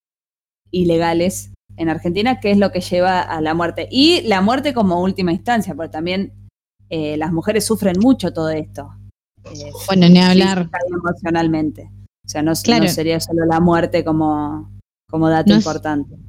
ilegales 0.71 1.51
en 1.77 1.89
Argentina, 1.89 2.39
que 2.39 2.51
es 2.51 2.57
lo 2.57 2.71
que 2.71 2.81
lleva 2.81 3.21
a 3.21 3.41
la 3.41 3.53
muerte. 3.53 3.87
Y 3.91 4.21
la 4.21 4.41
muerte 4.41 4.73
como 4.73 5.01
última 5.01 5.31
instancia, 5.31 5.73
porque 5.75 5.91
también 5.91 6.33
eh, 6.89 7.17
las 7.17 7.31
mujeres 7.31 7.65
sufren 7.65 7.99
mucho 7.99 8.33
todo 8.33 8.49
esto. 8.49 8.89
Eh, 9.45 9.71
bueno, 9.87 10.09
ni 10.09 10.19
hablar. 10.19 10.69
Emocionalmente. 10.87 11.91
O 12.25 12.29
sea, 12.29 12.41
no, 12.41 12.53
claro. 12.53 12.85
no, 12.85 12.89
sería 12.89 13.19
solo 13.19 13.45
la 13.45 13.59
muerte 13.59 14.03
como, 14.03 14.71
como 15.09 15.29
dato 15.29 15.51
no 15.51 15.57
importante. 15.57 16.15
Es, 16.15 16.19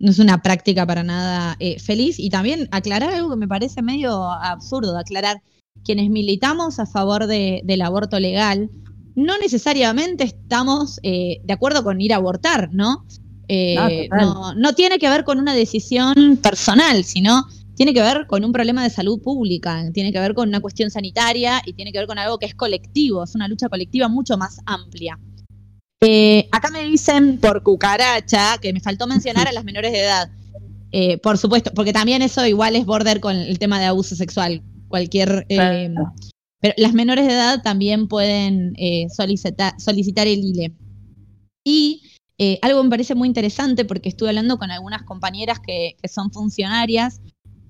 no 0.00 0.10
es 0.10 0.18
una 0.18 0.42
práctica 0.42 0.86
para 0.86 1.02
nada 1.04 1.56
eh, 1.60 1.78
feliz. 1.78 2.18
Y 2.18 2.30
también 2.30 2.68
aclarar 2.72 3.12
algo 3.12 3.30
que 3.30 3.36
me 3.36 3.46
parece 3.46 3.82
medio 3.82 4.24
absurdo, 4.24 4.98
aclarar 4.98 5.42
quienes 5.84 6.10
militamos 6.10 6.78
a 6.78 6.86
favor 6.86 7.26
de, 7.26 7.60
del 7.64 7.82
aborto 7.82 8.18
legal, 8.18 8.70
no 9.14 9.38
necesariamente 9.38 10.24
estamos 10.24 10.98
eh, 11.02 11.40
de 11.44 11.52
acuerdo 11.52 11.84
con 11.84 12.00
ir 12.00 12.12
a 12.12 12.16
abortar, 12.16 12.70
¿no? 12.72 13.06
Eh, 13.48 14.08
no, 14.10 14.54
no, 14.54 14.74
tiene 14.74 14.98
que 14.98 15.08
ver 15.08 15.24
con 15.24 15.38
una 15.38 15.54
decisión 15.54 16.38
personal, 16.42 17.04
sino 17.04 17.46
tiene 17.74 17.92
que 17.92 18.00
ver 18.00 18.26
con 18.26 18.44
un 18.44 18.52
problema 18.52 18.84
de 18.84 18.90
salud 18.90 19.20
pública, 19.20 19.84
tiene 19.92 20.12
que 20.12 20.20
ver 20.20 20.34
con 20.34 20.48
una 20.48 20.60
cuestión 20.60 20.90
sanitaria 20.90 21.60
y 21.66 21.72
tiene 21.72 21.92
que 21.92 21.98
ver 21.98 22.06
con 22.06 22.18
algo 22.18 22.38
que 22.38 22.46
es 22.46 22.54
colectivo, 22.54 23.24
es 23.24 23.34
una 23.34 23.48
lucha 23.48 23.68
colectiva 23.68 24.08
mucho 24.08 24.38
más 24.38 24.60
amplia. 24.66 25.18
Eh, 26.02 26.48
acá 26.50 26.70
me 26.70 26.84
dicen 26.84 27.38
por 27.38 27.62
cucaracha 27.62 28.56
que 28.58 28.72
me 28.72 28.80
faltó 28.80 29.06
mencionar 29.06 29.48
a 29.48 29.52
las 29.52 29.64
menores 29.64 29.92
de 29.92 30.00
edad. 30.00 30.30
Eh, 30.92 31.18
por 31.18 31.38
supuesto, 31.38 31.72
porque 31.74 31.92
también 31.92 32.22
eso 32.22 32.46
igual 32.46 32.74
es 32.74 32.86
border 32.86 33.20
con 33.20 33.36
el 33.36 33.58
tema 33.58 33.78
de 33.78 33.86
abuso 33.86 34.16
sexual. 34.16 34.62
Cualquier. 34.88 35.46
Eh, 35.48 35.94
pero 36.60 36.74
las 36.76 36.92
menores 36.92 37.26
de 37.26 37.32
edad 37.32 37.62
también 37.62 38.08
pueden 38.08 38.74
solicitar, 39.14 39.74
solicitar 39.80 40.26
el 40.26 40.40
ILE. 40.44 40.72
Y 41.64 42.02
eh, 42.42 42.58
algo 42.62 42.82
me 42.82 42.88
parece 42.88 43.14
muy 43.14 43.28
interesante 43.28 43.84
porque 43.84 44.08
estuve 44.08 44.30
hablando 44.30 44.56
con 44.56 44.70
algunas 44.70 45.02
compañeras 45.02 45.58
que, 45.60 45.96
que, 46.00 46.08
son 46.08 46.32
funcionarias 46.32 47.20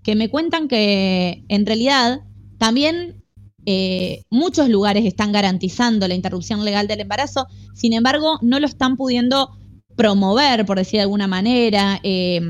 que 0.05 0.15
me 0.15 0.31
cuentan 0.31 0.69
que 0.69 1.45
en 1.49 1.67
realidad 1.67 2.21
también 2.57 3.20
eh, 3.67 4.23
muchos 4.31 4.69
lugares 4.69 5.05
están 5.05 5.33
garantizando 5.33 6.09
la 6.09 6.15
interrupción 6.15 6.65
legal 6.65 6.87
del 6.87 7.01
embarazo, 7.01 7.47
sin 7.75 7.93
embargo 7.93 8.39
no 8.43 8.61
lo 8.61 8.67
están 8.67 8.97
pudiendo 8.97 9.51
promover, 9.97 10.65
por 10.65 10.79
decir 10.79 10.99
de 10.99 11.03
alguna 11.03 11.27
manera, 11.27 12.01
eh, 12.03 12.41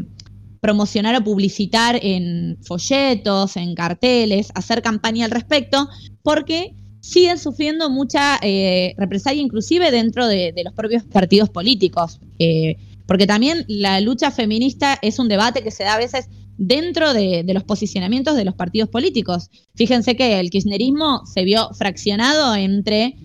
promocionar 0.61 1.17
o 1.17 1.25
publicitar 1.25 1.99
en 2.03 2.59
folletos, 2.63 3.57
en 3.57 3.75
carteles, 3.75 4.53
hacer 4.55 4.83
campaña 4.83 5.25
al 5.25 5.31
respecto, 5.31 5.89
porque 6.23 6.75
siguen 7.01 7.39
sufriendo 7.39 7.91
mucha 7.91 8.39
eh, 8.43 8.95
represalia, 8.99 9.43
inclusive 9.43 9.91
dentro 9.91 10.27
de, 10.27 10.53
los 10.63 10.75
propios 10.75 11.03
partidos 11.05 11.49
políticos. 11.49 12.21
Eh, 12.39 12.77
porque 13.07 13.27
también 13.27 13.65
la 13.67 14.01
lucha 14.01 14.31
feminista 14.31 14.99
es 15.03 15.19
un 15.19 15.29
debate 15.29 15.63
que 15.63 15.71
se 15.71 15.83
da 15.83 15.95
a 15.95 15.99
veces 15.99 16.29
dentro 16.61 17.13
de, 17.13 17.43
de, 17.43 17.55
los 17.55 17.65
posicionamientos 17.65 18.37
de 18.37 18.45
los 18.45 18.55
partidos 18.55 18.89
políticos. 18.89 19.49
Fíjense 19.75 20.15
que 20.15 20.39
el 20.39 20.51
kirchnerismo 20.51 21.27
se 21.27 21.45
vio 21.45 21.71
fraccionado 21.75 22.55
entre 22.55 23.17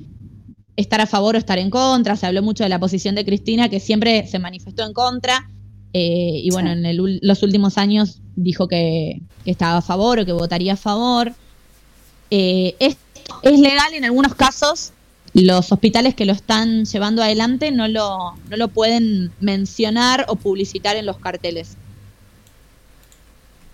estar 0.76 1.02
a 1.02 1.06
favor 1.06 1.36
o 1.36 1.38
estar 1.38 1.60
en 1.60 1.70
contra. 1.70 2.16
Se 2.16 2.26
habló 2.26 2.42
mucho 2.42 2.64
de 2.64 2.70
la 2.70 2.80
posición 2.80 3.14
de 3.16 3.26
Cristina, 3.26 3.70
que 3.70 3.80
siempre 3.80 4.26
se 4.28 4.40
manifestó 4.40 4.86
en 4.86 4.94
contra. 4.94 5.50
Eh, 5.94 6.42
y 6.44 6.50
bueno, 6.52 6.72
sí. 6.72 6.80
en 6.80 6.86
el, 6.86 7.20
los 7.22 7.44
últimos 7.44 7.78
años 7.78 8.22
dijo 8.36 8.68
que, 8.68 9.22
que, 9.44 9.52
estaba 9.52 9.78
a 9.78 9.82
favor 9.82 10.20
o 10.20 10.26
que 10.26 10.34
votaría 10.34 10.74
a 10.74 10.78
favor. 10.78 11.34
Eh, 12.32 12.76
es 12.80 12.98
es 13.42 13.60
legal 13.60 13.94
en 13.94 14.06
algunos 14.06 14.36
casos. 14.36 14.92
Los 15.34 15.72
hospitales 15.72 16.16
que 16.16 16.26
lo 16.26 16.32
están 16.32 16.86
llevando 16.86 17.22
adelante 17.22 17.72
no 17.72 17.88
lo, 17.88 18.36
no 18.50 18.58
lo 18.58 18.68
pueden 18.70 19.32
mencionar 19.42 20.26
o 20.30 20.36
publicitar 20.36 20.96
en 20.96 21.06
los 21.06 21.18
carteles. 21.18 21.78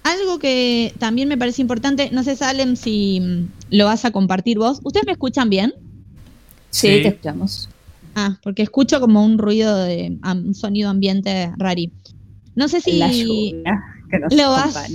Algo 0.03 0.39
que 0.39 0.93
también 0.97 1.29
me 1.29 1.37
parece 1.37 1.61
importante, 1.61 2.09
no 2.11 2.23
sé, 2.23 2.35
Salem, 2.35 2.75
si 2.75 3.47
lo 3.69 3.85
vas 3.85 4.05
a 4.05 4.11
compartir 4.11 4.57
vos. 4.57 4.79
¿Ustedes 4.83 5.05
me 5.05 5.11
escuchan 5.11 5.49
bien? 5.49 5.73
Sí, 6.69 6.87
sí. 6.87 7.01
te 7.03 7.07
escuchamos. 7.09 7.69
Ah, 8.15 8.39
porque 8.43 8.63
escucho 8.63 8.99
como 8.99 9.23
un 9.23 9.37
ruido 9.37 9.77
de 9.77 10.17
un 10.23 10.55
sonido 10.55 10.89
ambiente 10.89 11.51
rari. 11.57 11.91
No 12.55 12.67
sé 12.67 12.81
si 12.81 12.99
lluvia, 12.99 13.81
lo, 14.31 14.49
vas, 14.49 14.91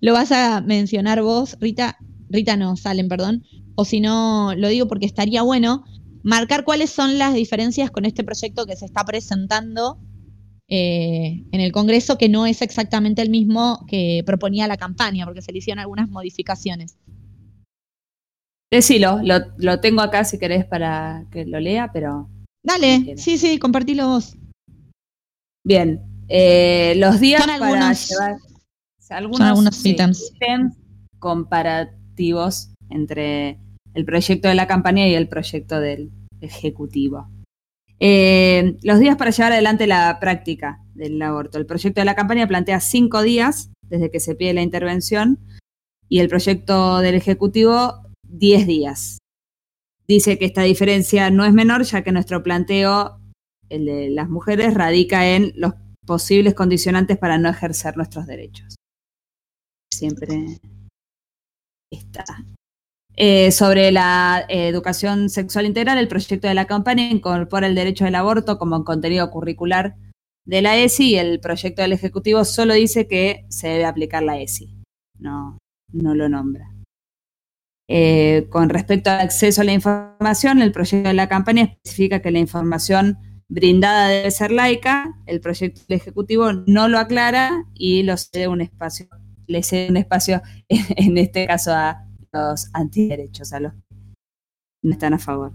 lo 0.00 0.12
vas 0.12 0.32
a 0.32 0.60
mencionar 0.60 1.22
vos, 1.22 1.56
Rita. 1.60 1.96
Rita 2.28 2.56
no, 2.56 2.76
Salem, 2.76 3.08
perdón 3.08 3.44
o 3.76 3.84
si 3.84 4.00
no, 4.00 4.54
lo 4.56 4.68
digo 4.68 4.88
porque 4.88 5.06
estaría 5.06 5.42
bueno, 5.42 5.84
marcar 6.22 6.64
cuáles 6.64 6.90
son 6.90 7.18
las 7.18 7.34
diferencias 7.34 7.90
con 7.90 8.04
este 8.04 8.24
proyecto 8.24 8.66
que 8.66 8.74
se 8.74 8.86
está 8.86 9.04
presentando 9.04 9.98
eh, 10.68 11.44
en 11.52 11.60
el 11.60 11.72
Congreso, 11.72 12.18
que 12.18 12.28
no 12.28 12.46
es 12.46 12.62
exactamente 12.62 13.22
el 13.22 13.30
mismo 13.30 13.84
que 13.86 14.22
proponía 14.26 14.66
la 14.66 14.76
campaña, 14.76 15.24
porque 15.24 15.42
se 15.42 15.52
le 15.52 15.58
hicieron 15.58 15.80
algunas 15.80 16.08
modificaciones. 16.08 16.98
Decilo, 18.70 19.20
lo, 19.22 19.38
lo 19.58 19.80
tengo 19.80 20.00
acá 20.00 20.24
si 20.24 20.38
querés 20.38 20.64
para 20.64 21.24
que 21.30 21.46
lo 21.46 21.60
lea, 21.60 21.90
pero... 21.92 22.28
Dale, 22.64 23.16
sí, 23.16 23.38
sí, 23.38 23.58
compartilo 23.58 24.08
vos. 24.08 24.36
Bien, 25.64 26.00
eh, 26.28 26.94
los 26.96 27.20
días 27.20 27.42
son 27.42 27.50
algunos, 27.50 27.78
para 27.78 27.92
llevar 27.94 28.40
algunos, 29.10 29.38
son 29.38 29.46
algunos 29.46 29.76
sí, 29.76 29.90
ítems 29.90 30.32
comparativos 31.20 32.70
entre 32.90 33.60
el 33.94 34.04
proyecto 34.04 34.48
de 34.48 34.54
la 34.56 34.66
campaña 34.66 35.06
y 35.06 35.14
el 35.14 35.28
proyecto 35.28 35.80
del 35.80 36.10
Ejecutivo. 36.40 37.28
Eh, 37.98 38.76
los 38.82 38.98
días 38.98 39.16
para 39.16 39.30
llevar 39.30 39.52
adelante 39.52 39.86
la 39.86 40.18
práctica 40.20 40.80
del 40.94 41.20
aborto. 41.22 41.58
El 41.58 41.66
proyecto 41.66 42.00
de 42.00 42.04
la 42.04 42.14
campaña 42.14 42.46
plantea 42.46 42.80
cinco 42.80 43.22
días 43.22 43.70
desde 43.82 44.10
que 44.10 44.20
se 44.20 44.34
pide 44.34 44.54
la 44.54 44.62
intervención 44.62 45.38
y 46.08 46.20
el 46.20 46.28
proyecto 46.28 46.98
del 46.98 47.14
Ejecutivo 47.14 48.02
diez 48.22 48.66
días. 48.66 49.18
Dice 50.06 50.38
que 50.38 50.44
esta 50.44 50.62
diferencia 50.62 51.30
no 51.30 51.44
es 51.44 51.52
menor 51.52 51.82
ya 51.82 52.02
que 52.02 52.12
nuestro 52.12 52.42
planteo, 52.42 53.20
el 53.68 53.86
de 53.86 54.10
las 54.10 54.28
mujeres, 54.28 54.74
radica 54.74 55.28
en 55.34 55.52
los 55.56 55.74
posibles 56.06 56.54
condicionantes 56.54 57.18
para 57.18 57.38
no 57.38 57.48
ejercer 57.48 57.96
nuestros 57.96 58.26
derechos. 58.26 58.76
Siempre 59.92 60.60
está 61.90 62.24
Eh, 63.18 63.50
sobre 63.50 63.92
la 63.92 64.44
eh, 64.50 64.68
educación 64.68 65.30
sexual 65.30 65.64
integral, 65.64 65.96
el 65.96 66.06
proyecto 66.06 66.48
de 66.48 66.54
la 66.54 66.66
campaña 66.66 67.08
incorpora 67.10 67.66
el 67.66 67.74
derecho 67.74 68.04
al 68.04 68.14
aborto 68.14 68.58
como 68.58 68.84
contenido 68.84 69.30
curricular 69.30 69.96
de 70.44 70.60
la 70.60 70.76
ESI 70.76 71.12
y 71.12 71.16
el 71.16 71.40
proyecto 71.40 71.80
del 71.80 71.92
Ejecutivo 71.92 72.44
solo 72.44 72.74
dice 72.74 73.08
que 73.08 73.46
se 73.48 73.68
debe 73.68 73.86
aplicar 73.86 74.22
la 74.22 74.38
ESI. 74.38 74.82
No, 75.18 75.56
no 75.92 76.14
lo 76.14 76.28
nombra. 76.28 76.70
Eh, 77.88 78.48
con 78.50 78.68
respecto 78.68 79.10
al 79.10 79.20
acceso 79.20 79.62
a 79.62 79.64
la 79.64 79.72
información, 79.72 80.60
el 80.60 80.72
proyecto 80.72 81.08
de 81.08 81.14
la 81.14 81.28
campaña 81.28 81.62
especifica 81.62 82.20
que 82.20 82.30
la 82.30 82.38
información 82.38 83.18
brindada 83.48 84.08
debe 84.08 84.30
ser 84.30 84.50
laica, 84.50 85.14
el 85.24 85.40
proyecto 85.40 85.80
del 85.88 85.98
Ejecutivo 85.98 86.52
no 86.52 86.88
lo 86.88 86.98
aclara 86.98 87.64
y 87.72 88.02
lo 88.02 88.16
cede 88.18 88.48
un 88.48 88.60
espacio, 88.60 89.08
le 89.46 89.62
cede 89.62 89.88
un 89.88 89.96
espacio, 89.96 90.42
en 90.68 91.16
este 91.16 91.46
caso 91.46 91.72
a 91.72 92.05
los 92.36 92.68
antiderechos, 92.72 93.52
a 93.52 93.60
los 93.60 93.72
que 93.72 93.80
no 94.82 94.92
están 94.92 95.14
a 95.14 95.18
favor. 95.18 95.52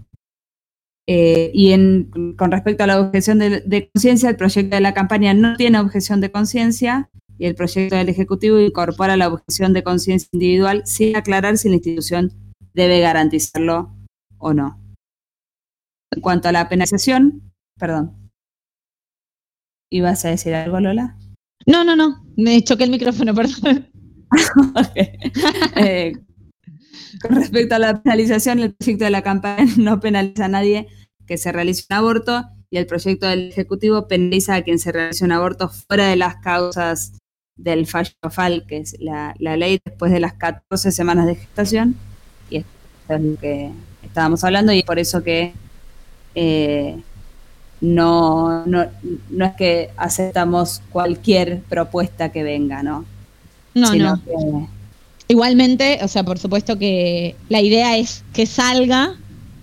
Eh, 1.08 1.50
y 1.52 1.72
en, 1.72 2.34
con 2.36 2.52
respecto 2.52 2.84
a 2.84 2.86
la 2.86 3.00
objeción 3.00 3.38
de, 3.38 3.60
de 3.60 3.90
conciencia, 3.90 4.30
el 4.30 4.36
proyecto 4.36 4.76
de 4.76 4.82
la 4.82 4.94
campaña 4.94 5.34
no 5.34 5.56
tiene 5.56 5.80
objeción 5.80 6.20
de 6.20 6.30
conciencia 6.30 7.10
y 7.38 7.46
el 7.46 7.54
proyecto 7.54 7.96
del 7.96 8.08
Ejecutivo 8.08 8.60
incorpora 8.60 9.16
la 9.16 9.28
objeción 9.28 9.72
de 9.72 9.82
conciencia 9.82 10.28
individual 10.32 10.82
sin 10.86 11.16
aclarar 11.16 11.58
si 11.58 11.68
la 11.68 11.74
institución 11.74 12.32
debe 12.72 13.00
garantizarlo 13.00 13.96
o 14.38 14.54
no. 14.54 14.78
En 16.12 16.20
cuanto 16.20 16.48
a 16.48 16.52
la 16.52 16.68
penalización, 16.68 17.52
perdón. 17.78 18.30
¿Ibas 19.90 20.24
a 20.24 20.28
decir 20.28 20.54
algo, 20.54 20.78
Lola? 20.78 21.18
No, 21.66 21.84
no, 21.84 21.96
no. 21.96 22.24
Me 22.36 22.62
choqué 22.62 22.84
el 22.84 22.90
micrófono, 22.90 23.34
perdón. 23.34 23.88
Eh, 25.76 26.12
con 27.20 27.36
respecto 27.36 27.74
a 27.74 27.78
la 27.78 28.02
penalización, 28.02 28.60
el 28.60 28.74
proyecto 28.74 29.04
de 29.04 29.10
la 29.10 29.22
campaña 29.22 29.66
no 29.78 30.00
penaliza 30.00 30.46
a 30.46 30.48
nadie 30.48 30.88
que 31.26 31.36
se 31.38 31.52
realice 31.52 31.84
un 31.90 31.96
aborto 31.96 32.44
y 32.70 32.78
el 32.78 32.86
proyecto 32.86 33.26
del 33.26 33.48
Ejecutivo 33.50 34.08
penaliza 34.08 34.54
a 34.54 34.62
quien 34.62 34.78
se 34.78 34.92
realice 34.92 35.24
un 35.24 35.32
aborto 35.32 35.68
fuera 35.68 36.06
de 36.08 36.16
las 36.16 36.36
causas 36.36 37.12
del 37.56 37.86
fallo 37.86 38.12
FAL, 38.30 38.64
que 38.66 38.78
es 38.78 38.96
la, 38.98 39.34
la 39.38 39.56
ley 39.56 39.78
después 39.84 40.10
de 40.10 40.20
las 40.20 40.32
14 40.34 40.90
semanas 40.90 41.26
de 41.26 41.36
gestación. 41.36 41.96
Y 42.48 42.56
esto 42.58 42.68
es 43.10 43.20
lo 43.20 43.36
que 43.38 43.70
estábamos 44.02 44.42
hablando 44.42 44.72
y 44.72 44.78
es 44.78 44.84
por 44.84 44.98
eso 44.98 45.22
que 45.22 45.52
eh, 46.34 46.96
no, 47.82 48.64
no, 48.66 48.86
no 49.30 49.44
es 49.44 49.52
que 49.54 49.90
aceptamos 49.96 50.80
cualquier 50.90 51.60
propuesta 51.62 52.30
que 52.32 52.42
venga, 52.42 52.82
¿no? 52.82 53.04
No, 53.74 53.86
Sino 53.88 54.16
no. 54.16 54.24
que- 54.24 54.81
Igualmente, 55.32 55.98
o 56.02 56.08
sea, 56.08 56.22
por 56.24 56.38
supuesto 56.38 56.78
que 56.78 57.34
la 57.48 57.62
idea 57.62 57.96
es 57.96 58.22
que 58.34 58.44
salga 58.44 59.14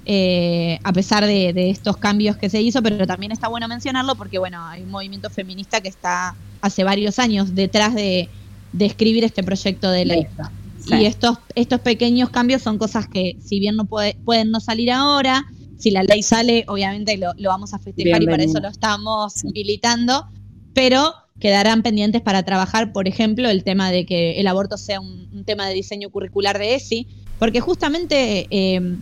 eh, 0.05 0.79
a 0.83 0.91
pesar 0.91 1.23
de, 1.27 1.53
de 1.53 1.69
estos 1.69 1.97
cambios 1.97 2.37
que 2.37 2.49
se 2.49 2.59
hizo, 2.59 2.81
pero 2.81 3.05
también 3.05 3.31
está 3.31 3.47
bueno 3.49 3.67
mencionarlo 3.67 4.15
porque, 4.15 4.39
bueno, 4.39 4.65
hay 4.65 4.81
un 4.81 4.89
movimiento 4.89 5.29
feminista 5.29 5.79
que 5.79 5.89
está 5.89 6.35
hace 6.61 6.83
varios 6.83 7.19
años 7.19 7.53
detrás 7.53 7.93
de, 7.93 8.29
de 8.73 8.85
escribir 8.87 9.23
este 9.23 9.43
proyecto 9.43 9.91
de 9.91 10.05
ley. 10.05 10.27
Sí. 10.83 10.95
Y 10.95 11.05
estos, 11.05 11.37
estos 11.53 11.81
pequeños 11.81 12.31
cambios 12.31 12.63
son 12.63 12.79
cosas 12.79 13.07
que, 13.07 13.35
si 13.39 13.59
bien 13.59 13.75
no 13.75 13.85
puede, 13.85 14.15
pueden 14.25 14.49
no 14.49 14.59
salir 14.61 14.89
ahora, 14.91 15.45
si 15.77 15.91
la 15.91 16.01
ley 16.01 16.23
sale, 16.23 16.65
obviamente 16.67 17.15
lo, 17.17 17.31
lo 17.37 17.49
vamos 17.49 17.75
a 17.75 17.79
festejar 17.79 18.23
y 18.23 18.25
para 18.25 18.43
eso 18.43 18.59
lo 18.59 18.69
estamos 18.69 19.33
Sí. 19.33 19.49
militando, 19.53 20.25
pero 20.79 21.13
quedarán 21.41 21.83
pendientes 21.83 22.21
para 22.21 22.43
trabajar, 22.43 22.93
por 22.93 23.05
ejemplo, 23.09 23.49
el 23.49 23.65
tema 23.65 23.91
de 23.91 24.05
que 24.05 24.39
el 24.39 24.47
aborto 24.47 24.77
sea 24.77 25.01
un, 25.01 25.27
un 25.33 25.43
tema 25.43 25.67
de 25.67 25.73
diseño 25.73 26.09
curricular 26.09 26.57
de 26.57 26.75
ESI, 26.75 27.05
porque 27.37 27.59
justamente 27.59 28.47
eh, 28.49 28.95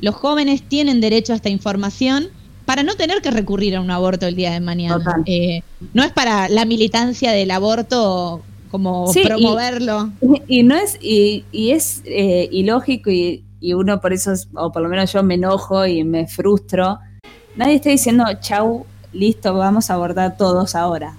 los 0.00 0.14
jóvenes 0.14 0.60
tienen 0.68 1.00
derecho 1.00 1.32
a 1.32 1.36
esta 1.36 1.48
información 1.48 2.28
para 2.66 2.82
no 2.82 2.96
tener 2.96 3.22
que 3.22 3.30
recurrir 3.30 3.76
a 3.76 3.80
un 3.80 3.90
aborto 3.90 4.26
el 4.26 4.36
día 4.36 4.52
de 4.52 4.60
mañana. 4.60 5.22
Eh, 5.24 5.62
no 5.94 6.02
es 6.04 6.12
para 6.12 6.50
la 6.50 6.66
militancia 6.66 7.32
del 7.32 7.50
aborto 7.50 8.42
como 8.70 9.10
Sí, 9.10 9.20
y- 9.20 9.26
promoverlo. 9.26 10.10
Y 10.48 10.64
no 10.64 10.76
es, 10.76 10.98
y, 11.00 11.44
y 11.50 11.70
es 11.70 12.02
eh, 12.04 12.46
ilógico 12.52 13.10
y, 13.10 13.42
y 13.60 13.72
uno 13.72 14.02
por 14.02 14.12
eso, 14.12 14.32
es- 14.32 14.48
o 14.54 14.70
por 14.70 14.82
lo 14.82 14.88
menos 14.90 15.10
yo 15.14 15.22
me 15.22 15.34
enojo 15.36 15.86
y 15.86 16.04
me 16.04 16.26
frustro. 16.26 16.98
Nadie 17.56 17.76
está 17.76 17.88
diciendo, 17.88 18.24
chau, 18.40 18.84
listo, 19.16 19.54
vamos 19.54 19.90
a 19.90 19.94
abortar 19.94 20.36
todos 20.36 20.74
ahora. 20.74 21.14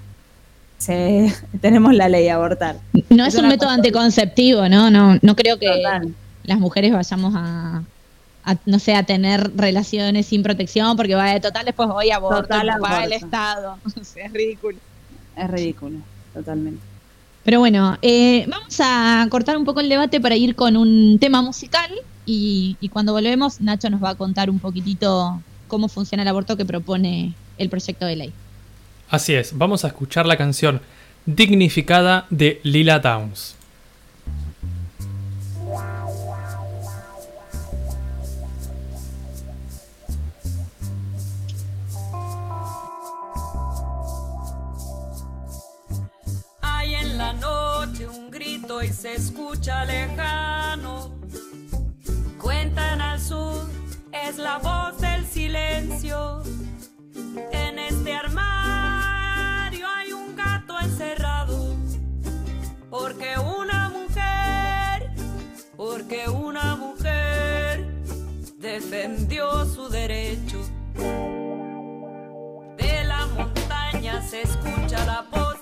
Se- 0.78 1.32
tenemos 1.60 1.94
la 1.94 2.08
ley 2.08 2.28
abortar. 2.28 2.76
No 3.10 3.24
Es 3.24 3.34
es, 3.34 3.40
un 3.40 3.48
método 3.48 3.70
anticonceptivo, 3.70 4.68
¿no? 4.68 4.90
No, 4.90 5.18
no 5.20 5.36
creo 5.36 5.58
que 5.58 5.66
Total. 5.68 6.14
las 6.44 6.58
mujeres 6.58 6.92
vayamos 6.92 7.34
a, 7.36 7.82
a, 8.44 8.56
no 8.66 8.78
sé, 8.78 8.94
a 8.94 9.02
tener 9.02 9.56
relaciones 9.56 10.26
sin 10.26 10.42
protección 10.42 10.96
porque 10.96 11.14
va 11.14 11.32
de 11.32 11.40
total 11.40 11.64
después 11.64 11.88
voy 11.88 12.10
a 12.10 12.16
aborto, 12.16 12.42
Total 12.42 12.66
paga 12.80 13.04
el 13.04 13.12
aborto. 13.12 13.26
Estado. 13.26 13.76
O 14.00 14.04
sea, 14.04 14.26
es 14.26 14.32
ridículo. 14.32 14.78
Es 15.36 15.50
ridículo, 15.50 15.98
totalmente. 16.34 16.80
Pero 17.44 17.60
bueno, 17.60 17.96
eh, 18.02 18.44
vamos 18.48 18.76
a 18.80 19.26
cortar 19.30 19.56
un 19.56 19.64
poco 19.64 19.80
el 19.80 19.88
debate 19.88 20.20
para 20.20 20.36
ir 20.36 20.54
con 20.54 20.76
un 20.76 21.18
tema 21.18 21.40
musical 21.40 21.90
y, 22.26 22.76
y 22.80 22.88
cuando 22.90 23.12
volvemos 23.14 23.60
Nacho 23.60 23.88
nos 23.88 24.02
va 24.04 24.10
a 24.10 24.14
contar 24.16 24.50
un 24.50 24.58
poquitito 24.58 25.40
cómo 25.66 25.88
funciona 25.88 26.22
el 26.24 26.28
aborto 26.28 26.56
que 26.58 26.66
propone 26.66 27.32
el 27.58 27.68
proyecto 27.68 28.06
de 28.06 28.16
ley. 28.16 28.32
Así 29.10 29.34
es, 29.34 29.56
vamos 29.56 29.84
a 29.84 29.88
escuchar 29.88 30.26
la 30.26 30.36
canción 30.36 30.80
Dignificada 31.26 32.26
de 32.30 32.60
Lila 32.62 32.98
Downs. 33.00 33.54
Hay 46.62 46.94
en 46.94 47.18
la 47.18 47.32
noche 47.34 48.08
un 48.08 48.30
grito 48.30 48.82
y 48.82 48.88
se 48.88 49.14
escucha 49.14 49.84
lejano. 49.84 51.10
Cuentan 52.40 53.00
al 53.00 53.20
sur, 53.20 53.68
es 54.12 54.38
la 54.38 54.58
voz 54.58 54.98
del 55.00 55.26
silencio. 55.26 56.42
En 57.52 57.78
este 57.78 58.14
armario 58.14 59.86
hay 59.88 60.12
un 60.12 60.34
gato 60.34 60.78
encerrado. 60.80 61.76
Porque 62.90 63.38
una 63.38 63.90
mujer, 63.90 65.10
porque 65.76 66.28
una 66.28 66.76
mujer 66.76 67.86
defendió 68.58 69.64
su 69.66 69.88
derecho. 69.88 70.58
De 72.76 73.04
la 73.04 73.26
montaña 73.26 74.22
se 74.22 74.42
escucha 74.42 75.04
la 75.04 75.26
voz 75.30 75.57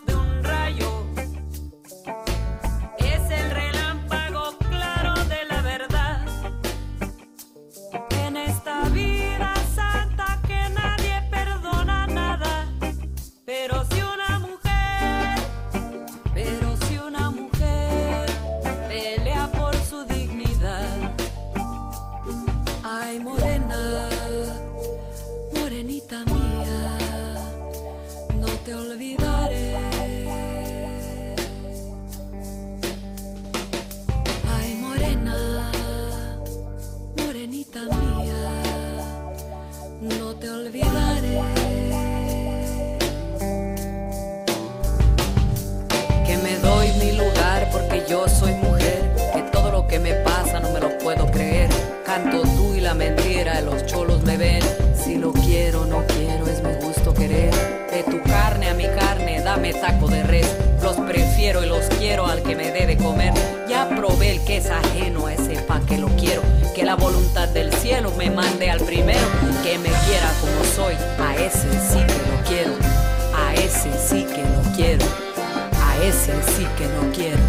Ese 76.17 76.33
sí 76.55 76.67
que 76.79 76.87
no 76.87 77.13
quiero. 77.13 77.43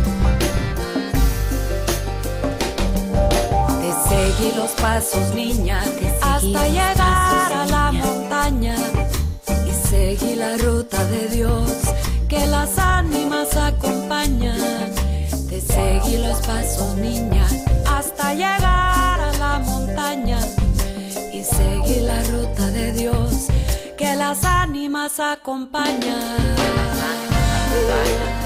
seguí 4.09 4.51
los 4.55 4.71
pasos, 4.71 5.33
niña, 5.33 5.81
hasta 6.21 6.67
llegar 6.67 7.53
a 7.53 7.65
la 7.65 7.91
montaña. 7.91 8.75
Y 9.65 9.71
seguí 9.89 10.35
la 10.35 10.57
ruta 10.57 11.03
de 11.05 11.29
Dios 11.29 11.71
que 12.27 12.45
las 12.45 12.77
ánimas 12.77 13.55
acompañan. 13.55 14.59
Te 15.49 15.61
seguí 15.61 16.17
los 16.17 16.37
pasos, 16.45 16.95
niña, 16.97 17.47
hasta 17.89 18.33
llegar 18.33 19.19
a 19.19 19.31
la 19.39 19.59
montaña. 19.59 20.39
Y 21.33 21.43
seguí 21.43 22.01
la 22.01 22.21
ruta 22.23 22.67
de 22.67 22.91
Dios 22.91 23.47
que 23.97 24.15
las 24.15 24.43
ánimas 24.43 25.19
acompañan. 25.19 26.37
Hay 27.89 28.36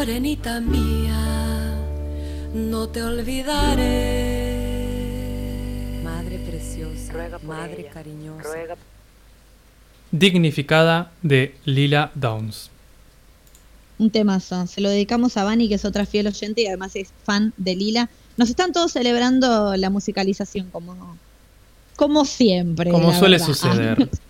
morenita 0.00 0.60
mía, 0.62 1.76
no 2.54 2.88
te 2.88 3.02
olvidaré. 3.02 3.82
Madre 6.02 6.38
preciosa, 6.38 7.38
madre 7.42 7.90
cariñosa. 7.92 8.78
Dignificada 10.10 11.12
de 11.20 11.54
Lila 11.66 12.12
Downs. 12.14 12.70
Un 13.98 14.10
temazo. 14.10 14.66
Se 14.66 14.80
lo 14.80 14.88
dedicamos 14.88 15.36
a 15.36 15.44
Vani, 15.44 15.68
que 15.68 15.74
es 15.74 15.84
otra 15.84 16.06
fiel 16.06 16.28
oyente 16.28 16.62
y 16.62 16.68
además 16.68 16.96
es 16.96 17.12
fan 17.24 17.52
de 17.58 17.76
Lila. 17.76 18.08
Nos 18.38 18.48
están 18.48 18.72
todos 18.72 18.92
celebrando 18.92 19.76
la 19.76 19.90
musicalización 19.90 20.70
como, 20.70 21.18
como 21.96 22.24
siempre. 22.24 22.90
Como 22.90 23.12
suele 23.12 23.36
verdad. 23.36 23.46
suceder. 23.46 24.08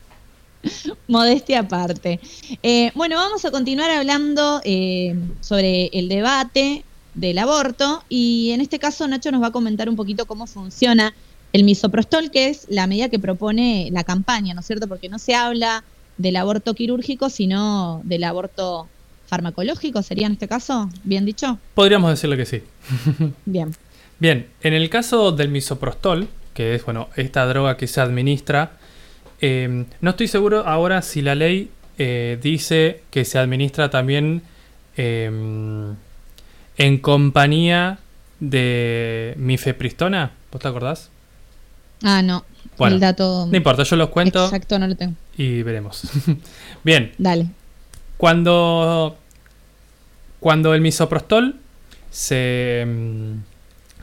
Modestia 1.08 1.60
aparte. 1.60 2.20
Eh, 2.62 2.90
bueno, 2.94 3.16
vamos 3.16 3.44
a 3.44 3.50
continuar 3.50 3.90
hablando 3.90 4.60
eh, 4.64 5.14
sobre 5.40 5.86
el 5.92 6.08
debate 6.08 6.84
del 7.14 7.38
aborto 7.38 8.04
y 8.08 8.50
en 8.52 8.60
este 8.60 8.78
caso 8.78 9.06
Nacho 9.08 9.30
nos 9.32 9.42
va 9.42 9.48
a 9.48 9.52
comentar 9.52 9.88
un 9.88 9.96
poquito 9.96 10.26
cómo 10.26 10.46
funciona 10.46 11.14
el 11.52 11.64
misoprostol, 11.64 12.30
que 12.30 12.48
es 12.48 12.66
la 12.68 12.86
medida 12.86 13.08
que 13.08 13.18
propone 13.18 13.88
la 13.92 14.04
campaña, 14.04 14.54
¿no 14.54 14.60
es 14.60 14.66
cierto? 14.66 14.86
Porque 14.86 15.08
no 15.08 15.18
se 15.18 15.34
habla 15.34 15.82
del 16.16 16.36
aborto 16.36 16.74
quirúrgico, 16.74 17.30
sino 17.30 18.02
del 18.04 18.24
aborto 18.24 18.88
farmacológico, 19.26 20.02
¿sería 20.02 20.26
en 20.26 20.34
este 20.34 20.48
caso? 20.48 20.88
¿Bien 21.02 21.24
dicho? 21.24 21.58
Podríamos 21.74 22.10
decirle 22.10 22.36
que 22.36 22.46
sí. 22.46 22.62
Bien. 23.46 23.74
Bien, 24.18 24.48
en 24.60 24.74
el 24.74 24.90
caso 24.90 25.32
del 25.32 25.48
misoprostol, 25.48 26.28
que 26.52 26.74
es 26.74 26.84
bueno, 26.84 27.08
esta 27.16 27.46
droga 27.46 27.76
que 27.76 27.86
se 27.86 28.00
administra, 28.00 28.72
eh, 29.40 29.84
no 30.00 30.10
estoy 30.10 30.28
seguro 30.28 30.66
ahora 30.66 31.02
si 31.02 31.22
la 31.22 31.34
ley 31.34 31.70
eh, 31.98 32.38
dice 32.42 33.02
que 33.10 33.24
se 33.24 33.38
administra 33.38 33.90
también 33.90 34.42
eh, 34.96 35.30
en 36.76 36.98
compañía 36.98 37.98
de 38.40 39.34
mifepristona. 39.36 40.32
¿Vos 40.50 40.60
te 40.62 40.68
acordás? 40.68 41.10
Ah, 42.02 42.22
no. 42.22 42.44
Bueno, 42.78 42.94
el 42.94 43.00
dato 43.00 43.46
No 43.50 43.56
importa, 43.56 43.82
yo 43.82 43.96
los 43.96 44.08
cuento 44.08 44.42
exacto 44.44 44.78
no 44.78 44.86
lo 44.86 44.96
tengo. 44.96 45.14
y 45.36 45.62
veremos. 45.62 46.02
Bien, 46.84 47.12
Dale. 47.18 47.46
Cuando, 48.16 49.18
cuando 50.40 50.74
el 50.74 50.80
misoprostol 50.80 51.56
se, 52.10 52.86
mm, 52.86 53.32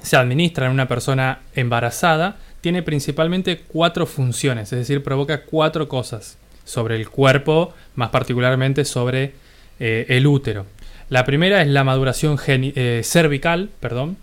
se 0.03 0.15
administra 0.17 0.67
en 0.67 0.71
una 0.71 0.87
persona 0.87 1.39
embarazada, 1.55 2.37
tiene 2.61 2.83
principalmente 2.83 3.61
cuatro 3.67 4.05
funciones, 4.05 4.71
es 4.73 4.79
decir, 4.79 5.03
provoca 5.03 5.43
cuatro 5.43 5.87
cosas 5.87 6.37
sobre 6.65 6.95
el 6.95 7.09
cuerpo, 7.09 7.73
más 7.95 8.09
particularmente 8.09 8.85
sobre 8.85 9.33
eh, 9.79 10.05
el 10.09 10.27
útero. 10.27 10.65
La 11.09 11.23
primera 11.23 11.61
es 11.61 11.67
la 11.67 11.83
maduración 11.83 12.37
eh, 12.47 13.01
cervical, 13.03 13.69
perdón. 13.79 14.17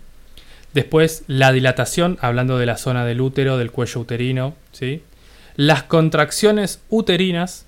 Después 0.73 1.23
la 1.27 1.51
dilatación, 1.51 2.17
hablando 2.21 2.57
de 2.57 2.65
la 2.65 2.77
zona 2.77 3.05
del 3.05 3.21
útero, 3.21 3.57
del 3.57 3.71
cuello 3.71 4.01
uterino, 4.01 4.55
¿sí? 4.71 5.01
Las 5.55 5.83
contracciones 5.83 6.81
uterinas, 6.89 7.65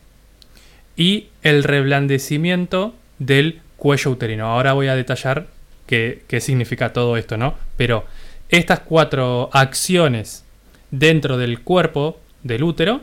y 0.98 1.28
el 1.44 1.64
reblandecimiento 1.64 2.96
del 3.20 3.62
cuello 3.78 4.12
uterino. 4.12 4.48
Ahora 4.48 4.74
voy 4.74 4.88
a 4.88 4.96
detallar 4.96 5.48
qué, 5.86 6.24
qué 6.28 6.42
significa 6.42 6.92
todo 6.92 7.16
esto, 7.16 7.38
¿no? 7.38 7.54
Pero 7.78 8.06
estas 8.50 8.80
cuatro 8.80 9.50
acciones 9.54 10.44
dentro 10.92 11.38
del 11.38 11.62
cuerpo 11.62 12.20
del 12.44 12.64
útero 12.64 13.02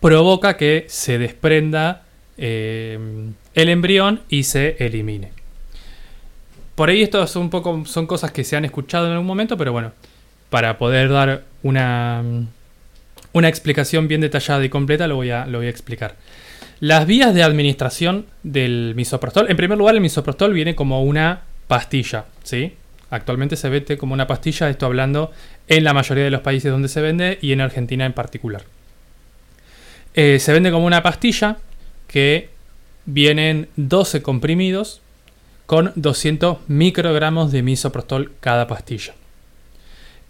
provoca 0.00 0.56
que 0.56 0.86
se 0.88 1.18
desprenda 1.18 2.02
eh, 2.36 2.98
el 3.54 3.68
embrión 3.68 4.20
y 4.28 4.42
se 4.44 4.76
elimine. 4.84 5.32
Por 6.74 6.88
ahí 6.88 7.02
esto 7.02 7.22
es 7.22 7.36
un 7.36 7.50
poco, 7.50 7.84
son 7.86 8.06
cosas 8.06 8.32
que 8.32 8.44
se 8.44 8.56
han 8.56 8.64
escuchado 8.64 9.06
en 9.06 9.12
algún 9.12 9.26
momento, 9.26 9.56
pero 9.56 9.72
bueno, 9.72 9.92
para 10.50 10.78
poder 10.78 11.10
dar 11.10 11.44
una, 11.62 12.22
una 13.32 13.48
explicación 13.48 14.08
bien 14.08 14.20
detallada 14.20 14.64
y 14.64 14.68
completa 14.68 15.06
lo 15.06 15.16
voy 15.16 15.30
a, 15.30 15.46
lo 15.46 15.58
voy 15.58 15.66
a 15.66 15.70
explicar. 15.70 16.16
Las 16.80 17.06
vías 17.06 17.32
de 17.32 17.44
administración 17.44 18.26
del 18.42 18.94
misoprostol. 18.96 19.48
En 19.48 19.56
primer 19.56 19.78
lugar, 19.78 19.94
el 19.94 20.00
misoprostol 20.00 20.52
viene 20.52 20.74
como 20.74 21.04
una 21.04 21.42
pastilla, 21.68 22.24
¿sí? 22.42 22.72
Actualmente 23.12 23.56
se 23.56 23.68
vende 23.68 23.96
como 23.96 24.14
una 24.14 24.26
pastilla, 24.26 24.68
esto 24.68 24.86
hablando 24.86 25.30
en 25.68 25.84
la 25.84 25.94
mayoría 25.94 26.24
de 26.24 26.30
los 26.30 26.40
países 26.40 26.72
donde 26.72 26.88
se 26.88 27.00
vende 27.00 27.38
y 27.40 27.52
en 27.52 27.60
Argentina 27.60 28.04
en 28.04 28.12
particular. 28.12 28.64
Eh, 30.14 30.38
se 30.40 30.52
vende 30.52 30.72
como 30.72 30.86
una 30.86 31.02
pastilla 31.02 31.58
que 32.08 32.50
vienen 33.06 33.68
12 33.76 34.22
comprimidos 34.22 35.00
con 35.66 35.92
200 35.94 36.58
microgramos 36.66 37.52
de 37.52 37.62
misoprostol 37.62 38.32
cada 38.40 38.66
pastilla. 38.66 39.14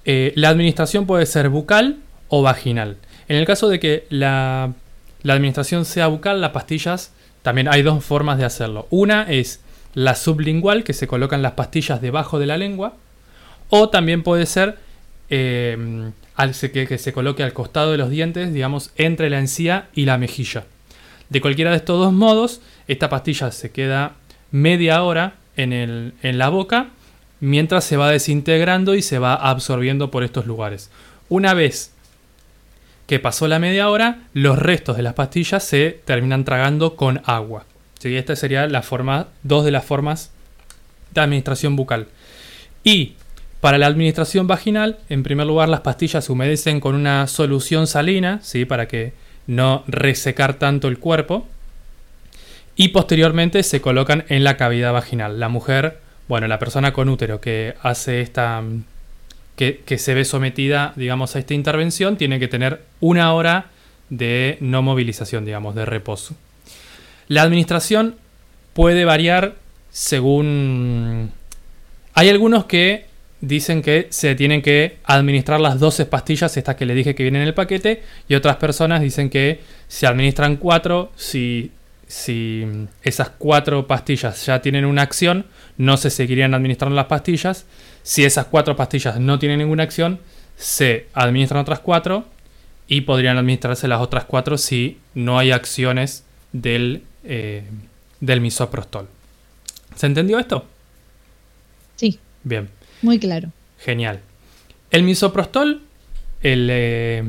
Eh, 0.04 0.32
la 0.36 0.50
administración 0.50 1.06
puede 1.06 1.24
ser 1.24 1.48
bucal 1.48 2.00
o 2.28 2.42
vaginal. 2.42 2.98
En 3.28 3.36
el 3.36 3.46
caso 3.46 3.68
de 3.68 3.80
que 3.80 4.06
la 4.10 4.74
la 5.22 5.34
administración 5.34 5.84
sea 5.84 6.08
bucal, 6.08 6.40
las 6.40 6.50
pastillas, 6.50 7.12
también 7.42 7.68
hay 7.68 7.82
dos 7.82 8.04
formas 8.04 8.38
de 8.38 8.44
hacerlo. 8.44 8.86
Una 8.90 9.22
es 9.30 9.60
la 9.94 10.14
sublingual, 10.14 10.84
que 10.84 10.92
se 10.92 11.06
colocan 11.06 11.42
las 11.42 11.52
pastillas 11.52 12.00
debajo 12.00 12.38
de 12.38 12.46
la 12.46 12.56
lengua, 12.56 12.94
o 13.68 13.88
también 13.88 14.22
puede 14.22 14.46
ser 14.46 14.78
eh, 15.30 16.10
que, 16.72 16.86
que 16.86 16.98
se 16.98 17.12
coloque 17.12 17.42
al 17.42 17.52
costado 17.52 17.92
de 17.92 17.98
los 17.98 18.10
dientes, 18.10 18.52
digamos, 18.52 18.90
entre 18.96 19.30
la 19.30 19.38
encía 19.38 19.88
y 19.94 20.04
la 20.04 20.18
mejilla. 20.18 20.64
De 21.28 21.40
cualquiera 21.40 21.70
de 21.70 21.78
estos 21.78 21.98
dos 21.98 22.12
modos, 22.12 22.60
esta 22.88 23.08
pastilla 23.08 23.50
se 23.52 23.70
queda 23.70 24.12
media 24.50 25.02
hora 25.02 25.34
en, 25.56 25.72
el- 25.72 26.12
en 26.22 26.36
la 26.38 26.48
boca 26.50 26.88
mientras 27.40 27.84
se 27.84 27.96
va 27.96 28.10
desintegrando 28.10 28.94
y 28.94 29.02
se 29.02 29.18
va 29.18 29.34
absorbiendo 29.34 30.10
por 30.10 30.22
estos 30.24 30.46
lugares. 30.46 30.90
Una 31.28 31.54
vez 31.54 31.92
que 33.06 33.18
pasó 33.18 33.48
la 33.48 33.58
media 33.58 33.88
hora, 33.88 34.20
los 34.32 34.58
restos 34.58 34.96
de 34.96 35.02
las 35.02 35.14
pastillas 35.14 35.64
se 35.64 36.00
terminan 36.04 36.44
tragando 36.44 36.96
con 36.96 37.20
agua. 37.24 37.64
¿Sí? 38.02 38.16
Esta 38.16 38.34
sería 38.34 38.66
la 38.66 38.82
forma, 38.82 39.28
dos 39.44 39.64
de 39.64 39.70
las 39.70 39.84
formas 39.84 40.32
de 41.14 41.20
administración 41.20 41.76
bucal. 41.76 42.08
Y 42.82 43.12
para 43.60 43.78
la 43.78 43.86
administración 43.86 44.48
vaginal, 44.48 44.98
en 45.08 45.22
primer 45.22 45.46
lugar, 45.46 45.68
las 45.68 45.82
pastillas 45.82 46.24
se 46.24 46.32
humedecen 46.32 46.80
con 46.80 46.96
una 46.96 47.28
solución 47.28 47.86
salina, 47.86 48.40
¿sí? 48.42 48.64
para 48.64 48.88
que 48.88 49.12
no 49.46 49.84
resecar 49.86 50.54
tanto 50.54 50.88
el 50.88 50.98
cuerpo. 50.98 51.46
Y 52.74 52.88
posteriormente 52.88 53.62
se 53.62 53.80
colocan 53.80 54.24
en 54.28 54.42
la 54.42 54.56
cavidad 54.56 54.92
vaginal. 54.92 55.38
La 55.38 55.48
mujer 55.48 56.00
Bueno, 56.26 56.48
la 56.48 56.58
persona 56.58 56.92
con 56.92 57.08
útero 57.08 57.40
que 57.40 57.76
hace 57.82 58.20
esta. 58.20 58.64
Que, 59.54 59.82
que 59.86 59.98
se 59.98 60.14
ve 60.14 60.24
sometida, 60.24 60.92
digamos, 60.96 61.36
a 61.36 61.38
esta 61.38 61.54
intervención, 61.54 62.16
tiene 62.16 62.40
que 62.40 62.48
tener 62.48 62.82
una 62.98 63.32
hora 63.32 63.66
de 64.10 64.58
no 64.60 64.82
movilización, 64.82 65.44
digamos, 65.44 65.76
de 65.76 65.84
reposo. 65.84 66.34
La 67.28 67.42
administración 67.42 68.16
puede 68.72 69.04
variar 69.04 69.54
según... 69.90 71.30
Hay 72.14 72.28
algunos 72.28 72.66
que 72.66 73.06
dicen 73.40 73.82
que 73.82 74.06
se 74.10 74.34
tienen 74.34 74.62
que 74.62 74.98
administrar 75.04 75.60
las 75.60 75.78
12 75.80 76.06
pastillas, 76.06 76.56
estas 76.56 76.76
que 76.76 76.86
le 76.86 76.94
dije 76.94 77.14
que 77.14 77.24
vienen 77.24 77.42
en 77.42 77.48
el 77.48 77.54
paquete, 77.54 78.02
y 78.28 78.34
otras 78.34 78.56
personas 78.56 79.00
dicen 79.00 79.30
que 79.30 79.60
se 79.88 80.06
administran 80.06 80.56
4 80.56 81.12
si, 81.16 81.72
si 82.06 82.64
esas 83.02 83.30
4 83.30 83.86
pastillas 83.86 84.46
ya 84.46 84.62
tienen 84.62 84.84
una 84.84 85.02
acción, 85.02 85.46
no 85.76 85.96
se 85.96 86.10
seguirían 86.10 86.54
administrando 86.54 86.94
las 86.94 87.06
pastillas. 87.06 87.66
Si 88.02 88.24
esas 88.24 88.46
4 88.46 88.76
pastillas 88.76 89.18
no 89.18 89.38
tienen 89.38 89.58
ninguna 89.58 89.82
acción, 89.82 90.20
se 90.56 91.06
administran 91.12 91.62
otras 91.62 91.80
4 91.80 92.24
y 92.86 93.02
podrían 93.02 93.38
administrarse 93.38 93.88
las 93.88 94.00
otras 94.00 94.24
4 94.24 94.58
si 94.58 94.98
no 95.14 95.38
hay 95.38 95.50
acciones 95.50 96.24
del, 96.52 97.02
eh, 97.24 97.64
del 98.20 98.40
misoprostol. 98.40 99.08
¿Se 99.94 100.06
entendió 100.06 100.38
esto? 100.38 100.66
Sí, 101.96 102.18
Bien. 102.44 102.68
muy 103.02 103.18
claro. 103.18 103.50
Genial. 103.78 104.20
El 104.90 105.02
misoprostol, 105.02 105.82
el, 106.42 106.68
eh, 106.70 107.24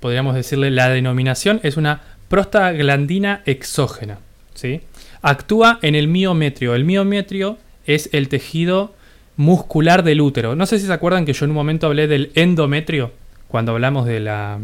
podríamos 0.00 0.34
decirle 0.34 0.70
la 0.70 0.88
denominación, 0.88 1.60
es 1.62 1.76
una 1.76 2.02
prostaglandina 2.28 3.42
exógena. 3.46 4.18
¿sí? 4.54 4.80
Actúa 5.22 5.78
en 5.82 5.94
el 5.94 6.08
miometrio. 6.08 6.74
El 6.74 6.84
miometrio 6.84 7.58
es 7.86 8.08
el 8.12 8.28
tejido 8.28 8.94
muscular 9.36 10.04
del 10.04 10.20
útero. 10.20 10.54
No 10.54 10.66
sé 10.66 10.78
si 10.78 10.86
se 10.86 10.92
acuerdan 10.92 11.24
que 11.24 11.32
yo 11.32 11.44
en 11.44 11.50
un 11.50 11.56
momento 11.56 11.86
hablé 11.86 12.06
del 12.06 12.30
endometrio, 12.34 13.12
cuando 13.48 13.72
hablamos 13.72 14.06
de 14.06 14.20
la, 14.20 14.58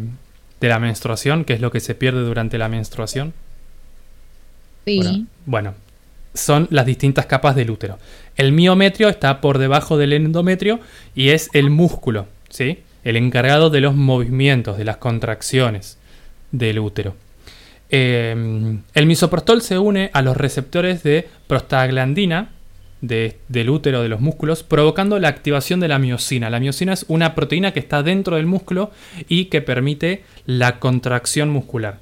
de 0.61 0.69
la 0.69 0.79
menstruación, 0.79 1.45
que 1.45 1.55
es 1.55 1.61
lo 1.61 1.71
que 1.71 1.81
se 1.81 1.95
pierde 1.95 2.21
durante 2.21 2.59
la 2.59 2.69
menstruación. 2.69 3.33
Sí. 4.85 5.27
Bueno, 5.47 5.75
son 6.35 6.67
las 6.71 6.87
distintas 6.87 7.27
capas 7.27 7.57
del 7.57 7.71
útero. 7.71 7.99
El 8.37 8.53
miometrio 8.53 9.09
está 9.09 9.41
por 9.41 9.59
debajo 9.59 9.99
del 9.99 10.13
endometrio 10.13 10.81
y 11.15 11.31
es 11.31 11.51
el 11.53 11.71
músculo, 11.71 12.27
¿sí? 12.49 12.79
El 13.05 13.17
encargado 13.17 13.71
de 13.71 13.81
los 13.81 13.95
movimientos, 13.95 14.79
de 14.79 14.85
las 14.85 14.97
contracciones 14.99 15.99
del 16.53 16.79
útero. 16.79 17.15
Eh, 17.91 18.79
el 18.95 19.07
misoprostol 19.07 19.63
se 19.63 19.79
une 19.79 20.11
a 20.13 20.23
los 20.23 20.37
receptores 20.37 21.03
de 21.03 21.29
prostaglandina 21.47 22.51
de- 23.01 23.39
del 23.49 23.71
útero 23.71 24.03
de 24.03 24.09
los 24.09 24.21
músculos, 24.21 24.63
provocando 24.63 25.19
la 25.19 25.29
activación 25.29 25.81
de 25.81 25.89
la 25.89 25.99
miocina. 25.99 26.51
La 26.51 26.61
miocina 26.61 26.93
es 26.93 27.05
una 27.09 27.35
proteína 27.35 27.73
que 27.73 27.81
está 27.81 28.03
dentro 28.03 28.37
del 28.37 28.47
músculo 28.47 28.91
y 29.29 29.47
que 29.47 29.63
permite 29.63 30.23
la 30.47 30.79
contracción 30.79 31.49
muscular. 31.51 31.99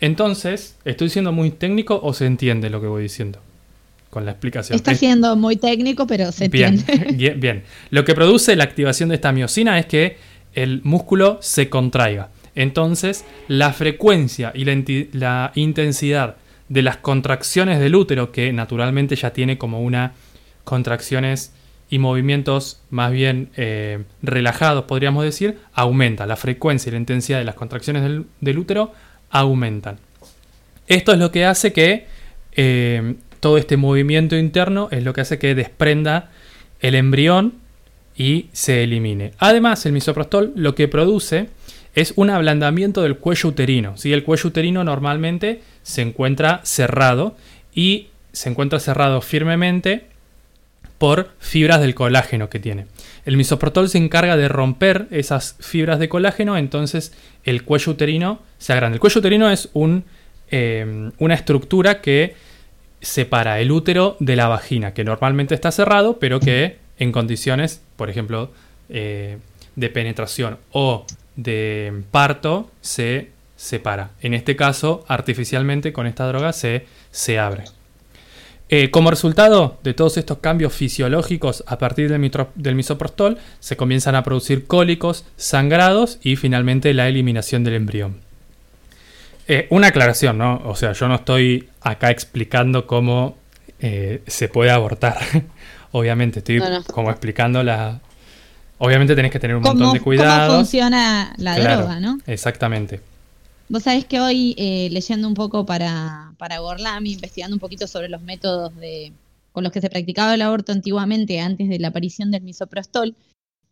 Entonces, 0.00 0.76
¿estoy 0.84 1.08
siendo 1.08 1.32
muy 1.32 1.50
técnico 1.50 2.00
o 2.02 2.12
se 2.12 2.26
entiende 2.26 2.70
lo 2.70 2.80
que 2.80 2.86
voy 2.86 3.02
diciendo? 3.02 3.40
Con 4.10 4.24
la 4.24 4.32
explicación. 4.32 4.76
Está 4.76 4.92
Es- 4.92 4.98
siendo 5.00 5.34
muy 5.36 5.56
técnico, 5.56 6.06
pero 6.06 6.30
se 6.32 6.48
bien, 6.48 6.74
entiende. 6.74 7.12
bien, 7.16 7.40
bien. 7.40 7.62
Lo 7.90 8.04
que 8.04 8.14
produce 8.14 8.54
la 8.56 8.64
activación 8.64 9.08
de 9.08 9.16
esta 9.16 9.32
miocina 9.32 9.78
es 9.78 9.86
que 9.86 10.16
el 10.54 10.80
músculo 10.84 11.38
se 11.40 11.68
contraiga. 11.68 12.30
Entonces, 12.54 13.24
la 13.48 13.72
frecuencia 13.72 14.52
y 14.54 14.64
la 15.12 15.50
intensidad 15.56 16.36
de 16.68 16.82
las 16.82 16.96
contracciones 16.98 17.80
del 17.80 17.96
útero, 17.96 18.30
que 18.30 18.52
naturalmente 18.52 19.16
ya 19.16 19.32
tiene 19.32 19.58
como 19.58 19.80
una 19.82 20.12
contracciones 20.62 21.52
y 21.90 21.98
movimientos 21.98 22.80
más 22.90 23.12
bien 23.12 23.50
eh, 23.56 24.04
relajados, 24.22 24.84
podríamos 24.84 25.24
decir, 25.24 25.58
aumenta. 25.74 26.26
La 26.26 26.36
frecuencia 26.36 26.88
y 26.90 26.92
la 26.92 26.98
intensidad 26.98 27.38
de 27.38 27.44
las 27.44 27.54
contracciones 27.54 28.02
del, 28.02 28.24
del 28.40 28.58
útero 28.58 28.92
aumentan. 29.34 29.98
Esto 30.86 31.12
es 31.12 31.18
lo 31.18 31.30
que 31.30 31.44
hace 31.44 31.72
que 31.72 32.06
eh, 32.52 33.16
todo 33.40 33.58
este 33.58 33.76
movimiento 33.76 34.36
interno 34.36 34.88
es 34.90 35.02
lo 35.02 35.12
que 35.12 35.20
hace 35.20 35.38
que 35.38 35.54
desprenda 35.54 36.30
el 36.80 36.94
embrión 36.94 37.54
y 38.16 38.46
se 38.52 38.84
elimine. 38.84 39.32
Además, 39.38 39.84
el 39.86 39.92
misoprostol 39.92 40.52
lo 40.54 40.74
que 40.74 40.88
produce 40.88 41.48
es 41.94 42.12
un 42.16 42.30
ablandamiento 42.30 43.02
del 43.02 43.18
cuello 43.18 43.48
uterino. 43.50 43.96
¿sí? 43.96 44.12
El 44.12 44.22
cuello 44.22 44.48
uterino 44.48 44.84
normalmente 44.84 45.62
se 45.82 46.02
encuentra 46.02 46.60
cerrado 46.62 47.36
y 47.74 48.08
se 48.32 48.50
encuentra 48.50 48.78
cerrado 48.78 49.20
firmemente 49.20 50.06
por 51.04 51.28
fibras 51.38 51.82
del 51.82 51.94
colágeno 51.94 52.48
que 52.48 52.58
tiene. 52.58 52.86
El 53.26 53.36
misoprostol 53.36 53.90
se 53.90 53.98
encarga 53.98 54.38
de 54.38 54.48
romper 54.48 55.06
esas 55.10 55.54
fibras 55.60 55.98
de 55.98 56.08
colágeno, 56.08 56.56
entonces 56.56 57.12
el 57.44 57.62
cuello 57.62 57.92
uterino 57.92 58.40
se 58.56 58.72
agranda. 58.72 58.94
El 58.94 59.00
cuello 59.00 59.18
uterino 59.18 59.50
es 59.50 59.68
eh, 60.50 61.10
una 61.18 61.34
estructura 61.34 62.00
que 62.00 62.36
separa 63.02 63.60
el 63.60 63.70
útero 63.70 64.16
de 64.18 64.34
la 64.34 64.48
vagina, 64.48 64.94
que 64.94 65.04
normalmente 65.04 65.54
está 65.54 65.70
cerrado, 65.72 66.18
pero 66.18 66.40
que 66.40 66.78
en 66.98 67.12
condiciones, 67.12 67.82
por 67.96 68.08
ejemplo, 68.08 68.50
eh, 68.88 69.36
de 69.76 69.88
penetración 69.90 70.56
o 70.72 71.04
de 71.36 72.02
parto, 72.12 72.70
se 72.80 73.28
separa. 73.56 74.12
En 74.22 74.32
este 74.32 74.56
caso, 74.56 75.04
artificialmente 75.06 75.92
con 75.92 76.06
esta 76.06 76.26
droga 76.26 76.54
se 76.54 77.38
abre. 77.38 77.64
Eh, 78.70 78.90
como 78.90 79.10
resultado 79.10 79.78
de 79.84 79.92
todos 79.94 80.16
estos 80.16 80.38
cambios 80.38 80.72
fisiológicos 80.72 81.62
a 81.66 81.78
partir 81.78 82.08
del, 82.10 82.18
mitro- 82.20 82.48
del 82.54 82.74
misoprostol, 82.74 83.38
se 83.60 83.76
comienzan 83.76 84.14
a 84.14 84.22
producir 84.24 84.66
cólicos, 84.66 85.24
sangrados 85.36 86.18
y 86.22 86.36
finalmente 86.36 86.92
la 86.94 87.06
eliminación 87.08 87.62
del 87.62 87.74
embrión. 87.74 88.16
Eh, 89.46 89.66
una 89.70 89.88
aclaración, 89.88 90.38
¿no? 90.38 90.62
O 90.64 90.74
sea, 90.74 90.92
yo 90.92 91.06
no 91.08 91.16
estoy 91.16 91.68
acá 91.82 92.10
explicando 92.10 92.86
cómo 92.86 93.36
eh, 93.80 94.22
se 94.26 94.48
puede 94.48 94.70
abortar. 94.70 95.18
Obviamente, 95.92 96.38
estoy 96.38 96.58
No, 96.58 96.70
no. 96.70 96.84
como 96.84 97.10
explicando 97.10 97.62
la... 97.62 98.00
Obviamente 98.78 99.14
tenés 99.14 99.30
que 99.30 99.38
tener 99.38 99.56
un 99.56 99.62
¿Cómo, 99.62 99.74
montón 99.74 99.92
de 99.92 99.98
cómo 100.00 100.04
cuidados. 100.06 100.56
funciona 100.56 101.34
la 101.36 101.54
Claro, 101.54 101.76
droga, 101.82 102.00
no? 102.00 102.18
Exactamente. 102.26 103.00
Vos 103.68 103.84
sabés 103.84 104.04
que 104.04 104.20
hoy, 104.20 104.54
eh, 104.58 104.88
leyendo 104.90 105.26
un 105.26 105.34
poco 105.34 105.64
para, 105.64 106.34
para 106.38 106.58
Gorlami, 106.58 107.12
investigando 107.12 107.56
un 107.56 107.60
poquito 107.60 107.86
sobre 107.86 108.08
los 108.08 108.20
métodos 108.20 108.76
de, 108.76 109.12
con 109.52 109.64
los 109.64 109.72
que 109.72 109.80
se 109.80 109.88
practicaba 109.88 110.34
el 110.34 110.42
aborto 110.42 110.72
antiguamente, 110.72 111.40
antes 111.40 111.68
de 111.68 111.78
la 111.78 111.88
aparición 111.88 112.30
del 112.30 112.42
misoprostol, 112.42 113.14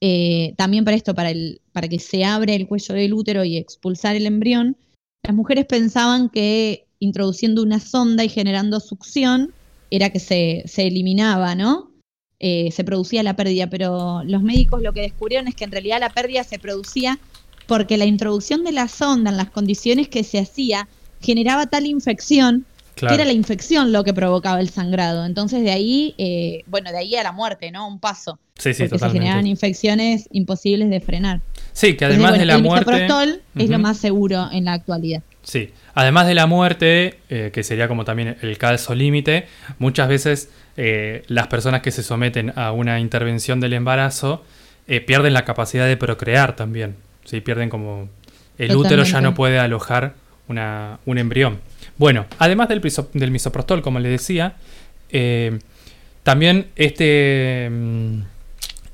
eh, 0.01 0.55
también 0.57 0.85
para 0.85 0.97
esto, 0.97 1.15
para, 1.15 1.31
el, 1.31 1.61
para 1.73 1.89
que 1.89 1.99
se 1.99 2.25
abre 2.25 2.55
el 2.55 2.67
cuello 2.67 2.95
del 2.95 3.13
útero 3.13 3.45
y 3.45 3.57
expulsar 3.59 4.17
el 4.17 4.27
embrión, 4.27 4.77
las 5.23 5.35
mujeres 5.35 5.67
pensaban 5.67 6.29
que 6.29 6.87
introduciendo 6.99 7.63
una 7.63 7.79
sonda 7.79 8.25
y 8.25 8.29
generando 8.29 8.81
succión 8.81 9.53
era 9.91 10.11
que 10.11 10.21
se, 10.21 10.63
se 10.67 10.87
eliminaba, 10.87 11.55
¿no? 11.55 11.91
Eh, 12.41 12.73
se 12.73 12.83
producía 12.83 13.23
la 13.23 13.37
pérdida, 13.37 13.69
pero 13.69 14.25
los 14.25 14.43
médicos 14.43 14.83
lo 14.83 14.93
que 14.93 15.03
descubrieron 15.03 15.47
es 15.47 15.55
que 15.55 15.65
en 15.65 15.71
realidad 15.71 16.01
la 16.01 16.11
pérdida 16.11 16.43
se 16.43 16.59
producía 16.59 17.21
porque 17.67 17.97
la 17.97 18.05
introducción 18.05 18.65
de 18.65 18.73
la 18.73 18.89
sonda 18.89 19.31
en 19.31 19.37
las 19.37 19.51
condiciones 19.51 20.09
que 20.09 20.25
se 20.25 20.39
hacía 20.39 20.89
generaba 21.21 21.67
tal 21.67 21.87
infección 21.87 22.67
Claro. 22.95 23.17
que 23.17 23.23
era 23.23 23.25
la 23.25 23.33
infección 23.33 23.91
lo 23.91 24.05
que 24.05 24.13
provocaba 24.13 24.61
el 24.61 24.69
sangrado. 24.69 25.25
Entonces 25.25 25.65
de 25.65 25.71
ahí, 25.71 26.15
eh, 26.19 26.63
bueno, 26.67 26.93
de 26.93 26.99
ahí 26.99 27.17
a 27.17 27.23
la 27.23 27.33
muerte, 27.33 27.71
¿no? 27.73 27.89
Un 27.89 27.99
paso. 27.99 28.39
Sí, 28.59 28.75
sí, 28.75 28.83
porque 28.83 28.99
se 28.99 29.07
generaban 29.07 29.39
totalmente. 29.41 29.49
infecciones 29.49 30.29
imposibles 30.31 30.91
de 30.91 31.01
frenar. 31.01 31.41
Sí, 31.73 31.97
que 31.97 32.05
Entonces, 32.05 32.17
además 32.19 32.31
bueno, 32.33 32.39
de 32.41 32.45
la 32.47 32.55
el 32.57 32.63
muerte... 32.63 32.93
misoprostol 32.93 33.43
es 33.57 33.71
lo 33.71 33.79
más 33.79 33.97
seguro 33.97 34.49
en 34.53 34.67
la 34.67 34.75
actualidad. 34.75 35.23
Sí, 35.43 35.71
además 35.95 36.27
de 36.27 36.35
la 36.35 36.47
muerte, 36.47 37.19
eh, 37.31 37.51
que 37.53 37.63
sería 37.65 37.89
como 37.89 38.05
también 38.05 38.37
el 38.43 38.59
caso 38.59 38.95
límite, 38.95 39.47
muchas 39.79 40.09
veces 40.09 40.51
eh, 40.77 41.23
las 41.29 41.47
personas 41.47 41.81
que 41.81 41.91
se 41.93 42.03
someten 42.03 42.53
a 42.57 42.73
una 42.73 43.01
intervención 43.01 43.59
del 43.59 43.73
embarazo 43.73 44.45
eh, 44.87 45.01
pierden 45.01 45.33
la 45.33 45.47
capacidad 45.47 45.87
de 45.87 45.97
procrear 45.97 46.55
también. 46.57 46.95
Sí, 47.25 47.41
pierden 47.41 47.69
como... 47.71 48.09
El 48.59 48.71
útero 48.77 49.03
ya 49.05 49.21
no 49.21 49.35
puede 49.35 49.59
alojar 49.59 50.15
una- 50.49 50.99
un 51.07 51.19
embrión. 51.19 51.61
Bueno, 51.99 52.27
además 52.39 52.69
del, 52.69 52.81
del 53.15 53.31
misoprostol, 53.31 53.83
como 53.83 53.99
les 53.99 54.13
decía, 54.13 54.55
eh, 55.11 55.59
también 56.23 56.69
este, 56.77 57.69
mm, 57.71 58.19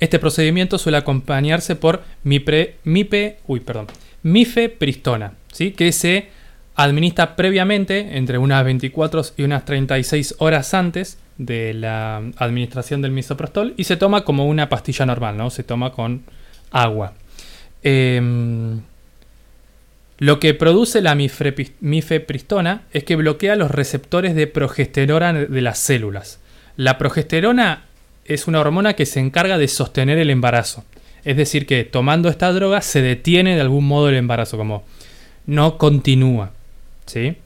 este 0.00 0.18
procedimiento 0.18 0.78
suele 0.78 0.98
acompañarse 0.98 1.76
por 1.76 2.02
mipre, 2.22 2.76
mipe, 2.84 3.38
uy, 3.46 3.60
perdón, 3.60 3.86
mifepristona, 4.22 5.32
¿sí? 5.52 5.72
que 5.72 5.92
se 5.92 6.28
administra 6.76 7.34
previamente 7.36 8.16
entre 8.16 8.38
unas 8.38 8.64
24 8.64 9.22
y 9.36 9.42
unas 9.42 9.64
36 9.64 10.36
horas 10.38 10.72
antes 10.74 11.18
de 11.36 11.74
la 11.74 12.18
administración 12.36 13.02
del 13.02 13.10
misoprostol 13.10 13.74
y 13.76 13.84
se 13.84 13.96
toma 13.96 14.22
como 14.24 14.46
una 14.46 14.68
pastilla 14.68 15.04
normal, 15.06 15.36
¿no? 15.36 15.50
Se 15.50 15.62
toma 15.64 15.92
con 15.92 16.22
agua. 16.70 17.14
Em, 17.82 18.80
lo 20.18 20.40
que 20.40 20.52
produce 20.54 21.00
la 21.00 21.14
mifepristona 21.14 22.82
es 22.92 23.04
que 23.04 23.16
bloquea 23.16 23.54
los 23.54 23.70
receptores 23.70 24.34
de 24.34 24.48
progesterona 24.48 25.32
de 25.32 25.60
las 25.62 25.78
células. 25.78 26.40
La 26.76 26.98
progesterona 26.98 27.84
es 28.24 28.46
una 28.46 28.60
hormona 28.60 28.94
que 28.94 29.06
se 29.06 29.20
encarga 29.20 29.58
de 29.58 29.68
sostener 29.68 30.18
el 30.18 30.30
embarazo. 30.30 30.84
Es 31.24 31.36
decir, 31.36 31.66
que 31.66 31.84
tomando 31.84 32.28
esta 32.28 32.52
droga 32.52 32.80
se 32.80 33.00
detiene 33.00 33.54
de 33.54 33.60
algún 33.60 33.86
modo 33.86 34.08
el 34.08 34.16
embarazo, 34.16 34.56
como 34.56 34.84
no 35.46 35.78
continúa. 35.78 36.52
¿sí? 37.06 37.36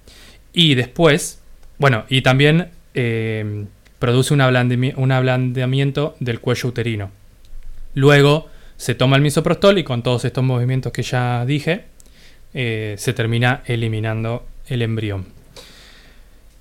Y 0.52 0.74
después, 0.74 1.40
bueno, 1.78 2.04
y 2.08 2.22
también 2.22 2.68
eh, 2.94 3.64
produce 3.98 4.34
un 4.34 4.40
ablandamiento 4.40 6.16
del 6.20 6.40
cuello 6.40 6.68
uterino. 6.68 7.10
Luego 7.94 8.48
se 8.82 8.96
toma 8.96 9.14
el 9.14 9.22
misoprostol 9.22 9.78
y 9.78 9.84
con 9.84 10.02
todos 10.02 10.24
estos 10.24 10.42
movimientos 10.42 10.90
que 10.90 11.04
ya 11.04 11.46
dije, 11.46 11.84
eh, 12.52 12.96
se 12.98 13.12
termina 13.12 13.62
eliminando 13.66 14.44
el 14.66 14.82
embrión. 14.82 15.26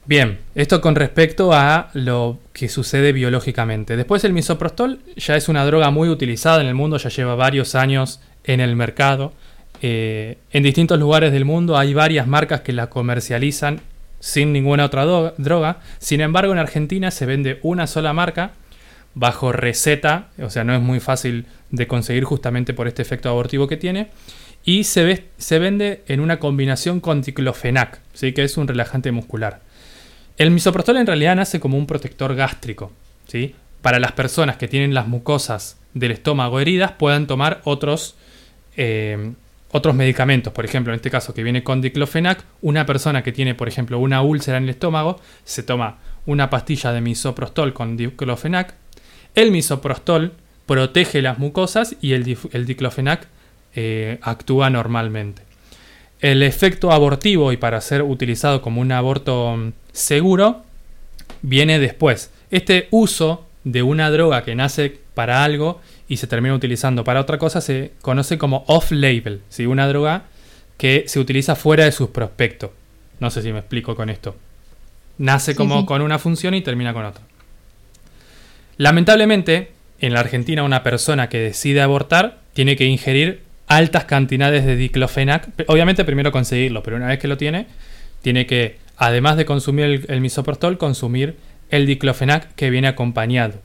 Bien, 0.05 0.37
esto 0.53 0.81
con 0.81 0.93
respecto 0.93 1.51
a 1.51 1.89
lo 1.95 2.37
que 2.53 2.69
sucede 2.69 3.11
biológicamente. 3.11 3.97
Después 3.97 4.23
el 4.23 4.33
misoprostol 4.33 4.99
ya 5.15 5.35
es 5.35 5.49
una 5.49 5.65
droga 5.65 5.89
muy 5.89 6.09
utilizada 6.09 6.61
en 6.61 6.67
el 6.67 6.75
mundo, 6.75 6.97
ya 6.97 7.09
lleva 7.09 7.33
varios 7.33 7.73
años 7.73 8.21
en 8.43 8.59
el 8.59 8.75
mercado. 8.75 9.33
Eh, 9.81 10.37
en 10.51 10.61
distintos 10.61 10.99
lugares 10.99 11.31
del 11.31 11.45
mundo 11.45 11.75
hay 11.75 11.95
varias 11.95 12.27
marcas 12.27 12.61
que 12.61 12.71
la 12.71 12.91
comercializan 12.91 13.81
sin 14.19 14.53
ninguna 14.53 14.85
otra 14.85 15.07
droga. 15.39 15.79
Sin 15.97 16.21
embargo, 16.21 16.53
en 16.53 16.59
Argentina 16.59 17.09
se 17.09 17.25
vende 17.25 17.57
una 17.63 17.87
sola 17.87 18.13
marca 18.13 18.51
bajo 19.13 19.51
receta, 19.51 20.29
o 20.41 20.49
sea, 20.49 20.63
no 20.63 20.73
es 20.75 20.81
muy 20.81 20.99
fácil 20.99 21.45
de 21.71 21.87
conseguir 21.87 22.23
justamente 22.25 22.73
por 22.73 22.87
este 22.87 23.01
efecto 23.01 23.29
abortivo 23.29 23.67
que 23.67 23.77
tiene. 23.77 24.09
Y 24.63 24.83
se, 24.83 25.03
ve- 25.03 25.25
se 25.37 25.57
vende 25.57 26.03
en 26.07 26.19
una 26.19 26.37
combinación 26.37 26.99
con 26.99 27.21
diclofenac, 27.21 27.99
¿sí? 28.13 28.33
que 28.33 28.43
es 28.43 28.57
un 28.57 28.67
relajante 28.67 29.11
muscular. 29.11 29.61
El 30.37 30.51
misoprostol 30.51 30.97
en 30.97 31.07
realidad 31.07 31.35
nace 31.35 31.59
como 31.59 31.77
un 31.77 31.87
protector 31.87 32.35
gástrico, 32.35 32.91
¿sí? 33.27 33.55
Para 33.81 33.99
las 33.99 34.11
personas 34.11 34.57
que 34.57 34.67
tienen 34.67 34.93
las 34.93 35.07
mucosas 35.07 35.77
del 35.93 36.11
estómago 36.11 36.59
heridas 36.59 36.91
puedan 36.93 37.27
tomar 37.27 37.61
otros, 37.63 38.15
eh, 38.77 39.33
otros 39.71 39.93
medicamentos. 39.95 40.53
Por 40.53 40.65
ejemplo, 40.65 40.93
en 40.93 40.97
este 40.97 41.11
caso 41.11 41.33
que 41.33 41.43
viene 41.43 41.63
con 41.63 41.81
diclofenac, 41.81 42.43
una 42.61 42.85
persona 42.85 43.23
que 43.23 43.31
tiene, 43.31 43.55
por 43.55 43.67
ejemplo, 43.67 43.99
una 43.99 44.21
úlcera 44.21 44.57
en 44.57 44.63
el 44.63 44.69
estómago, 44.69 45.19
se 45.43 45.63
toma 45.63 45.97
una 46.25 46.49
pastilla 46.49 46.91
de 46.91 47.01
misoprostol 47.01 47.73
con 47.73 47.97
diclofenac. 47.97 48.75
El 49.35 49.51
misoprostol 49.51 50.33
protege 50.71 51.21
las 51.21 51.37
mucosas 51.37 51.97
y 51.99 52.13
el, 52.13 52.23
diclofenac 52.23 53.27
eh, 53.75 54.19
actúa 54.21 54.69
normalmente. 54.69 55.41
El 56.21 56.43
efecto 56.43 56.93
abortivo 56.93 57.51
y 57.51 57.57
para 57.57 57.81
ser 57.81 58.03
utilizado 58.03 58.61
como 58.61 58.79
un 58.79 58.93
aborto 58.93 59.57
mm, 59.57 59.73
seguro 59.91 60.63
viene 61.41 61.77
después. 61.77 62.31
Este 62.51 62.87
uso 62.89 63.45
de 63.65 63.83
una 63.83 64.09
droga 64.11 64.45
que 64.45 64.55
nace 64.55 64.97
para 65.13 65.43
algo 65.43 65.81
y 66.07 66.17
se 66.17 66.27
termina 66.27 66.55
utilizando 66.55 67.03
para 67.03 67.19
otra 67.19 67.37
cosa 67.37 67.59
se 67.59 67.91
conoce 68.01 68.37
como 68.37 68.63
off-label, 68.67 69.41
¿sí? 69.49 69.65
una 69.65 69.89
droga 69.89 70.23
que 70.77 71.03
se 71.07 71.19
utiliza 71.19 71.57
fuera 71.57 71.83
de 71.83 71.91
sus 71.91 72.11
prospectos. 72.11 72.69
No 73.19 73.29
sé 73.29 73.41
si 73.41 73.51
me 73.51 73.59
explico 73.59 73.93
con 73.93 74.09
esto. 74.09 74.37
Nace 75.17 75.51
Sí, 75.51 75.57
como 75.57 75.81
sí. 75.81 75.85
con 75.85 76.01
una 76.01 76.17
función 76.17 76.53
y 76.53 76.61
termina 76.61 76.93
con 76.93 77.03
otra. 77.03 77.23
Lamentablemente, 78.77 79.73
en 80.01 80.13
la 80.13 80.19
Argentina 80.19 80.63
una 80.63 80.83
persona 80.83 81.29
que 81.29 81.39
decide 81.39 81.81
abortar 81.81 82.39
tiene 82.53 82.75
que 82.75 82.85
ingerir 82.85 83.43
altas 83.67 84.03
cantidades 84.05 84.65
de 84.65 84.75
diclofenac. 84.75 85.49
Obviamente 85.67 86.03
primero 86.03 86.31
conseguirlo, 86.31 86.83
pero 86.83 86.97
una 86.97 87.07
vez 87.07 87.19
que 87.19 87.29
lo 87.29 87.37
tiene, 87.37 87.67
tiene 88.21 88.45
que, 88.45 88.77
además 88.97 89.37
de 89.37 89.45
consumir 89.45 89.85
el, 89.85 90.05
el 90.09 90.19
misoprostol, 90.19 90.77
consumir 90.77 91.37
el 91.69 91.85
diclofenac 91.85 92.53
que 92.55 92.69
viene 92.69 92.89
acompañado. 92.89 93.61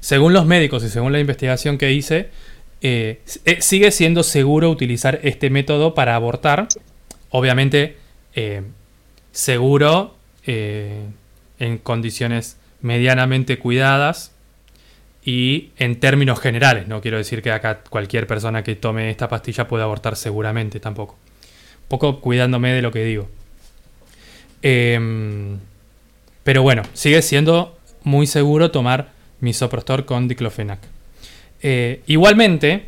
Según 0.00 0.32
los 0.32 0.46
médicos 0.46 0.84
y 0.84 0.88
según 0.88 1.12
la 1.12 1.20
investigación 1.20 1.78
que 1.78 1.92
hice, 1.92 2.30
eh, 2.82 3.22
eh, 3.44 3.62
sigue 3.62 3.90
siendo 3.90 4.22
seguro 4.22 4.70
utilizar 4.70 5.20
este 5.22 5.50
método 5.50 5.94
para 5.94 6.14
abortar. 6.14 6.68
Obviamente, 7.30 7.96
eh, 8.34 8.62
seguro 9.32 10.14
en 10.48 11.78
condiciones 11.82 12.56
medianamente 12.82 13.58
cuidadas 13.58 14.30
y 15.26 15.72
en 15.76 15.98
términos 15.98 16.38
generales. 16.38 16.86
No 16.86 17.02
quiero 17.02 17.18
decir 17.18 17.42
que 17.42 17.50
acá 17.50 17.80
cualquier 17.90 18.28
persona 18.28 18.62
que 18.62 18.76
tome 18.76 19.10
esta 19.10 19.28
pastilla 19.28 19.66
pueda 19.66 19.82
abortar 19.82 20.14
seguramente 20.14 20.78
tampoco. 20.78 21.18
Un 21.82 21.88
poco 21.88 22.20
cuidándome 22.20 22.72
de 22.72 22.80
lo 22.80 22.92
que 22.92 23.04
digo. 23.04 23.28
Em, 24.62 25.58
pero 26.44 26.62
bueno, 26.62 26.84
sigue 26.92 27.20
siendo 27.22 27.76
muy 28.04 28.28
seguro 28.28 28.70
tomar 28.70 29.10
misoprostol 29.40 30.04
con 30.04 30.28
diclofenac. 30.28 30.78
Eh, 31.60 32.02
igualmente, 32.06 32.86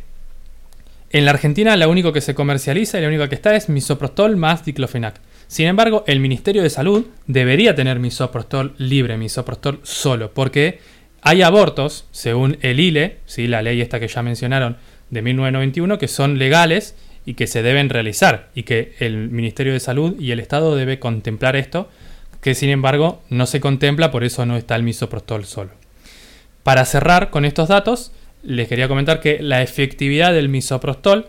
en 1.09 1.25
la 1.25 1.31
Argentina 1.31 1.75
lo 1.75 1.89
único 1.89 2.13
que 2.13 2.21
se 2.21 2.35
comercializa 2.35 2.99
y 2.99 3.01
lo 3.01 3.09
único 3.09 3.27
que 3.27 3.35
está 3.35 3.53
es 3.57 3.67
misoprostol 3.67 4.37
más 4.37 4.63
diclofenac. 4.63 5.19
Sin 5.47 5.67
embargo, 5.67 6.05
el 6.07 6.21
Ministerio 6.21 6.63
de 6.63 6.69
Salud 6.69 7.07
debería 7.27 7.75
tener 7.75 7.99
misoprostol 7.99 8.75
libre, 8.77 9.17
misoprostol 9.17 9.81
solo, 9.83 10.31
porque 10.31 10.79
hay 11.21 11.41
abortos, 11.41 12.05
según 12.11 12.57
el 12.61 12.79
ILE, 12.79 13.17
¿sí? 13.25 13.47
la 13.47 13.61
ley 13.61 13.81
esta 13.81 13.99
que 13.99 14.07
ya 14.07 14.21
mencionaron 14.21 14.77
de 15.09 15.21
1991, 15.21 15.97
que 15.97 16.07
son 16.07 16.37
legales 16.37 16.95
y 17.25 17.33
que 17.33 17.47
se 17.47 17.61
deben 17.61 17.89
realizar, 17.89 18.49
y 18.55 18.63
que 18.63 18.93
el 18.99 19.29
Ministerio 19.29 19.73
de 19.73 19.79
Salud 19.79 20.19
y 20.19 20.31
el 20.31 20.39
Estado 20.39 20.75
debe 20.75 20.99
contemplar 20.99 21.55
esto, 21.55 21.89
que 22.41 22.55
sin 22.55 22.69
embargo 22.69 23.21
no 23.29 23.45
se 23.45 23.59
contempla, 23.59 24.11
por 24.11 24.23
eso 24.23 24.45
no 24.45 24.55
está 24.55 24.75
el 24.75 24.83
misoprostol 24.83 25.45
solo. 25.45 25.71
Para 26.63 26.85
cerrar 26.85 27.29
con 27.29 27.45
estos 27.45 27.67
datos, 27.67 28.11
les 28.43 28.67
quería 28.67 28.87
comentar 28.87 29.19
que 29.19 29.39
la 29.41 29.61
efectividad 29.61 30.33
del 30.33 30.49
misoprostol 30.49 31.27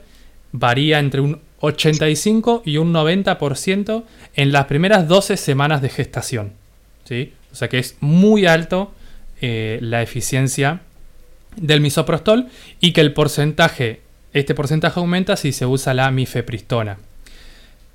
varía 0.53 0.99
entre 0.99 1.21
un 1.21 1.41
85 1.61 2.63
y 2.65 2.77
un 2.79 2.93
90% 2.93 4.05
en 4.35 4.53
las 4.53 4.67
primeras 4.67 5.09
12 5.09 5.37
semanas 5.37 5.83
de 5.83 5.89
gestación. 5.89 6.53
¿sí? 7.05 7.33
O 7.53 7.55
sea 7.55 7.69
que 7.69 7.79
es 7.79 7.97
muy 8.01 8.47
alto 8.47 8.93
eh, 9.41 9.79
la 9.83 10.03
eficiencia 10.03 10.81
del 11.57 11.81
misoprostol 11.81 12.47
y 12.81 12.93
que 12.93 13.01
el 13.01 13.13
porcentaje, 13.13 14.01
este 14.33 14.55
porcentaje 14.55 15.01
aumenta 15.01 15.37
si 15.37 15.53
se 15.53 15.67
usa 15.67 15.95
la 15.95 16.11
mifepristona. 16.11 16.99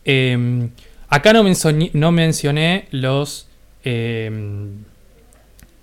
Eh, 0.04 0.68
acá 1.10 1.34
no, 1.34 1.44
mencioné- 1.44 2.88
los 2.92 3.48
eh, 3.84 4.32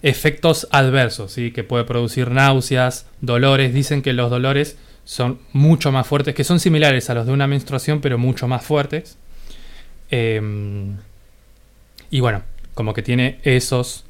efectos 0.02 0.66
adversos, 0.70 1.32
¿sí? 1.32 1.52
que 1.52 1.64
puede 1.64 1.84
producir 1.84 2.30
náuseas, 2.30 3.06
dolores. 3.20 3.72
Dicen 3.72 4.02
que 4.02 4.12
los 4.12 4.30
dolores 4.30 4.76
son 5.04 5.38
mucho 5.52 5.90
más 5.92 6.06
fuertes, 6.06 6.34
que 6.34 6.44
son 6.44 6.60
similares 6.60 7.08
a 7.10 7.14
los 7.14 7.26
de 7.26 7.32
una 7.32 7.46
menstruación, 7.46 8.00
pero 8.00 8.18
mucho 8.18 8.48
más 8.48 8.64
fuertes. 8.64 9.16
Eh, 10.10 10.40
y 12.10 12.20
bueno, 12.20 12.42
como 12.74 12.92
que 12.94 13.02
tiene 13.02 13.38
esos, 13.44 14.04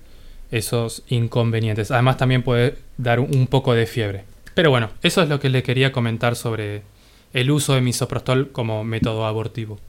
esos 0.53 1.03
inconvenientes. 1.09 1.90
Además 1.90 2.16
también 2.18 2.44
puede 2.44 2.78
dar 2.98 3.18
un- 3.18 3.46
poco 3.48 3.74
de 3.74 3.86
fiebre. 3.86 4.24
Pero 4.55 4.70
bueno, 4.70 4.90
eso 5.03 5.22
es 5.22 5.28
lo 5.28 5.40
que 5.40 5.48
le 5.48 5.62
quería 5.62 5.90
comentar 5.90 6.36
sobre 6.36 6.82
el 7.32 7.50
uso 7.50 7.74
de 7.74 7.80
misoprostol 7.80 8.53
como 8.53 8.84
método 8.84 9.26
abortivo. 9.26 9.80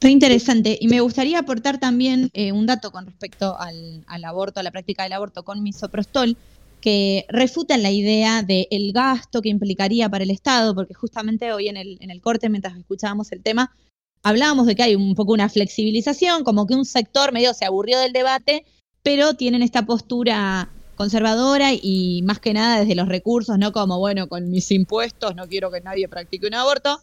Re 0.00 0.10
interesante. 0.10 0.76
Y 0.80 0.88
me 0.88 1.00
gustaría 1.00 1.38
aportar 1.38 1.78
también 1.78 2.30
eh, 2.34 2.52
un 2.52 2.66
dato 2.66 2.90
con 2.90 3.06
respecto 3.06 3.56
al, 3.58 4.04
aborto, 4.24 4.60
a 4.60 4.62
la 4.62 4.70
práctica 4.70 5.04
del 5.04 5.12
aborto 5.12 5.42
con 5.44 5.62
misoprostol, 5.62 6.36
que 6.80 7.26
refutan 7.28 7.82
la 7.82 7.90
idea 7.90 8.42
del 8.42 8.92
gasto 8.92 9.42
que 9.42 9.50
implicaría 9.50 10.08
para 10.08 10.24
el 10.24 10.30
Estado, 10.30 10.74
porque 10.74 10.94
justamente 10.94 11.52
hoy 11.52 11.68
en 11.68 11.76
el 11.76 12.20
corte, 12.20 12.48
mientras 12.48 12.76
escuchábamos 12.76 13.30
el 13.32 13.42
tema, 13.42 13.70
hablábamos 14.22 14.66
de 14.66 14.74
que 14.74 14.82
hay 14.82 14.94
un 14.94 15.14
poco 15.14 15.32
una 15.32 15.48
flexibilización, 15.48 16.44
como 16.44 16.66
que 16.66 16.74
un 16.74 16.84
sector 16.84 17.32
medio 17.32 17.54
se 17.54 17.64
aburrió 17.64 17.98
del 17.98 18.12
debate, 18.12 18.64
pero 19.02 19.34
tienen 19.34 19.62
esta 19.62 19.86
postura 19.86 20.70
conservadora 20.96 21.70
y 21.72 22.22
más 22.24 22.40
que 22.40 22.52
nada 22.52 22.80
desde 22.80 22.94
los 22.94 23.08
recursos, 23.08 23.58
¿no? 23.58 23.72
Como, 23.72 23.98
bueno, 23.98 24.28
con 24.28 24.50
mis 24.50 24.70
impuestos 24.70 25.34
no 25.34 25.48
quiero 25.48 25.70
que 25.70 25.80
nadie 25.80 26.08
practique 26.08 26.46
un 26.46 26.54
aborto. 26.54 27.00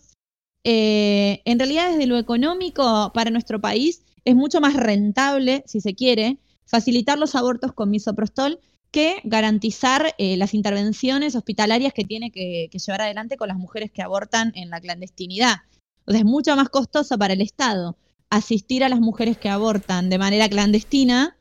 Eh, 0.63 1.41
en 1.45 1.59
realidad, 1.59 1.91
desde 1.91 2.07
lo 2.07 2.17
económico 2.17 3.11
para 3.13 3.31
nuestro 3.31 3.59
país, 3.59 4.03
es 4.25 4.35
mucho 4.35 4.59
más 4.59 4.75
rentable, 4.75 5.63
si 5.65 5.81
se 5.81 5.95
quiere, 5.95 6.37
facilitar 6.65 7.17
los 7.17 7.33
abortos 7.35 7.71
con 7.73 7.89
misoprostol 7.89 8.59
que 8.91 9.21
garantizar 9.23 10.13
eh, 10.17 10.37
las 10.37 10.53
intervenciones 10.53 11.35
hospitalarias 11.35 11.93
que 11.93 12.03
tiene 12.03 12.31
que, 12.31 12.69
llevar 12.71 13.01
adelante 13.01 13.37
con 13.37 13.47
las 13.47 13.57
mujeres 13.57 13.91
que 13.91 14.01
abortan 14.01 14.51
en 14.55 14.69
la 14.69 14.79
clandestinidad. 14.81 15.57
O 16.05 16.11
es 16.11 16.25
mucho 16.25 16.55
más 16.55 16.69
costoso 16.69 17.17
para 17.17 17.33
el 17.33 17.41
Estado 17.41 17.97
asistir 18.29 18.83
a 18.83 18.89
las 18.89 18.99
mujeres 18.99 19.37
que 19.37 19.49
abortan 19.49 20.09
de 20.09 20.17
manera 20.17 20.49
clandestina, 20.49 21.36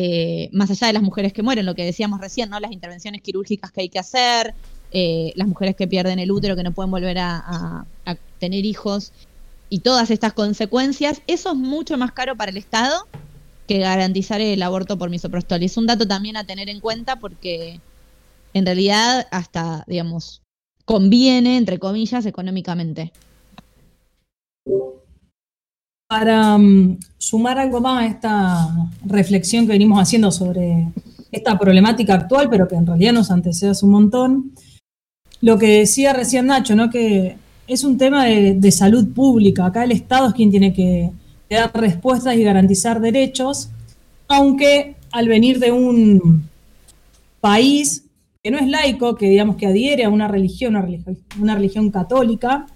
eh, 0.00 0.48
más 0.52 0.70
allá 0.70 0.86
de 0.88 0.92
las 0.94 1.02
mujeres 1.02 1.32
que 1.32 1.42
mueren, 1.42 1.66
lo 1.66 1.74
que 1.74 1.84
decíamos 1.84 2.20
recién, 2.20 2.50
¿no? 2.50 2.60
Las 2.60 2.72
intervenciones 2.72 3.20
quirúrgicas 3.22 3.72
que 3.72 3.82
hay 3.82 3.90
que 3.90 3.98
hacer, 3.98 4.54
eh, 4.90 5.32
las 5.36 5.48
mujeres 5.48 5.74
que 5.76 5.88
pierden 5.88 6.18
el 6.20 6.30
útero, 6.30 6.56
que 6.56 6.62
no 6.62 6.72
pueden 6.74 6.90
volver 6.92 7.18
a, 7.18 7.36
a- 7.38 7.84
a 8.06 8.16
tener 8.38 8.64
hijos, 8.64 9.12
y 9.70 9.80
todas 9.82 10.10
estas 10.10 10.32
consecuencias, 10.34 11.22
eso 11.26 11.50
es 11.52 11.56
mucho 11.56 11.98
más 11.98 12.12
caro 12.12 12.36
para 12.36 12.50
el 12.50 12.56
Estado 12.58 12.96
que 13.68 13.78
garantizar 13.80 14.40
el 14.40 14.62
aborto 14.62 14.96
por 14.98 15.10
misoprostol. 15.10 15.62
Y 15.62 15.66
es 15.66 15.76
un 15.76 15.86
dato 15.86 16.06
también 16.08 16.36
a 16.36 16.46
tener 16.46 16.68
en 16.70 16.80
cuenta 16.80 17.16
porque 17.18 17.82
en 18.54 18.66
realidad 18.66 19.26
hasta, 19.30 19.84
digamos, 19.88 20.42
conviene, 20.86 21.56
entre 21.58 21.78
comillas, 21.78 22.26
económicamente. 22.26 23.12
Para 26.08 26.56
um, 26.56 26.96
sumar 27.18 27.58
algo 27.58 27.80
más 27.80 28.02
a 28.02 28.06
esta 28.06 28.90
reflexión 29.04 29.66
que 29.66 29.72
venimos 29.72 30.00
haciendo 30.00 30.30
sobre 30.30 30.88
esta 31.30 31.58
problemática 31.58 32.14
actual, 32.14 32.48
pero 32.48 32.66
que 32.66 32.76
en 32.76 32.86
realidad 32.86 33.12
nos 33.12 33.30
antecede 33.30 33.72
un 33.82 33.90
montón, 33.90 34.52
lo 35.40 35.58
que 35.58 35.80
decía 35.80 36.12
recién 36.12 36.46
Nacho, 36.46 36.74
¿no? 36.74 36.90
que 36.90 37.36
es 37.66 37.84
un 37.84 37.98
tema 37.98 38.24
de, 38.24 38.72
salud 38.72 39.12
pública. 39.12 39.66
Acá 39.66 39.84
el 39.84 39.92
Estado 39.92 40.28
es 40.28 40.34
quien 40.34 40.50
tiene 40.50 40.72
que, 40.72 41.10
dar 41.50 41.70
respuestas 41.74 42.36
y 42.36 42.42
garantizar 42.42 43.00
derechos, 43.00 43.70
aunque 44.26 44.96
al 45.12 45.28
venir 45.28 45.58
de 45.58 45.72
un 45.72 46.48
país 47.40 48.04
que 48.42 48.50
no 48.50 48.58
es 48.58 48.66
laico, 48.66 49.14
que 49.14 49.28
digamos 49.28 49.56
que 49.56 49.66
adhiere 49.66 50.04
a 50.04 50.10
una 50.10 50.28
religión, 50.28 50.76
una 51.38 51.54
religión 51.54 51.90
católica, 51.90 52.66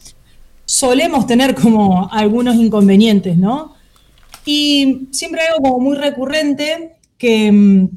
solemos 0.73 1.27
tener 1.27 1.55
como 1.55 2.09
algunos 2.11 2.57
inconvenientes, 2.57 3.37
¿no? 3.37 3.75
Y 4.47 5.09
siempre 5.11 5.43
algo 5.43 5.63
como 5.63 5.81
muy 5.81 5.97
recurrente 5.99 6.97
que 7.19 7.53
mm, 7.53 7.91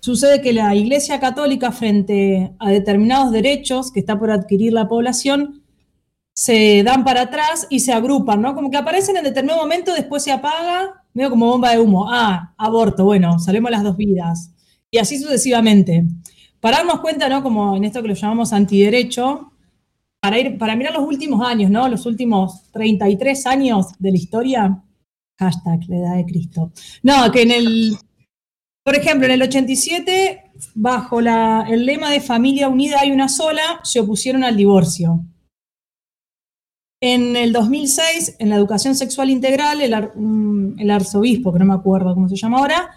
sucede 0.00 0.42
que 0.42 0.52
la 0.52 0.74
Iglesia 0.74 1.20
Católica 1.20 1.70
frente 1.70 2.50
a 2.58 2.68
determinados 2.70 3.30
derechos 3.30 3.92
que 3.92 4.00
está 4.00 4.18
por 4.18 4.32
adquirir 4.32 4.72
la 4.72 4.88
población 4.88 5.62
se 6.34 6.82
dan 6.82 7.04
para 7.04 7.22
atrás 7.22 7.68
y 7.70 7.78
se 7.78 7.92
agrupan, 7.92 8.42
¿no? 8.42 8.56
Como 8.56 8.68
que 8.68 8.78
aparecen 8.78 9.16
en 9.16 9.22
determinado 9.22 9.60
momento, 9.60 9.94
después 9.94 10.24
se 10.24 10.32
apaga, 10.32 11.04
medio 11.14 11.30
como 11.30 11.46
bomba 11.46 11.70
de 11.70 11.78
humo. 11.78 12.08
Ah, 12.10 12.54
aborto, 12.58 13.04
bueno, 13.04 13.38
salemos 13.38 13.70
las 13.70 13.84
dos 13.84 13.96
vidas. 13.96 14.50
Y 14.90 14.98
así 14.98 15.16
sucesivamente. 15.16 16.06
Para 16.58 16.78
darnos 16.78 17.00
cuenta, 17.00 17.28
¿no? 17.28 17.40
Como 17.44 17.76
en 17.76 17.84
esto 17.84 18.02
que 18.02 18.08
lo 18.08 18.14
llamamos 18.14 18.52
antiderecho, 18.52 19.51
para, 20.22 20.38
ir, 20.38 20.56
para 20.56 20.76
mirar 20.76 20.94
los 20.94 21.02
últimos 21.02 21.44
años, 21.44 21.68
¿no? 21.68 21.88
Los 21.88 22.06
últimos 22.06 22.70
33 22.70 23.44
años 23.46 23.88
de 23.98 24.10
la 24.12 24.16
historia, 24.16 24.84
hashtag 25.36 25.80
la 25.88 25.96
edad 25.96 26.16
de 26.16 26.24
Cristo. 26.24 26.72
No, 27.02 27.32
que 27.32 27.42
en 27.42 27.50
el, 27.50 27.96
por 28.84 28.94
ejemplo, 28.94 29.26
en 29.26 29.32
el 29.32 29.42
87, 29.42 30.52
bajo 30.76 31.18
el 31.18 31.86
lema 31.86 32.10
de 32.10 32.20
familia 32.20 32.68
unida 32.68 33.00
hay 33.00 33.10
una 33.10 33.28
sola, 33.28 33.80
se 33.82 33.98
opusieron 33.98 34.44
al 34.44 34.56
divorcio. 34.56 35.24
En 37.00 37.34
el 37.34 37.52
2006, 37.52 38.36
en 38.38 38.50
la 38.50 38.54
educación 38.54 38.94
sexual 38.94 39.28
integral, 39.28 39.80
el, 39.80 39.92
el 40.78 40.90
arzobispo, 40.92 41.52
que 41.52 41.58
no 41.58 41.64
me 41.64 41.74
acuerdo 41.74 42.14
cómo 42.14 42.28
se 42.28 42.36
llama 42.36 42.58
ahora, 42.58 42.90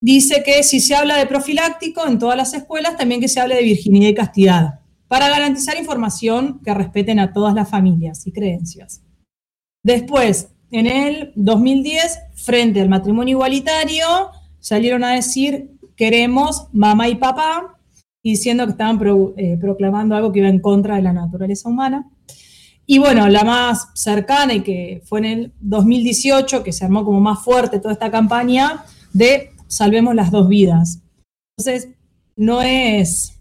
dice 0.00 0.42
que 0.42 0.62
si 0.62 0.80
se 0.80 0.94
habla 0.94 1.18
de 1.18 1.26
profiláctico 1.26 2.06
en 2.06 2.18
todas 2.18 2.38
las 2.38 2.54
escuelas, 2.54 2.96
también 2.96 3.20
que 3.20 3.28
se 3.28 3.38
hable 3.38 3.56
de 3.56 3.64
virginidad 3.64 4.08
y 4.08 4.14
castidad, 4.14 4.80
para 5.08 5.28
garantizar 5.28 5.76
información 5.76 6.60
que 6.62 6.74
respeten 6.74 7.18
a 7.18 7.32
todas 7.32 7.54
las 7.54 7.68
familias 7.68 8.26
y 8.26 8.32
creencias. 8.32 9.02
Después, 9.82 10.50
en 10.70 10.86
el 10.86 11.32
2010, 11.34 12.18
frente 12.34 12.80
al 12.80 12.88
matrimonio 12.88 13.32
igualitario, 13.32 14.06
salieron 14.60 15.02
a 15.04 15.12
decir 15.14 15.78
queremos 15.96 16.68
mamá 16.72 17.08
y 17.08 17.16
papá, 17.16 17.78
diciendo 18.22 18.64
que 18.64 18.72
estaban 18.72 19.00
eh, 19.36 19.58
proclamando 19.60 20.14
algo 20.14 20.32
que 20.32 20.38
iba 20.38 20.48
en 20.48 20.60
contra 20.60 20.96
de 20.96 21.02
la 21.02 21.12
naturaleza 21.12 21.68
humana. 21.68 22.08
Y 22.86 22.98
bueno, 22.98 23.28
la 23.28 23.44
más 23.44 23.90
cercana 23.94 24.54
y 24.54 24.60
que 24.60 25.02
fue 25.04 25.18
en 25.18 25.24
el 25.24 25.52
2018, 25.60 26.62
que 26.62 26.72
se 26.72 26.84
armó 26.84 27.04
como 27.04 27.20
más 27.20 27.42
fuerte 27.42 27.80
toda 27.80 27.92
esta 27.92 28.10
campaña 28.10 28.84
de 29.12 29.50
Salvemos 29.66 30.14
las 30.14 30.30
dos 30.30 30.48
vidas. 30.48 31.02
Entonces, 31.58 31.90
no 32.36 32.62
es 32.62 33.37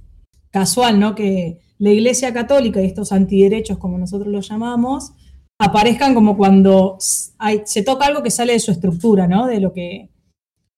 casual, 0.52 1.00
¿no? 1.00 1.16
Que 1.16 1.60
la 1.80 1.92
Iglesia 1.92 2.34
Católica 2.34 2.82
y 2.82 2.86
estos 2.86 3.12
antiderechos, 3.12 3.78
como 3.78 3.98
nosotros 3.98 4.28
los 4.32 4.48
llamamos, 4.50 5.14
aparezcan 5.60 6.14
como 6.14 6.38
cuando 6.38 6.98
se 7.00 7.84
toca 7.84 8.06
algo 8.06 8.24
que 8.24 8.32
sale 8.32 8.54
de 8.54 8.60
su 8.60 8.72
estructura, 8.72 9.28
¿no? 9.28 9.48
De 9.48 9.60
lo 9.60 9.74
que 9.74 10.10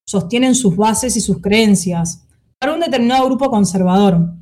sostienen 0.07 0.55
sus 0.55 0.75
bases 0.75 1.15
y 1.17 1.21
sus 1.21 1.41
creencias 1.41 2.25
para 2.59 2.73
un 2.73 2.79
determinado 2.79 3.25
grupo 3.27 3.49
conservador. 3.49 4.33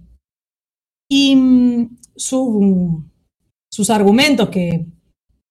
Y 1.10 1.36
mm, 1.36 1.98
su- 2.16 3.04
sus 3.72 3.90
argumentos, 3.90 4.50
que 4.50 4.86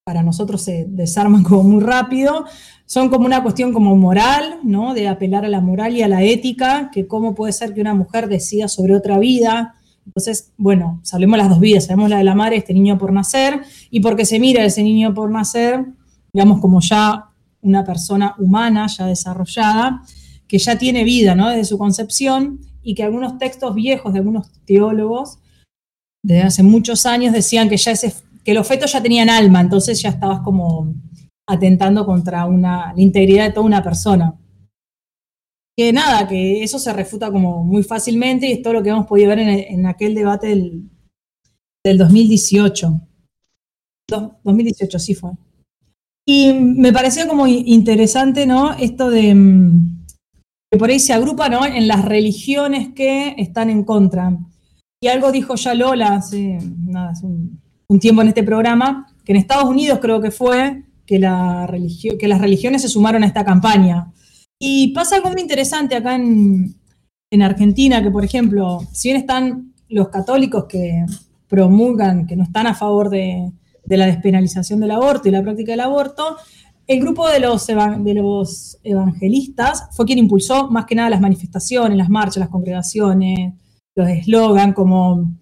para 0.04 0.22
nosotros 0.22 0.62
se 0.62 0.86
desarman 0.88 1.42
como 1.42 1.62
muy 1.64 1.82
rápido, 1.82 2.44
son 2.86 3.08
como 3.08 3.26
una 3.26 3.42
cuestión 3.42 3.72
como 3.72 3.96
moral, 3.96 4.60
¿no? 4.62 4.94
De 4.94 5.08
apelar 5.08 5.44
a 5.44 5.48
la 5.48 5.60
moral 5.60 5.96
y 5.96 6.02
a 6.02 6.08
la 6.08 6.22
ética, 6.22 6.90
que 6.92 7.06
cómo 7.06 7.34
puede 7.34 7.52
ser 7.52 7.74
que 7.74 7.80
una 7.80 7.94
mujer 7.94 8.28
decida 8.28 8.68
sobre 8.68 8.94
otra 8.94 9.18
vida. 9.18 9.74
Entonces, 10.06 10.52
bueno, 10.56 11.00
sabemos 11.02 11.36
las 11.36 11.48
dos 11.48 11.58
vidas, 11.58 11.86
sabemos 11.86 12.08
la 12.08 12.18
de 12.18 12.24
la 12.24 12.36
madre 12.36 12.56
este 12.56 12.72
niño 12.72 12.96
por 12.96 13.12
nacer, 13.12 13.60
y 13.90 13.98
porque 13.98 14.24
se 14.24 14.38
mira 14.38 14.64
ese 14.64 14.84
niño 14.84 15.12
por 15.12 15.30
nacer, 15.32 15.84
digamos, 16.32 16.60
como 16.60 16.80
ya 16.80 17.30
una 17.60 17.82
persona 17.84 18.36
humana, 18.38 18.86
ya 18.86 19.06
desarrollada, 19.06 20.02
que 20.46 20.58
ya 20.58 20.78
tiene 20.78 21.02
vida, 21.02 21.34
¿no? 21.34 21.48
Desde 21.48 21.64
su 21.64 21.78
concepción, 21.78 22.60
y 22.84 22.94
que 22.94 23.02
algunos 23.02 23.36
textos 23.36 23.74
viejos 23.74 24.12
de 24.12 24.20
algunos 24.20 24.52
teólogos, 24.64 25.40
desde 26.22 26.42
hace 26.42 26.62
muchos 26.62 27.04
años, 27.04 27.32
decían 27.32 27.68
que 27.68 27.76
ya 27.78 27.90
ese, 27.90 28.14
que 28.44 28.54
los 28.54 28.64
fetos 28.64 28.92
ya 28.92 29.02
tenían 29.02 29.28
alma, 29.28 29.60
entonces 29.60 30.00
ya 30.00 30.10
estabas 30.10 30.38
como 30.42 30.94
atentando 31.48 32.04
contra 32.04 32.44
una, 32.46 32.92
la 32.92 33.00
integridad 33.00 33.46
de 33.46 33.52
toda 33.52 33.66
una 33.66 33.82
persona. 33.82 34.34
Que 35.78 35.92
nada, 35.92 36.26
que 36.26 36.62
eso 36.62 36.78
se 36.78 36.92
refuta 36.92 37.30
como 37.30 37.62
muy 37.62 37.82
fácilmente 37.82 38.48
y 38.48 38.52
es 38.52 38.62
todo 38.62 38.72
lo 38.74 38.82
que 38.82 38.88
hemos 38.90 39.06
podido 39.06 39.28
ver 39.28 39.40
en, 39.40 39.48
en 39.50 39.86
aquel 39.86 40.14
debate 40.14 40.48
del, 40.48 40.88
del 41.84 41.98
2018. 41.98 43.00
Dos- 44.08 44.32
2018, 44.42 44.98
sí 44.98 45.14
fue. 45.14 45.32
Y 46.28 46.52
me 46.54 46.92
pareció 46.92 47.28
como 47.28 47.46
interesante, 47.46 48.46
¿no? 48.46 48.72
Esto 48.74 49.10
de 49.10 49.34
mm, 49.34 50.06
que 50.72 50.78
por 50.78 50.88
ahí 50.90 50.98
se 50.98 51.12
agrupa, 51.12 51.48
¿no? 51.48 51.64
En 51.64 51.86
las 51.86 52.04
religiones 52.04 52.88
que 52.94 53.34
están 53.38 53.70
en 53.70 53.84
contra. 53.84 54.36
Y 55.00 55.08
algo 55.08 55.30
dijo 55.30 55.54
ya 55.56 55.74
Lola 55.74 56.16
hace, 56.16 56.58
nada, 56.78 57.10
hace 57.10 57.26
un, 57.26 57.60
un 57.88 58.00
tiempo 58.00 58.22
en 58.22 58.28
este 58.28 58.42
programa, 58.42 59.06
que 59.24 59.32
en 59.32 59.38
Estados 59.38 59.66
Unidos 59.66 59.98
creo 60.00 60.20
que 60.20 60.30
fue, 60.30 60.84
que, 61.06 61.18
las 61.18 61.68
religiones 61.70 62.82
se 62.82 62.88
sumaron 62.88 63.22
a 63.22 63.26
esta 63.26 63.44
campaña. 63.44 64.12
Y 64.58 64.92
pasa 64.92 65.16
algo 65.16 65.30
muy 65.30 65.40
interesante 65.40 65.96
acá 65.96 66.14
en, 66.14 66.74
en 67.30 67.42
Argentina, 67.42 68.02
que 68.02 68.10
por 68.10 68.24
ejemplo, 68.24 68.80
si 68.92 69.08
bien 69.08 69.20
están 69.20 69.72
los 69.88 70.08
católicos 70.08 70.64
que 70.68 71.04
promulgan, 71.48 72.26
que 72.26 72.36
no 72.36 72.44
están 72.44 72.66
a 72.66 72.74
favor 72.74 73.10
de, 73.10 73.52
la 73.84 74.06
despenalización 74.06 74.80
del 74.80 74.90
aborto 74.90 75.28
y 75.28 75.32
la 75.32 75.42
práctica 75.42 75.72
del 75.72 75.80
aborto, 75.80 76.36
el 76.86 77.00
grupo 77.00 77.28
de 77.28 77.40
los, 77.40 77.68
evangelistas 78.82 79.88
fue 79.92 80.06
quien 80.06 80.18
impulsó 80.18 80.70
más 80.70 80.86
que 80.86 80.94
nada 80.94 81.10
las 81.10 81.20
manifestaciones, 81.20 81.96
las 81.96 82.08
marchas, 82.08 82.38
las 82.38 82.48
congregaciones, 82.48 83.54
los 83.94 84.08
eslogan, 84.08 84.72
como 84.72 85.32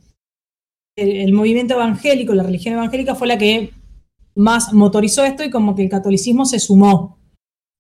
el 0.97 1.33
movimiento 1.33 1.75
evangélico, 1.75 2.35
la 2.35 2.45
religión 2.45 2.75
evangélica 2.75 3.15
fue 3.15 3.27
la 3.27 3.37
que 3.37 3.71
más 4.35 4.73
motorizó 4.73 5.25
esto 5.25 5.45
y 5.45 5.51
como 5.51 5.75
que 5.75 5.83
el 5.83 5.91
catolicismo 5.91 6.45
se 6.47 6.59
sumó. 6.59 7.19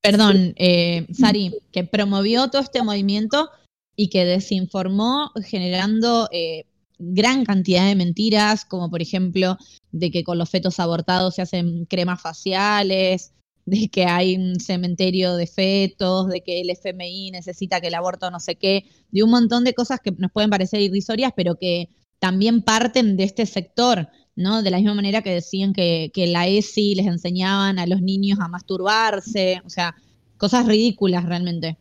Perdón, 0.02 0.54
eh, 0.56 1.06
Sari, 1.12 1.54
que 1.72 1.84
promovió 1.84 2.48
todo 2.50 2.60
este 2.60 2.82
movimiento 2.82 3.48
y 3.96 4.10
que 4.10 4.24
desinformó 4.24 5.30
generando 5.42 6.28
eh, 6.30 6.66
gran 6.98 7.44
cantidad 7.44 7.86
de 7.86 7.94
mentiras, 7.94 8.64
como 8.64 8.90
por 8.90 9.02
ejemplo 9.02 9.56
de 9.92 10.10
que 10.10 10.24
con 10.24 10.38
los 10.38 10.50
fetos 10.50 10.78
abortados 10.80 11.36
se 11.36 11.42
hacen 11.42 11.86
cremas 11.86 12.20
faciales, 12.20 13.32
de 13.66 13.88
que 13.88 14.04
hay 14.04 14.36
un 14.36 14.60
cementerio 14.60 15.36
de 15.36 15.46
fetos, 15.46 16.28
de 16.28 16.42
que 16.42 16.60
el 16.60 16.70
FMI 16.70 17.30
necesita 17.30 17.80
que 17.80 17.88
el 17.88 17.94
aborto 17.94 18.30
no 18.30 18.40
sé 18.40 18.56
qué, 18.56 18.84
de 19.10 19.22
un 19.22 19.30
montón 19.30 19.64
de 19.64 19.74
cosas 19.74 20.00
que 20.00 20.12
nos 20.12 20.30
pueden 20.32 20.50
parecer 20.50 20.80
irrisorias, 20.80 21.32
pero 21.34 21.56
que 21.56 21.88
también 22.18 22.62
parten 22.62 23.16
de 23.16 23.24
este 23.24 23.46
sector, 23.46 24.08
¿no? 24.36 24.62
De 24.62 24.70
la 24.70 24.78
misma 24.78 24.94
manera 24.94 25.22
que 25.22 25.30
decían 25.30 25.72
que, 25.72 26.10
que 26.12 26.26
la 26.26 26.46
ESI 26.46 26.94
les 26.94 27.06
enseñaban 27.06 27.78
a 27.78 27.86
los 27.86 28.02
niños 28.02 28.38
a 28.40 28.48
masturbarse, 28.48 29.62
o 29.64 29.70
sea, 29.70 29.94
cosas 30.36 30.66
ridículas 30.66 31.24
realmente. 31.24 31.78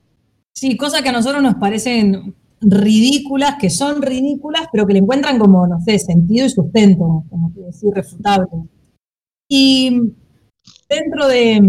Sí, 0.53 0.77
cosas 0.77 1.01
que 1.01 1.09
a 1.09 1.13
nosotros 1.13 1.41
nos 1.41 1.55
parecen 1.55 2.35
ridículas, 2.61 3.55
que 3.59 3.69
son 3.69 4.01
ridículas, 4.01 4.67
pero 4.71 4.85
que 4.85 4.93
le 4.93 4.99
encuentran 4.99 5.37
como, 5.37 5.67
no 5.67 5.79
sé, 5.81 5.99
sentido 5.99 6.45
y 6.45 6.49
sustento, 6.49 7.25
como 7.29 7.53
que 7.53 7.67
es 7.67 7.83
irrefutable. 7.83 8.47
Y 9.49 10.13
dentro 10.87 11.27
de, 11.27 11.59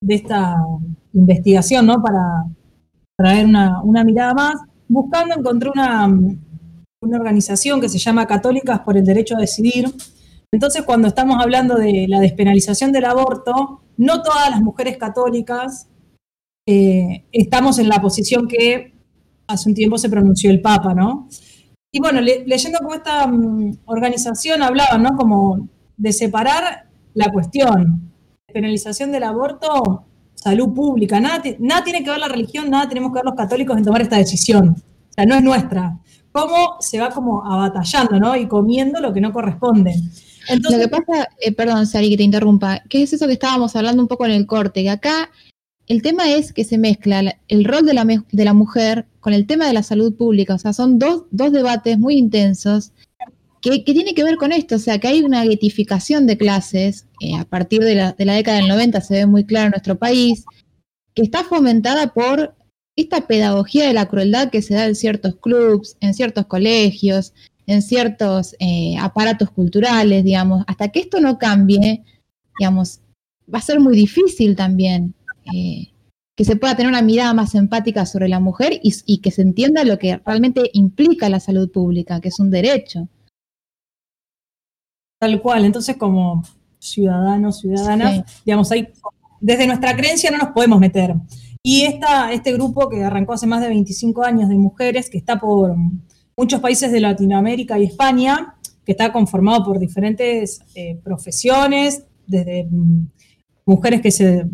de 0.00 0.14
esta 0.14 0.56
investigación, 1.12 1.86
¿no? 1.86 2.00
Para 2.00 2.44
traer 3.16 3.46
una, 3.46 3.82
una 3.82 4.04
mirada 4.04 4.34
más, 4.34 4.54
buscando 4.88 5.34
encontré 5.34 5.70
una, 5.70 6.08
una 7.00 7.16
organización 7.18 7.80
que 7.80 7.88
se 7.88 7.98
llama 7.98 8.26
Católicas 8.26 8.80
por 8.80 8.96
el 8.96 9.04
Derecho 9.04 9.36
a 9.36 9.40
Decidir. 9.40 9.86
Entonces, 10.50 10.82
cuando 10.82 11.08
estamos 11.08 11.40
hablando 11.40 11.76
de 11.76 12.06
la 12.08 12.20
despenalización 12.20 12.90
del 12.92 13.04
aborto, 13.04 13.82
no 13.96 14.22
todas 14.22 14.50
las 14.50 14.60
mujeres 14.62 14.96
católicas 14.96 15.88
eh, 16.66 17.24
estamos 17.32 17.78
en 17.78 17.88
la 17.88 18.00
posición 18.00 18.46
que 18.48 18.94
hace 19.46 19.68
un 19.68 19.74
tiempo 19.74 19.96
se 19.98 20.08
pronunció 20.10 20.50
el 20.50 20.60
Papa, 20.60 20.94
¿no? 20.94 21.28
Y 21.92 22.00
bueno, 22.00 22.20
le- 22.20 22.44
leyendo 22.46 22.78
como 22.80 22.94
esta 22.94 23.26
mm, 23.26 23.78
organización 23.86 24.62
hablaba, 24.62 24.98
¿no? 24.98 25.16
Como 25.16 25.68
de 25.96 26.12
separar 26.12 26.88
la 27.14 27.30
cuestión, 27.32 28.12
penalización 28.52 29.10
del 29.12 29.22
aborto, 29.24 30.04
salud 30.34 30.72
pública, 30.74 31.20
nada, 31.20 31.42
nada 31.58 31.82
tiene 31.84 32.04
que 32.04 32.10
ver 32.10 32.18
la 32.18 32.28
religión, 32.28 32.70
nada 32.70 32.88
tenemos 32.88 33.10
que 33.12 33.16
ver 33.16 33.24
los 33.24 33.34
católicos 33.34 33.76
en 33.76 33.84
tomar 33.84 34.02
esta 34.02 34.16
decisión. 34.16 34.70
O 34.70 35.12
sea, 35.14 35.24
no 35.26 35.34
es 35.34 35.42
nuestra. 35.42 35.98
Cómo 36.46 36.76
se 36.80 36.98
va 37.00 37.10
como 37.10 37.44
abatallando, 37.44 38.18
¿no? 38.20 38.36
Y 38.36 38.46
comiendo 38.46 39.00
lo 39.00 39.12
que 39.12 39.20
no 39.20 39.32
corresponde. 39.32 39.94
Lo 40.48 40.54
Entonces, 40.54 40.80
que 40.80 40.88
pasa, 40.88 41.28
eh, 41.40 41.52
perdón, 41.52 41.86
Sari, 41.86 42.10
que 42.10 42.16
te 42.16 42.22
interrumpa, 42.22 42.80
que 42.88 43.02
es 43.02 43.12
eso 43.12 43.26
que 43.26 43.34
estábamos 43.34 43.76
hablando 43.76 44.02
un 44.02 44.08
poco 44.08 44.24
en 44.24 44.32
el 44.32 44.46
corte, 44.46 44.82
que 44.82 44.90
acá 44.90 45.30
el 45.86 46.02
tema 46.02 46.30
es 46.30 46.52
que 46.52 46.64
se 46.64 46.78
mezcla 46.78 47.22
la- 47.22 47.38
el 47.48 47.64
rol 47.64 47.84
de 47.84 47.94
la, 47.94 48.04
me- 48.04 48.22
de 48.30 48.44
la 48.44 48.54
mujer 48.54 49.06
con 49.20 49.32
el 49.34 49.46
tema 49.46 49.66
de 49.66 49.72
la 49.74 49.82
salud 49.82 50.14
pública, 50.14 50.54
o 50.54 50.58
sea, 50.58 50.72
son 50.72 50.98
dos, 50.98 51.24
dos 51.30 51.52
debates 51.52 51.98
muy 51.98 52.16
intensos 52.16 52.92
que, 53.60 53.82
que 53.84 53.92
tiene 53.92 54.14
que 54.14 54.22
ver 54.24 54.36
con 54.36 54.52
esto, 54.52 54.76
o 54.76 54.78
sea, 54.78 54.98
que 54.98 55.08
hay 55.08 55.22
una 55.22 55.44
guetificación 55.44 56.26
de 56.26 56.38
clases, 56.38 57.06
eh, 57.20 57.34
a 57.36 57.44
partir 57.44 57.80
de 57.82 57.94
la, 57.96 58.12
de 58.12 58.24
la 58.24 58.34
década 58.34 58.58
del 58.58 58.68
90 58.68 59.00
se 59.00 59.14
ve 59.14 59.26
muy 59.26 59.44
claro 59.44 59.66
en 59.66 59.70
nuestro 59.72 59.98
país, 59.98 60.44
que 61.14 61.22
está 61.22 61.42
fomentada 61.42 62.12
por 62.14 62.54
esta 63.02 63.26
pedagogía 63.26 63.86
de 63.86 63.92
la 63.92 64.06
crueldad 64.06 64.50
que 64.50 64.62
se 64.62 64.74
da 64.74 64.86
en 64.86 64.94
ciertos 64.94 65.36
clubs, 65.36 65.96
en 66.00 66.14
ciertos 66.14 66.46
colegios, 66.46 67.32
en 67.66 67.82
ciertos 67.82 68.56
eh, 68.58 68.96
aparatos 68.98 69.50
culturales, 69.50 70.24
digamos, 70.24 70.64
hasta 70.66 70.88
que 70.88 71.00
esto 71.00 71.20
no 71.20 71.38
cambie, 71.38 72.02
digamos, 72.58 73.00
va 73.52 73.58
a 73.58 73.62
ser 73.62 73.78
muy 73.78 73.94
difícil 73.94 74.56
también 74.56 75.14
eh, 75.54 75.92
que 76.34 76.44
se 76.44 76.56
pueda 76.56 76.76
tener 76.76 76.90
una 76.90 77.02
mirada 77.02 77.34
más 77.34 77.54
empática 77.54 78.06
sobre 78.06 78.28
la 78.28 78.40
mujer 78.40 78.80
y, 78.82 78.92
y 79.06 79.18
que 79.18 79.30
se 79.30 79.42
entienda 79.42 79.84
lo 79.84 79.98
que 79.98 80.20
realmente 80.24 80.70
implica 80.72 81.28
la 81.28 81.40
salud 81.40 81.70
pública, 81.70 82.20
que 82.20 82.28
es 82.28 82.38
un 82.40 82.50
derecho. 82.50 83.08
Tal 85.20 85.40
cual, 85.42 85.64
entonces 85.64 85.96
como 85.96 86.42
ciudadanos, 86.78 87.60
ciudadanas, 87.60 88.42
digamos, 88.44 88.70
ahí, 88.70 88.88
desde 89.40 89.66
nuestra 89.66 89.96
creencia 89.96 90.30
no 90.30 90.38
nos 90.38 90.50
podemos 90.50 90.78
meter. 90.80 91.14
Y 91.70 91.82
este 91.82 92.54
grupo 92.54 92.88
que 92.88 93.04
arrancó 93.04 93.34
hace 93.34 93.46
más 93.46 93.60
de 93.60 93.68
25 93.68 94.24
años 94.24 94.48
de 94.48 94.54
mujeres, 94.54 95.10
que 95.10 95.18
está 95.18 95.38
por 95.38 95.76
muchos 96.34 96.60
países 96.62 96.90
de 96.90 96.98
Latinoamérica 96.98 97.78
y 97.78 97.84
España, 97.84 98.54
que 98.86 98.92
está 98.92 99.12
conformado 99.12 99.64
por 99.66 99.78
diferentes 99.78 100.62
eh, 100.74 100.98
profesiones, 101.04 102.04
desde 102.26 102.64
mm, 102.70 103.10
mujeres 103.66 104.00
que 104.00 104.10
se, 104.10 104.46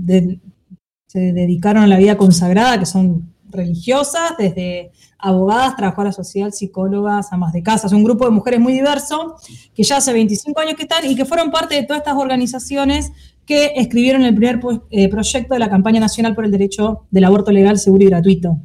se 1.06 1.20
dedicaron 1.20 1.84
a 1.84 1.86
la 1.86 1.98
vida 1.98 2.16
consagrada, 2.16 2.80
que 2.80 2.86
son 2.86 3.32
religiosas, 3.48 4.32
desde 4.36 4.90
abogadas, 5.16 5.76
trabajadoras 5.76 6.16
social, 6.16 6.52
psicólogas, 6.52 7.32
amas 7.32 7.52
de 7.52 7.62
casa, 7.62 7.86
es 7.86 7.92
un 7.92 8.02
grupo 8.02 8.24
de 8.24 8.32
mujeres 8.32 8.58
muy 8.58 8.72
diverso, 8.72 9.36
que 9.72 9.84
ya 9.84 9.98
hace 9.98 10.12
25 10.12 10.60
años 10.60 10.74
que 10.74 10.82
están 10.82 11.08
y 11.08 11.14
que 11.14 11.24
fueron 11.24 11.52
parte 11.52 11.76
de 11.76 11.84
todas 11.84 12.00
estas 12.00 12.16
organizaciones 12.16 13.12
que 13.46 13.72
escribieron 13.76 14.22
el 14.22 14.34
primer 14.34 14.60
eh, 14.90 15.08
proyecto 15.08 15.54
de 15.54 15.60
la 15.60 15.68
campaña 15.68 16.00
nacional 16.00 16.34
por 16.34 16.44
el 16.44 16.50
derecho 16.50 17.06
del 17.10 17.24
aborto 17.24 17.52
legal, 17.52 17.78
seguro 17.78 18.04
y 18.04 18.06
gratuito. 18.08 18.58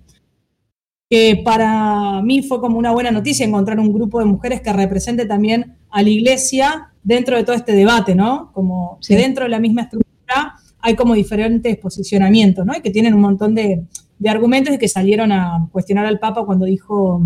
Que 1.10 1.42
para 1.44 2.22
mí 2.22 2.44
fue 2.44 2.60
como 2.60 2.78
una 2.78 2.92
buena 2.92 3.12
noticia 3.12 3.46
encontrar 3.46 3.80
un 3.80 3.92
grupo 3.92 4.20
de 4.20 4.26
mujeres 4.26 4.62
que 4.62 4.72
represente 4.72 5.26
también 5.26 5.78
a 5.90 6.04
la 6.04 6.10
iglesia 6.10 6.94
dentro 7.04 7.36
de 7.36 7.44
todo 7.44 7.56
este 7.56 7.74
debate, 7.74 8.14
¿no? 8.16 8.52
Como 8.54 8.98
Sí. 9.02 9.16
que 9.16 9.22
dentro 9.22 9.46
de 9.46 9.50
la 9.50 9.60
misma 9.60 9.84
estructura 9.84 10.56
hay 10.82 10.96
como 10.96 11.14
diferentes 11.16 11.78
posicionamientos, 11.78 12.66
¿no? 12.66 12.74
Y 12.78 12.82
que 12.82 12.92
tienen 12.92 13.14
un 13.14 13.22
montón 13.22 13.56
de, 13.56 13.86
de 14.20 14.30
argumentos 14.30 14.74
y 14.76 14.78
que 14.78 14.88
salieron 14.88 15.32
a 15.32 15.68
cuestionar 15.72 16.06
al 16.06 16.20
Papa 16.20 16.46
cuando 16.46 16.66
dijo, 16.66 17.22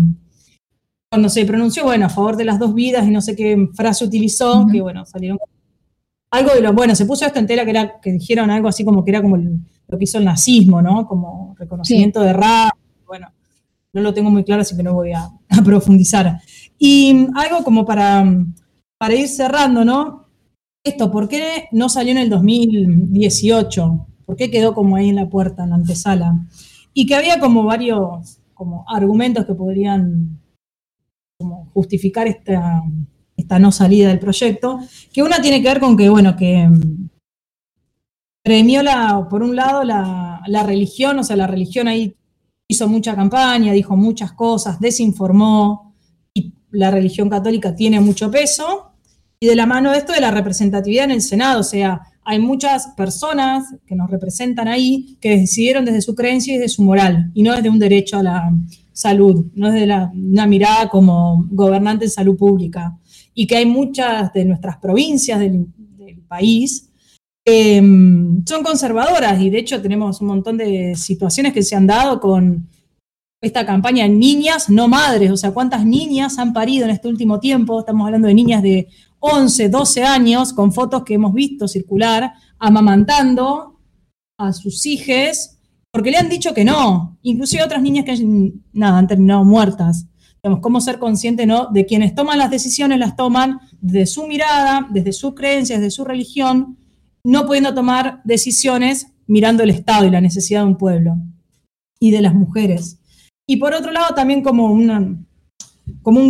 cuando 1.10 1.28
se 1.28 1.44
pronunció, 1.44 1.84
bueno, 1.84 2.06
a 2.06 2.08
favor 2.08 2.36
de 2.36 2.44
las 2.46 2.58
dos 2.58 2.74
vidas 2.74 3.06
y 3.06 3.10
no 3.10 3.20
sé 3.20 3.36
qué 3.36 3.68
frase 3.74 4.04
utilizó, 4.04 4.66
que 4.72 4.80
bueno, 4.80 5.04
salieron 5.04 5.38
algo 6.34 6.52
de 6.54 6.60
lo, 6.60 6.72
bueno, 6.72 6.94
se 6.94 7.06
puso 7.06 7.24
esto 7.26 7.38
en 7.38 7.46
tela 7.46 7.64
que 7.64 7.70
era, 7.70 8.00
que 8.00 8.12
dijeron 8.12 8.50
algo 8.50 8.68
así 8.68 8.84
como 8.84 9.04
que 9.04 9.10
era 9.10 9.22
como 9.22 9.36
el- 9.36 9.60
lo 9.88 9.98
que 9.98 10.04
hizo 10.04 10.18
el 10.18 10.24
nazismo, 10.24 10.82
¿no? 10.82 11.06
Como 11.06 11.54
reconocimiento 11.58 12.20
de 12.20 12.32
raza, 12.32 12.72
bueno, 13.06 13.28
no 13.92 14.00
lo 14.02 14.12
tengo 14.14 14.30
muy 14.30 14.42
claro, 14.44 14.62
así 14.62 14.76
que 14.76 14.82
no 14.82 14.94
voy 14.94 15.12
a, 15.12 15.24
a 15.48 15.62
profundizar. 15.64 16.40
Y 16.78 17.14
mm, 17.14 17.36
algo 17.36 17.62
como 17.64 17.84
para, 17.84 18.24
para 18.98 19.14
ir 19.14 19.28
cerrando, 19.28 19.84
¿no? 19.84 20.24
Esto, 20.84 21.10
¿por 21.10 21.28
qué 21.28 21.68
no 21.72 21.88
salió 21.88 22.12
en 22.12 22.18
el 22.18 22.28
2018? 22.30 24.06
¿Por 24.26 24.36
qué 24.36 24.50
quedó 24.50 24.74
como 24.74 24.96
ahí 24.96 25.08
en 25.10 25.16
la 25.16 25.28
puerta, 25.28 25.64
en 25.64 25.70
la 25.70 25.76
antesala? 25.76 26.46
Y 26.92 27.06
que 27.06 27.14
había 27.14 27.38
como 27.40 27.64
varios 27.64 28.38
como 28.54 28.84
argumentos 28.88 29.46
que 29.46 29.54
podrían 29.54 30.40
como 31.38 31.66
justificar 31.74 32.26
esta, 32.28 32.82
esta 33.36 33.58
no 33.58 33.72
salida 33.72 34.08
del 34.08 34.18
proyecto, 34.20 34.78
que 35.12 35.22
una 35.22 35.40
tiene 35.40 35.60
que 35.62 35.68
ver 35.68 35.80
con 35.80 35.96
que, 35.96 36.08
bueno, 36.08 36.36
que 36.36 36.68
mm, 36.68 37.08
premió 38.42 38.82
la, 38.82 39.26
por 39.28 39.42
un 39.42 39.56
lado 39.56 39.82
la, 39.84 40.42
religión, 40.66 41.18
o 41.18 41.24
sea, 41.24 41.36
la 41.36 41.46
religión 41.46 41.88
ahí 41.88 42.14
hizo 42.68 42.88
mucha 42.88 43.14
campaña, 43.14 43.72
dijo 43.72 43.96
muchas 43.96 44.32
cosas, 44.32 44.78
desinformó, 44.80 45.94
y 46.34 46.52
la 46.70 46.90
religión 46.90 47.28
católica 47.28 47.74
tiene 47.74 48.00
mucho 48.00 48.30
peso, 48.30 48.92
y 49.40 49.46
de 49.46 49.56
la 49.56 49.66
mano 49.66 49.90
de 49.92 49.98
esto 49.98 50.12
de 50.12 50.20
la 50.20 50.30
representatividad 50.30 51.04
en 51.04 51.10
el 51.12 51.22
Senado, 51.22 51.60
o 51.60 51.64
sea, 51.64 52.00
hay 52.26 52.38
muchas 52.38 52.88
personas 52.96 53.74
que 53.86 53.94
nos 53.94 54.10
representan 54.10 54.68
ahí 54.68 55.18
que 55.20 55.36
decidieron 55.36 55.84
desde 55.84 56.00
su 56.00 56.14
creencia 56.14 56.54
y 56.54 56.58
desde 56.58 56.74
su 56.74 56.82
moral, 56.82 57.30
y 57.34 57.42
no 57.42 57.54
desde 57.54 57.68
un 57.68 57.78
derecho 57.78 58.18
a 58.18 58.22
la 58.22 58.52
salud, 58.92 59.46
no 59.54 59.70
desde 59.70 59.86
la- 59.86 60.10
una 60.14 60.46
mirada 60.46 60.88
como 60.88 61.46
gobernante 61.50 62.06
en 62.06 62.10
salud 62.10 62.36
pública, 62.36 62.96
y 63.34 63.46
que 63.46 63.56
hay 63.56 63.66
muchas 63.66 64.32
de 64.32 64.44
nuestras 64.44 64.78
provincias 64.78 65.40
del, 65.40 65.66
país 66.26 66.90
eh, 67.44 67.80
son 68.46 68.62
conservadoras 68.64 69.40
y 69.40 69.50
de 69.50 69.58
hecho 69.58 69.80
tenemos 69.82 70.20
un 70.22 70.28
montón 70.28 70.56
de 70.56 70.94
situaciones 70.96 71.52
que 71.52 71.62
se 71.62 71.76
han 71.76 71.86
dado 71.86 72.18
con 72.18 72.66
esta 73.44 73.66
campaña 73.66 74.08
Niñas, 74.08 74.70
no 74.70 74.88
madres, 74.88 75.30
o 75.30 75.36
sea, 75.36 75.52
cuántas 75.52 75.84
niñas 75.84 76.38
han 76.38 76.52
parido 76.52 76.86
en 76.86 76.92
este 76.92 77.08
último 77.08 77.40
tiempo, 77.40 77.80
estamos 77.80 78.06
hablando 78.06 78.26
de 78.26 78.34
niñas 78.34 78.62
de 78.62 78.88
11, 79.20 79.68
12 79.68 80.02
años, 80.02 80.52
con 80.52 80.72
fotos 80.72 81.04
que 81.04 81.14
hemos 81.14 81.32
visto 81.32 81.68
circular, 81.68 82.32
amamantando 82.58 83.78
a 84.38 84.52
sus 84.52 84.84
hijes, 84.86 85.58
porque 85.90 86.10
le 86.10 86.16
han 86.16 86.28
dicho 86.28 86.54
que 86.54 86.64
no, 86.64 87.18
inclusive 87.22 87.62
otras 87.62 87.82
niñas 87.82 88.04
que 88.04 88.18
nada, 88.72 88.98
han 88.98 89.06
terminado 89.06 89.44
muertas. 89.44 90.06
Digamos, 90.44 90.60
cómo 90.60 90.82
ser 90.82 90.98
consciente 90.98 91.46
¿no? 91.46 91.68
de 91.72 91.86
quienes 91.86 92.14
toman 92.14 92.36
las 92.36 92.50
decisiones, 92.50 92.98
las 92.98 93.16
toman 93.16 93.60
desde 93.80 94.04
su 94.04 94.26
mirada, 94.26 94.86
desde 94.90 95.14
sus 95.14 95.34
creencias, 95.34 95.80
desde 95.80 95.90
su 95.90 96.04
religión, 96.04 96.76
no 97.24 97.46
pudiendo 97.46 97.72
tomar 97.72 98.20
decisiones 98.24 99.06
mirando 99.26 99.62
el 99.62 99.70
Estado 99.70 100.04
y 100.04 100.10
la 100.10 100.20
necesidad 100.20 100.60
de 100.60 100.66
un 100.66 100.76
pueblo 100.76 101.16
y 101.98 102.10
de 102.10 102.20
las 102.20 102.34
mujeres. 102.34 102.98
Y 103.46 103.56
por 103.56 103.72
otro 103.72 103.90
lado, 103.90 104.14
también 104.14 104.42
como 104.42 104.66
un 104.66 105.26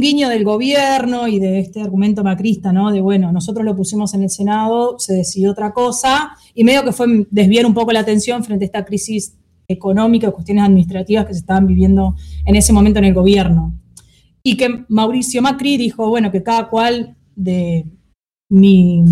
guiño 0.01 0.29
del 0.29 0.45
gobierno 0.45 1.27
y 1.27 1.41
de 1.41 1.59
este 1.59 1.83
argumento 1.83 2.23
macrista, 2.23 2.73
¿no? 2.73 2.93
De, 2.93 3.01
bueno, 3.01 3.33
nosotros 3.33 3.65
lo 3.65 3.75
pusimos 3.75 4.15
en 4.15 4.23
el 4.23 4.31
Senado, 4.31 4.97
se 5.01 5.15
decidió 5.15 5.51
otra 5.51 5.73
cosa, 5.73 6.37
y 6.55 6.63
medio 6.63 6.85
que 6.85 6.93
fue 6.93 7.27
desviar 7.33 7.67
un 7.67 7.75
poco 7.75 7.91
la 7.91 7.99
atención 7.99 8.45
frente 8.45 8.65
a 8.65 8.67
esta 8.67 8.85
crisis 8.85 9.35
económica, 9.67 10.31
cuestiones 10.31 10.63
administrativas 10.63 11.27
que 11.27 11.35
se 11.35 11.41
estaban 11.41 11.67
viviendo 11.67 12.15
en 12.45 12.55
ese 12.55 12.73
momento 12.73 13.01
en 13.01 13.07
el 13.07 13.15
gobierno. 13.15 13.75
Y 14.45 14.57
que 14.57 14.85
Mauricio 14.89 15.41
Macri 15.41 15.77
dijo, 15.77 16.09
bueno, 16.09 16.31
que 16.31 16.43
cada 16.43 16.69
cual 16.69 17.17
de 17.35 17.87
mi 18.51 19.03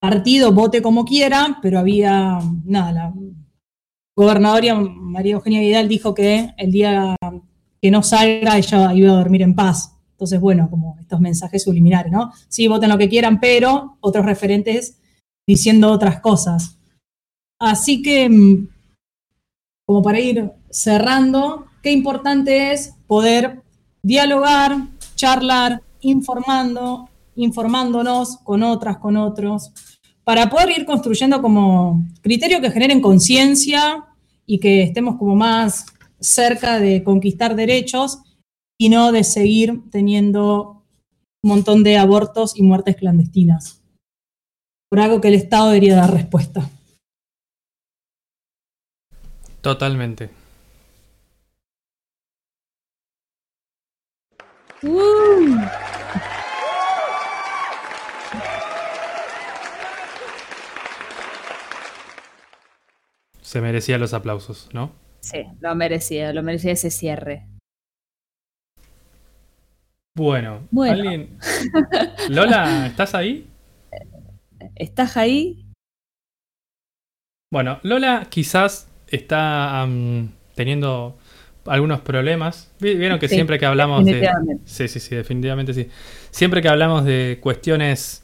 partido 0.00 0.52
vote 0.52 0.82
como 0.82 1.04
quiera, 1.04 1.58
pero 1.62 1.78
había, 1.78 2.38
nada, 2.64 2.92
la 2.92 3.14
gobernadora 4.14 4.74
María 4.74 5.34
Eugenia 5.34 5.60
Vidal 5.60 5.88
dijo 5.88 6.14
que 6.14 6.54
el 6.56 6.70
día 6.70 7.16
que 7.80 7.90
no 7.90 8.02
salga 8.02 8.58
ella 8.58 8.92
iba 8.94 9.12
a 9.12 9.16
dormir 9.16 9.42
en 9.42 9.54
paz. 9.54 9.92
Entonces, 10.12 10.40
bueno, 10.40 10.70
como 10.70 10.96
estos 10.98 11.20
mensajes 11.20 11.62
subliminares, 11.62 12.10
¿no? 12.10 12.32
Sí, 12.48 12.68
voten 12.68 12.88
lo 12.88 12.98
que 12.98 13.08
quieran, 13.08 13.38
pero 13.38 13.98
otros 14.00 14.24
referentes 14.24 14.98
diciendo 15.46 15.92
otras 15.92 16.20
cosas. 16.20 16.78
Así 17.60 18.02
que, 18.02 18.28
mm, 18.28 18.68
como 19.86 20.02
para 20.02 20.20
ir 20.20 20.50
cerrando, 20.70 21.66
qué 21.82 21.92
importante 21.92 22.72
es 22.72 22.94
poder 23.06 23.62
dialogar, 24.06 24.86
charlar, 25.16 25.82
informando, 26.00 27.10
informándonos 27.34 28.36
con 28.44 28.62
otras, 28.62 28.98
con 28.98 29.16
otros, 29.16 29.72
para 30.22 30.48
poder 30.48 30.78
ir 30.78 30.86
construyendo 30.86 31.42
como 31.42 32.06
criterios 32.22 32.60
que 32.60 32.70
generen 32.70 33.00
conciencia 33.00 34.04
y 34.46 34.60
que 34.60 34.84
estemos 34.84 35.16
como 35.16 35.34
más 35.34 35.86
cerca 36.20 36.78
de 36.78 37.02
conquistar 37.02 37.56
derechos 37.56 38.20
y 38.78 38.90
no 38.90 39.10
de 39.10 39.24
seguir 39.24 39.82
teniendo 39.90 40.84
un 41.42 41.50
montón 41.50 41.82
de 41.82 41.98
abortos 41.98 42.56
y 42.56 42.62
muertes 42.62 42.94
clandestinas. 42.94 43.82
Por 44.88 45.00
algo 45.00 45.20
que 45.20 45.28
el 45.28 45.34
Estado 45.34 45.70
debería 45.70 45.96
dar 45.96 46.12
respuesta. 46.12 46.70
Totalmente. 49.62 50.45
Se 63.40 63.60
merecía 63.60 63.98
los 63.98 64.12
aplausos, 64.12 64.68
¿no? 64.72 64.92
Sí, 65.20 65.44
lo 65.60 65.74
merecía, 65.74 66.32
lo 66.32 66.42
merecía 66.42 66.72
ese 66.72 66.90
cierre. 66.90 67.46
Bueno, 70.16 70.66
Bueno. 70.70 70.94
¿alguien? 70.94 71.38
Lola, 72.28 72.86
¿estás 72.86 73.14
ahí? 73.14 73.46
¿Estás 74.74 75.16
ahí? 75.16 75.66
Bueno, 77.52 77.78
Lola 77.82 78.26
quizás 78.30 78.88
está 79.08 79.86
teniendo 80.54 81.18
algunos 81.68 82.00
problemas. 82.00 82.70
Vi- 82.80 82.94
Vieron 82.94 83.18
que 83.18 83.28
Sí, 83.28 83.34
siempre 83.34 83.58
que 83.58 83.66
hablamos 83.66 84.04
de... 84.04 84.12
definitivamente. 84.12 84.62
Sí, 84.66 84.88
sí, 84.88 85.00
sí, 85.00 85.14
definitivamente 85.14 85.74
sí. 85.74 85.88
Siempre 86.30 86.62
que 86.62 86.68
hablamos 86.68 87.04
de 87.04 87.38
cuestiones 87.40 88.22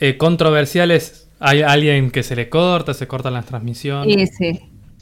eh, 0.00 0.16
controversiales, 0.16 1.28
hay 1.40 1.62
alguien 1.62 2.10
que 2.10 2.22
se 2.22 2.36
le 2.36 2.48
corta, 2.48 2.94
se 2.94 3.06
cortan 3.06 3.32
las 3.34 3.46
transmisiones. 3.46 4.30
Sí, 4.36 4.52
sí. 4.54 4.60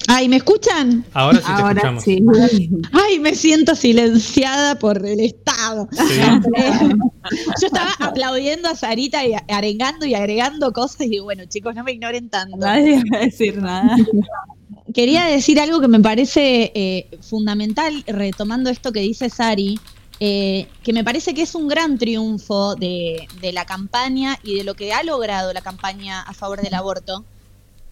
Ay, 0.08 0.30
¿me 0.30 0.36
escuchan? 0.36 1.04
Ahora 1.12 1.38
sí 1.38 1.44
te 1.44 1.50
Ahora 1.52 1.72
escuchamos. 1.72 2.04
sí. 2.04 2.70
Ay, 2.92 3.18
me 3.18 3.34
siento 3.34 3.74
silenciada 3.74 4.78
por 4.78 5.04
el 5.06 5.20
Estado. 5.20 5.88
Sí. 5.92 6.02
Yo 7.60 7.66
estaba 7.66 7.90
aplaudiendo 7.98 8.70
a 8.70 8.74
Sarita 8.74 9.26
y 9.26 9.34
arengando 9.48 10.06
y 10.06 10.14
agregando 10.14 10.72
cosas 10.72 11.02
y 11.02 11.18
bueno, 11.18 11.44
chicos, 11.46 11.74
no 11.74 11.84
me 11.84 11.92
ignoren 11.92 12.30
tanto. 12.30 12.56
Nadie 12.56 13.02
va 13.12 13.18
a 13.18 13.20
decir 13.20 13.58
nada. 13.60 13.94
Quería 14.94 15.24
decir 15.26 15.60
algo 15.60 15.80
que 15.80 15.88
me 15.88 16.00
parece 16.00 16.72
eh, 16.74 17.18
fundamental, 17.20 18.02
retomando 18.06 18.70
esto 18.70 18.92
que 18.92 19.00
dice 19.00 19.30
Sari, 19.30 19.78
eh, 20.22 20.68
que 20.82 20.92
me 20.92 21.02
parece 21.02 21.32
que 21.32 21.40
es 21.40 21.54
un 21.54 21.66
gran 21.66 21.96
triunfo 21.96 22.74
de, 22.74 23.26
la 23.54 23.64
campaña 23.64 24.38
y 24.42 24.56
de 24.56 24.64
lo 24.64 24.74
que 24.74 24.92
ha 24.92 25.02
logrado 25.02 25.50
la 25.54 25.62
campaña 25.62 26.20
a 26.20 26.34
favor 26.34 26.60
del 26.60 26.74
aborto, 26.74 27.24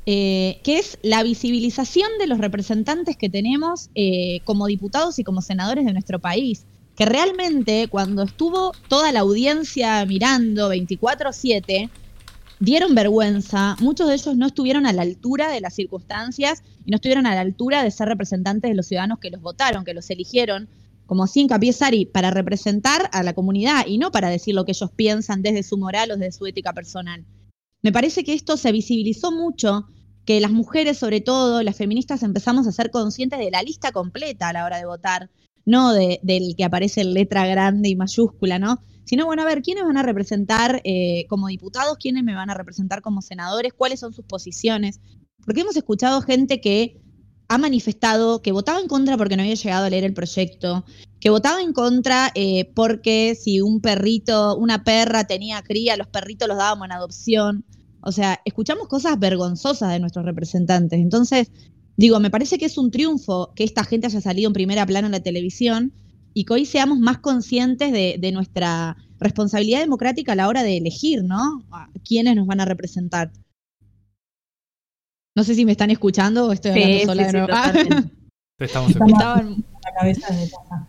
eh, 0.04 0.60
que 0.62 0.78
es 0.78 0.98
la 1.02 1.22
visibilización 1.22 2.10
de 2.18 2.26
los 2.26 2.38
representantes 2.38 3.16
que 3.16 3.30
tenemos 3.30 3.88
eh, 3.94 4.40
como 4.44 4.66
diputados 4.66 5.18
y 5.18 5.24
como 5.24 5.40
senadores 5.40 5.86
de 5.86 5.94
nuestro 5.94 6.18
país. 6.18 6.66
Que 6.96 7.06
realmente 7.06 7.88
cuando 7.88 8.24
estuvo 8.24 8.72
toda 8.88 9.10
la 9.10 9.20
audiencia 9.20 10.04
mirando 10.04 10.68
24/7, 10.68 11.88
dieron 12.60 12.94
vergüenza, 12.94 13.76
muchos 13.80 14.08
de 14.08 14.14
ellos 14.14 14.36
no 14.36 14.46
estuvieron 14.46 14.86
a 14.86 14.92
la 14.92 15.02
altura 15.02 15.50
de 15.50 15.60
las 15.60 15.74
circunstancias 15.74 16.62
y 16.84 16.90
no 16.90 16.96
estuvieron 16.96 17.26
a 17.26 17.34
la 17.34 17.40
altura 17.40 17.82
de 17.82 17.90
ser 17.90 18.08
representantes 18.08 18.70
de 18.70 18.74
los 18.74 18.86
ciudadanos 18.86 19.18
que 19.18 19.30
los 19.30 19.40
votaron, 19.40 19.84
que 19.84 19.94
los 19.94 20.10
eligieron, 20.10 20.68
como 21.06 21.24
así 21.24 21.40
hincapié 21.40 21.72
Sari, 21.72 22.06
para 22.06 22.30
representar 22.30 23.08
a 23.12 23.22
la 23.22 23.32
comunidad 23.32 23.86
y 23.86 23.98
no 23.98 24.10
para 24.10 24.28
decir 24.28 24.54
lo 24.54 24.64
que 24.64 24.72
ellos 24.72 24.90
piensan 24.94 25.42
desde 25.42 25.62
su 25.62 25.78
moral 25.78 26.10
o 26.10 26.16
desde 26.16 26.36
su 26.38 26.46
ética 26.46 26.72
personal. 26.72 27.24
Me 27.82 27.92
parece 27.92 28.24
que 28.24 28.34
esto 28.34 28.56
se 28.56 28.72
visibilizó 28.72 29.30
mucho, 29.30 29.86
que 30.24 30.40
las 30.40 30.50
mujeres, 30.50 30.98
sobre 30.98 31.20
todo, 31.20 31.62
las 31.62 31.76
feministas, 31.76 32.22
empezamos 32.22 32.66
a 32.66 32.72
ser 32.72 32.90
conscientes 32.90 33.38
de 33.38 33.50
la 33.50 33.62
lista 33.62 33.92
completa 33.92 34.48
a 34.48 34.52
la 34.52 34.64
hora 34.64 34.76
de 34.78 34.84
votar, 34.84 35.30
no 35.64 35.92
de- 35.92 36.20
del 36.22 36.54
que 36.56 36.64
aparece 36.64 37.00
en 37.00 37.14
letra 37.14 37.46
grande 37.46 37.88
y 37.88 37.96
mayúscula, 37.96 38.58
¿no? 38.58 38.82
Sino, 39.08 39.24
bueno, 39.24 39.40
a 39.40 39.46
ver, 39.46 39.62
¿quiénes 39.62 39.84
van 39.84 39.96
a 39.96 40.02
representar 40.02 40.82
eh, 40.84 41.24
como 41.30 41.48
diputados? 41.48 41.96
¿Quiénes 41.98 42.24
me 42.24 42.34
van 42.34 42.50
a 42.50 42.54
representar 42.54 43.00
como 43.00 43.22
senadores? 43.22 43.72
¿Cuáles 43.72 44.00
son 44.00 44.12
sus 44.12 44.26
posiciones? 44.26 45.00
Porque 45.46 45.62
hemos 45.62 45.78
escuchado 45.78 46.20
gente 46.20 46.60
que 46.60 47.00
ha 47.48 47.56
manifestado 47.56 48.42
que 48.42 48.52
votaba 48.52 48.80
en 48.80 48.86
contra 48.86 49.16
porque 49.16 49.34
no 49.34 49.42
había 49.42 49.54
llegado 49.54 49.86
a 49.86 49.88
leer 49.88 50.04
el 50.04 50.12
proyecto, 50.12 50.84
que 51.20 51.30
votaba 51.30 51.62
en 51.62 51.72
contra 51.72 52.30
eh, 52.34 52.70
porque 52.74 53.34
si 53.34 53.62
un 53.62 53.80
perrito, 53.80 54.58
una 54.58 54.84
perra 54.84 55.24
tenía 55.24 55.62
cría, 55.62 55.96
los 55.96 56.08
perritos 56.08 56.46
los 56.46 56.58
dábamos 56.58 56.84
en 56.84 56.92
adopción. 56.92 57.64
O 58.02 58.12
sea, 58.12 58.42
escuchamos 58.44 58.88
cosas 58.88 59.18
vergonzosas 59.18 59.90
de 59.90 60.00
nuestros 60.00 60.26
representantes. 60.26 61.00
Entonces, 61.00 61.50
digo, 61.96 62.20
me 62.20 62.28
parece 62.28 62.58
que 62.58 62.66
es 62.66 62.76
un 62.76 62.90
triunfo 62.90 63.54
que 63.56 63.64
esta 63.64 63.84
gente 63.84 64.06
haya 64.06 64.20
salido 64.20 64.48
en 64.48 64.52
primera 64.52 64.84
plana 64.84 65.06
en 65.06 65.12
la 65.12 65.22
televisión 65.22 65.94
y 66.38 66.44
que 66.44 66.52
hoy 66.52 66.66
seamos 66.66 66.98
más 67.00 67.18
conscientes 67.18 67.90
de, 67.90 68.16
de 68.18 68.30
nuestra 68.30 68.96
responsabilidad 69.18 69.80
democrática 69.80 70.32
a 70.32 70.36
la 70.36 70.46
hora 70.46 70.62
de 70.62 70.76
elegir, 70.76 71.24
¿no? 71.24 71.64
A 71.72 71.88
quiénes 72.04 72.36
nos 72.36 72.46
van 72.46 72.60
a 72.60 72.64
representar. 72.64 73.32
No 75.34 75.42
sé 75.44 75.54
si 75.56 75.64
me 75.64 75.72
están 75.72 75.90
escuchando 75.90 76.46
o 76.46 76.52
estoy 76.52 76.72
hablando 76.72 76.98
Sí, 77.00 77.04
sola 77.06 77.22
sí, 77.22 77.26
de 77.26 77.30
sí, 77.30 77.36
nuevo. 77.36 77.52
Ah. 77.52 77.72
Te 78.56 78.64
estamos. 78.64 78.90
Estaban 78.90 79.64
La 79.84 79.92
cabeza 79.98 80.32
de 80.34 80.46
paja. 80.48 80.88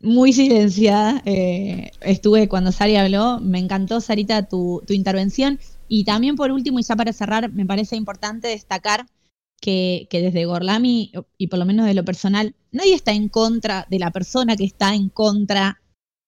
muy 0.00 0.32
silenciada. 0.32 1.20
eh, 1.26 1.90
estuve 2.00 2.48
cuando 2.48 2.72
Sari 2.72 2.96
habló. 2.96 3.38
Me 3.40 3.58
encantó, 3.58 4.00
Sarita, 4.00 4.48
tu, 4.48 4.82
tu 4.86 4.94
intervención. 4.94 5.58
Y 5.88 6.04
también, 6.04 6.36
por 6.36 6.50
último, 6.52 6.78
y 6.78 6.82
ya 6.84 6.96
para 6.96 7.12
cerrar, 7.12 7.52
me 7.52 7.66
parece 7.66 7.96
importante 7.96 8.48
destacar 8.48 9.06
que, 9.60 10.06
que 10.10 10.22
desde 10.22 10.44
Gorlami, 10.44 11.12
y 11.38 11.46
por 11.46 11.58
lo 11.58 11.64
menos 11.64 11.86
de 11.86 11.94
lo 11.94 12.04
personal, 12.04 12.54
nadie 12.72 12.94
está 12.94 13.12
en 13.12 13.28
contra 13.28 13.86
de 13.90 13.98
la 13.98 14.10
persona 14.10 14.56
que 14.56 14.64
está 14.64 14.94
en 14.94 15.08
contra 15.08 15.80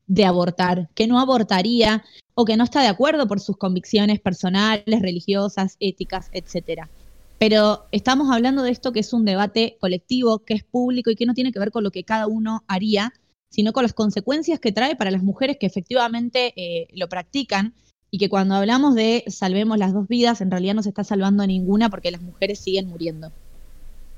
de 0.06 0.24
abortar, 0.24 0.88
que 0.94 1.06
no 1.06 1.20
abortaría 1.20 2.02
o 2.34 2.44
que 2.44 2.56
no 2.56 2.64
está 2.64 2.80
de 2.80 2.88
acuerdo 2.88 3.28
por 3.28 3.40
sus 3.40 3.56
convicciones 3.56 4.20
personales, 4.20 5.02
religiosas, 5.02 5.76
éticas, 5.80 6.30
etcétera. 6.32 6.90
Pero 7.38 7.86
estamos 7.92 8.30
hablando 8.30 8.62
de 8.62 8.70
esto 8.70 8.92
que 8.92 9.00
es 9.00 9.12
un 9.12 9.24
debate 9.24 9.76
colectivo, 9.80 10.40
que 10.40 10.54
es 10.54 10.64
público 10.64 11.10
y 11.10 11.14
que 11.14 11.26
no 11.26 11.34
tiene 11.34 11.52
que 11.52 11.60
ver 11.60 11.70
con 11.70 11.84
lo 11.84 11.90
que 11.90 12.04
cada 12.04 12.26
uno 12.26 12.64
haría, 12.66 13.12
sino 13.50 13.72
con 13.72 13.84
las 13.84 13.92
consecuencias 13.92 14.58
que 14.58 14.72
trae 14.72 14.96
para 14.96 15.10
las 15.10 15.22
mujeres 15.22 15.56
que 15.58 15.66
efectivamente 15.66 16.52
eh, 16.56 16.88
lo 16.94 17.08
practican 17.08 17.74
y 18.10 18.18
que 18.18 18.28
cuando 18.28 18.54
hablamos 18.54 18.94
de 18.94 19.24
salvemos 19.28 19.78
las 19.78 19.92
dos 19.92 20.08
vidas, 20.08 20.40
en 20.40 20.50
realidad 20.50 20.74
no 20.74 20.82
se 20.82 20.88
está 20.88 21.04
salvando 21.04 21.46
ninguna 21.46 21.90
porque 21.90 22.10
las 22.10 22.22
mujeres 22.22 22.58
siguen 22.58 22.88
muriendo. 22.88 23.32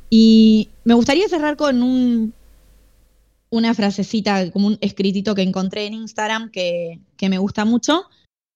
Y 0.09 0.69
me 0.85 0.95
gustaría 0.95 1.29
cerrar 1.29 1.57
con 1.57 1.83
un, 1.83 2.33
una 3.51 3.75
frasecita, 3.75 4.51
como 4.51 4.69
un 4.69 4.79
escritito 4.81 5.35
que 5.35 5.43
encontré 5.43 5.87
en 5.87 5.95
Instagram 5.95 6.51
que, 6.51 7.01
que 7.17 7.29
me 7.29 7.39
gusta 7.39 7.65
mucho 7.65 8.05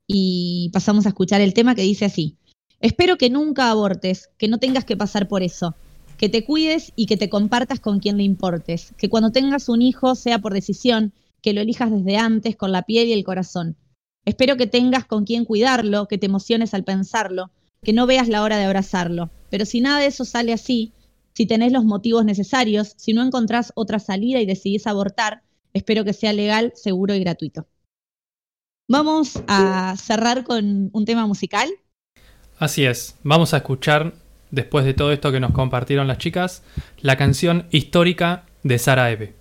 y 0.07 0.71
pasamos 0.73 1.07
a 1.07 1.11
escuchar 1.11 1.41
el 1.41 1.55
tema 1.55 1.75
que 1.75 1.83
dice 1.83 2.05
así. 2.05 2.37
Espero 2.81 3.17
que 3.17 3.31
nunca 3.31 3.71
abortes, 3.71 4.31
que 4.37 4.49
no 4.49 4.59
tengas 4.59 4.85
que 4.85 4.97
pasar 4.97 5.27
por 5.27 5.43
eso, 5.43 5.75
que 6.19 6.29
te 6.29 6.45
cuides 6.45 6.93
y 6.97 7.07
que 7.07 7.17
te 7.17 7.29
compartas 7.29 7.81
con 7.81 7.99
quien 7.99 8.19
le 8.19 8.25
importes, 8.25 8.93
que 8.99 9.09
cuando 9.09 9.31
tengas 9.31 9.69
un 9.69 9.83
hijo 9.83 10.15
sea 10.15 10.39
por 10.39 10.53
decisión, 10.53 11.13
que 11.41 11.53
lo 11.53 11.61
elijas 11.61 11.91
desde 11.91 12.17
antes 12.17 12.57
con 12.57 12.73
la 12.73 12.83
piel 12.83 13.09
y 13.09 13.13
el 13.13 13.25
corazón. 13.25 13.77
Espero 14.25 14.57
que 14.57 14.67
tengas 14.67 15.05
con 15.05 15.25
quien 15.25 15.45
cuidarlo, 15.45 16.09
que 16.09 16.19
te 16.19 16.27
emociones 16.27 16.75
al 16.75 16.85
pensarlo, 16.85 17.51
que 17.83 17.93
no 17.93 18.07
veas 18.07 18.29
la 18.29 18.43
hora 18.43 18.57
de 18.57 18.65
abrazarlo. 18.65 19.31
Pero 19.51 19.67
si 19.67 19.81
nada 19.81 19.99
de 19.99 20.07
eso 20.07 20.25
sale 20.25 20.53
así, 20.53 20.93
si 21.35 21.47
tenés 21.47 21.73
los 21.73 21.85
motivos 21.85 22.25
necesarios, 22.25 22.95
si 22.97 23.13
no 23.13 23.23
encontrás 23.23 23.73
otra 23.75 23.99
salida 23.99 24.41
y 24.41 24.47
decidís 24.47 24.87
abortar, 24.87 25.43
espero 25.73 26.05
que 26.05 26.13
sea 26.13 26.33
legal, 26.33 26.73
seguro 26.75 27.15
y 27.15 27.21
gratuito. 27.21 27.67
Vamos 28.89 29.43
a 29.47 29.97
cerrar 29.97 30.45
con 30.45 30.91
un 30.93 31.05
tema 31.05 31.27
musical. 31.27 31.69
Así 32.59 32.85
es, 32.85 33.17
vamos 33.23 33.53
a 33.53 33.59
escuchar, 33.59 34.15
después 34.51 34.85
de 34.85 34.95
todo 34.95 35.13
esto 35.13 35.33
que 35.33 35.41
nos 35.41 35.53
compartieron 35.53 36.07
las 36.07 36.19
chicas, 36.19 36.63
la 37.01 37.17
canción 37.17 37.67
histórica 37.71 38.45
de 38.63 38.79
Sara 38.79 39.11
Eve. 39.11 39.35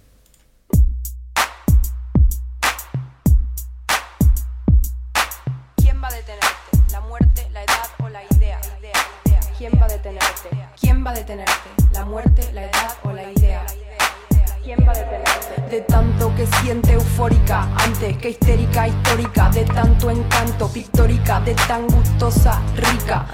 Pictórica, 20.70 21.40
de 21.42 21.54
tan 21.56 21.88
gustosa, 21.88 22.62
rica, 22.76 23.26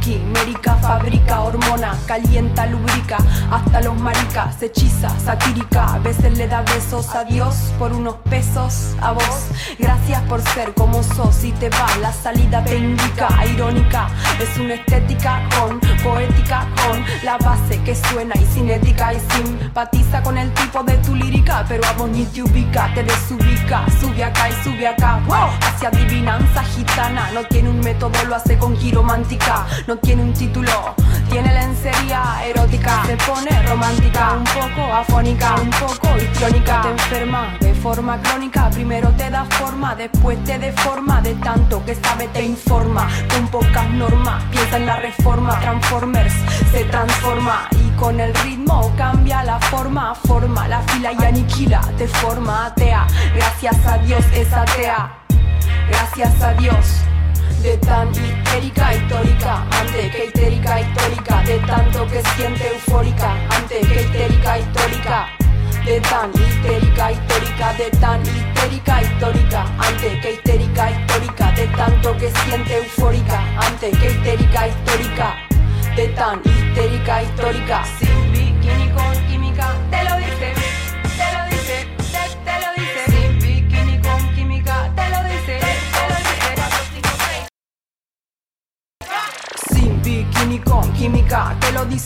quimérica, 0.00 0.76
fabrica 0.76 1.40
hormona, 1.40 1.96
calienta, 2.06 2.66
lubrica, 2.66 3.18
hasta 3.50 3.80
los 3.80 3.96
maricas, 3.98 4.62
hechiza, 4.62 5.10
satírica, 5.20 5.94
a 5.94 5.98
veces 5.98 6.36
le 6.36 6.48
da 6.48 6.62
besos 6.62 7.14
a 7.14 7.24
Dios 7.24 7.54
por 7.78 7.92
unos 7.92 8.16
pesos 8.30 8.94
a 9.00 9.12
vos. 9.12 9.48
Gracias 9.78 10.22
por 10.22 10.40
ser 10.40 10.74
como 10.74 11.02
sos 11.02 11.44
y 11.44 11.52
te 11.52 11.68
va, 11.70 11.86
la 12.00 12.12
salida 12.12 12.62
te 12.64 12.76
indica, 12.76 13.28
irónica, 13.46 14.08
es 14.40 14.58
una 14.58 14.74
estética 14.74 15.42
con 15.58 15.80
poética, 16.02 16.66
con 16.86 17.04
la 17.24 17.38
base 17.38 17.80
que 17.82 17.94
suena 17.94 18.34
y 18.36 18.44
cinética 18.46 19.12
y 19.14 19.20
simpatiza 19.34 20.22
con 20.22 20.38
el 20.38 20.52
tipo 20.54 20.82
de 20.82 20.96
tu 20.98 21.14
lírica, 21.14 21.64
pero 21.68 21.86
a 21.86 21.92
vos 21.92 22.08
ni 22.08 22.24
te 22.24 22.42
ubica, 22.42 22.92
te 22.94 23.02
desubica, 23.02 23.84
sube 24.00 24.24
acá 24.24 24.48
y 24.48 24.64
sube 24.64 24.86
acá, 24.86 25.20
hacia 25.60 25.88
adivinanza 25.88 26.62
gitana, 26.64 27.30
no 27.32 27.44
tiene 27.44 27.70
un 27.70 27.80
método, 27.80 28.12
lo 28.26 28.34
hace 28.34 28.58
con 28.58 28.76
quiromántica, 28.76 29.66
no 29.88 29.96
tiene 29.96 30.22
un 30.22 30.34
título, 30.34 30.94
tiene 31.30 31.50
lencería 31.50 32.44
erótica, 32.44 33.06
se 33.06 33.16
pone 33.16 33.50
romántica, 33.62 34.34
un 34.34 34.44
poco 34.44 34.92
afónica, 34.92 35.54
un 35.62 35.70
poco 35.70 36.14
histriónica. 36.18 36.82
Te 36.82 36.90
enferma 36.90 37.56
de 37.58 37.72
forma 37.72 38.20
crónica, 38.20 38.68
primero 38.68 39.08
te 39.12 39.30
da 39.30 39.46
forma, 39.46 39.94
después 39.94 40.36
te 40.44 40.58
deforma. 40.58 41.22
De 41.22 41.34
tanto 41.36 41.82
que 41.86 41.94
sabe 41.94 42.28
te 42.28 42.44
informa, 42.44 43.08
con 43.32 43.48
pocas 43.48 43.88
normas. 43.88 44.44
Piensa 44.50 44.76
en 44.76 44.84
la 44.84 44.96
reforma, 44.96 45.58
Transformers 45.58 46.34
se 46.70 46.84
transforma 46.84 47.66
y 47.82 47.88
con 47.96 48.20
el 48.20 48.34
ritmo 48.34 48.92
cambia 48.98 49.42
la 49.42 49.58
forma, 49.58 50.14
forma 50.14 50.68
la 50.68 50.82
fila 50.82 51.12
y 51.18 51.24
aniquila, 51.24 51.80
te 51.96 52.06
forma 52.06 52.66
atea. 52.66 53.06
Gracias 53.34 53.86
a 53.86 53.96
Dios 53.96 54.24
es 54.34 54.52
atea. 54.52 55.18
Gracias 55.88 56.42
a 56.42 56.52
Dios 56.52 57.08
de 57.62 57.76
tan 57.78 58.10
histérica 58.10 58.94
histórica, 58.94 59.66
ante 59.80 60.10
que 60.10 60.24
histérica 60.26 60.80
histórica, 60.80 61.42
de 61.44 61.58
tanto 61.66 62.06
que 62.06 62.22
siente 62.36 62.68
eufórica, 62.68 63.34
ante 63.50 63.80
que 63.80 64.00
histérica 64.02 64.58
histórica, 64.58 65.28
de 65.84 66.00
tan 66.00 66.30
histérica 66.34 67.12
histórica, 67.12 67.72
de 67.78 67.90
tan 67.98 68.22
histérica 68.22 69.02
histórica, 69.02 69.64
ante 69.78 70.20
que 70.20 70.32
histérica 70.32 70.90
histórica, 70.90 71.52
de 71.52 71.66
tanto 71.68 72.16
que 72.16 72.30
siente 72.30 72.76
eufórica, 72.76 73.40
ante 73.66 73.90
que 73.90 74.06
histérica 74.06 74.68
histórica, 74.68 75.34
de 75.96 76.08
tan 76.08 76.40
histérica 76.44 77.22
histórica, 77.22 77.84
sin 77.98 78.32
bikini 78.32 78.88
con 78.90 79.26
química, 79.26 79.74
te 79.90 80.04
lo 80.04 80.16
dice, 80.16 80.57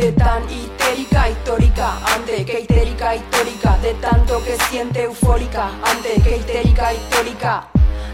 de 0.00 0.12
tan 0.12 0.42
histérica 0.48 1.28
histórica, 1.28 1.98
ante 2.14 2.44
que 2.46 2.60
histérica 2.60 3.14
histórica, 3.16 3.76
de 3.82 3.92
tanto 4.00 4.42
que 4.44 4.56
siente 4.64 5.02
eufórica, 5.02 5.70
ante 5.84 6.22
que 6.22 6.36
histérica 6.36 6.94
histórica. 6.94 7.66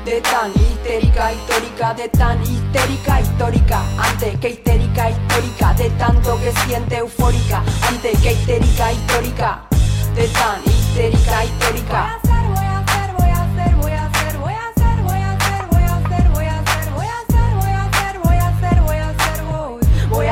De 0.04 0.20
tan 0.20 0.50
histérica 0.50 1.32
histórica, 1.32 1.94
de 1.94 2.08
tan 2.08 2.42
histérica 2.42 3.20
histórica, 3.20 3.80
ante 3.98 4.36
que 4.38 4.48
histérica 4.48 5.10
histórica, 5.10 5.74
de 5.74 5.90
tanto 5.90 6.38
que 6.40 6.52
siente 6.62 6.96
eufórica, 6.96 7.62
ante 7.88 8.10
que 8.18 8.32
histérica 8.32 8.92
histórica, 8.92 9.62
de 10.16 10.28
tan 10.28 10.60
histérica 10.66 11.44
histórica. 11.44 12.20
Voy 20.10 20.26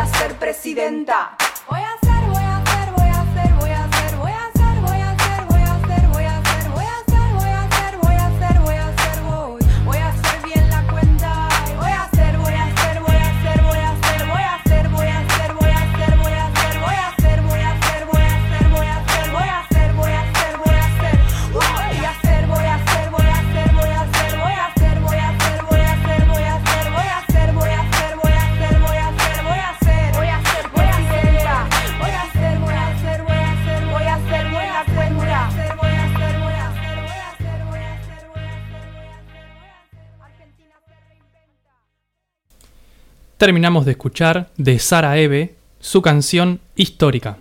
Terminamos 43.45 43.85
de 43.85 43.91
escuchar 43.91 44.51
de 44.57 44.79
Sara 44.79 45.19
Eve 45.19 45.55
su 45.79 46.01
canción 46.01 46.63
histórica. 46.77 47.37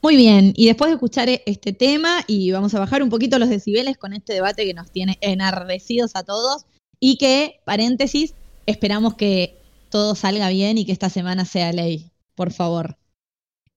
Muy 0.00 0.16
bien, 0.16 0.54
y 0.56 0.64
después 0.64 0.88
de 0.88 0.94
escuchar 0.94 1.28
e- 1.28 1.42
este 1.44 1.74
tema, 1.74 2.24
y 2.26 2.52
vamos 2.52 2.74
a 2.74 2.78
bajar 2.78 3.02
un 3.02 3.10
poquito 3.10 3.38
los 3.38 3.50
decibeles 3.50 3.98
con 3.98 4.14
este 4.14 4.32
debate 4.32 4.64
que 4.64 4.72
nos 4.72 4.90
tiene 4.90 5.18
enardecidos 5.20 6.12
a 6.14 6.22
todos, 6.22 6.64
y 6.98 7.18
que, 7.18 7.60
paréntesis, 7.66 8.32
esperamos 8.64 9.16
que 9.16 9.58
todo 9.90 10.14
salga 10.14 10.48
bien 10.48 10.78
y 10.78 10.86
que 10.86 10.92
esta 10.92 11.10
semana 11.10 11.44
sea 11.44 11.70
ley, 11.74 12.10
por 12.34 12.50
favor. 12.50 12.96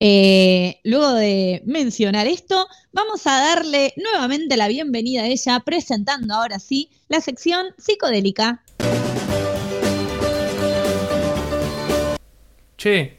Eh, 0.02 0.80
luego 0.82 1.12
de 1.12 1.62
mencionar 1.66 2.26
esto, 2.26 2.66
vamos 2.90 3.26
a 3.26 3.38
darle 3.38 3.92
nuevamente 3.98 4.56
la 4.56 4.68
bienvenida 4.68 5.24
a 5.24 5.26
ella, 5.26 5.60
presentando 5.60 6.32
ahora 6.32 6.58
sí 6.58 6.88
la 7.10 7.20
sección 7.20 7.66
psicodélica. 7.76 8.64
Che, 12.80 13.18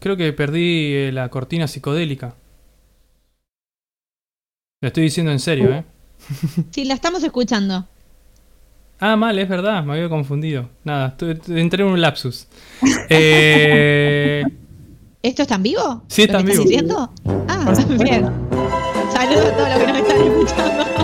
creo 0.00 0.16
que 0.16 0.32
perdí 0.32 0.92
eh, 0.92 1.10
la 1.12 1.28
cortina 1.28 1.68
psicodélica. 1.68 2.34
Lo 4.82 4.88
estoy 4.88 5.04
diciendo 5.04 5.30
en 5.30 5.38
serio, 5.38 5.72
¿eh? 5.72 5.84
Sí, 6.72 6.84
la 6.84 6.94
estamos 6.94 7.22
escuchando. 7.22 7.86
Ah, 8.98 9.14
mal, 9.14 9.38
es 9.38 9.48
verdad, 9.48 9.84
me 9.84 9.92
había 9.92 10.08
confundido. 10.08 10.70
Nada, 10.82 11.16
entré 11.46 11.84
en 11.84 11.90
un 11.90 12.00
lapsus. 12.00 12.48
Eh, 13.08 14.42
¿Esto 15.22 15.42
está 15.42 15.54
en 15.54 15.62
vivo? 15.62 16.02
Sí, 16.08 16.22
está 16.22 16.34
¿Lo 16.34 16.40
en 16.40 16.46
vivo. 16.46 16.62
estás 16.64 16.68
diciendo? 16.68 17.12
Ah, 17.46 17.72
bien. 18.02 18.24
Saludos 19.12 19.46
a 19.46 19.56
todos 19.56 19.68
los 19.68 19.78
que 19.78 19.86
nos 19.86 19.98
están 19.98 20.20
escuchando. 20.20 20.95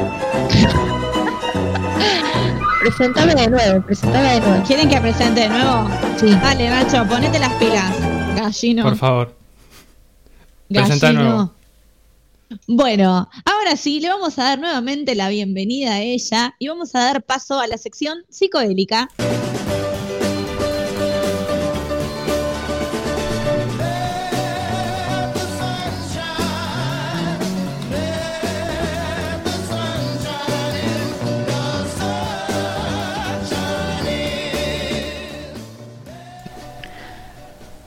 Presentame 2.83 3.37
de 3.37 3.49
nuevo, 3.49 3.87
presentame 3.87 4.35
de 4.35 4.41
nuevo. 4.41 4.65
¿Quieren 4.67 4.89
que 4.89 5.01
presente 5.01 5.43
de 5.43 5.49
nuevo? 5.51 5.89
Sí. 6.19 6.31
Dale, 6.31 6.69
Nacho, 6.69 7.07
ponete 7.07 7.39
las 7.39 7.53
pilas. 7.53 7.95
Gallino. 8.35 8.83
por 8.83 8.97
favor. 8.97 9.37
presenta 10.69 11.07
de 11.07 11.15
Gallino. 11.15 11.35
nuevo. 11.35 11.55
Bueno, 12.67 13.31
ahora 13.45 13.77
sí, 13.77 14.01
le 14.01 14.09
vamos 14.09 14.37
a 14.41 14.45
dar 14.45 14.59
nuevamente 14.59 15.15
la 15.15 15.29
bienvenida 15.29 15.95
a 15.95 16.01
ella 16.01 16.57
y 16.59 16.67
vamos 16.67 16.97
a 16.97 17.05
dar 17.05 17.23
paso 17.23 17.61
a 17.61 17.69
la 17.69 17.79
sección 17.79 18.25
psicodélica. 18.29 19.09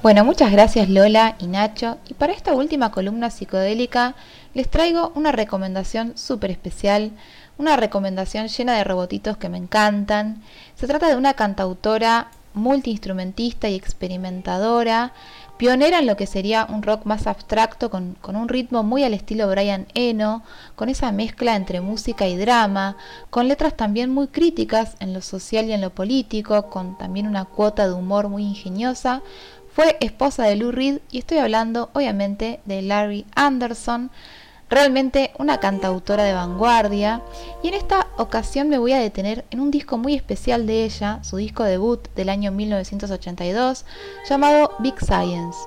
Bueno, 0.05 0.23
muchas 0.23 0.51
gracias 0.51 0.87
Lola 0.87 1.35
y 1.39 1.47
Nacho. 1.47 1.97
Y 2.07 2.13
para 2.13 2.31
esta 2.31 2.53
última 2.53 2.91
columna 2.91 3.31
psicodélica 3.31 4.13
les 4.53 4.69
traigo 4.69 5.11
una 5.15 5.31
recomendación 5.31 6.15
súper 6.15 6.51
especial, 6.51 7.09
una 7.57 7.75
recomendación 7.75 8.47
llena 8.47 8.77
de 8.77 8.83
robotitos 8.83 9.37
que 9.37 9.49
me 9.49 9.57
encantan. 9.57 10.43
Se 10.75 10.85
trata 10.85 11.09
de 11.09 11.15
una 11.15 11.33
cantautora 11.33 12.29
multiinstrumentista 12.53 13.67
y 13.67 13.73
experimentadora 13.73 15.11
pionera 15.57 15.99
en 15.99 16.05
lo 16.05 16.17
que 16.17 16.27
sería 16.27 16.67
un 16.69 16.83
rock 16.83 17.05
más 17.05 17.27
abstracto, 17.27 17.89
con, 17.89 18.15
con, 18.21 18.35
un 18.35 18.49
ritmo 18.49 18.83
muy 18.83 19.03
al 19.03 19.13
estilo 19.13 19.49
Brian 19.49 19.87
Eno, 19.93 20.43
con 20.75 20.89
esa 20.89 21.11
mezcla 21.11 21.55
entre 21.55 21.81
música 21.81 22.27
y 22.27 22.35
drama, 22.35 22.97
con 23.29 23.47
letras 23.47 23.75
también 23.75 24.09
muy 24.09 24.27
críticas 24.27 24.95
en 24.99 25.13
lo 25.13 25.21
social 25.21 25.65
y 25.65 25.73
en 25.73 25.81
lo 25.81 25.91
político, 25.91 26.69
con 26.69 26.97
también 26.97 27.27
una 27.27 27.45
cuota 27.45 27.87
de 27.87 27.93
humor 27.93 28.27
muy 28.27 28.43
ingeniosa. 28.43 29.21
Fue 29.75 29.97
esposa 29.99 30.43
de 30.43 30.55
Lou 30.55 30.71
Reed 30.71 30.99
y 31.11 31.17
estoy 31.17 31.39
hablando 31.39 31.89
obviamente 31.91 32.61
de 32.63 32.81
Larry 32.81 33.25
Anderson, 33.35 34.09
realmente 34.69 35.33
una 35.37 35.59
cantautora 35.59 36.23
de 36.23 36.33
vanguardia 36.33 37.21
y 37.61 37.67
en 37.67 37.73
esta 37.73 38.07
ocasión 38.15 38.69
me 38.69 38.77
voy 38.77 38.93
a 38.93 38.99
detener 38.99 39.43
en 39.51 39.59
un 39.59 39.71
disco 39.71 39.97
muy 39.97 40.15
especial 40.15 40.65
de 40.65 40.85
ella, 40.85 41.19
su 41.23 41.35
disco 41.35 41.65
debut 41.65 42.07
del 42.15 42.29
año 42.29 42.53
1982 42.53 43.83
llamado 44.29 44.71
Big 44.79 44.97
Science. 45.01 45.57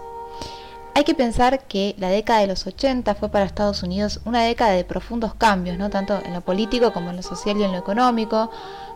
Hay 0.95 1.05
que 1.05 1.15
pensar 1.15 1.65
que 1.65 1.95
la 1.99 2.09
década 2.09 2.41
de 2.41 2.47
los 2.47 2.67
80 2.67 3.15
fue 3.15 3.29
para 3.29 3.45
Estados 3.45 3.83
Unidos 3.83 4.21
una 4.25 4.43
década 4.43 4.73
de 4.73 4.85
profundos 4.85 5.35
cambios, 5.35 5.77
¿no? 5.77 5.91
tanto 5.91 6.19
en 6.25 6.33
lo 6.33 6.41
político 6.41 6.95
como 6.95 7.11
en 7.11 7.17
lo 7.17 7.23
social 7.23 7.59
y 7.59 7.63
en 7.63 7.73
lo 7.73 7.79
económico, 7.79 8.51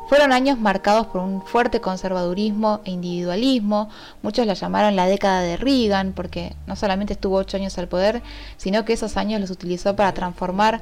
fueron 0.09 0.33
años 0.33 0.59
marcados 0.59 1.07
por 1.07 1.21
un 1.21 1.43
fuerte 1.43 1.81
conservadurismo 1.81 2.81
e 2.85 2.91
individualismo. 2.91 3.89
Muchos 4.23 4.47
la 4.47 4.55
llamaron 4.55 4.97
la 4.97 5.07
década 5.07 5.41
de 5.41 5.57
Reagan 5.57 6.13
porque 6.13 6.55
no 6.67 6.77
solamente 6.77 7.15
estuvo 7.15 7.37
ocho 7.37 7.57
años 7.57 7.79
al 7.79 7.89
poder, 7.89 8.23
sino 8.57 8.85
que 8.85 8.93
esos 8.93 9.17
años 9.17 9.41
los 9.41 9.51
utilizó 9.51 9.97
para 9.97 10.13
transformar 10.13 10.81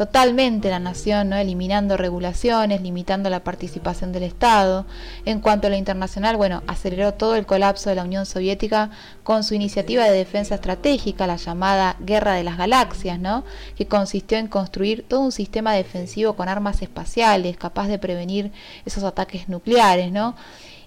totalmente 0.00 0.70
la 0.70 0.78
nación, 0.78 1.28
¿no? 1.28 1.36
eliminando 1.36 1.98
regulaciones, 1.98 2.80
limitando 2.80 3.28
la 3.28 3.44
participación 3.44 4.12
del 4.12 4.22
Estado. 4.22 4.86
En 5.26 5.40
cuanto 5.40 5.66
a 5.66 5.70
lo 5.70 5.76
internacional, 5.76 6.38
bueno, 6.38 6.62
aceleró 6.68 7.12
todo 7.12 7.36
el 7.36 7.44
colapso 7.44 7.90
de 7.90 7.96
la 7.96 8.04
Unión 8.04 8.24
Soviética 8.24 8.88
con 9.24 9.44
su 9.44 9.52
iniciativa 9.52 10.04
de 10.04 10.16
defensa 10.16 10.54
estratégica, 10.54 11.26
la 11.26 11.36
llamada 11.36 11.96
Guerra 12.00 12.32
de 12.32 12.44
las 12.44 12.56
Galaxias, 12.56 13.20
¿no? 13.20 13.44
que 13.76 13.88
consistió 13.88 14.38
en 14.38 14.48
construir 14.48 15.04
todo 15.06 15.20
un 15.20 15.32
sistema 15.32 15.74
defensivo 15.74 16.32
con 16.32 16.48
armas 16.48 16.80
espaciales, 16.80 17.58
capaz 17.58 17.88
de 17.88 17.98
prevenir 17.98 18.52
esos 18.86 19.04
ataques 19.04 19.50
nucleares, 19.50 20.10
¿no? 20.10 20.34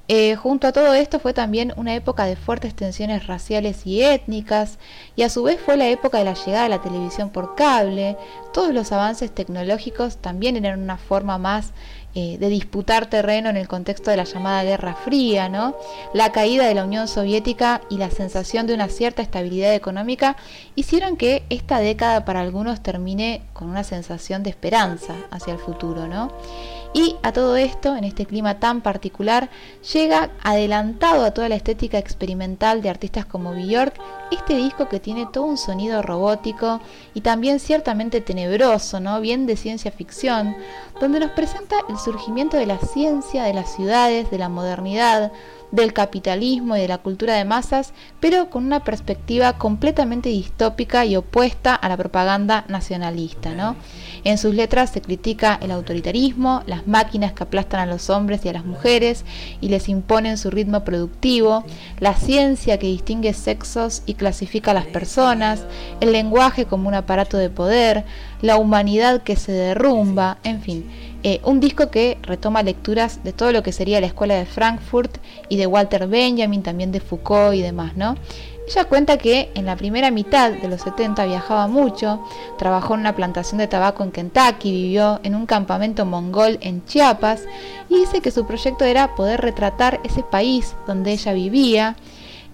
Eh, 0.09 0.35
junto 0.35 0.67
a 0.67 0.73
todo 0.73 0.93
esto 0.93 1.17
fue 1.19 1.33
también 1.33 1.73
una 1.77 1.95
época 1.95 2.25
de 2.25 2.35
fuertes 2.35 2.75
tensiones 2.75 3.25
raciales 3.25 3.87
y 3.87 4.01
étnicas, 4.01 4.77
y 5.15 5.21
a 5.23 5.29
su 5.29 5.43
vez 5.43 5.61
fue 5.61 5.77
la 5.77 5.87
época 5.87 6.17
de 6.17 6.25
la 6.25 6.33
llegada 6.33 6.63
de 6.63 6.69
la 6.69 6.81
televisión 6.81 7.29
por 7.29 7.55
cable. 7.55 8.17
Todos 8.51 8.73
los 8.73 8.91
avances 8.91 9.33
tecnológicos 9.33 10.17
también 10.17 10.57
eran 10.57 10.81
una 10.81 10.97
forma 10.97 11.37
más 11.37 11.71
eh, 12.15 12.37
de 12.37 12.49
disputar 12.49 13.05
terreno 13.07 13.49
en 13.49 13.55
el 13.55 13.69
contexto 13.69 14.11
de 14.11 14.17
la 14.17 14.25
llamada 14.25 14.63
Guerra 14.63 14.93
Fría, 14.93 15.47
¿no? 15.47 15.75
La 16.13 16.33
caída 16.33 16.67
de 16.67 16.75
la 16.75 16.83
Unión 16.83 17.07
Soviética 17.07 17.81
y 17.89 17.97
la 17.97 18.11
sensación 18.11 18.67
de 18.67 18.73
una 18.73 18.89
cierta 18.89 19.21
estabilidad 19.21 19.73
económica 19.73 20.35
hicieron 20.75 21.15
que 21.15 21.43
esta 21.49 21.79
década 21.79 22.25
para 22.25 22.41
algunos 22.41 22.83
termine 22.83 23.41
con 23.53 23.69
una 23.69 23.83
sensación 23.83 24.43
de 24.43 24.49
esperanza 24.49 25.15
hacia 25.31 25.53
el 25.53 25.59
futuro, 25.59 26.07
¿no? 26.07 26.31
Y 26.95 27.15
a 27.23 27.31
todo 27.31 27.55
esto, 27.57 27.95
en 27.95 28.03
este 28.03 28.27
clima 28.27 28.59
tan 28.59 28.81
particular, 28.81 29.49
llega 29.93 30.29
adelantado 30.43 31.25
a 31.25 31.31
toda 31.31 31.49
la 31.49 31.55
estética 31.55 31.97
experimental 31.97 32.83
de 32.83 32.89
artistas 32.89 33.25
como 33.25 33.53
Björk, 33.53 33.95
este 34.31 34.55
disco 34.55 34.87
que 34.87 34.99
tiene 34.99 35.25
todo 35.25 35.45
un 35.45 35.57
sonido 35.57 36.03
robótico 36.03 36.81
y 37.15 37.21
también 37.21 37.59
ciertamente 37.59 38.21
tenebroso, 38.21 38.99
¿no? 38.99 39.19
Bien 39.21 39.47
de 39.47 39.57
ciencia 39.57 39.91
ficción, 39.91 40.55
donde 41.01 41.19
nos 41.19 41.31
presenta 41.31 41.77
el 41.89 41.97
surgimiento 41.97 42.57
de 42.57 42.67
la 42.67 42.77
ciencia, 42.77 43.43
de 43.43 43.55
las 43.55 43.73
ciudades, 43.75 44.29
de 44.29 44.37
la 44.37 44.49
modernidad, 44.49 45.31
del 45.73 45.91
capitalismo 45.91 46.77
y 46.77 46.81
de 46.81 46.87
la 46.87 46.99
cultura 46.99 47.33
de 47.33 47.45
masas, 47.45 47.93
pero 48.19 48.51
con 48.51 48.63
una 48.63 48.83
perspectiva 48.83 49.57
completamente 49.57 50.29
distópica 50.29 51.03
y 51.03 51.15
opuesta 51.15 51.73
a 51.73 51.89
la 51.89 51.97
propaganda 51.97 52.63
nacionalista. 52.67 53.55
¿no? 53.55 53.75
En 54.23 54.37
sus 54.37 54.53
letras 54.53 54.91
se 54.91 55.01
critica 55.01 55.57
el 55.59 55.71
autoritarismo, 55.71 56.61
las 56.67 56.85
máquinas 56.85 57.33
que 57.33 57.43
aplastan 57.43 57.79
a 57.79 57.91
los 57.91 58.11
hombres 58.11 58.45
y 58.45 58.49
a 58.49 58.53
las 58.53 58.65
mujeres 58.65 59.25
y 59.61 59.69
les 59.69 59.89
imponen 59.89 60.37
su 60.37 60.51
ritmo 60.51 60.83
productivo, 60.83 61.63
la 61.99 62.13
ciencia 62.13 62.77
que 62.77 62.85
distingue 62.85 63.33
sexos 63.33 64.03
y 64.05 64.13
clasifica 64.13 64.71
a 64.71 64.75
las 64.75 64.85
personas, 64.85 65.65
el 66.01 66.11
lenguaje 66.11 66.65
como 66.65 66.87
un 66.87 66.93
aparato 66.93 67.37
de 67.37 67.49
poder, 67.49 68.05
la 68.43 68.57
humanidad 68.57 69.23
que 69.23 69.35
se 69.35 69.51
derrumba, 69.51 70.37
en 70.43 70.61
fin 70.61 71.12
eh, 71.23 71.39
un 71.45 71.61
disco 71.61 71.89
que 71.89 72.17
retoma 72.21 72.63
lecturas 72.63 73.23
de 73.23 73.31
todo 73.31 73.53
lo 73.53 73.63
que 73.63 73.71
sería 73.71 74.01
la 74.01 74.07
escuela 74.07 74.35
de 74.35 74.45
Frankfurt 74.45 75.17
y 75.47 75.55
de 75.55 75.67
Walter 75.67 76.07
Benjamin, 76.07 76.63
también 76.63 76.91
de 76.91 76.99
Foucault 76.99 77.55
y 77.55 77.61
demás, 77.61 77.95
¿no? 77.95 78.15
Ella 78.67 78.85
cuenta 78.85 79.17
que 79.17 79.49
en 79.55 79.65
la 79.65 79.75
primera 79.75 80.09
mitad 80.09 80.51
de 80.51 80.67
los 80.67 80.81
70 80.81 81.25
viajaba 81.25 81.67
mucho, 81.67 82.23
trabajó 82.57 82.93
en 82.93 83.01
una 83.01 83.15
plantación 83.15 83.57
de 83.57 83.67
tabaco 83.67 84.03
en 84.03 84.11
Kentucky, 84.11 84.71
vivió 84.71 85.19
en 85.23 85.35
un 85.35 85.45
campamento 85.45 86.05
mongol 86.05 86.57
en 86.61 86.85
Chiapas 86.85 87.43
y 87.89 87.99
dice 87.99 88.21
que 88.21 88.31
su 88.31 88.45
proyecto 88.45 88.85
era 88.85 89.15
poder 89.15 89.41
retratar 89.41 89.99
ese 90.03 90.23
país 90.23 90.75
donde 90.87 91.11
ella 91.11 91.33
vivía. 91.33 91.95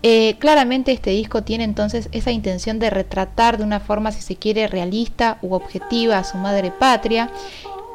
Eh, 0.01 0.37
claramente 0.39 0.91
este 0.91 1.09
disco 1.11 1.43
tiene 1.43 1.63
entonces 1.63 2.09
esa 2.11 2.31
intención 2.31 2.79
de 2.79 2.89
retratar 2.89 3.57
de 3.57 3.63
una 3.63 3.79
forma, 3.79 4.11
si 4.11 4.21
se 4.21 4.35
quiere, 4.35 4.67
realista 4.67 5.37
u 5.41 5.53
objetiva 5.53 6.17
a 6.17 6.23
su 6.23 6.37
madre 6.37 6.71
patria 6.71 7.29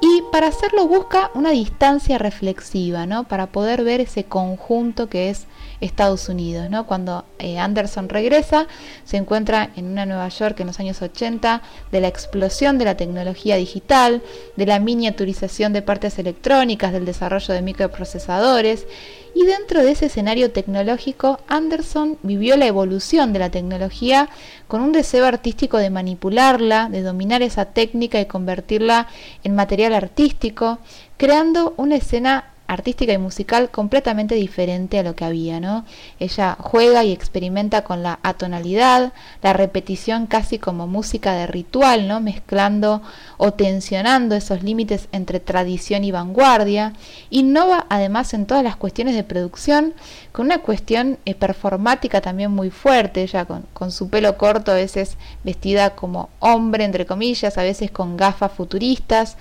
y 0.05 0.23
para 0.31 0.49
hacerlo 0.49 0.87
busca 0.87 1.31
una 1.33 1.51
distancia 1.51 2.19
reflexiva, 2.19 3.07
¿no? 3.07 3.25
Para 3.25 3.47
poder 3.47 3.85
ver 3.85 4.03
ese 4.03 4.25
conjunto 4.25 5.09
que 5.09 5.31
es 5.31 5.47
Estados 5.81 6.29
Unidos, 6.29 6.69
¿no? 6.69 6.87
Cuando 6.87 7.25
eh, 7.39 7.59
Anderson 7.59 8.11
regresa, 8.11 8.67
se 9.05 9.17
encuentra 9.17 9.71
en 9.77 9.87
una 9.87 10.05
Nueva 10.05 10.29
York 10.29 10.61
en 10.61 10.67
los 10.67 10.79
años 10.79 11.01
80 11.01 11.63
de 11.91 12.01
la 12.03 12.09
explosión 12.09 12.77
de 12.77 12.85
la 12.85 12.99
tecnología 12.99 13.57
digital, 13.57 14.23
de 14.57 14.67
la 14.67 14.79
miniaturización 14.79 15.73
de 15.73 15.81
partes 15.81 16.19
electrónicas, 16.19 16.93
del 16.93 17.07
desarrollo 17.07 17.55
de 17.55 17.63
microprocesadores 17.63 18.87
y 19.35 19.45
dentro 19.45 19.83
de 19.83 19.91
ese 19.91 20.07
escenario 20.07 20.53
tecnológico, 20.53 21.41
Anderson 21.49 22.19
vivió 22.23 22.57
la 22.57 22.67
evolución 22.67 23.33
de 23.33 23.41
la 23.41 23.51
tecnología 23.51 24.29
con 24.69 24.81
un 24.81 24.93
deseo 24.93 25.27
artístico 25.27 25.79
de 25.79 25.91
manipularla, 25.91 26.89
de 26.89 27.03
dominar 27.03 27.43
esa 27.43 27.67
técnica 27.67 28.21
y 28.21 28.27
convertirla 28.27 29.09
en 29.43 29.55
material 29.55 29.93
artístico, 29.93 30.79
creando 31.17 31.75
una 31.77 31.97
escena 31.97 32.54
artística 32.67 33.13
y 33.13 33.19
musical 33.19 33.71
completamente 33.71 34.35
diferente 34.35 34.99
a 34.99 35.03
lo 35.03 35.15
que 35.15 35.25
había, 35.25 35.61
¿no? 35.61 35.85
Ella 36.19 36.57
juega 36.59 37.05
y 37.05 37.13
experimenta 37.13 37.85
con 37.85 38.03
la 38.03 38.19
atonalidad, 38.23 39.13
la 39.43 39.53
repetición 39.53 40.27
casi 40.27 40.59
como 40.59 40.87
música 40.87 41.35
de 41.35 41.47
ritual, 41.47 42.09
¿no? 42.09 42.21
Mezclando 42.21 43.03
o 43.37 43.53
tensionando 43.53 44.35
esos 44.35 44.63
límites 44.63 45.09
entre 45.13 45.41
tradición 45.41 46.05
y 46.05 46.11
vanguardia. 46.11 46.95
Innova 47.31 47.87
además 47.91 48.33
en 48.35 48.47
todas 48.47 48.65
las 48.65 48.77
cuestiones 48.77 49.15
de 49.15 49.25
producción 49.25 49.95
con 50.33 50.47
una 50.47 50.59
cuestión 50.59 51.19
eh, 51.27 51.35
performática 51.35 52.21
también 52.21 52.51
muy 52.51 52.71
fuerte, 52.71 53.23
ella 53.23 53.45
con, 53.45 53.65
con 53.73 53.93
su 53.93 54.09
pelo 54.09 54.37
corto, 54.37 54.73
a 54.73 54.77
veces 54.77 55.17
vestida 55.45 55.91
como 55.91 56.31
hombre, 56.41 56.85
entre 56.85 57.07
comillas, 57.07 57.59
a 57.59 57.63
veces 57.63 57.91
con 57.91 58.17
gafas 58.17 58.53
futuristas. 58.53 59.37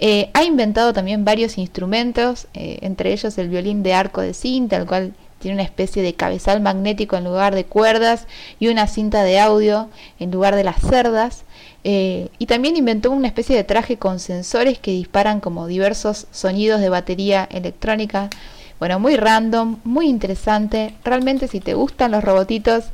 Eh, 0.00 0.30
ha 0.34 0.42
inventado 0.44 0.92
también 0.92 1.24
varios 1.24 1.56
instrumentos, 1.56 2.48
eh, 2.54 2.78
entre 2.82 3.12
ellos 3.12 3.38
el 3.38 3.48
violín 3.48 3.82
de 3.82 3.94
arco 3.94 4.20
de 4.20 4.34
cinta, 4.34 4.76
el 4.76 4.86
cual 4.86 5.14
tiene 5.38 5.56
una 5.56 5.62
especie 5.62 6.02
de 6.02 6.14
cabezal 6.14 6.60
magnético 6.60 7.16
en 7.16 7.24
lugar 7.24 7.54
de 7.54 7.64
cuerdas 7.64 8.26
y 8.58 8.68
una 8.68 8.86
cinta 8.86 9.22
de 9.22 9.38
audio 9.38 9.90
en 10.18 10.30
lugar 10.30 10.56
de 10.56 10.64
las 10.64 10.80
cerdas. 10.80 11.44
Eh, 11.84 12.28
y 12.38 12.46
también 12.46 12.76
inventó 12.76 13.10
una 13.10 13.28
especie 13.28 13.54
de 13.54 13.62
traje 13.62 13.98
con 13.98 14.20
sensores 14.20 14.78
que 14.78 14.90
disparan 14.92 15.40
como 15.40 15.66
diversos 15.66 16.26
sonidos 16.30 16.80
de 16.80 16.88
batería 16.88 17.46
electrónica. 17.50 18.30
Bueno, 18.78 18.98
muy 18.98 19.16
random, 19.16 19.80
muy 19.84 20.08
interesante. 20.08 20.94
Realmente 21.04 21.46
si 21.46 21.60
te 21.60 21.74
gustan 21.74 22.12
los 22.12 22.24
robotitos, 22.24 22.84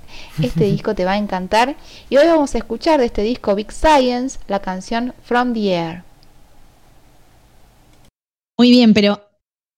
este 0.43 0.65
disco 0.73 0.95
te 0.97 1.05
va 1.05 1.13
a 1.13 1.19
encantar. 1.19 1.77
Y 2.11 2.17
hoy 2.17 2.27
vamos 2.27 2.55
a 2.57 2.59
escuchar 2.59 2.99
de 2.99 3.07
este 3.07 3.23
disco 3.23 3.55
Big 3.55 3.71
Science 3.71 4.41
la 4.49 4.59
canción 4.59 5.15
From 5.23 5.55
the 5.55 5.73
Air. 5.73 6.10
Muy 8.61 8.71
bien, 8.71 8.93
pero 8.93 9.19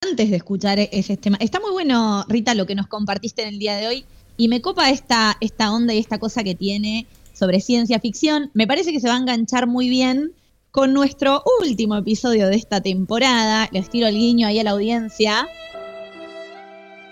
antes 0.01 0.29
de 0.29 0.35
escuchar 0.35 0.77
ese 0.77 1.15
tema, 1.15 1.37
está 1.39 1.61
muy 1.61 1.71
bueno, 1.71 2.25
Rita, 2.27 2.53
lo 2.53 2.65
que 2.65 2.75
nos 2.75 2.87
compartiste 2.87 3.41
en 3.41 3.47
el 3.47 3.57
día 3.57 3.77
de 3.77 3.87
hoy, 3.87 4.03
y 4.35 4.49
me 4.49 4.61
copa 4.61 4.89
esta, 4.89 5.37
esta 5.39 5.71
onda 5.71 5.93
y 5.93 5.99
esta 5.99 6.19
cosa 6.19 6.43
que 6.43 6.53
tiene 6.53 7.07
sobre 7.31 7.61
ciencia 7.61 8.01
ficción. 8.01 8.51
Me 8.53 8.67
parece 8.67 8.91
que 8.91 8.99
se 8.99 9.07
va 9.07 9.15
a 9.15 9.19
enganchar 9.19 9.67
muy 9.67 9.87
bien 9.87 10.33
con 10.71 10.91
nuestro 10.91 11.43
último 11.61 11.95
episodio 11.95 12.49
de 12.49 12.57
esta 12.57 12.81
temporada. 12.81 13.69
Les 13.71 13.89
tiro 13.89 14.05
el 14.05 14.15
guiño 14.15 14.47
ahí 14.47 14.59
a 14.59 14.65
la 14.65 14.71
audiencia. 14.71 15.47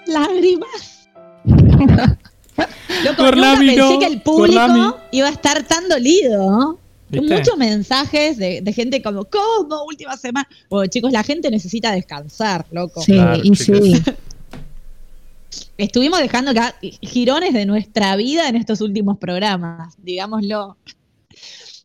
Lágrimas. 0.08 1.08
Loco, 3.06 3.32
nunca 3.32 3.56
pensé 3.58 3.98
que 3.98 4.08
el 4.08 4.22
público 4.22 4.98
iba 5.14 5.28
a 5.30 5.32
estar 5.32 5.64
tan 5.64 5.88
dolido. 5.88 6.81
Muchos 7.12 7.58
mensajes 7.58 8.38
de, 8.38 8.74
gente 8.74 9.02
como, 9.02 9.26
¿cómo? 9.26 9.84
Última 9.86 10.16
semana. 10.18 10.48
Bueno, 10.70 10.90
chicos, 10.90 11.12
la 11.12 11.24
gente 11.24 11.52
necesita 11.52 11.92
descansar, 11.92 12.66
loco. 12.72 13.02
Sí, 13.02 13.18
y 13.44 13.56
sí. 13.56 14.02
estuvimos 15.78 16.20
dejando 16.20 16.52
acá 16.52 16.76
girones 17.02 17.54
de 17.54 17.66
nuestra 17.66 18.16
vida 18.16 18.48
en 18.48 18.56
estos 18.56 18.82
últimos 18.82 19.18
programas, 19.18 19.96
digámoslo. 19.98 20.78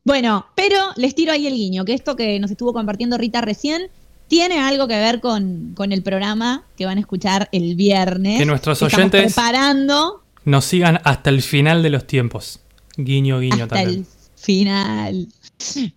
Bueno, 0.05 0.47
pero 0.55 0.77
les 0.97 1.15
tiro 1.15 1.33
ahí 1.33 1.47
el 1.47 1.55
guiño, 1.55 1.85
que 1.85 1.95
esto 1.95 2.15
que 2.15 2.39
nos 2.39 2.51
estuvo 2.51 2.73
compartiendo 2.73 3.19
Rita 3.19 3.41
recién 3.41 3.91
tiene 4.29 4.61
algo 4.61 4.89
que 4.89 4.97
ver 4.97 5.21
con, 5.21 5.73
con 5.75 5.93
el 5.93 6.03
programa 6.03 6.65
que 6.77 6.87
van 6.87 6.99
a 6.99 7.01
escuchar 7.01 7.49
el 7.53 7.75
viernes. 7.75 8.39
Que 8.39 8.47
nuestros 8.47 8.83
oyentes- 8.83 9.35
preparando 9.35 10.23
Nos 10.45 10.65
sigan 10.65 11.01
hasta 11.05 11.31
el 11.31 11.43
final 11.43 11.83
de 11.83 11.91
los 11.91 12.07
tiempos. 12.07 12.61
Guiño, 12.97 13.41
guiño 13.41 13.65
hasta 13.65 13.77
también. 13.77 14.01
el 14.01 14.07
final. 14.47 15.27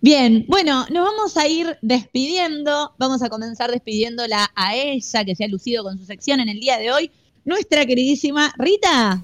Bien, 0.00 0.44
bueno, 0.48 0.84
nos 0.90 1.04
vamos 1.04 1.36
a 1.36 1.46
ir 1.46 1.78
despidiendo. 1.82 2.92
Vamos 2.98 3.22
a 3.22 3.30
comenzar 3.30 3.70
despidiéndola 3.70 4.50
a 4.56 4.74
ella, 4.74 5.24
que 5.24 5.36
se 5.36 5.44
ha 5.44 5.48
lucido 5.48 5.84
con 5.84 5.96
su 5.96 6.04
sección 6.04 6.40
en 6.40 6.48
el 6.48 6.58
día 6.58 6.78
de 6.78 6.90
hoy. 6.90 7.10
Nuestra 7.44 7.86
queridísima 7.86 8.52
Rita. 8.58 9.22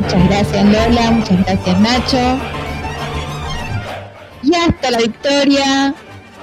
Muchas 0.00 0.28
gracias 0.28 0.64
Lola, 0.64 1.10
muchas 1.12 1.44
gracias 1.44 1.80
Nacho. 1.80 2.38
Y 4.42 4.54
hasta 4.54 4.90
la 4.90 4.98
victoria. 4.98 5.94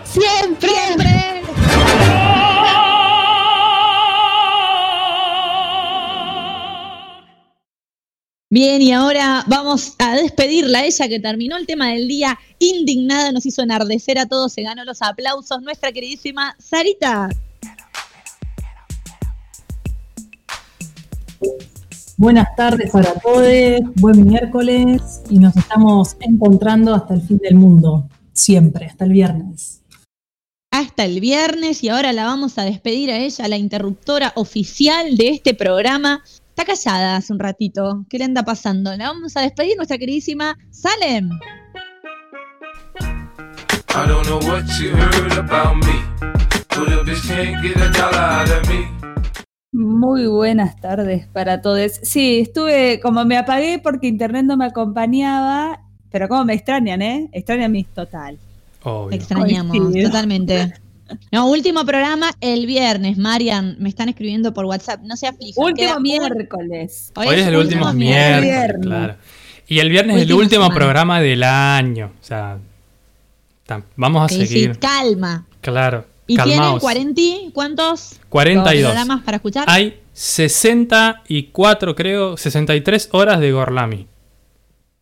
Siempre. 0.04 0.70
Siempre. 0.70 1.41
Bien, 8.54 8.82
y 8.82 8.92
ahora 8.92 9.46
vamos 9.48 9.96
a 9.98 10.14
despedirla 10.14 10.80
a 10.80 10.86
ella 10.86 11.08
que 11.08 11.22
terminó 11.22 11.56
el 11.56 11.66
tema 11.66 11.88
del 11.88 12.10
día 12.10 12.38
indignada, 12.60 13.32
nos 13.32 13.46
hizo 13.46 13.62
enardecer 13.62 14.20
a 14.20 14.26
todos, 14.26 14.52
se 14.52 14.62
ganó 14.62 14.84
los 14.84 15.02
aplausos, 15.02 15.62
nuestra 15.62 15.94
queridísima 15.94 16.54
Sarita. 16.60 17.30
Buenas 22.18 22.54
tardes 22.58 22.92
para 22.92 23.14
todos, 23.14 23.46
buen 23.96 24.28
miércoles 24.28 25.22
y 25.30 25.40
nos 25.40 25.56
estamos 25.56 26.18
encontrando 26.20 26.94
hasta 26.94 27.14
el 27.14 27.22
fin 27.22 27.38
del 27.38 27.56
mundo, 27.56 28.10
siempre, 28.34 28.88
hasta 28.88 29.06
el 29.06 29.14
viernes. 29.14 29.82
hasta 30.72 31.06
el 31.06 31.22
viernes 31.22 31.84
y 31.84 31.90
ahora 31.90 32.12
la 32.12 32.26
vamos 32.26 32.58
a 32.58 32.64
despedir 32.64 33.12
a 33.12 33.18
ella, 33.18 33.48
la 33.48 33.58
interruptora 33.58 34.34
oficial 34.36 35.16
de 35.16 35.30
este 35.30 35.54
programa. 35.54 36.22
Está 36.62 36.74
callada 36.76 37.16
hace 37.16 37.34
un 37.34 37.40
ratito. 37.40 38.06
¿Qué 38.08 38.20
le 38.20 38.26
anda 38.26 38.44
pasando? 38.44 38.96
La 38.96 39.08
vamos 39.08 39.36
a 39.36 39.42
despedir, 39.42 39.76
nuestra 39.78 39.98
queridísima 39.98 40.60
Salem. 40.70 41.32
I 43.90 44.08
don't 44.08 44.28
know 44.28 44.38
what 44.48 44.66
you 44.80 44.96
heard 44.96 45.40
about 45.40 45.84
me, 45.84 45.92
me. 48.68 48.88
Muy 49.72 50.28
buenas 50.28 50.80
tardes 50.80 51.26
para 51.34 51.64
todos. 51.64 51.94
Sí, 52.04 52.42
estuve, 52.42 53.00
como 53.00 53.26
me 53.26 53.40
apagué 53.40 53.80
porque 53.80 54.06
internet 54.06 54.46
no 54.46 54.56
me 54.56 54.66
acompañaba, 54.66 55.82
pero 56.12 56.28
como 56.30 56.46
me 56.46 56.54
extrañan, 56.54 57.02
¿eh? 57.02 57.28
Extrañan 57.32 57.72
mis 57.72 57.88
total. 57.88 58.38
Obvio. 58.84 59.18
Extrañamos, 59.18 59.76
Coincido. 59.76 60.12
totalmente. 60.12 60.74
No, 61.32 61.48
último 61.50 61.86
programa 61.86 62.32
el 62.42 62.66
viernes. 62.66 63.18
Marian, 63.18 63.76
me 63.80 63.90
están 63.90 64.10
escribiendo 64.10 64.54
por 64.54 64.66
WhatsApp. 64.66 65.02
No 65.04 65.16
se 65.18 65.28
aflijan. 65.28 65.64
Último 65.64 66.00
miércoles. 66.00 67.12
Hoy 67.16 67.28
es 67.30 67.48
el 67.48 67.56
último 67.56 67.92
miércoles, 67.94 68.42
viernes. 68.42 68.86
claro. 68.88 69.16
Y 69.68 69.80
el 69.80 69.90
viernes 69.90 70.18
es 70.18 70.24
el 70.24 70.34
último 70.34 70.64
semana. 70.66 70.76
programa 70.76 71.22
del 71.22 71.44
año. 71.44 72.12
O 72.22 72.24
sea, 72.24 72.58
tam- 73.68 73.84
vamos 73.96 74.26
a 74.26 74.28
Sí, 74.30 74.42
sí, 74.42 74.48
seguir. 74.48 74.80
calma. 74.80 75.46
Claro. 75.62 76.06
¿Y 76.28 76.36
tienen 76.36 76.58
Calmaos. 76.60 76.82
40? 76.82 77.22
¿Cuántos 77.54 78.20
42. 78.30 78.92
programas 78.92 79.24
para 79.24 79.38
escuchar? 79.38 79.66
Hay 79.68 80.00
64, 80.14 81.96
creo, 81.96 82.38
63 82.38 83.10
horas 83.12 83.40
de 83.40 83.52
Gorlami. 83.52 84.08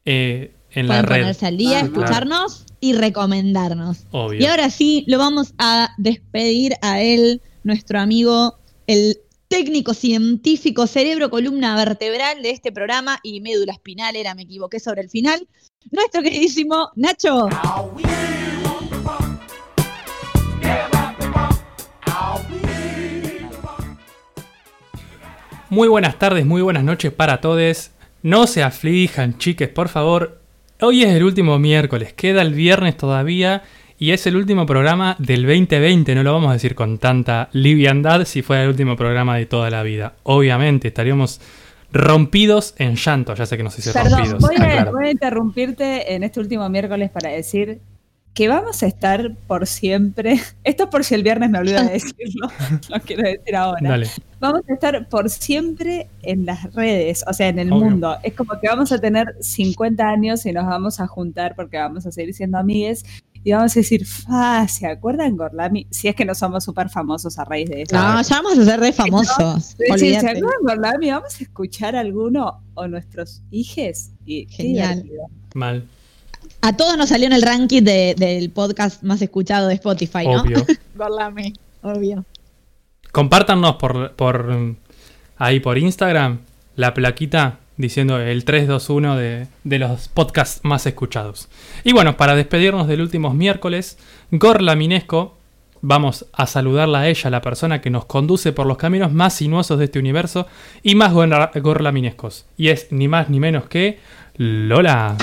eh, 0.05 0.53
en 0.71 0.87
la 0.87 0.95
Pueden 0.95 1.05
red. 1.07 1.19
ponerse 1.21 1.45
al 1.47 1.57
día, 1.57 1.77
Ah, 1.79 1.81
escucharnos 1.81 2.65
y 2.79 2.93
recomendarnos. 2.93 4.05
Obvio. 4.11 4.39
Y 4.39 4.45
ahora 4.45 4.69
sí, 4.69 5.03
lo 5.07 5.17
vamos 5.17 5.53
a 5.57 5.89
despedir 5.97 6.73
a 6.81 7.01
él, 7.01 7.41
nuestro 7.63 7.99
amigo, 7.99 8.57
el 8.87 9.17
técnico 9.49 9.93
científico, 9.93 10.87
cerebro, 10.87 11.29
columna 11.29 11.75
vertebral 11.75 12.41
de 12.43 12.51
este 12.51 12.71
programa 12.71 13.19
y 13.23 13.41
médula 13.41 13.73
espinal, 13.73 14.15
era, 14.15 14.35
me 14.35 14.43
equivoqué 14.43 14.79
sobre 14.79 15.01
el 15.01 15.09
final. 15.09 15.47
Nuestro 15.91 16.21
queridísimo 16.21 16.89
Nacho. 16.95 17.49
Muy 25.71 25.87
buenas 25.87 26.17
tardes, 26.17 26.45
muy 26.45 26.61
buenas 26.61 26.83
noches 26.83 27.11
para 27.11 27.41
todos. 27.41 27.91
No 28.23 28.47
se 28.47 28.63
aflijan, 28.63 29.37
chiques, 29.37 29.69
por 29.69 29.87
favor. 29.87 30.38
Hoy 30.81 31.03
es 31.03 31.09
el 31.13 31.25
último 31.25 31.59
miércoles, 31.59 32.13
queda 32.13 32.41
el 32.41 32.53
viernes 32.53 32.95
todavía 32.95 33.63
y 33.97 34.11
es 34.11 34.25
el 34.27 34.37
último 34.37 34.65
programa 34.65 35.17
del 35.19 35.45
2020. 35.45 36.15
No 36.15 36.23
lo 36.23 36.31
vamos 36.31 36.51
a 36.51 36.53
decir 36.53 36.73
con 36.73 36.99
tanta 36.99 37.49
liviandad 37.51 38.23
si 38.23 38.41
fuera 38.41 38.63
el 38.63 38.69
último 38.69 38.95
programa 38.95 39.35
de 39.35 39.45
toda 39.45 39.69
la 39.69 39.83
vida. 39.83 40.13
Obviamente 40.23 40.87
estaríamos 40.87 41.41
rompidos 41.91 42.75
en 42.77 42.95
llanto. 42.95 43.33
Ya 43.35 43.45
sé 43.45 43.57
que 43.57 43.63
nos 43.63 43.77
hice 43.77 43.91
Perdón, 43.91 44.19
rompidos. 44.19 44.41
voy 44.41 44.55
a, 44.55 44.63
aclaro. 44.63 44.91
voy 44.93 45.07
a 45.07 45.11
interrumpirte 45.11 46.13
en 46.13 46.23
este 46.23 46.39
último 46.39 46.69
miércoles 46.69 47.11
para 47.11 47.29
decir 47.29 47.81
que 48.39 48.47
vamos 48.47 48.83
a 48.83 48.87
estar 48.87 49.35
por 49.47 49.67
siempre. 49.67 50.39
Esto 50.63 50.83
es 50.83 50.89
por 50.89 51.03
si 51.03 51.13
el 51.13 51.23
viernes 51.23 51.49
me 51.49 51.59
olvido 51.59 51.83
de 51.83 51.89
decirlo, 51.91 52.47
lo 52.89 53.01
quiero 53.01 53.23
decir 53.23 53.53
ahora. 53.53 53.89
Dale. 53.89 54.09
Vamos 54.39 54.61
a 54.69 54.73
estar 54.73 55.09
por 55.09 55.29
siempre 55.29 56.07
en 56.21 56.45
las 56.45 56.73
redes, 56.73 57.25
o 57.27 57.33
sea, 57.33 57.49
en 57.49 57.59
el 57.59 57.69
Obvio. 57.73 57.83
mundo. 57.83 58.15
Es 58.23 58.33
como 58.35 58.57
que 58.57 58.69
vamos 58.69 58.93
a 58.93 58.97
tener 58.97 59.35
50 59.41 60.07
años 60.07 60.45
y 60.45 60.53
nos 60.53 60.65
vamos 60.65 61.01
a 61.01 61.07
juntar 61.07 61.53
porque 61.53 61.75
vamos 61.75 62.05
a 62.05 62.13
seguir 62.13 62.33
siendo 62.33 62.57
amigues 62.57 63.03
y 63.43 63.51
vamos 63.51 63.75
a 63.75 63.79
decir, 63.81 64.05
fa, 64.05 64.65
¿se 64.69 64.87
acuerdan 64.87 65.35
Gorlami? 65.35 65.87
Si 65.91 66.07
es 66.07 66.15
que 66.15 66.23
no 66.23 66.33
somos 66.33 66.63
súper 66.63 66.87
famosos 66.87 67.37
a 67.39 67.43
raíz 67.43 67.69
de 67.69 67.81
esto. 67.81 67.97
No, 67.97 68.21
ya 68.21 68.41
vamos 68.41 68.57
a 68.57 68.63
ser 68.63 68.79
re 68.79 68.93
famosos. 68.93 69.75
Sí, 69.77 69.83
sí, 69.97 70.09
¿Se 70.11 70.29
acuerdan 70.29 70.61
Gorlami? 70.61 71.11
Vamos 71.11 71.37
a 71.37 71.43
escuchar 71.43 71.97
alguno 71.97 72.63
o 72.75 72.87
nuestros 72.87 73.41
hijes. 73.51 74.13
Y 74.25 74.47
Genial. 74.49 75.03
Mal. 75.53 75.85
A 76.61 76.75
todos 76.75 76.97
nos 76.97 77.09
salió 77.09 77.27
en 77.27 77.33
el 77.33 77.41
ranking 77.41 77.81
de- 77.83 78.15
del 78.17 78.49
podcast 78.49 79.01
más 79.03 79.21
escuchado 79.21 79.67
de 79.67 79.75
Spotify, 79.75 80.25
¿no? 80.27 80.41
Obvio. 80.41 80.65
Gorlami, 80.95 81.53
obvio. 81.81 82.25
Compártanos 83.11 83.75
por, 83.77 84.11
por 84.13 84.75
ahí 85.37 85.59
por 85.59 85.77
Instagram 85.77 86.39
la 86.75 86.93
plaquita 86.93 87.59
diciendo 87.77 88.19
el 88.19 88.43
321 88.43 89.15
de, 89.15 89.47
de 89.63 89.79
los 89.79 90.09
podcasts 90.09 90.59
más 90.63 90.85
escuchados. 90.85 91.47
Y 91.85 91.93
bueno, 91.93 92.17
para 92.17 92.35
despedirnos 92.35 92.87
del 92.87 93.01
último 93.01 93.33
miércoles, 93.33 93.97
Gorla 94.31 94.75
Minesco, 94.75 95.37
vamos 95.81 96.25
a 96.33 96.45
saludarla 96.45 96.99
a 96.99 97.07
ella, 97.07 97.29
la 97.29 97.41
persona 97.41 97.79
que 97.79 97.89
nos 97.89 98.03
conduce 98.05 98.51
por 98.51 98.67
los 98.67 98.77
caminos 98.77 99.13
más 99.13 99.33
sinuosos 99.35 99.79
de 99.79 99.85
este 99.85 99.97
universo 99.97 100.45
y 100.83 100.95
más 100.95 101.13
gorla, 101.13 101.51
gorla 101.55 101.93
minescos. 101.93 102.45
Y 102.57 102.67
es 102.67 102.87
ni 102.91 103.07
más 103.07 103.29
ni 103.29 103.39
menos 103.39 103.65
que 103.69 103.97
Lola. 104.35 105.15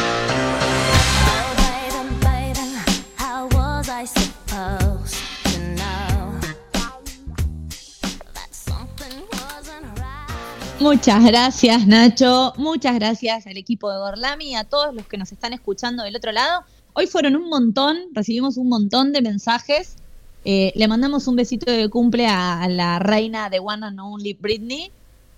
Muchas 10.81 11.25
gracias, 11.25 11.87
Nacho. 11.87 12.53
Muchas 12.59 12.95
gracias 12.97 13.47
al 13.47 13.57
equipo 13.57 13.91
de 13.91 13.99
Gorlami 13.99 14.51
y 14.51 14.55
a 14.55 14.65
todos 14.65 14.95
los 14.95 15.07
que 15.07 15.17
nos 15.17 15.33
están 15.33 15.53
escuchando 15.53 16.03
del 16.03 16.17
otro 16.17 16.33
lado. 16.33 16.65
Hoy 16.93 17.07
fueron 17.07 17.35
un 17.35 17.49
montón, 17.49 17.97
recibimos 18.13 18.57
un 18.57 18.69
montón 18.69 19.13
de 19.13 19.23
mensajes. 19.23 19.97
Eh, 20.45 20.73
le 20.77 20.87
mandamos 20.87 21.27
un 21.29 21.37
besito 21.37 21.71
de 21.71 21.89
cumple 21.89 22.27
a, 22.27 22.63
a 22.63 22.69
la 22.69 22.99
reina 22.99 23.49
de 23.51 23.59
One 23.59 23.87
and 23.87 23.99
Only 24.01 24.35
Britney. 24.35 24.91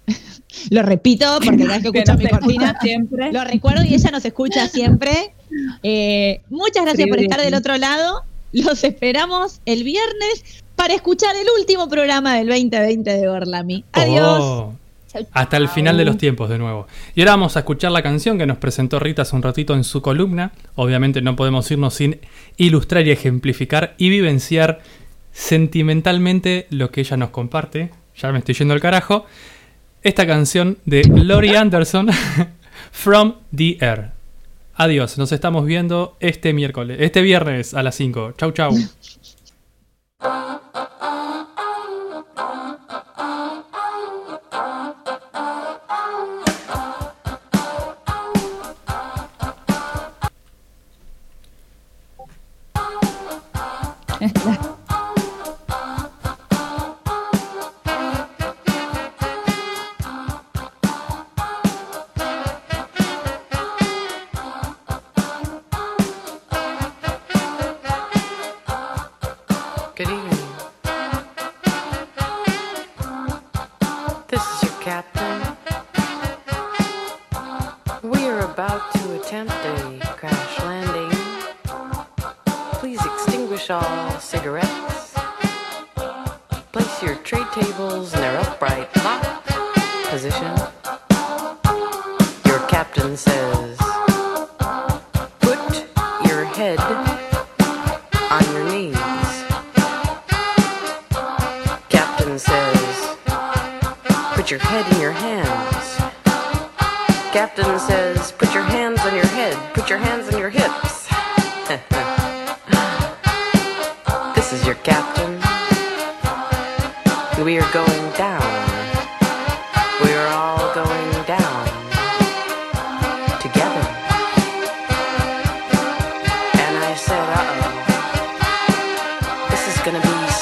Lo 0.71 0.83
repito 0.83 1.39
porque 1.45 1.65
cada 1.65 1.79
vez 1.79 1.93
que 1.93 2.05
nos 2.05 2.19
mi 2.19 2.25
escucha 2.25 2.39
cortina 2.41 2.79
siempre. 2.81 3.33
lo 3.33 3.45
recuerdo 3.45 3.85
y 3.85 3.95
ella 3.95 4.11
nos 4.11 4.25
escucha 4.25 4.69
siempre. 4.69 5.33
Eh, 5.83 6.41
muchas 6.51 6.85
gracias 6.85 7.09
por 7.09 7.21
estar 7.21 7.41
del 7.41 7.55
otro 7.55 7.77
lado. 7.77 8.23
Los 8.53 8.83
esperamos 8.83 9.61
el 9.67 9.85
viernes 9.85 10.63
para 10.75 10.95
escuchar 10.95 11.37
el 11.37 11.47
último 11.59 11.89
programa 11.89 12.37
del 12.37 12.49
2020 12.49 13.11
de 13.11 13.27
Gorlami. 13.27 13.85
Adiós. 13.93 14.41
Oh, 14.41 14.78
hasta 15.33 15.57
el 15.57 15.69
final 15.69 15.97
de 15.97 16.05
los 16.05 16.19
tiempos 16.19 16.49
de 16.49 16.59
nuevo. 16.59 16.87
Y 17.15 17.21
ahora 17.21 17.33
vamos 17.33 17.57
a 17.57 17.61
escuchar 17.61 17.93
la 17.93 18.03
canción 18.03 18.39
que 18.39 18.47
nos 18.47 18.59
presentó 18.59 18.99
Rita 18.99 19.23
hace 19.23 19.37
un 19.37 19.43
ratito 19.43 19.75
en 19.75 19.85
su 19.85 20.03
columna. 20.03 20.53
Obviamente 20.75 21.23
no 21.23 21.37
podemos 21.37 21.71
irnos 21.71 21.95
sin 21.95 22.21
ilustrar 22.57 23.07
y 23.07 23.11
ejemplificar 23.11 23.95
y 23.99 24.11
vivenciar 24.11 24.81
sentimentalmente 25.33 26.67
lo 26.71 26.91
que 26.91 27.01
ella 27.01 27.17
nos 27.17 27.31
comparte. 27.31 27.91
Ya 28.17 28.33
me 28.33 28.39
estoy 28.39 28.55
yendo 28.55 28.75
al 28.75 28.81
carajo. 28.81 29.27
Esta 30.03 30.27
canción 30.27 30.79
de 30.85 31.03
Lori 31.05 31.57
Anderson, 31.57 32.09
From 32.93 33.35
the 33.55 33.79
Air. 33.81 34.11
Adiós, 34.75 35.19
nos 35.19 35.33
estamos 35.33 35.67
viendo 35.67 36.17
este 36.21 36.53
miércoles, 36.53 36.99
este 37.01 37.21
viernes 37.21 37.75
a 37.75 37.83
las 37.83 37.97
5. 37.97 38.35
Chau, 38.37 38.53
chau. 38.53 38.73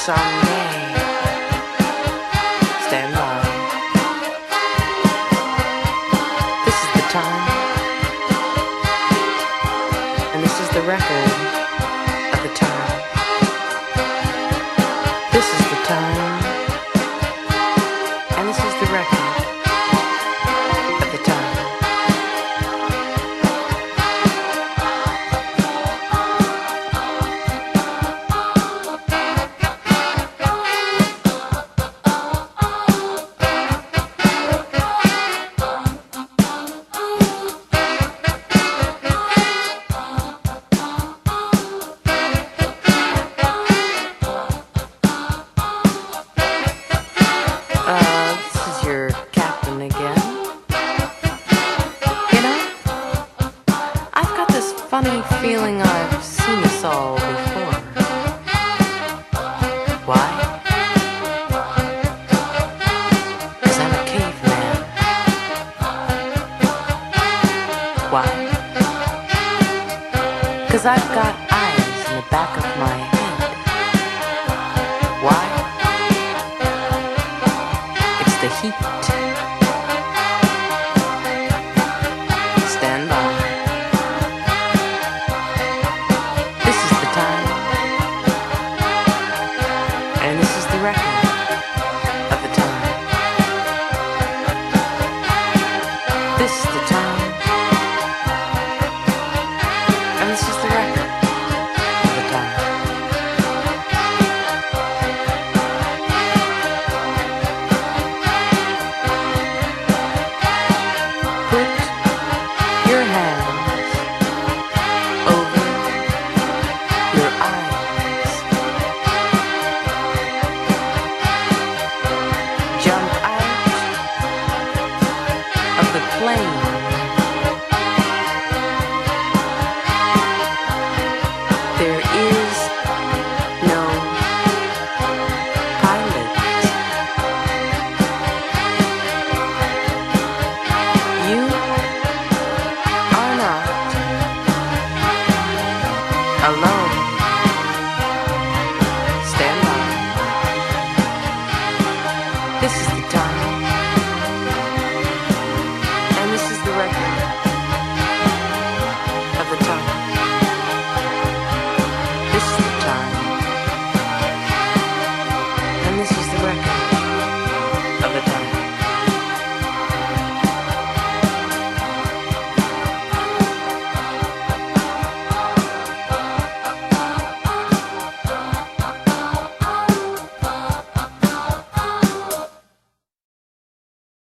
sun. 0.07 0.46